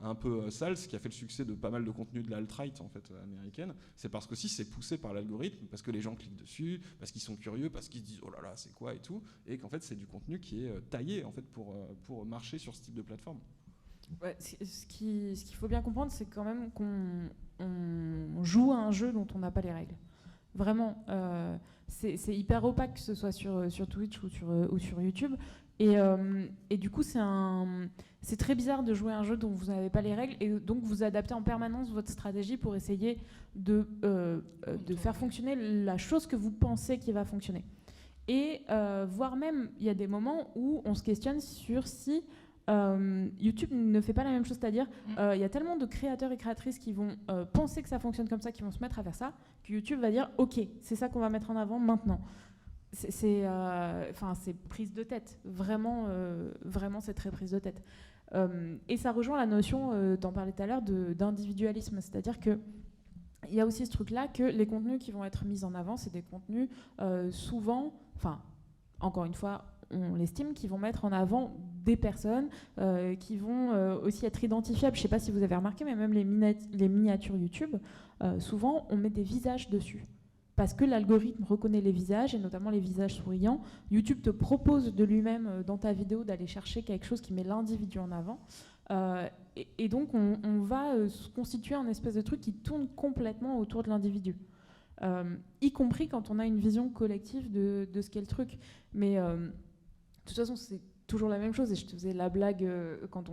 un 0.01 0.15
peu 0.15 0.49
sales, 0.49 0.77
ce 0.77 0.87
qui 0.87 0.95
a 0.95 0.99
fait 0.99 1.09
le 1.09 1.13
succès 1.13 1.45
de 1.45 1.53
pas 1.53 1.69
mal 1.69 1.83
de 1.83 1.91
contenus 1.91 2.23
de 2.23 2.31
l'alt-right 2.31 2.79
en 2.81 2.89
fait 2.89 3.03
américaine, 3.23 3.73
c'est 3.95 4.09
parce 4.09 4.27
que 4.27 4.35
si 4.35 4.49
c'est 4.49 4.65
poussé 4.65 4.97
par 4.97 5.13
l'algorithme, 5.13 5.65
parce 5.67 5.81
que 5.81 5.91
les 5.91 6.01
gens 6.01 6.15
cliquent 6.15 6.35
dessus, 6.35 6.81
parce 6.99 7.11
qu'ils 7.11 7.21
sont 7.21 7.35
curieux, 7.35 7.69
parce 7.69 7.87
qu'ils 7.87 8.01
se 8.01 8.05
disent 8.05 8.21
oh 8.23 8.29
là 8.29 8.41
là 8.41 8.53
c'est 8.55 8.73
quoi 8.73 8.93
et 8.93 8.99
tout, 8.99 9.21
et 9.45 9.57
qu'en 9.57 9.69
fait 9.69 9.83
c'est 9.83 9.95
du 9.95 10.05
contenu 10.05 10.39
qui 10.39 10.65
est 10.65 10.89
taillé 10.89 11.23
en 11.23 11.31
fait 11.31 11.45
pour, 11.45 11.75
pour 12.05 12.25
marcher 12.25 12.57
sur 12.57 12.75
ce 12.75 12.81
type 12.81 12.93
de 12.93 13.01
plateforme. 13.01 13.39
ce 14.39 14.85
qu'il 14.87 15.37
ce 15.37 15.55
faut 15.55 15.67
bien 15.67 15.81
comprendre, 15.81 16.11
c'est 16.11 16.29
quand 16.29 16.43
même 16.43 16.71
qu'on 16.71 17.29
on 17.59 18.43
joue 18.43 18.71
à 18.71 18.77
un 18.77 18.91
jeu 18.91 19.11
dont 19.11 19.27
on 19.33 19.39
n'a 19.39 19.51
pas 19.51 19.61
les 19.61 19.71
règles. 19.71 19.95
Vraiment, 20.53 21.03
euh, 21.09 21.55
c'est 21.87 22.35
hyper 22.35 22.63
opaque, 22.63 22.95
que 22.95 22.99
ce 22.99 23.13
soit 23.13 23.31
sur, 23.31 23.71
sur 23.71 23.87
Twitch 23.87 24.21
ou 24.23 24.29
sur, 24.29 24.47
ou 24.71 24.79
sur 24.79 25.01
YouTube. 25.01 25.35
Et, 25.79 25.97
euh, 25.97 26.45
et, 26.69 26.77
du 26.77 26.89
coup, 26.89 27.03
c'est 27.03 27.19
très 28.35 28.55
bizarre 28.55 28.83
de 28.83 28.93
jouer 28.93 29.13
à 29.13 29.19
un 29.19 29.23
jeu 29.23 29.37
dont 29.37 29.49
vous 29.49 29.67
n'avez 29.67 29.89
pas 29.89 30.01
les 30.01 30.13
règles 30.13 30.35
et 30.41 30.49
donc 30.49 30.83
vous 30.83 31.03
adaptez 31.03 31.33
en 31.33 31.41
permanence 31.41 31.91
votre 31.91 32.09
stratégie 32.09 32.57
pour 32.57 32.75
essayer 32.75 33.17
de, 33.55 33.87
euh, 34.03 34.41
de 34.65 34.95
faire 34.95 35.15
fonctionner 35.15 35.55
la 35.55 35.97
chose 35.97 36.27
que 36.27 36.35
vous 36.35 36.51
pensez 36.51 36.97
qui 36.97 37.11
va 37.11 37.23
fonctionner. 37.23 37.63
Et 38.27 38.63
voire 39.07 39.37
même, 39.37 39.69
il 39.79 39.85
y 39.85 39.89
a 39.89 39.93
des 39.93 40.07
moments 40.07 40.49
où 40.55 40.81
on 40.83 40.93
se 40.95 41.03
questionne 41.03 41.39
sur 41.39 41.87
si 41.87 42.25
euh, 42.69 43.29
YouTube 43.39 43.69
ne 43.71 44.01
fait 44.01 44.11
pas 44.11 44.25
la 44.25 44.31
même 44.31 44.45
chose, 44.45 44.57
c'est-à-dire 44.59 44.85
mm. 44.85 45.19
euh, 45.19 45.35
il 45.35 45.41
y 45.41 45.45
a 45.45 45.49
tellement 45.49 45.77
de 45.77 45.85
créateurs 45.85 46.31
et 46.33 46.37
créatrices 46.37 46.79
qui 46.79 46.91
vont 46.91 47.15
euh, 47.29 47.45
penser 47.45 47.81
que 47.81 47.87
ça 47.87 47.97
fonctionne 47.97 48.27
comme 48.27 48.41
ça, 48.41 48.51
qui 48.51 48.61
vont 48.61 48.71
se 48.71 48.79
mettre 48.81 48.99
à 48.99 49.03
faire 49.03 49.15
ça, 49.15 49.33
que 49.63 49.71
YouTube 49.71 50.01
va 50.01 50.11
dire 50.11 50.29
ok, 50.37 50.59
c'est 50.81 50.95
ça 50.95 51.07
qu'on 51.07 51.19
va 51.19 51.29
mettre 51.29 51.49
en 51.49 51.55
avant 51.55 51.79
maintenant. 51.79 52.19
C'est 52.93 53.45
enfin 54.09 54.33
c'est 54.33 54.53
prise 54.53 54.93
de 54.93 55.03
tête, 55.03 55.37
vraiment, 55.43 56.07
vraiment 56.63 57.01
c'est 57.01 57.13
très 57.13 57.29
prise 57.29 57.51
de 57.51 57.59
tête. 57.59 57.83
Et 58.33 58.97
ça 58.97 59.11
rejoint 59.11 59.37
la 59.37 59.45
notion, 59.45 60.17
t'en 60.17 60.31
parlais 60.31 60.51
tout 60.51 60.63
à 60.63 60.67
l'heure, 60.67 60.81
d'individualisme, 60.81 62.01
c'est-à-dire 62.01 62.39
que 62.39 62.59
il 63.49 63.55
y 63.55 63.61
a 63.61 63.65
aussi 63.65 63.85
ce 63.85 63.91
truc-là 63.91 64.27
que 64.27 64.43
les 64.43 64.65
contenus 64.65 64.99
qui 64.99 65.11
vont 65.11 65.23
être 65.23 65.45
mis 65.45 65.63
en 65.63 65.73
avant, 65.73 65.95
c'est 65.95 66.11
des 66.11 66.23
contenus 66.23 66.69
souvent, 67.31 67.93
enfin 68.15 68.41
encore 68.99 69.25
une 69.25 69.33
fois, 69.33 69.63
on 69.91 70.15
l'estime, 70.15 70.53
qui 70.53 70.67
vont 70.67 70.77
mettre 70.77 71.05
en 71.05 71.11
avant 71.11 71.55
des 71.85 71.95
personnes 71.95 72.49
euh, 72.79 73.15
qui 73.15 73.37
vont 73.37 73.71
euh, 73.71 73.97
aussi 73.99 74.25
être 74.25 74.43
identifiables. 74.43 74.95
Je 74.95 74.99
ne 74.99 75.03
sais 75.03 75.07
pas 75.07 75.19
si 75.19 75.31
vous 75.31 75.43
avez 75.43 75.55
remarqué, 75.55 75.85
mais 75.85 75.95
même 75.95 76.13
les, 76.13 76.89
miniatures 76.89 77.37
YouTube, 77.37 77.77
euh, 78.23 78.39
souvent 78.39 78.85
on 78.89 78.97
met 78.97 79.09
des 79.09 79.23
visages 79.23 79.69
dessus. 79.69 80.05
Parce 80.57 80.73
que 80.73 80.83
l'algorithme 80.83 81.43
reconnaît 81.43 81.81
les 81.81 81.91
visages, 81.91 82.33
et 82.33 82.39
notamment 82.39 82.71
les 82.71 82.79
visages 82.79 83.15
souriants. 83.15 83.61
YouTube 83.91 84.23
te 84.23 84.31
propose 84.31 84.93
de 84.93 85.03
lui-même, 85.03 85.63
dans 85.65 85.77
ta 85.77 85.93
vidéo, 85.93 86.23
d'aller 86.23 86.47
chercher 86.47 86.81
quelque 86.81 87.05
chose 87.05 87.21
qui 87.21 87.31
met 87.31 87.43
l'individu 87.43 87.99
en 87.99 88.11
avant. 88.11 88.39
Et, 89.77 89.87
donc, 89.87 90.15
on, 90.15 90.61
va 90.61 91.07
se 91.07 91.29
constituer 91.29 91.75
un 91.75 91.85
espèce 91.87 92.15
de 92.15 92.21
truc 92.21 92.39
qui 92.39 92.53
tourne 92.53 92.87
complètement 92.87 93.59
autour 93.59 93.83
de 93.83 93.89
l'individu. 93.89 94.35
y 95.61 95.71
compris 95.71 96.07
quand 96.07 96.31
on 96.31 96.39
a 96.39 96.45
une 96.47 96.57
vision 96.57 96.89
collective 96.89 97.51
de, 97.51 97.87
de 97.93 98.01
ce 98.01 98.09
qu'est 98.09 98.21
le 98.21 98.27
truc. 98.27 98.57
Mais 98.95 99.17
de 99.17 99.51
toute 100.25 100.35
façon, 100.35 100.55
c'est 100.55 100.81
toujours 101.07 101.29
la 101.29 101.39
même 101.39 101.53
chose. 101.53 101.71
Et 101.71 101.75
je 101.75 101.85
te 101.85 101.93
faisais 101.93 102.13
la 102.13 102.29
blague 102.29 102.63
euh, 102.63 103.07
quand, 103.09 103.29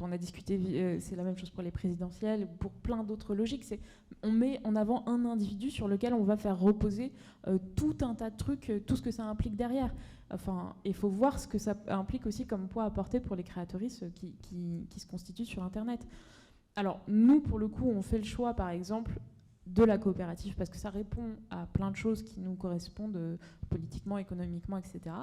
on, 0.00 0.12
a 0.12 0.18
discuté, 0.18 0.58
euh, 0.58 0.96
c'est 1.00 1.14
la 1.14 1.22
même 1.22 1.36
chose 1.36 1.50
pour 1.50 1.62
les 1.62 1.70
présidentielles, 1.70 2.48
pour 2.58 2.72
plein 2.72 3.04
d'autres 3.04 3.34
logiques. 3.34 3.64
C'est 3.64 3.80
on 4.22 4.32
met 4.32 4.58
en 4.64 4.74
avant 4.74 5.04
un 5.06 5.24
individu 5.26 5.70
sur 5.70 5.86
lequel 5.86 6.14
on 6.14 6.24
va 6.24 6.36
faire 6.36 6.58
reposer 6.58 7.12
euh, 7.46 7.58
tout 7.76 7.96
un 8.00 8.14
tas 8.14 8.30
de 8.30 8.36
trucs, 8.36 8.72
tout 8.86 8.96
ce 8.96 9.02
que 9.02 9.10
ça 9.10 9.24
implique 9.24 9.54
derrière. 9.54 9.94
Enfin, 10.30 10.74
il 10.84 10.94
faut 10.94 11.08
voir 11.08 11.38
ce 11.38 11.46
que 11.46 11.58
ça 11.58 11.76
implique 11.86 12.26
aussi 12.26 12.46
comme 12.46 12.68
poids 12.68 12.84
à 12.84 12.90
porter 12.90 13.20
pour 13.20 13.36
les 13.36 13.44
créatrices 13.44 14.04
qui, 14.14 14.86
se 14.96 15.06
constituent 15.06 15.46
sur 15.46 15.62
Internet. 15.62 16.06
Alors, 16.76 17.00
nous, 17.08 17.40
pour 17.40 17.58
le 17.58 17.68
coup, 17.68 17.86
on 17.86 18.02
fait 18.02 18.18
le 18.18 18.24
choix, 18.24 18.54
par 18.54 18.68
exemple, 18.70 19.18
de 19.66 19.84
la 19.84 19.98
coopérative 19.98 20.54
parce 20.54 20.70
que 20.70 20.76
ça 20.76 20.90
répond 20.90 21.36
à 21.50 21.66
plein 21.66 21.90
de 21.90 21.96
choses 21.96 22.22
qui 22.22 22.40
nous 22.40 22.54
correspondent 22.54 23.38
politiquement, 23.70 24.18
économiquement, 24.18 24.78
etc. 24.78 25.14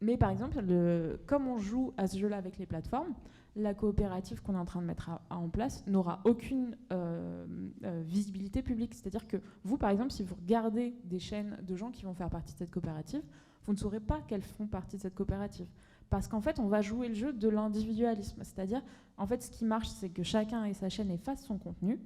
mais 0.00 0.16
par 0.16 0.30
exemple, 0.30 0.60
le, 0.60 1.20
comme 1.26 1.46
on 1.46 1.58
joue 1.58 1.92
à 1.96 2.06
ce 2.06 2.18
jeu-là 2.18 2.36
avec 2.36 2.58
les 2.58 2.66
plateformes, 2.66 3.14
la 3.56 3.74
coopérative 3.74 4.40
qu'on 4.42 4.54
est 4.54 4.58
en 4.58 4.64
train 4.64 4.80
de 4.80 4.86
mettre 4.86 5.10
en 5.28 5.48
place 5.48 5.86
n'aura 5.86 6.20
aucune 6.24 6.76
euh, 6.92 7.44
euh, 7.84 8.02
visibilité 8.06 8.62
publique. 8.62 8.94
C'est-à-dire 8.94 9.26
que 9.26 9.36
vous, 9.64 9.76
par 9.76 9.90
exemple, 9.90 10.12
si 10.12 10.22
vous 10.22 10.36
regardez 10.36 10.94
des 11.04 11.18
chaînes 11.18 11.58
de 11.62 11.76
gens 11.76 11.90
qui 11.90 12.04
vont 12.04 12.14
faire 12.14 12.30
partie 12.30 12.54
de 12.54 12.58
cette 12.58 12.70
coopérative, 12.70 13.22
vous 13.66 13.72
ne 13.72 13.78
saurez 13.78 14.00
pas 14.00 14.20
qu'elles 14.22 14.42
font 14.42 14.66
partie 14.66 14.96
de 14.96 15.02
cette 15.02 15.14
coopérative. 15.14 15.68
Parce 16.08 16.28
qu'en 16.28 16.40
fait, 16.40 16.58
on 16.58 16.66
va 16.66 16.80
jouer 16.80 17.08
le 17.08 17.14
jeu 17.14 17.32
de 17.32 17.48
l'individualisme. 17.48 18.42
C'est-à-dire, 18.42 18.82
en 19.16 19.26
fait, 19.26 19.42
ce 19.42 19.50
qui 19.50 19.64
marche, 19.64 19.88
c'est 19.88 20.10
que 20.10 20.22
chacun 20.22 20.64
ait 20.64 20.74
sa 20.74 20.88
chaîne 20.88 21.10
et 21.10 21.18
fasse 21.18 21.44
son 21.44 21.58
contenu. 21.58 22.00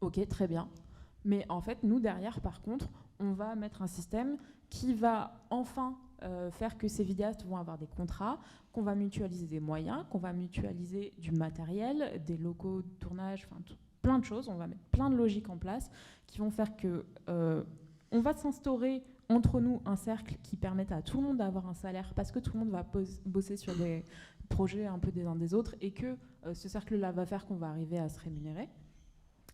Ok, 0.00 0.26
très 0.28 0.46
bien. 0.46 0.68
Mais 1.24 1.46
en 1.48 1.60
fait, 1.60 1.82
nous, 1.82 2.00
derrière, 2.00 2.40
par 2.40 2.62
contre, 2.62 2.88
on 3.20 3.32
va 3.32 3.54
mettre 3.54 3.82
un 3.82 3.86
système 3.86 4.36
qui 4.70 4.94
va 4.94 5.44
enfin 5.50 5.98
faire 6.52 6.78
que 6.78 6.88
ces 6.88 7.04
vidéastes 7.04 7.44
vont 7.44 7.56
avoir 7.56 7.78
des 7.78 7.86
contrats, 7.86 8.38
qu'on 8.72 8.82
va 8.82 8.94
mutualiser 8.94 9.46
des 9.46 9.60
moyens, 9.60 10.04
qu'on 10.10 10.18
va 10.18 10.32
mutualiser 10.32 11.14
du 11.18 11.32
matériel, 11.32 12.22
des 12.26 12.36
locaux 12.36 12.82
de 12.82 12.88
tournage, 13.00 13.46
enfin 13.50 13.60
plein 14.02 14.18
de 14.18 14.24
choses. 14.24 14.48
On 14.48 14.54
va 14.54 14.66
mettre 14.66 14.84
plein 14.92 15.10
de 15.10 15.16
logiques 15.16 15.48
en 15.48 15.56
place 15.56 15.90
qui 16.26 16.38
vont 16.38 16.50
faire 16.50 16.76
que 16.76 17.04
on 17.26 18.20
va 18.20 18.34
s'instaurer 18.34 19.02
entre 19.28 19.60
nous 19.60 19.80
un 19.84 19.96
cercle 19.96 20.36
qui 20.42 20.56
permette 20.56 20.92
à 20.92 21.02
tout 21.02 21.20
le 21.20 21.26
monde 21.26 21.38
d'avoir 21.38 21.66
un 21.66 21.74
salaire 21.74 22.12
parce 22.14 22.30
que 22.30 22.38
tout 22.38 22.52
le 22.54 22.60
monde 22.60 22.70
va 22.70 22.86
bosser 23.24 23.56
sur 23.56 23.74
des 23.74 24.04
projets 24.48 24.86
un 24.86 24.98
peu 24.98 25.10
des 25.10 25.26
uns 25.26 25.36
des 25.36 25.54
autres 25.54 25.74
et 25.80 25.92
que 25.92 26.16
euh, 26.46 26.54
ce 26.54 26.68
cercle-là 26.68 27.12
va 27.12 27.24
faire 27.24 27.46
qu'on 27.46 27.56
va 27.56 27.68
arriver 27.68 27.98
à 27.98 28.08
se 28.08 28.20
rémunérer. 28.20 28.68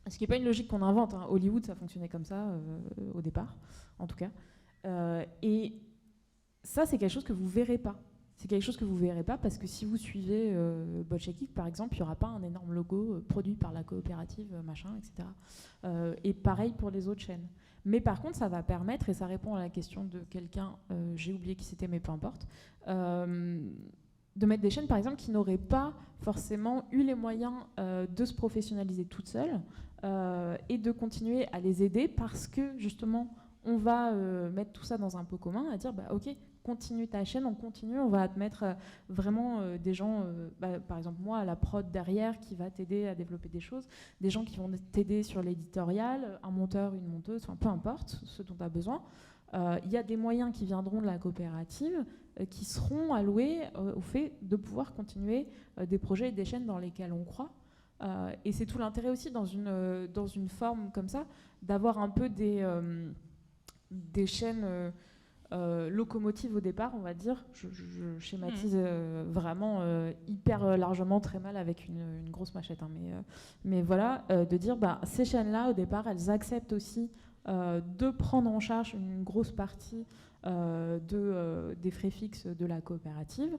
Ce 0.08 0.16
qui 0.16 0.24
n'est 0.24 0.28
pas 0.28 0.36
une 0.36 0.44
logique 0.44 0.68
qu'on 0.68 0.82
invente. 0.82 1.14
Hein. 1.14 1.26
Hollywood, 1.28 1.64
ça 1.64 1.74
fonctionnait 1.74 2.08
comme 2.08 2.24
ça 2.24 2.48
euh, 2.48 2.80
au 3.14 3.20
départ, 3.20 3.54
en 3.98 4.06
tout 4.06 4.16
cas. 4.16 4.30
Euh, 4.86 5.24
et 5.42 5.74
ça, 6.68 6.86
c'est 6.86 6.98
quelque 6.98 7.12
chose 7.12 7.24
que 7.24 7.32
vous 7.32 7.48
verrez 7.48 7.78
pas. 7.78 7.96
C'est 8.36 8.46
quelque 8.46 8.62
chose 8.62 8.76
que 8.76 8.84
vous 8.84 8.96
verrez 8.96 9.24
pas 9.24 9.36
parce 9.36 9.58
que 9.58 9.66
si 9.66 9.84
vous 9.84 9.96
suivez 9.96 10.52
euh, 10.52 11.02
par 11.54 11.66
exemple, 11.66 11.94
il 11.94 11.98
n'y 11.98 12.02
aura 12.02 12.14
pas 12.14 12.28
un 12.28 12.42
énorme 12.42 12.72
logo 12.72 13.20
produit 13.28 13.56
par 13.56 13.72
la 13.72 13.82
coopérative, 13.82 14.54
machin, 14.64 14.90
etc. 14.96 15.28
et 16.22 16.34
pareil 16.34 16.72
pour 16.72 16.90
les 16.90 17.08
autres 17.08 17.22
chaînes. 17.22 17.48
Mais 17.88 18.00
par 18.00 18.20
contre, 18.20 18.36
ça 18.36 18.48
va 18.48 18.62
permettre, 18.62 19.08
et 19.08 19.14
ça 19.14 19.26
répond 19.26 19.54
à 19.54 19.60
la 19.60 19.70
question 19.70 20.04
de 20.04 20.20
quelqu'un, 20.30 20.76
euh, 20.90 21.12
j'ai 21.16 21.32
oublié 21.32 21.54
qui 21.54 21.64
c'était, 21.64 21.88
mais 21.88 22.00
peu 22.00 22.12
importe, 22.12 22.46
euh, 22.86 23.58
de 24.36 24.46
mettre 24.46 24.62
des 24.62 24.68
chaînes, 24.68 24.86
par 24.86 24.98
exemple, 24.98 25.16
qui 25.16 25.30
n'auraient 25.30 25.56
pas 25.56 25.94
forcément 26.20 26.84
eu 26.92 27.02
les 27.02 27.14
moyens 27.14 27.54
euh, 27.78 28.06
de 28.06 28.24
se 28.26 28.34
professionnaliser 28.34 29.06
toutes 29.06 29.28
seules 29.28 29.60
et 30.68 30.78
de 30.78 30.92
continuer 30.92 31.48
à 31.48 31.58
les 31.58 31.82
aider 31.82 32.06
parce 32.06 32.46
que, 32.46 32.78
justement, 32.78 33.34
on 33.64 33.78
va 33.78 34.12
mettre 34.50 34.70
tout 34.70 34.84
ça 34.84 34.96
dans 34.96 35.16
un 35.16 35.24
pot 35.24 35.38
commun, 35.38 35.64
à 35.72 35.76
dire, 35.76 35.92
bah, 35.92 36.04
ok, 36.12 36.28
continue 36.68 37.08
ta 37.08 37.24
chaîne, 37.24 37.46
on 37.46 37.54
continue, 37.54 37.98
on 37.98 38.10
va 38.10 38.28
te 38.28 38.38
mettre 38.38 38.62
euh, 38.62 38.74
vraiment 39.08 39.60
euh, 39.60 39.78
des 39.78 39.94
gens, 39.94 40.24
euh, 40.26 40.50
bah, 40.60 40.78
par 40.78 40.98
exemple 40.98 41.16
moi, 41.18 41.38
à 41.38 41.44
la 41.46 41.56
prod 41.56 41.90
derrière, 41.90 42.38
qui 42.40 42.54
va 42.54 42.70
t'aider 42.70 43.06
à 43.06 43.14
développer 43.14 43.48
des 43.48 43.60
choses, 43.60 43.88
des 44.20 44.28
gens 44.28 44.44
qui 44.44 44.58
vont 44.58 44.70
t'aider 44.92 45.22
sur 45.22 45.40
l'éditorial, 45.40 46.38
un 46.42 46.50
monteur, 46.50 46.94
une 46.94 47.08
monteuse, 47.08 47.42
enfin 47.44 47.56
peu 47.56 47.68
importe 47.68 48.20
ce 48.24 48.42
dont 48.42 48.54
tu 48.54 48.62
as 48.62 48.68
besoin. 48.68 49.02
Il 49.54 49.90
y 49.90 49.96
a 49.96 50.02
des 50.02 50.18
moyens 50.18 50.54
qui 50.54 50.66
viendront 50.66 51.00
de 51.00 51.06
la 51.06 51.16
coopérative 51.16 52.04
qui 52.50 52.66
seront 52.66 53.14
alloués 53.14 53.62
au 53.96 54.02
fait 54.02 54.34
de 54.42 54.56
pouvoir 54.56 54.92
continuer 54.92 55.48
des 55.86 55.96
projets 55.96 56.28
et 56.28 56.32
des 56.32 56.44
chaînes 56.44 56.66
dans 56.66 56.78
lesquelles 56.78 57.14
on 57.14 57.24
croit. 57.24 57.50
et 58.44 58.52
c'est 58.52 58.66
tout 58.66 58.76
l'intérêt 58.76 59.08
aussi 59.08 59.30
dans 59.30 59.46
une, 59.46 60.06
dans 60.12 60.26
une 60.26 60.50
forme 60.50 60.90
comme 60.92 61.08
ça, 61.08 61.24
d'avoir 61.62 61.98
un 61.98 62.10
peu 62.10 62.28
des, 62.28 62.62
des 63.90 64.26
chaînes 64.26 64.92
euh, 65.50 65.88
locomotive 65.88 66.56
au 66.56 66.60
départ, 66.60 66.92
on 66.94 67.00
va 67.00 67.14
dire. 67.14 67.42
Je, 67.54 67.68
schématise 68.18 68.74
hmm. 68.74 68.84
euh, 68.84 69.24
vraiment 69.26 69.78
euh, 69.80 70.12
hyper 70.26 70.76
largement, 70.76 71.20
très 71.20 71.40
mal 71.40 71.56
avec 71.56 71.88
une, 71.88 72.30
grosse 72.30 72.54
machette. 72.54 72.82
Hein, 72.82 72.90
mais, 72.92 73.12
mais 73.64 73.82
voilà, 73.82 74.24
de 74.28 74.56
dire 74.58 74.76
bah, 74.76 75.00
ces 75.04 75.24
chaînes-là, 75.24 75.70
au 75.70 75.72
départ, 75.72 76.06
elles 76.06 76.28
acceptent 76.28 76.72
aussi 76.74 77.10
de 77.46 78.10
prendre 78.10 78.50
en 78.50 78.60
charge 78.60 78.92
une 78.92 79.24
grosse 79.24 79.52
partie 79.52 80.04
de, 80.44 81.74
des 81.82 81.90
frais 81.90 82.10
fixes 82.10 82.46
de 82.46 82.66
la 82.66 82.82
coopérative. 82.82 83.56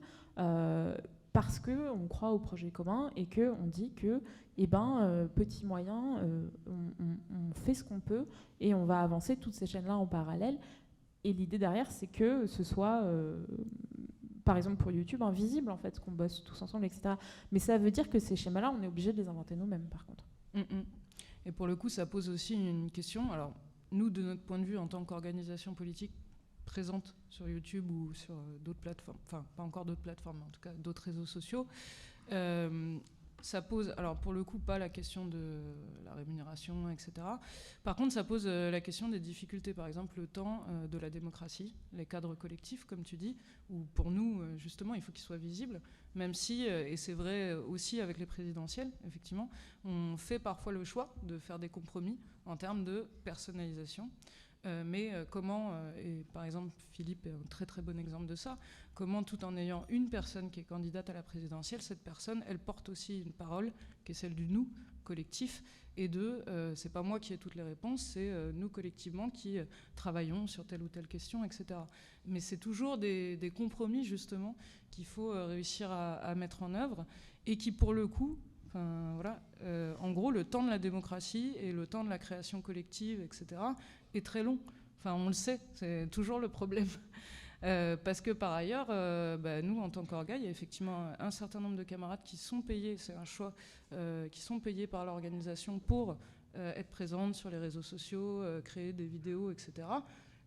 parce 1.32 1.58
qu'on 1.58 2.06
croit 2.08 2.30
au 2.30 2.38
projet 2.38 2.70
commun 2.70 3.10
et 3.16 3.26
qu'on 3.26 3.66
dit 3.66 3.90
que, 3.96 4.22
eh 4.58 4.68
ben, 4.68 5.28
petits 5.34 5.66
moyens, 5.66 6.20
on, 6.68 7.52
fait 7.64 7.74
ce 7.74 7.82
qu'on 7.82 7.98
peut 7.98 8.26
et 8.60 8.74
on 8.74 8.84
va 8.84 9.00
avancer 9.00 9.34
toutes 9.34 9.54
ces 9.54 9.66
chaînes-là 9.66 9.96
en 9.96 10.06
parallèle. 10.06 10.56
Et 11.24 11.32
l'idée 11.32 11.58
derrière, 11.58 11.90
c'est 11.90 12.06
que 12.06 12.46
ce 12.46 12.64
soit, 12.64 13.02
euh, 13.02 13.44
par 14.44 14.56
exemple 14.56 14.76
pour 14.76 14.90
YouTube, 14.90 15.22
invisible 15.22 15.70
en 15.70 15.76
fait, 15.76 16.00
qu'on 16.00 16.12
bosse 16.12 16.42
tous 16.44 16.60
ensemble, 16.62 16.86
etc. 16.86 17.14
Mais 17.52 17.58
ça 17.58 17.78
veut 17.78 17.90
dire 17.90 18.08
que 18.08 18.18
ces 18.18 18.36
schémas-là, 18.36 18.74
on 18.76 18.82
est 18.82 18.86
obligé 18.86 19.12
de 19.12 19.18
les 19.18 19.28
inventer 19.28 19.56
nous-mêmes, 19.56 19.86
par 19.90 20.04
contre. 20.06 20.24
Mm, 20.54 20.60
mm. 20.60 20.84
Et 21.46 21.52
pour 21.52 21.66
le 21.66 21.76
coup, 21.76 21.88
ça 21.88 22.06
pose 22.06 22.28
aussi 22.28 22.54
une 22.54 22.90
question. 22.90 23.32
Alors, 23.32 23.52
nous, 23.92 24.10
de 24.10 24.22
notre 24.22 24.42
point 24.42 24.58
de 24.58 24.64
vue, 24.64 24.78
en 24.78 24.86
tant 24.86 25.04
qu'organisation 25.04 25.74
politique 25.74 26.12
présente 26.64 27.14
sur 27.28 27.48
YouTube 27.48 27.90
ou 27.90 28.14
sur 28.14 28.36
d'autres 28.64 28.78
plateformes, 28.78 29.18
enfin, 29.26 29.44
pas 29.56 29.62
encore 29.62 29.84
d'autres 29.84 30.02
plateformes, 30.02 30.38
mais 30.38 30.44
en 30.44 30.50
tout 30.50 30.60
cas 30.60 30.72
d'autres 30.74 31.02
réseaux 31.02 31.26
sociaux, 31.26 31.66
euh, 32.32 32.98
ça 33.42 33.62
pose, 33.62 33.94
alors 33.96 34.16
pour 34.16 34.32
le 34.32 34.44
coup, 34.44 34.58
pas 34.58 34.78
la 34.78 34.88
question 34.88 35.26
de 35.26 35.60
la 36.04 36.14
rémunération, 36.14 36.90
etc. 36.90 37.12
Par 37.82 37.96
contre, 37.96 38.12
ça 38.12 38.24
pose 38.24 38.44
euh, 38.46 38.70
la 38.70 38.80
question 38.80 39.08
des 39.08 39.20
difficultés, 39.20 39.74
par 39.74 39.86
exemple, 39.86 40.18
le 40.18 40.26
temps 40.26 40.64
euh, 40.68 40.86
de 40.86 40.98
la 40.98 41.10
démocratie, 41.10 41.74
les 41.92 42.06
cadres 42.06 42.34
collectifs, 42.34 42.84
comme 42.84 43.02
tu 43.02 43.16
dis, 43.16 43.36
où 43.70 43.84
pour 43.94 44.10
nous, 44.10 44.40
euh, 44.40 44.56
justement, 44.58 44.94
il 44.94 45.02
faut 45.02 45.12
qu'ils 45.12 45.24
soient 45.24 45.36
visibles, 45.36 45.80
même 46.14 46.34
si, 46.34 46.64
et 46.64 46.96
c'est 46.96 47.12
vrai 47.12 47.54
aussi 47.54 48.00
avec 48.00 48.18
les 48.18 48.26
présidentielles, 48.26 48.90
effectivement, 49.06 49.48
on 49.84 50.16
fait 50.16 50.40
parfois 50.40 50.72
le 50.72 50.82
choix 50.84 51.14
de 51.22 51.38
faire 51.38 51.60
des 51.60 51.68
compromis 51.68 52.18
en 52.46 52.56
termes 52.56 52.84
de 52.84 53.06
personnalisation. 53.22 54.10
Euh, 54.66 54.82
mais 54.84 55.14
euh, 55.14 55.24
comment, 55.28 55.70
euh, 55.72 56.20
et 56.20 56.24
par 56.34 56.44
exemple 56.44 56.70
Philippe 56.92 57.26
est 57.26 57.30
un 57.30 57.48
très 57.48 57.64
très 57.64 57.80
bon 57.80 57.98
exemple 57.98 58.26
de 58.26 58.36
ça, 58.36 58.58
comment 58.94 59.22
tout 59.22 59.42
en 59.42 59.56
ayant 59.56 59.86
une 59.88 60.10
personne 60.10 60.50
qui 60.50 60.60
est 60.60 60.64
candidate 60.64 61.08
à 61.08 61.14
la 61.14 61.22
présidentielle, 61.22 61.80
cette 61.80 62.02
personne, 62.02 62.44
elle 62.46 62.58
porte 62.58 62.90
aussi 62.90 63.20
une 63.20 63.32
parole 63.32 63.72
qui 64.04 64.12
est 64.12 64.14
celle 64.14 64.34
du 64.34 64.46
nous 64.46 64.68
collectif, 65.02 65.62
et 65.96 66.08
de, 66.08 66.44
c'est 66.76 66.92
pas 66.92 67.02
moi 67.02 67.18
qui 67.18 67.32
ai 67.32 67.38
toutes 67.38 67.56
les 67.56 67.64
réponses, 67.64 68.02
c'est 68.02 68.32
nous 68.52 68.68
collectivement 68.68 69.28
qui 69.28 69.58
travaillons 69.96 70.46
sur 70.46 70.64
telle 70.64 70.82
ou 70.82 70.88
telle 70.88 71.08
question, 71.08 71.42
etc. 71.44 71.80
Mais 72.26 72.38
c'est 72.38 72.58
toujours 72.58 72.96
des, 72.96 73.52
compromis 73.56 74.04
justement 74.04 74.56
qu'il 74.90 75.04
faut 75.04 75.30
réussir 75.30 75.90
à, 75.90 76.34
mettre 76.36 76.62
en 76.62 76.74
œuvre, 76.74 77.04
et 77.46 77.56
qui 77.56 77.72
pour 77.72 77.92
le 77.92 78.06
coup, 78.06 78.38
voilà. 78.72 79.42
en 79.98 80.12
gros, 80.12 80.30
le 80.30 80.44
temps 80.44 80.62
de 80.62 80.70
la 80.70 80.78
démocratie 80.78 81.56
et 81.58 81.72
le 81.72 81.86
temps 81.88 82.04
de 82.04 82.10
la 82.10 82.18
création 82.18 82.62
collective, 82.62 83.20
etc., 83.20 83.60
est 84.14 84.24
très 84.24 84.42
long. 84.42 84.58
Enfin, 84.98 85.14
on 85.14 85.28
le 85.28 85.32
sait, 85.32 85.58
c'est 85.74 86.10
toujours 86.10 86.38
le 86.38 86.48
problème. 86.48 86.88
Euh, 87.62 87.94
parce 87.94 88.22
que 88.22 88.30
par 88.30 88.52
ailleurs, 88.52 88.86
euh, 88.88 89.36
bah, 89.36 89.60
nous, 89.60 89.80
en 89.80 89.90
tant 89.90 90.06
qu'orga, 90.06 90.36
il 90.36 90.44
y 90.44 90.46
a 90.46 90.50
effectivement 90.50 91.12
un 91.18 91.30
certain 91.30 91.60
nombre 91.60 91.76
de 91.76 91.82
camarades 91.82 92.22
qui 92.24 92.38
sont 92.38 92.62
payés, 92.62 92.96
c'est 92.96 93.12
un 93.12 93.26
choix, 93.26 93.54
euh, 93.92 94.28
qui 94.28 94.40
sont 94.40 94.60
payés 94.60 94.86
par 94.86 95.04
l'organisation 95.04 95.78
pour 95.78 96.16
être 96.54 96.88
présentes 96.88 97.34
sur 97.34 97.50
les 97.50 97.58
réseaux 97.58 97.82
sociaux, 97.82 98.42
créer 98.64 98.94
des 98.94 99.06
vidéos, 99.06 99.52
etc. 99.52 99.86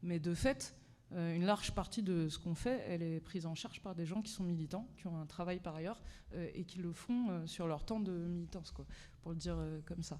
Mais 0.02 0.19
de 0.19 0.34
fait, 0.34 0.76
une 1.11 1.45
large 1.45 1.72
partie 1.73 2.02
de 2.02 2.27
ce 2.30 2.40
qu'on 2.40 2.56
fait, 2.56 2.84
elle 2.90 3.03
est 3.03 3.22
prise 3.22 3.45
en 3.45 3.56
charge 3.56 3.80
par 3.80 3.94
des 3.94 4.07
gens 4.07 4.22
qui 4.23 4.31
sont 4.31 4.44
militants, 4.44 4.85
qui 4.98 5.07
ont 5.07 5.18
un 5.18 5.27
travail 5.27 5.60
par 5.60 5.76
ailleurs, 5.76 6.02
et 6.56 6.65
qui 6.65 6.80
le 6.80 6.91
font 6.91 7.48
sur 7.48 7.68
leur 7.68 7.85
temps 7.85 8.02
de 8.02 8.11
militance, 8.11 8.72
quoi, 8.72 8.85
pour 9.22 9.31
le 9.31 9.38
dire 9.38 9.56
comme 9.85 10.03
ça 10.03 10.18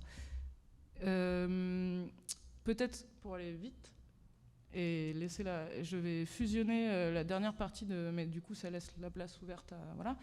peut-être 2.64 3.06
pour 3.22 3.36
aller 3.36 3.54
vite 3.54 3.92
et 4.74 5.14
laisser 5.14 5.44
la, 5.44 5.84
je 5.84 5.98
vais 5.98 6.26
fusionner 6.26 6.90
euh, 6.90 7.14
la 7.14 7.24
dernière 7.24 7.54
partie 7.54 7.86
de, 7.86 8.10
mais 8.12 8.26
du 8.26 8.42
coup 8.42 8.56
ça 8.56 8.70
laisse 8.70 8.92
la 9.00 9.12
place 9.12 9.42
ouverte 9.42 9.72
à 9.72 9.78
voilà. 9.96 10.18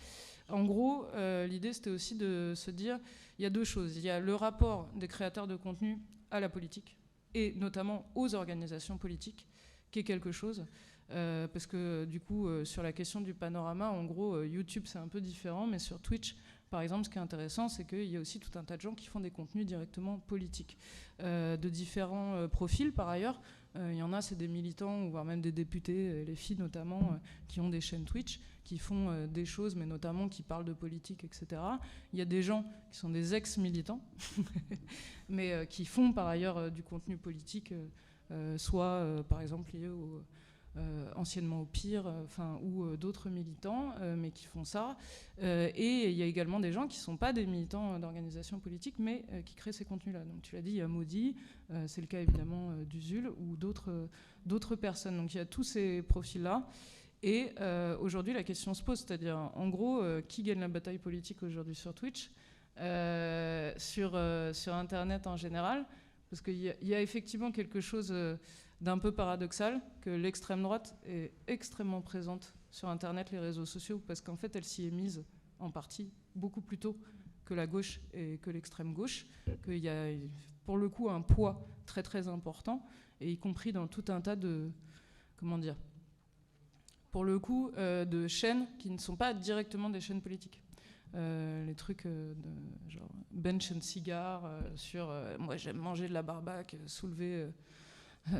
En 0.48 0.64
gros, 0.64 1.06
euh, 1.14 1.46
l'idée 1.46 1.72
c'était 1.72 1.90
aussi 1.90 2.16
de 2.16 2.52
se 2.56 2.70
dire, 2.70 2.98
il 3.38 3.42
y 3.42 3.46
a 3.46 3.50
deux 3.50 3.64
choses. 3.64 3.96
Il 3.96 4.02
y 4.02 4.10
a 4.10 4.18
le 4.18 4.34
rapport 4.34 4.88
des 4.96 5.06
créateurs 5.06 5.46
de 5.46 5.56
contenu 5.56 5.98
à 6.30 6.40
la 6.40 6.48
politique 6.48 6.96
et 7.34 7.54
notamment 7.54 8.10
aux 8.16 8.34
organisations 8.34 8.98
politiques, 8.98 9.46
qui 9.92 10.00
est 10.00 10.04
quelque 10.04 10.32
chose. 10.32 10.64
Euh, 11.12 11.46
parce 11.48 11.66
que 11.66 12.04
du 12.04 12.20
coup, 12.20 12.48
sur 12.64 12.82
la 12.82 12.92
question 12.92 13.20
du 13.20 13.34
panorama, 13.34 13.90
en 13.90 14.04
gros, 14.04 14.42
YouTube 14.42 14.84
c'est 14.86 14.98
un 14.98 15.08
peu 15.08 15.20
différent, 15.20 15.68
mais 15.68 15.78
sur 15.78 16.00
Twitch, 16.00 16.34
par 16.70 16.82
exemple, 16.82 17.04
ce 17.04 17.10
qui 17.10 17.18
est 17.18 17.20
intéressant, 17.20 17.68
c'est 17.68 17.84
qu'il 17.84 18.04
y 18.04 18.16
a 18.16 18.20
aussi 18.20 18.38
tout 18.38 18.56
un 18.56 18.62
tas 18.62 18.76
de 18.76 18.80
gens 18.80 18.94
qui 18.94 19.06
font 19.06 19.18
des 19.18 19.32
contenus 19.32 19.66
directement 19.66 20.18
politiques, 20.18 20.78
euh, 21.20 21.56
de 21.56 21.68
différents 21.68 22.34
euh, 22.34 22.48
profils 22.48 22.92
par 22.92 23.08
ailleurs. 23.08 23.40
Euh, 23.76 23.90
il 23.92 23.98
y 23.98 24.02
en 24.02 24.12
a, 24.12 24.22
c'est 24.22 24.36
des 24.36 24.46
militants, 24.46 25.08
voire 25.08 25.24
même 25.24 25.40
des 25.40 25.50
députés, 25.50 26.24
les 26.24 26.36
filles 26.36 26.58
notamment, 26.58 27.20
qui 27.48 27.60
ont 27.60 27.68
des 27.68 27.80
chaînes 27.80 28.04
Twitch, 28.04 28.40
qui 28.62 28.78
font 28.78 29.26
des 29.26 29.44
choses, 29.44 29.74
mais 29.74 29.86
notamment 29.86 30.28
qui 30.28 30.42
parlent 30.42 30.64
de 30.64 30.72
politique, 30.72 31.24
etc. 31.24 31.60
Il 32.12 32.18
y 32.20 32.22
a 32.22 32.24
des 32.24 32.42
gens 32.42 32.64
qui 32.92 32.98
sont 32.98 33.10
des 33.10 33.34
ex-militants, 33.34 34.00
mais 35.28 35.66
qui 35.68 35.84
font 35.84 36.12
par 36.12 36.28
ailleurs 36.28 36.70
du 36.70 36.82
contenu 36.82 37.16
politique, 37.16 37.74
soit 38.56 39.24
par 39.28 39.40
exemple 39.40 39.72
lié 39.76 39.88
au 39.88 40.24
anciennement 41.16 41.62
au 41.62 41.64
pire, 41.64 42.06
euh, 42.06 42.24
enfin, 42.24 42.58
ou 42.62 42.84
euh, 42.84 42.96
d'autres 42.96 43.28
militants, 43.28 43.94
mais 44.16 44.30
qui 44.30 44.46
font 44.46 44.64
ça. 44.64 44.96
et 45.40 46.10
il 46.10 46.16
y 46.16 46.22
a 46.22 46.26
également 46.26 46.60
des 46.60 46.72
gens 46.72 46.86
qui 46.86 46.98
ne 46.98 47.02
sont 47.02 47.16
pas 47.16 47.32
des 47.32 47.46
militants 47.46 47.98
d'organisations 47.98 48.58
politiques, 48.60 48.96
mais 48.98 49.24
qui 49.44 49.54
créent 49.54 49.72
ces 49.72 49.84
contenus-là. 49.84 50.24
Donc 50.24 50.42
tu 50.42 50.54
l'as 50.54 50.62
dit, 50.62 50.70
il 50.70 50.76
y 50.76 50.80
a 50.80 50.88
Maudit, 50.88 51.36
c'est 51.86 52.00
le 52.00 52.06
cas 52.06 52.20
évidemment 52.20 52.72
d'Usul, 52.84 53.30
ou 53.38 53.56
d'autres 53.56 54.76
personnes. 54.76 55.16
Donc 55.16 55.34
il 55.34 55.38
y 55.38 55.40
a 55.40 55.46
tous 55.46 55.64
ces 55.64 56.02
profils-là. 56.02 56.66
Et 57.22 57.52
aujourd'hui, 58.00 58.32
la 58.32 58.42
question 58.42 58.74
se 58.74 58.82
pose, 58.82 59.00
c'est-à-dire, 59.00 59.36
en 59.54 59.68
gros, 59.68 60.02
qui 60.28 60.42
gagne 60.42 60.60
la 60.60 60.68
bataille 60.68 60.98
politique 60.98 61.42
aujourd'hui 61.42 61.74
sur 61.74 61.94
Twitch, 61.94 62.30
sur, 62.76 64.14
Internet 64.16 65.26
en 65.26 65.36
général? 65.36 65.86
Parce 66.28 66.42
qu'il 66.42 66.54
y, 66.56 66.94
a 66.94 67.00
effectivement 67.00 67.50
quelque 67.50 67.80
chose 67.80 68.12
d'un 68.80 68.98
peu 68.98 69.12
paradoxal 69.12 69.80
que 70.00 70.10
l'extrême 70.10 70.62
droite 70.62 70.96
est 71.04 71.32
extrêmement 71.46 72.00
présente 72.00 72.54
sur 72.70 72.88
Internet, 72.88 73.30
les 73.30 73.38
réseaux 73.38 73.66
sociaux, 73.66 74.02
parce 74.06 74.20
qu'en 74.20 74.36
fait, 74.36 74.56
elle 74.56 74.64
s'y 74.64 74.86
est 74.86 74.90
mise 74.90 75.24
en 75.58 75.70
partie 75.70 76.10
beaucoup 76.34 76.62
plus 76.62 76.78
tôt 76.78 76.98
que 77.44 77.54
la 77.54 77.66
gauche 77.66 78.00
et 78.14 78.38
que 78.38 78.50
l'extrême 78.50 78.94
gauche, 78.94 79.26
qu'il 79.64 79.78
y 79.78 79.88
a 79.88 80.06
pour 80.64 80.78
le 80.78 80.88
coup 80.88 81.10
un 81.10 81.20
poids 81.20 81.68
très 81.84 82.02
très 82.02 82.28
important, 82.28 82.86
et 83.20 83.30
y 83.30 83.36
compris 83.36 83.72
dans 83.72 83.86
tout 83.86 84.04
un 84.08 84.20
tas 84.20 84.36
de, 84.36 84.70
comment 85.36 85.58
dire, 85.58 85.76
pour 87.10 87.24
le 87.24 87.38
coup, 87.38 87.70
euh, 87.76 88.04
de 88.04 88.28
chaînes 88.28 88.66
qui 88.78 88.90
ne 88.90 88.98
sont 88.98 89.16
pas 89.16 89.34
directement 89.34 89.90
des 89.90 90.00
chaînes 90.00 90.22
politiques. 90.22 90.62
Euh, 91.16 91.64
les 91.64 91.74
trucs 91.74 92.06
euh, 92.06 92.34
de 92.34 92.90
genre 92.90 93.08
bench 93.32 93.72
and 93.72 93.80
cigar 93.80 94.48
sur 94.76 95.12
moi 95.38 95.56
j'aime 95.56 95.78
manger 95.78 96.08
de 96.08 96.14
la 96.14 96.22
barbaque, 96.22 96.76
soulever 96.86 97.48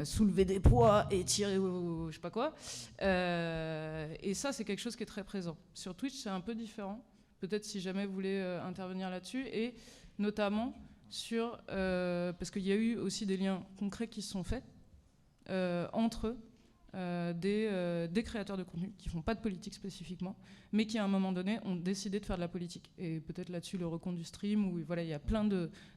soulever 0.05 0.45
des 0.45 0.61
poids 0.61 1.07
et 1.11 1.25
tirer 1.25 1.59
ou, 1.59 2.09
je 2.09 2.15
sais 2.15 2.21
pas 2.21 2.31
quoi. 2.31 2.55
Euh, 3.03 4.15
et 4.23 4.35
ça, 4.35 4.53
c'est 4.53 4.65
quelque 4.65 4.81
chose 4.81 4.97
qui 4.97 5.03
est 5.03 5.07
très 5.07 5.25
présent. 5.25 5.57
Sur 5.75 5.95
Twitch, 5.95 6.15
c'est 6.15 6.31
un 6.31 6.41
peu 6.41 6.55
différent. 6.55 7.05
Peut-être 7.41 7.65
si 7.65 7.81
jamais 7.81 8.07
vous 8.07 8.12
voulez 8.12 8.39
euh, 8.39 8.62
intervenir 8.65 9.11
là-dessus. 9.11 9.47
Et 9.53 9.75
notamment 10.19 10.75
sur. 11.09 11.59
parce 11.67 12.51
qu'il 12.51 12.67
y 12.67 12.73
a 12.73 12.77
eu 12.77 12.97
aussi 12.97 13.27
des 13.27 13.37
liens 13.37 13.65
concrets 13.79 14.09
qui 14.09 14.23
se 14.23 14.31
sont 14.31 14.45
faits 14.45 14.65
entre 15.93 16.37
euh, 16.95 17.33
euh, 17.45 18.09
des, 18.09 18.23
créateurs 18.25 18.57
de 18.57 18.65
contenu 18.65 18.93
qui 18.99 19.09
font 19.09 19.23
pas 19.23 19.35
de 19.35 19.41
politique 19.41 19.75
spécifiquement, 19.75 20.37
mais 20.73 20.87
qui 20.87 20.99
à 20.99 21.05
un 21.05 21.09
moment 21.09 21.33
donné 21.33 21.61
ont 21.65 21.77
décidé 21.77 22.19
de 22.19 22.27
faire 22.27 22.37
de 22.37 22.41
la 22.41 22.49
politique. 22.49 22.91
Et 22.99 23.21
peut-être 23.21 23.49
là-dessus 23.49 23.79
le 23.79 23.87
recompte 23.87 24.17
du 24.17 24.25
stream, 24.25 24.67
où 24.67 24.81
voilà, 24.85 25.03
il 25.03 25.09
y 25.09 25.12
a 25.12 25.19
plein 25.19 25.49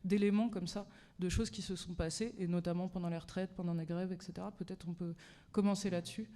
d'éléments 0.03 0.49
comme 0.49 0.68
ça, 0.68 0.88
de 1.20 1.30
choses 1.30 1.49
qui 1.49 1.61
se 1.61 1.76
sont 1.76 1.94
passées, 1.94 2.36
et 2.38 2.48
notamment 2.48 2.88
pendant 2.88 3.10
les 3.10 3.18
retraites, 3.18 3.52
pendant 3.56 3.74
les 3.74 3.86
grèves, 3.86 4.11
etc. 4.11 4.34
Peut-être 4.57 4.88
on 4.88 4.94
peut 4.94 5.15
commencer 5.52 5.90
là-dessus. 5.90 6.30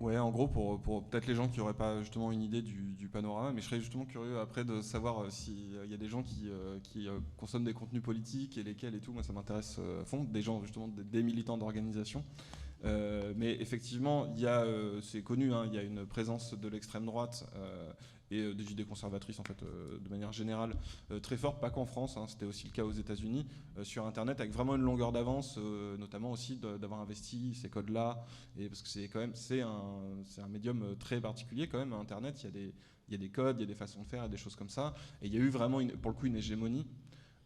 Ouais. 0.00 0.18
en 0.18 0.30
gros, 0.30 0.46
pour, 0.46 1.04
peut-être 1.08 1.26
les 1.26 1.34
gens 1.34 1.48
qui 1.48 1.58
n'auraient 1.58 1.72
pas 1.72 2.00
justement 2.00 2.30
une 2.32 2.42
idée 2.42 2.60
du, 2.60 3.08
panorama, 3.08 3.52
mais 3.52 3.62
je 3.62 3.66
serais 3.66 3.80
justement 3.80 4.04
curieux 4.04 4.38
après 4.38 4.64
de 4.64 4.82
savoir 4.82 5.20
euh, 5.20 5.30
s'il 5.30 5.86
y 5.88 5.94
a 5.94 5.96
des 5.96 6.08
gens 6.08 6.22
qui, 6.22 6.50
qui 6.82 7.06
consomment 7.36 7.64
des 7.64 7.72
contenus 7.72 8.02
politiques 8.02 8.58
et 8.58 8.64
lesquels 8.64 8.94
et 8.96 9.00
tout. 9.00 9.12
Moi, 9.12 9.22
ça 9.22 9.32
m'intéresse 9.32 9.78
à 9.78 10.04
fond. 10.04 10.24
Des 10.24 10.42
gens, 10.42 10.60
justement, 10.62 10.88
des 10.88 11.22
militants 11.22 11.56
d'organisation. 11.56 12.24
Euh, 12.84 13.32
mais 13.36 13.52
effectivement, 13.60 14.26
il 14.34 14.40
y 14.40 14.46
a, 14.46 14.62
euh, 14.62 15.00
c'est 15.00 15.22
connu, 15.22 15.52
hein, 15.52 15.64
il 15.66 15.74
y 15.74 15.78
a 15.78 15.82
une 15.82 16.06
présence 16.06 16.54
de 16.54 16.68
l'extrême 16.68 17.06
droite 17.06 17.46
euh, 17.56 17.92
et 18.30 18.54
des 18.54 18.72
idées 18.72 18.84
conservatrices 18.84 19.38
en 19.38 19.44
fait, 19.44 19.62
de 19.62 20.08
manière 20.08 20.32
générale 20.32 20.74
très 21.22 21.36
forte, 21.36 21.60
pas 21.60 21.70
qu'en 21.70 21.84
France, 21.84 22.16
hein, 22.16 22.24
c'était 22.26 22.46
aussi 22.46 22.66
le 22.66 22.72
cas 22.72 22.82
aux 22.82 22.90
États-Unis, 22.90 23.46
sur 23.82 24.06
Internet, 24.06 24.40
avec 24.40 24.50
vraiment 24.50 24.74
une 24.74 24.82
longueur 24.82 25.12
d'avance, 25.12 25.58
notamment 25.98 26.32
aussi 26.32 26.56
d'avoir 26.56 27.00
investi 27.00 27.54
ces 27.54 27.68
codes-là, 27.68 28.24
et 28.58 28.66
parce 28.68 28.82
que 28.82 28.88
c'est 28.88 29.08
quand 29.08 29.20
même 29.20 29.34
c'est 29.34 29.60
un, 29.60 30.16
un 30.38 30.48
médium 30.48 30.96
très 30.98 31.20
particulier 31.20 31.68
quand 31.68 31.78
même. 31.78 31.92
Internet, 31.92 32.42
il 32.42 32.44
y 32.46 32.48
a 32.48 32.50
des 32.50 32.74
il 33.08 33.12
y 33.12 33.14
a 33.14 33.18
des 33.18 33.28
codes, 33.28 33.58
il 33.58 33.60
y 33.60 33.64
a 33.64 33.66
des 33.66 33.74
façons 33.74 34.02
de 34.02 34.06
faire, 34.06 34.28
des 34.28 34.36
choses 34.36 34.56
comme 34.56 34.70
ça, 34.70 34.94
et 35.22 35.26
il 35.26 35.34
y 35.34 35.36
a 35.36 35.40
eu 35.40 35.48
vraiment 35.48 35.80
pour 36.00 36.10
le 36.10 36.16
coup 36.16 36.26
une 36.26 36.36
hégémonie. 36.36 36.86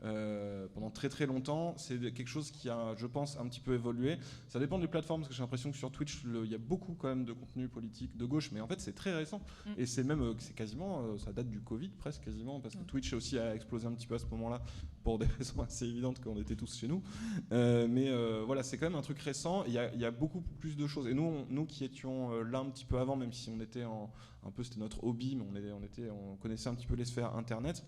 Euh, 0.04 0.68
pendant 0.74 0.90
très 0.90 1.08
très 1.08 1.26
longtemps. 1.26 1.74
C'est 1.76 1.98
quelque 2.12 2.28
chose 2.28 2.50
qui 2.52 2.68
a, 2.68 2.94
je 2.96 3.06
pense, 3.06 3.36
un 3.38 3.48
petit 3.48 3.60
peu 3.60 3.74
évolué. 3.74 4.18
Ça 4.46 4.60
dépend 4.60 4.78
des 4.78 4.86
plateformes, 4.86 5.22
parce 5.22 5.28
que 5.28 5.34
j'ai 5.34 5.42
l'impression 5.42 5.70
que 5.72 5.76
sur 5.76 5.90
Twitch, 5.90 6.22
il 6.24 6.50
y 6.50 6.54
a 6.54 6.58
beaucoup 6.58 6.94
quand 6.94 7.08
même 7.08 7.24
de 7.24 7.32
contenu 7.32 7.68
politique 7.68 8.16
de 8.16 8.24
gauche, 8.24 8.50
mais 8.52 8.60
en 8.60 8.68
fait 8.68 8.80
c'est 8.80 8.94
très 8.94 9.14
récent. 9.14 9.40
Mm. 9.66 9.70
Et 9.76 9.86
c'est 9.86 10.04
même, 10.04 10.22
euh, 10.22 10.34
c'est 10.38 10.54
quasiment, 10.54 11.02
euh, 11.02 11.18
ça 11.18 11.32
date 11.32 11.48
du 11.48 11.60
Covid 11.60 11.88
presque 11.88 12.24
quasiment, 12.24 12.60
parce 12.60 12.76
que 12.76 12.82
mm. 12.82 12.86
Twitch 12.86 13.12
aussi 13.12 13.38
a 13.38 13.54
explosé 13.54 13.86
un 13.86 13.92
petit 13.92 14.06
peu 14.06 14.14
à 14.14 14.18
ce 14.18 14.26
moment-là, 14.26 14.62
pour 15.02 15.18
des 15.18 15.26
raisons 15.38 15.62
assez 15.62 15.86
évidentes 15.86 16.22
qu'on 16.22 16.36
était 16.36 16.56
tous 16.56 16.76
chez 16.76 16.86
nous. 16.86 17.02
mais 17.50 18.12
voilà, 18.44 18.62
c'est 18.62 18.78
quand 18.78 18.86
même 18.86 18.98
un 18.98 19.02
truc 19.02 19.18
récent. 19.18 19.64
Il 19.66 19.72
y, 19.72 19.98
y, 19.98 20.04
a 20.04 20.10
beaucoup 20.10 20.42
plus 20.60 20.76
de 20.76 20.86
choses. 20.86 21.08
Et 21.08 21.14
nous, 21.14 21.44
nous 21.48 21.66
qui 21.66 21.84
étions 21.84 22.42
là 22.42 22.58
un 22.60 22.66
petit 22.66 22.84
peu 22.84 22.98
avant, 22.98 23.16
même 23.16 23.32
si 23.32 23.50
on 23.50 23.60
était 23.60 23.84
en, 23.84 24.12
un 24.44 24.50
peu, 24.50 24.62
c'était 24.62 24.80
notre 24.80 25.04
hobby, 25.04 25.36
mais 25.36 25.72
on, 25.72 25.82
était, 25.82 26.10
on 26.10 26.36
connaissait 26.36 26.68
un 26.68 26.74
petit 26.74 26.86
peu 26.86 26.94
les 26.94 27.04
sphères 27.04 27.34
Internet. 27.36 27.84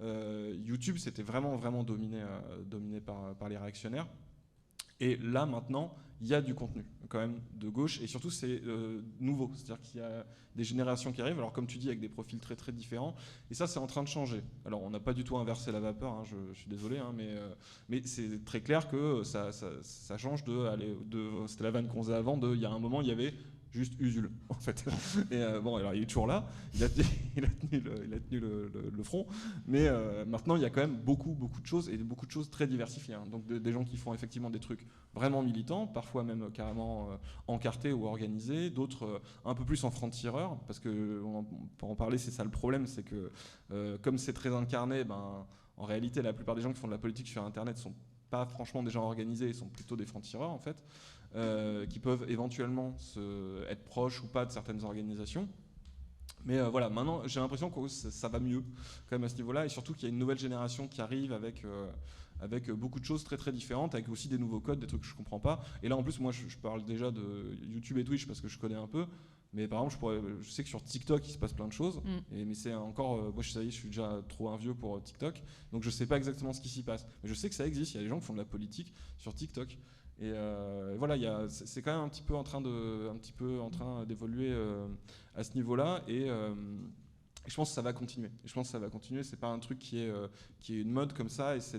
Euh, 0.00 0.56
YouTube, 0.64 0.96
c'était 0.98 1.22
vraiment, 1.22 1.56
vraiment 1.56 1.84
dominé, 1.84 2.20
euh, 2.20 2.62
dominé 2.64 3.00
par, 3.00 3.34
par 3.36 3.48
les 3.48 3.56
réactionnaires. 3.56 4.06
Et 5.00 5.16
là, 5.16 5.46
maintenant, 5.46 5.94
il 6.20 6.28
y 6.28 6.34
a 6.34 6.40
du 6.40 6.54
contenu, 6.54 6.84
quand 7.08 7.18
même, 7.18 7.40
de 7.54 7.68
gauche, 7.68 8.00
et 8.00 8.06
surtout, 8.06 8.30
c'est 8.30 8.62
euh, 8.64 9.02
nouveau. 9.20 9.50
C'est-à-dire 9.54 9.80
qu'il 9.80 10.00
y 10.00 10.04
a 10.04 10.24
des 10.54 10.64
générations 10.64 11.12
qui 11.12 11.20
arrivent, 11.22 11.38
alors 11.38 11.52
comme 11.52 11.66
tu 11.66 11.78
dis, 11.78 11.88
avec 11.88 12.00
des 12.00 12.08
profils 12.08 12.38
très, 12.38 12.56
très 12.56 12.72
différents, 12.72 13.14
et 13.50 13.54
ça, 13.54 13.66
c'est 13.66 13.78
en 13.78 13.86
train 13.86 14.02
de 14.02 14.08
changer. 14.08 14.42
Alors, 14.64 14.82
on 14.82 14.90
n'a 14.90 15.00
pas 15.00 15.14
du 15.14 15.24
tout 15.24 15.36
inversé 15.36 15.72
la 15.72 15.80
vapeur, 15.80 16.12
hein, 16.12 16.22
je, 16.24 16.58
suis 16.58 16.68
désolé, 16.68 16.98
hein, 16.98 17.12
mais, 17.16 17.34
mais 17.88 18.02
c'est 18.04 18.44
très 18.44 18.60
clair 18.60 18.88
que 18.88 19.24
ça, 19.24 19.50
ça, 19.52 20.18
change 20.18 20.44
de, 20.44 21.04
de 21.06 21.46
c'était 21.46 21.64
la 21.64 21.70
vanne 21.70 21.88
qu'on 21.88 22.02
faisait 22.02 22.14
avant, 22.14 22.36
de, 22.36 22.54
il 22.54 22.60
y 22.60 22.66
a 22.66 22.70
un 22.70 22.78
moment, 22.78 23.00
il 23.00 23.08
y 23.08 23.12
avait 23.12 23.34
juste 23.72 23.94
Usul, 23.98 24.30
en 24.48 24.54
fait. 24.54 24.84
Et 25.30 25.36
euh, 25.36 25.60
bon, 25.60 25.76
alors 25.76 25.94
il 25.94 26.02
est 26.02 26.06
toujours 26.06 26.26
là, 26.26 26.46
il 26.74 26.84
a, 26.84 26.88
tenu, 26.88 28.40
le, 28.40 29.02
front, 29.02 29.26
mais 29.66 29.88
euh, 29.88 30.24
maintenant 30.24 30.56
il 30.56 30.62
y 30.62 30.64
a 30.64 30.70
quand 30.70 30.80
même 30.80 30.96
beaucoup, 30.96 31.32
beaucoup 31.32 31.60
de 31.60 31.66
choses 31.66 31.88
et 31.88 31.96
beaucoup 31.96 32.26
de 32.26 32.30
choses 32.30 32.50
très 32.50 32.66
diversifiées. 32.66 33.14
Hein. 33.14 33.24
Donc 33.30 33.46
des 33.46 33.72
gens 33.72 33.84
qui 33.84 33.96
font 33.96 34.14
effectivement 34.14 34.50
des 34.50 34.60
trucs 34.60 34.86
vraiment 35.14 35.42
militants, 35.42 35.86
parfois 35.86 36.22
même 36.22 36.50
carrément 36.52 37.10
euh, 37.10 37.16
encartés 37.46 37.92
ou 37.92 38.06
organisés, 38.06 38.70
d'autres 38.70 39.20
un 39.44 39.54
peu 39.54 39.64
plus 39.64 39.82
en 39.84 39.90
franc-tireur, 39.90 40.58
parce 40.66 40.78
que 40.78 41.22
on, 41.24 41.44
pour 41.78 41.90
en 41.90 41.96
parler, 41.96 42.18
c'est 42.18 42.30
ça 42.30 42.44
le 42.44 42.50
problème, 42.50 42.86
c'est 42.86 43.04
que 43.04 43.32
comme 44.02 44.18
c'est 44.18 44.34
très 44.34 44.54
incarné, 44.54 45.04
ben, 45.04 45.46
en 45.76 45.84
réalité 45.84 46.22
la 46.22 46.32
plupart 46.32 46.54
des 46.54 46.62
gens 46.62 46.72
qui 46.72 46.78
font 46.78 46.86
de 46.86 46.92
la 46.92 46.98
politique 46.98 47.28
sur 47.28 47.42
Internet 47.42 47.78
sont 47.78 47.94
pas 48.30 48.46
franchement 48.46 48.82
des 48.82 48.90
gens 48.90 49.04
organisés, 49.04 49.48
ils 49.48 49.54
sont 49.54 49.68
plutôt 49.68 49.96
des 49.96 50.06
francs-tireurs 50.06 50.50
en 50.50 50.58
fait. 50.58 50.82
Euh, 51.34 51.86
qui 51.86 51.98
peuvent 51.98 52.26
éventuellement 52.28 52.94
se, 52.98 53.66
être 53.70 53.82
proches 53.84 54.22
ou 54.22 54.26
pas 54.26 54.44
de 54.44 54.50
certaines 54.50 54.84
organisations. 54.84 55.48
Mais 56.44 56.58
euh, 56.58 56.68
voilà, 56.68 56.90
maintenant 56.90 57.22
j'ai 57.26 57.40
l'impression 57.40 57.70
que 57.70 57.88
ça, 57.88 58.28
va 58.28 58.38
mieux 58.38 58.60
quand 59.08 59.16
même 59.16 59.24
à 59.24 59.30
ce 59.30 59.36
niveau-là, 59.36 59.64
et 59.64 59.70
surtout 59.70 59.94
qu'il 59.94 60.02
y 60.02 60.06
a 60.06 60.10
une 60.10 60.18
nouvelle 60.18 60.38
génération 60.38 60.88
qui 60.88 61.00
arrive 61.00 61.32
avec, 61.32 61.64
euh, 61.64 61.90
avec 62.42 62.70
beaucoup 62.70 63.00
de 63.00 63.06
choses 63.06 63.24
très 63.24 63.38
très 63.38 63.50
différentes, 63.50 63.94
avec 63.94 64.10
aussi 64.10 64.28
des 64.28 64.36
nouveaux 64.36 64.60
codes, 64.60 64.78
des 64.78 64.86
trucs 64.86 65.00
que 65.00 65.06
je 65.06 65.14
comprends 65.14 65.40
pas. 65.40 65.64
Et 65.82 65.88
là 65.88 65.96
en 65.96 66.02
plus, 66.02 66.20
moi 66.20 66.32
je, 66.32 66.54
parle 66.58 66.84
déjà 66.84 67.10
de 67.10 67.56
YouTube 67.62 67.96
et 67.96 68.04
Twitch 68.04 68.26
parce 68.26 68.42
que 68.42 68.48
je 68.48 68.58
connais 68.58 68.74
un 68.74 68.88
peu. 68.88 69.06
Mais 69.54 69.68
par 69.68 69.78
exemple, 69.78 69.94
je, 69.94 69.98
pourrais, 69.98 70.20
je 70.42 70.50
sais 70.50 70.62
que 70.62 70.68
sur 70.68 70.84
TikTok, 70.84 71.26
il 71.26 71.32
se 71.32 71.38
passe 71.38 71.54
plein 71.54 71.68
de 71.68 71.72
choses. 71.72 72.02
Mm. 72.04 72.36
Et, 72.36 72.44
mais 72.44 72.54
c'est 72.54 72.74
encore. 72.74 73.32
moi, 73.32 73.42
je, 73.42 73.58
je 73.58 73.70
suis 73.70 73.88
déjà 73.88 74.22
trop 74.28 74.50
un 74.50 74.58
vieux 74.58 74.74
pour 74.74 75.02
TikTok. 75.02 75.42
Donc, 75.72 75.82
je 75.82 75.90
sais 75.90 76.06
pas 76.06 76.16
exactement 76.18 76.52
ce 76.52 76.60
qui 76.60 76.70
s'y 76.70 76.82
passe. 76.82 77.06
Mais 77.22 77.28
je 77.28 77.34
sais 77.34 77.50
que 77.50 77.54
ça 77.54 77.66
existe. 77.66 77.92
Il 77.92 77.98
y 77.98 78.00
a 78.00 78.02
des 78.02 78.08
gens 78.08 78.18
qui 78.18 78.24
font 78.24 78.32
de 78.32 78.38
la 78.38 78.46
politique 78.46 78.94
sur 79.18 79.34
TikTok. 79.34 79.78
Et 80.20 80.30
euh, 80.32 80.94
voilà, 80.98 81.16
c'est 81.48 81.82
quand 81.82 81.92
même 81.92 82.04
un 82.04 82.08
petit 82.08 82.22
peu 82.22 82.34
en 82.34 82.44
train 82.44 82.60
de, 82.60 83.08
un 83.10 83.16
petit 83.16 83.32
peu 83.32 83.60
en 83.60 83.70
train 83.70 84.04
d'évoluer 84.04 84.50
euh, 84.50 84.86
à 85.34 85.42
ce 85.42 85.54
niveau-là. 85.54 86.02
Et 86.06 86.28
euh, 87.44 87.48
je 87.48 87.54
pense 87.54 87.70
que 87.70 87.74
ça 87.74 87.82
va 87.82 87.92
continuer. 87.92 88.30
je 88.44 88.52
pense 88.52 88.68
que 88.68 88.72
ça 88.72 88.78
va 88.78 88.88
continuer. 88.88 89.22
C'est 89.22 89.36
pas 89.36 89.48
un 89.48 89.58
truc 89.58 89.78
qui 89.78 89.98
est, 89.98 90.08
est 90.08 90.80
une 90.80 90.90
mode 90.90 91.12
comme 91.12 91.28
ça. 91.28 91.56
Et 91.56 91.60
ça 91.60 91.78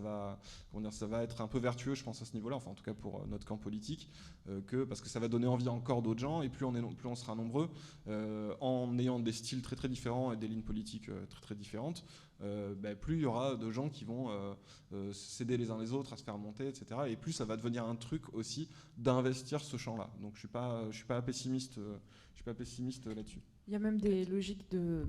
va, 0.00 0.38
dire, 0.74 0.92
ça 0.92 1.06
va 1.06 1.22
être 1.22 1.40
un 1.40 1.48
peu 1.48 1.58
vertueux, 1.58 1.94
je 1.94 2.04
pense 2.04 2.22
à 2.22 2.24
ce 2.24 2.34
niveau-là. 2.34 2.56
Enfin, 2.56 2.70
en 2.70 2.74
tout 2.74 2.84
cas 2.84 2.94
pour 2.94 3.26
notre 3.26 3.46
camp 3.46 3.58
politique, 3.58 4.08
que 4.66 4.84
parce 4.84 5.00
que 5.00 5.08
ça 5.08 5.20
va 5.20 5.28
donner 5.28 5.46
envie 5.46 5.68
encore 5.68 6.02
d'autres 6.02 6.20
gens. 6.20 6.42
Et 6.42 6.48
plus 6.48 6.66
on 6.66 7.14
sera 7.14 7.34
nombreux, 7.34 7.70
en 8.60 8.98
ayant 8.98 9.18
des 9.18 9.32
styles 9.32 9.62
très 9.62 9.76
très 9.76 9.88
différents 9.88 10.32
et 10.32 10.36
des 10.36 10.48
lignes 10.48 10.62
politiques 10.62 11.10
très 11.28 11.40
très 11.40 11.54
différentes. 11.54 12.04
Euh, 12.42 12.74
ben, 12.74 12.96
plus 12.96 13.16
il 13.16 13.22
y 13.22 13.26
aura 13.26 13.54
de 13.54 13.70
gens 13.70 13.88
qui 13.88 14.04
vont 14.04 14.30
euh, 14.30 14.54
euh, 14.92 15.12
s'aider 15.12 15.56
les 15.56 15.70
uns 15.70 15.78
les 15.78 15.92
autres 15.92 16.12
à 16.12 16.16
se 16.16 16.24
faire 16.24 16.38
monter, 16.38 16.66
etc. 16.66 17.02
Et 17.08 17.16
plus 17.16 17.32
ça 17.32 17.44
va 17.44 17.56
devenir 17.56 17.84
un 17.84 17.94
truc 17.94 18.34
aussi 18.34 18.68
d'investir 18.96 19.60
ce 19.60 19.76
champ-là. 19.76 20.10
Donc 20.20 20.34
je 20.34 20.40
suis 20.40 20.48
pas, 20.48 20.90
je 20.90 20.96
suis 20.96 21.06
pas 21.06 21.22
pessimiste, 21.22 21.76
je 21.76 22.34
suis 22.34 22.44
pas 22.44 22.54
pessimiste 22.54 23.06
là-dessus. 23.06 23.42
Il 23.66 23.72
y 23.72 23.76
a 23.76 23.78
même 23.78 23.98
des 23.98 24.24
logiques 24.24 24.70
de 24.70 25.06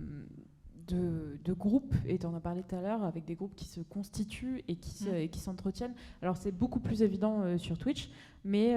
de, 0.88 1.54
groupes, 1.54 1.96
et 2.06 2.20
tu 2.20 2.26
en 2.26 2.36
as 2.36 2.42
parlé 2.42 2.62
tout 2.62 2.76
à 2.76 2.82
l'heure, 2.82 3.04
avec 3.04 3.24
des 3.24 3.36
groupes 3.36 3.56
qui 3.56 3.66
se 3.66 3.80
constituent 3.80 4.64
et 4.68 4.76
qui, 4.76 5.06
mm. 5.06 5.30
qui 5.30 5.40
s'entretiennent. 5.40 5.96
Alors 6.22 6.38
c'est 6.38 6.52
beaucoup 6.52 6.82
plus 6.82 7.02
évident 7.02 7.58
sur 7.58 7.78
Twitch, 7.78 8.12
mais, 8.44 8.76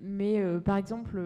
mais 0.00 0.42
par 0.64 0.78
exemple, 0.78 1.20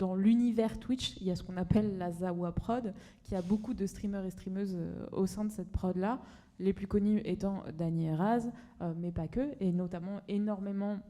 dans 0.00 0.14
l'univers 0.14 0.78
Twitch, 0.80 1.14
il 1.20 1.26
y 1.26 1.30
a 1.30 1.36
ce 1.36 1.42
qu'on 1.42 1.58
appelle 1.58 1.98
la 1.98 2.10
Zawa 2.10 2.52
Prod, 2.52 2.94
qui 3.22 3.36
a 3.36 3.42
beaucoup 3.42 3.74
de 3.74 3.84
streamers 3.84 4.24
et 4.24 4.30
streameuses 4.30 4.74
euh, 4.74 5.06
au 5.12 5.26
sein 5.26 5.44
de 5.44 5.50
cette 5.50 5.70
prod-là, 5.70 6.20
les 6.58 6.72
plus 6.72 6.86
connus 6.86 7.20
étant 7.26 7.62
Daniel 7.76 8.14
Raz, 8.14 8.50
euh, 8.80 8.94
mais 8.96 9.12
pas 9.12 9.28
que, 9.28 9.54
et 9.60 9.72
notamment 9.72 10.22
énormément 10.26 11.00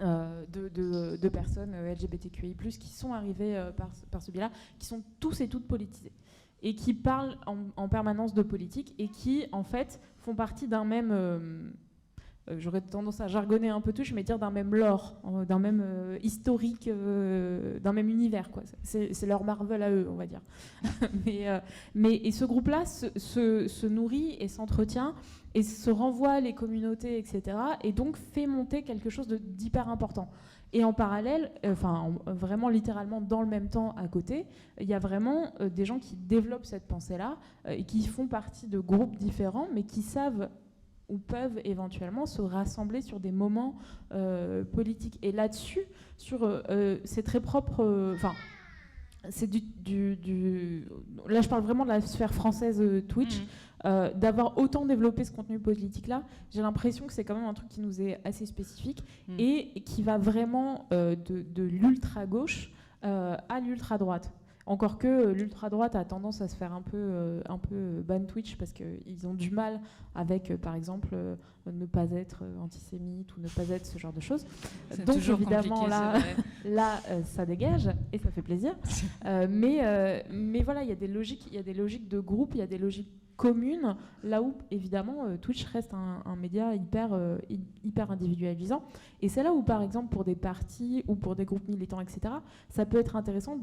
euh, 0.00 0.44
de, 0.46 1.28
personnes 1.28 1.74
LGBTQI+, 1.74 2.54
qui 2.54 2.88
sont 2.88 3.12
arrivées 3.12 3.62
par, 3.76 4.22
ce 4.22 4.30
biais-là, 4.30 4.50
qui 4.78 4.86
sont 4.86 5.02
tous 5.20 5.40
et 5.40 5.48
toutes 5.48 5.66
politisés, 5.66 6.12
et 6.62 6.74
qui 6.74 6.94
parlent 6.94 7.36
en, 7.46 7.56
en, 7.76 7.88
permanence 7.88 8.34
de 8.34 8.42
politique, 8.42 8.94
et 8.98 9.08
qui, 9.08 9.46
en 9.52 9.62
fait, 9.62 10.00
font 10.20 10.34
partie 10.34 10.68
d'un 10.68 10.84
même 10.84 11.10
euh, 11.12 11.70
j'aurais 12.58 12.80
tendance 12.80 13.20
à 13.20 13.28
jargonner 13.28 13.68
un 13.68 13.80
peu 13.80 13.92
Twitch, 13.92 14.12
mais 14.12 14.22
dire 14.22 14.38
d'un 14.38 14.50
même 14.50 14.74
lore, 14.74 15.14
euh, 15.26 15.44
d'un 15.44 15.58
même 15.58 15.82
euh, 15.84 16.18
historique, 16.22 16.88
euh, 16.88 17.78
d'un 17.80 17.92
même 17.92 18.08
univers. 18.08 18.50
quoi. 18.50 18.62
C'est 18.82 19.12
c'est 19.14 19.26
leur 19.26 19.44
Marvel 19.44 19.82
à 19.82 19.90
eux, 19.90 20.06
on 20.10 20.14
va 20.16 20.26
dire. 20.26 20.40
mais, 21.26 21.48
euh, 21.48 21.58
et 22.04 22.32
ce 22.32 22.44
groupe-là 22.44 22.84
se, 22.86 23.86
nourrit 23.86 24.36
et 24.40 24.48
s'entretient 24.48 25.14
et 25.54 25.62
se 25.62 25.90
renvoie 25.90 26.40
les 26.40 26.54
communautés, 26.54 27.18
etc. 27.18 27.56
Et 27.82 27.92
donc 27.92 28.16
fait 28.16 28.46
monter 28.46 28.82
quelque 28.82 29.10
chose 29.10 29.26
de- 29.26 29.36
d'hyper 29.36 29.88
important. 29.88 30.30
Et 30.72 30.84
en 30.84 30.92
parallèle, 30.92 31.50
euh, 31.64 31.72
enfin 31.72 32.12
en- 32.26 32.32
vraiment 32.32 32.68
littéralement 32.68 33.20
dans 33.20 33.42
le 33.42 33.48
même 33.48 33.68
temps 33.68 33.92
à 33.96 34.06
côté, 34.06 34.46
il 34.80 34.88
y 34.88 34.94
a 34.94 35.00
vraiment 35.00 35.52
euh, 35.60 35.68
des 35.68 35.84
gens 35.84 35.98
qui 35.98 36.14
développent 36.16 36.64
cette 36.66 36.86
pensée-là 36.86 37.36
euh, 37.66 37.70
et 37.72 37.82
qui 37.84 38.06
font 38.06 38.28
partie 38.28 38.68
de 38.68 38.78
groupes 38.78 39.16
différents, 39.16 39.66
mais 39.74 39.82
qui 39.82 40.02
savent 40.02 40.48
ou 41.10 41.18
peuvent 41.18 41.60
éventuellement 41.64 42.24
se 42.26 42.40
rassembler 42.40 43.02
sur 43.02 43.20
des 43.20 43.32
moments 43.32 43.74
euh, 44.12 44.64
politiques. 44.64 45.18
Et 45.22 45.32
là-dessus, 45.32 45.80
sur, 46.16 46.44
euh, 46.44 46.62
euh, 46.70 46.98
c'est 47.04 47.22
très 47.22 47.40
propre. 47.40 47.80
euh, 47.84 48.14
Enfin, 48.14 48.32
c'est 49.28 49.46
du, 49.48 49.60
du- 49.60 50.16
du- 50.16 50.86
Là, 51.28 51.42
je 51.42 51.48
parle 51.48 51.62
vraiment 51.62 51.84
de 51.84 51.90
la 51.90 52.00
sphère 52.00 52.32
française 52.32 52.82
Twitch. 53.08 53.42
Euh, 53.86 54.12
d'avoir 54.12 54.58
autant 54.58 54.84
développé 54.84 55.24
ce 55.24 55.32
contenu 55.32 55.58
politique-là, 55.58 56.22
j'ai 56.50 56.60
l'impression 56.60 57.06
que 57.06 57.14
c'est 57.14 57.24
quand 57.24 57.34
même 57.34 57.46
un 57.46 57.54
truc 57.54 57.70
qui 57.70 57.80
nous 57.80 58.02
est 58.02 58.20
assez 58.24 58.44
spécifique 58.44 59.02
Mm. 59.26 59.34
et 59.38 59.80
qui 59.86 60.02
va 60.02 60.18
vraiment 60.18 60.86
euh, 60.92 61.16
de, 61.16 61.40
de 61.40 61.62
l'ultra-gauche 61.62 62.72
euh, 63.04 63.36
à 63.48 63.58
l'ultra-droite. 63.60 64.32
Encore 64.70 64.98
que 64.98 65.08
euh, 65.08 65.32
l'ultra-droite 65.32 65.96
a 65.96 66.04
tendance 66.04 66.40
à 66.42 66.46
se 66.48 66.54
faire 66.54 66.72
un 66.72 66.80
peu, 66.80 66.96
euh, 66.96 67.40
un 67.48 67.58
peu 67.58 67.74
euh, 67.74 68.02
ban 68.02 68.20
Twitch 68.24 68.56
parce 68.56 68.72
qu'ils 68.72 69.26
ont 69.26 69.34
du 69.34 69.50
mal 69.50 69.80
avec, 70.14 70.54
par 70.60 70.76
exemple, 70.76 71.08
ne 71.66 71.86
pas 71.86 72.04
être 72.12 72.44
antisémite 72.62 73.36
ou 73.36 73.40
ne 73.40 73.48
pas 73.48 73.68
être 73.74 73.84
ce 73.84 73.98
genre 73.98 74.12
de 74.12 74.20
choses. 74.20 74.46
Donc 75.04 75.16
évidemment, 75.40 75.86
là, 75.88 76.12
là 76.64 77.00
ça 77.24 77.44
dégage 77.46 77.90
et 78.12 78.18
ça 78.18 78.30
fait 78.30 78.42
plaisir. 78.42 78.76
Mais, 79.50 80.24
mais 80.30 80.62
voilà, 80.62 80.82
il 80.84 80.88
y 80.88 80.92
a 80.92 80.96
des 80.96 81.08
logiques, 81.08 81.46
il 81.48 81.54
y 81.54 81.58
a 81.58 81.62
des 81.62 81.74
logiques 81.74 82.08
de 82.08 82.20
groupe, 82.20 82.52
il 82.54 82.58
y 82.58 82.62
a 82.62 82.66
des 82.66 82.78
logiques 82.78 83.10
communes, 83.36 83.96
là 84.22 84.42
où 84.42 84.52
évidemment 84.70 85.24
euh, 85.24 85.36
Twitch 85.38 85.64
reste 85.64 85.94
un, 85.94 86.22
un 86.26 86.36
média 86.36 86.74
hyper, 86.74 87.08
euh, 87.12 87.38
hy- 87.48 87.64
hyper 87.84 88.10
individualisant. 88.10 88.82
Et 89.22 89.28
c'est 89.30 89.42
là 89.42 89.52
où, 89.54 89.62
par 89.62 89.80
exemple, 89.82 90.08
pour 90.10 90.24
des 90.24 90.34
partis 90.36 91.04
ou 91.08 91.14
pour 91.14 91.34
des 91.36 91.46
groupes 91.46 91.66
militants, 91.66 92.00
etc., 92.00 92.20
ça 92.68 92.84
peut 92.84 92.98
être 92.98 93.16
intéressant 93.16 93.56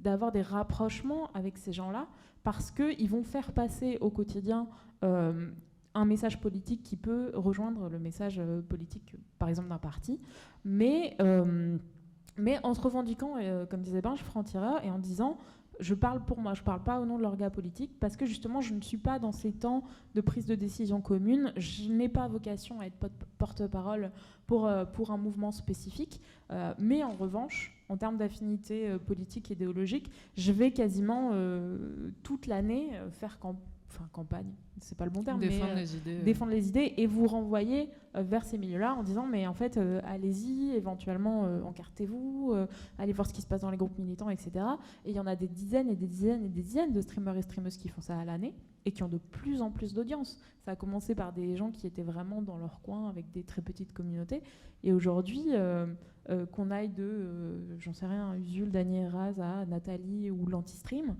d'avoir 0.00 0.32
des 0.32 0.42
rapprochements 0.42 1.30
avec 1.34 1.58
ces 1.58 1.72
gens-là 1.72 2.06
parce 2.42 2.70
qu'ils 2.70 3.08
vont 3.08 3.22
faire 3.22 3.52
passer 3.52 3.98
au 4.00 4.10
quotidien 4.10 4.68
euh, 5.04 5.50
un 5.94 6.04
message 6.04 6.40
politique 6.40 6.82
qui 6.82 6.96
peut 6.96 7.32
rejoindre 7.34 7.88
le 7.88 7.98
message 7.98 8.38
euh, 8.38 8.62
politique, 8.62 9.16
par 9.38 9.48
exemple, 9.48 9.68
d'un 9.68 9.78
parti, 9.78 10.20
mais, 10.64 11.16
euh, 11.20 11.76
mais 12.36 12.58
en 12.62 12.74
se 12.74 12.80
revendiquant, 12.80 13.34
comme 13.68 13.82
disait 13.82 14.00
Benj, 14.00 14.22
franc-tireur, 14.22 14.84
et 14.84 14.90
en 14.90 14.98
disant 14.98 15.38
je 15.80 15.94
parle 15.94 16.22
pour 16.22 16.38
moi, 16.38 16.52
je 16.52 16.62
parle 16.62 16.82
pas 16.82 17.00
au 17.00 17.06
nom 17.06 17.16
de 17.16 17.22
leur 17.22 17.38
gars 17.38 17.48
politique, 17.48 17.98
parce 18.00 18.14
que 18.14 18.26
justement, 18.26 18.60
je 18.60 18.74
ne 18.74 18.82
suis 18.82 18.98
pas 18.98 19.18
dans 19.18 19.32
ces 19.32 19.50
temps 19.50 19.82
de 20.14 20.20
prise 20.20 20.44
de 20.44 20.54
décision 20.54 21.00
commune, 21.00 21.54
je 21.56 21.88
n'ai 21.88 22.10
pas 22.10 22.28
vocation 22.28 22.80
à 22.80 22.86
être 22.86 22.98
porte-parole 23.38 24.12
pour, 24.46 24.70
pour 24.92 25.10
un 25.10 25.16
mouvement 25.16 25.50
spécifique, 25.50 26.20
mais 26.78 27.02
en 27.02 27.12
revanche, 27.12 27.79
en 27.90 27.96
termes 27.96 28.16
d'affinité 28.16 28.88
euh, 28.88 28.98
politique 28.98 29.50
et 29.50 29.54
idéologique, 29.54 30.10
je 30.36 30.52
vais 30.52 30.70
quasiment 30.70 31.30
euh, 31.32 31.76
toute 32.22 32.46
l'année 32.46 32.90
euh, 32.94 33.10
faire 33.10 33.38
camp- 33.40 33.60
enfin, 33.90 34.08
campagne, 34.12 34.52
c'est 34.80 34.96
pas 34.96 35.04
le 35.04 35.10
bon 35.10 35.22
terme, 35.22 35.40
Défendre 35.40 35.74
les 35.74 35.96
idées. 35.96 36.18
euh. 36.20 36.22
défendre 36.22 36.52
les 36.52 36.68
idées 36.68 36.94
et 36.96 37.06
vous 37.06 37.26
renvoyer 37.26 37.88
euh, 38.16 38.22
vers 38.22 38.44
ces 38.44 38.58
milieux-là 38.58 38.94
en 38.94 39.02
disant 39.02 39.26
mais 39.26 39.46
en 39.46 39.54
fait 39.54 39.76
euh, 39.76 40.00
allez-y, 40.04 40.70
éventuellement 40.72 41.42
encartez-vous, 41.64 42.54
allez 42.98 43.12
voir 43.12 43.28
ce 43.28 43.32
qui 43.32 43.42
se 43.42 43.46
passe 43.46 43.62
dans 43.62 43.70
les 43.70 43.76
groupes 43.76 43.98
militants, 43.98 44.30
etc. 44.30 44.50
Et 45.04 45.10
il 45.10 45.16
y 45.16 45.20
en 45.20 45.26
a 45.26 45.36
des 45.36 45.48
dizaines 45.48 45.90
et 45.90 45.96
des 45.96 46.06
dizaines 46.06 46.44
et 46.44 46.48
des 46.48 46.62
dizaines 46.62 46.92
de 46.92 47.00
streamers 47.00 47.36
et 47.36 47.42
streameuses 47.42 47.76
qui 47.76 47.88
font 47.88 48.00
ça 48.00 48.18
à 48.18 48.24
l'année 48.24 48.54
et 48.86 48.92
qui 48.92 49.02
ont 49.02 49.08
de 49.08 49.18
plus 49.18 49.62
en 49.62 49.70
plus 49.70 49.94
d'audience. 49.94 50.38
Ça 50.64 50.72
a 50.72 50.76
commencé 50.76 51.14
par 51.14 51.32
des 51.32 51.56
gens 51.56 51.70
qui 51.70 51.86
étaient 51.86 52.02
vraiment 52.02 52.42
dans 52.42 52.56
leur 52.56 52.80
coin 52.80 53.08
avec 53.08 53.30
des 53.30 53.42
très 53.42 53.62
petites 53.62 53.92
communautés 53.92 54.42
et 54.82 54.92
aujourd'hui 54.92 55.44
euh, 55.50 55.86
euh, 56.30 56.46
qu'on 56.46 56.70
aille 56.70 56.88
de, 56.88 57.02
euh, 57.02 57.78
j'en 57.78 57.92
sais 57.92 58.06
rien, 58.06 58.34
Usul, 58.36 58.70
Daniel 58.70 59.08
Raz 59.08 59.40
à 59.40 59.66
Nathalie 59.66 60.30
ou 60.30 60.46
l'Antistream, 60.46 61.14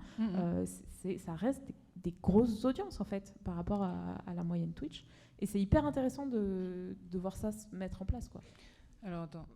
c'est, 0.65 1.17
ça 1.17 1.33
reste 1.33 1.63
des, 1.65 1.73
des 2.03 2.13
grosses 2.21 2.65
audiences 2.65 2.99
en 3.01 3.05
fait 3.05 3.33
par 3.43 3.55
rapport 3.55 3.83
à, 3.83 4.33
la 4.35 4.43
moyenne 4.43 4.73
Twitch. 4.73 5.05
Et 5.39 5.45
c'est 5.45 5.59
hyper 5.59 5.85
intéressant 5.85 6.25
de, 6.25 6.95
de 7.11 7.19
voir 7.19 7.35
ça 7.35 7.51
se 7.51 7.65
mettre 7.71 8.01
en 8.01 8.05
place. 8.05 8.29
Quoi. 8.29 8.41
Alors 9.03 9.23
attends, 9.23 9.47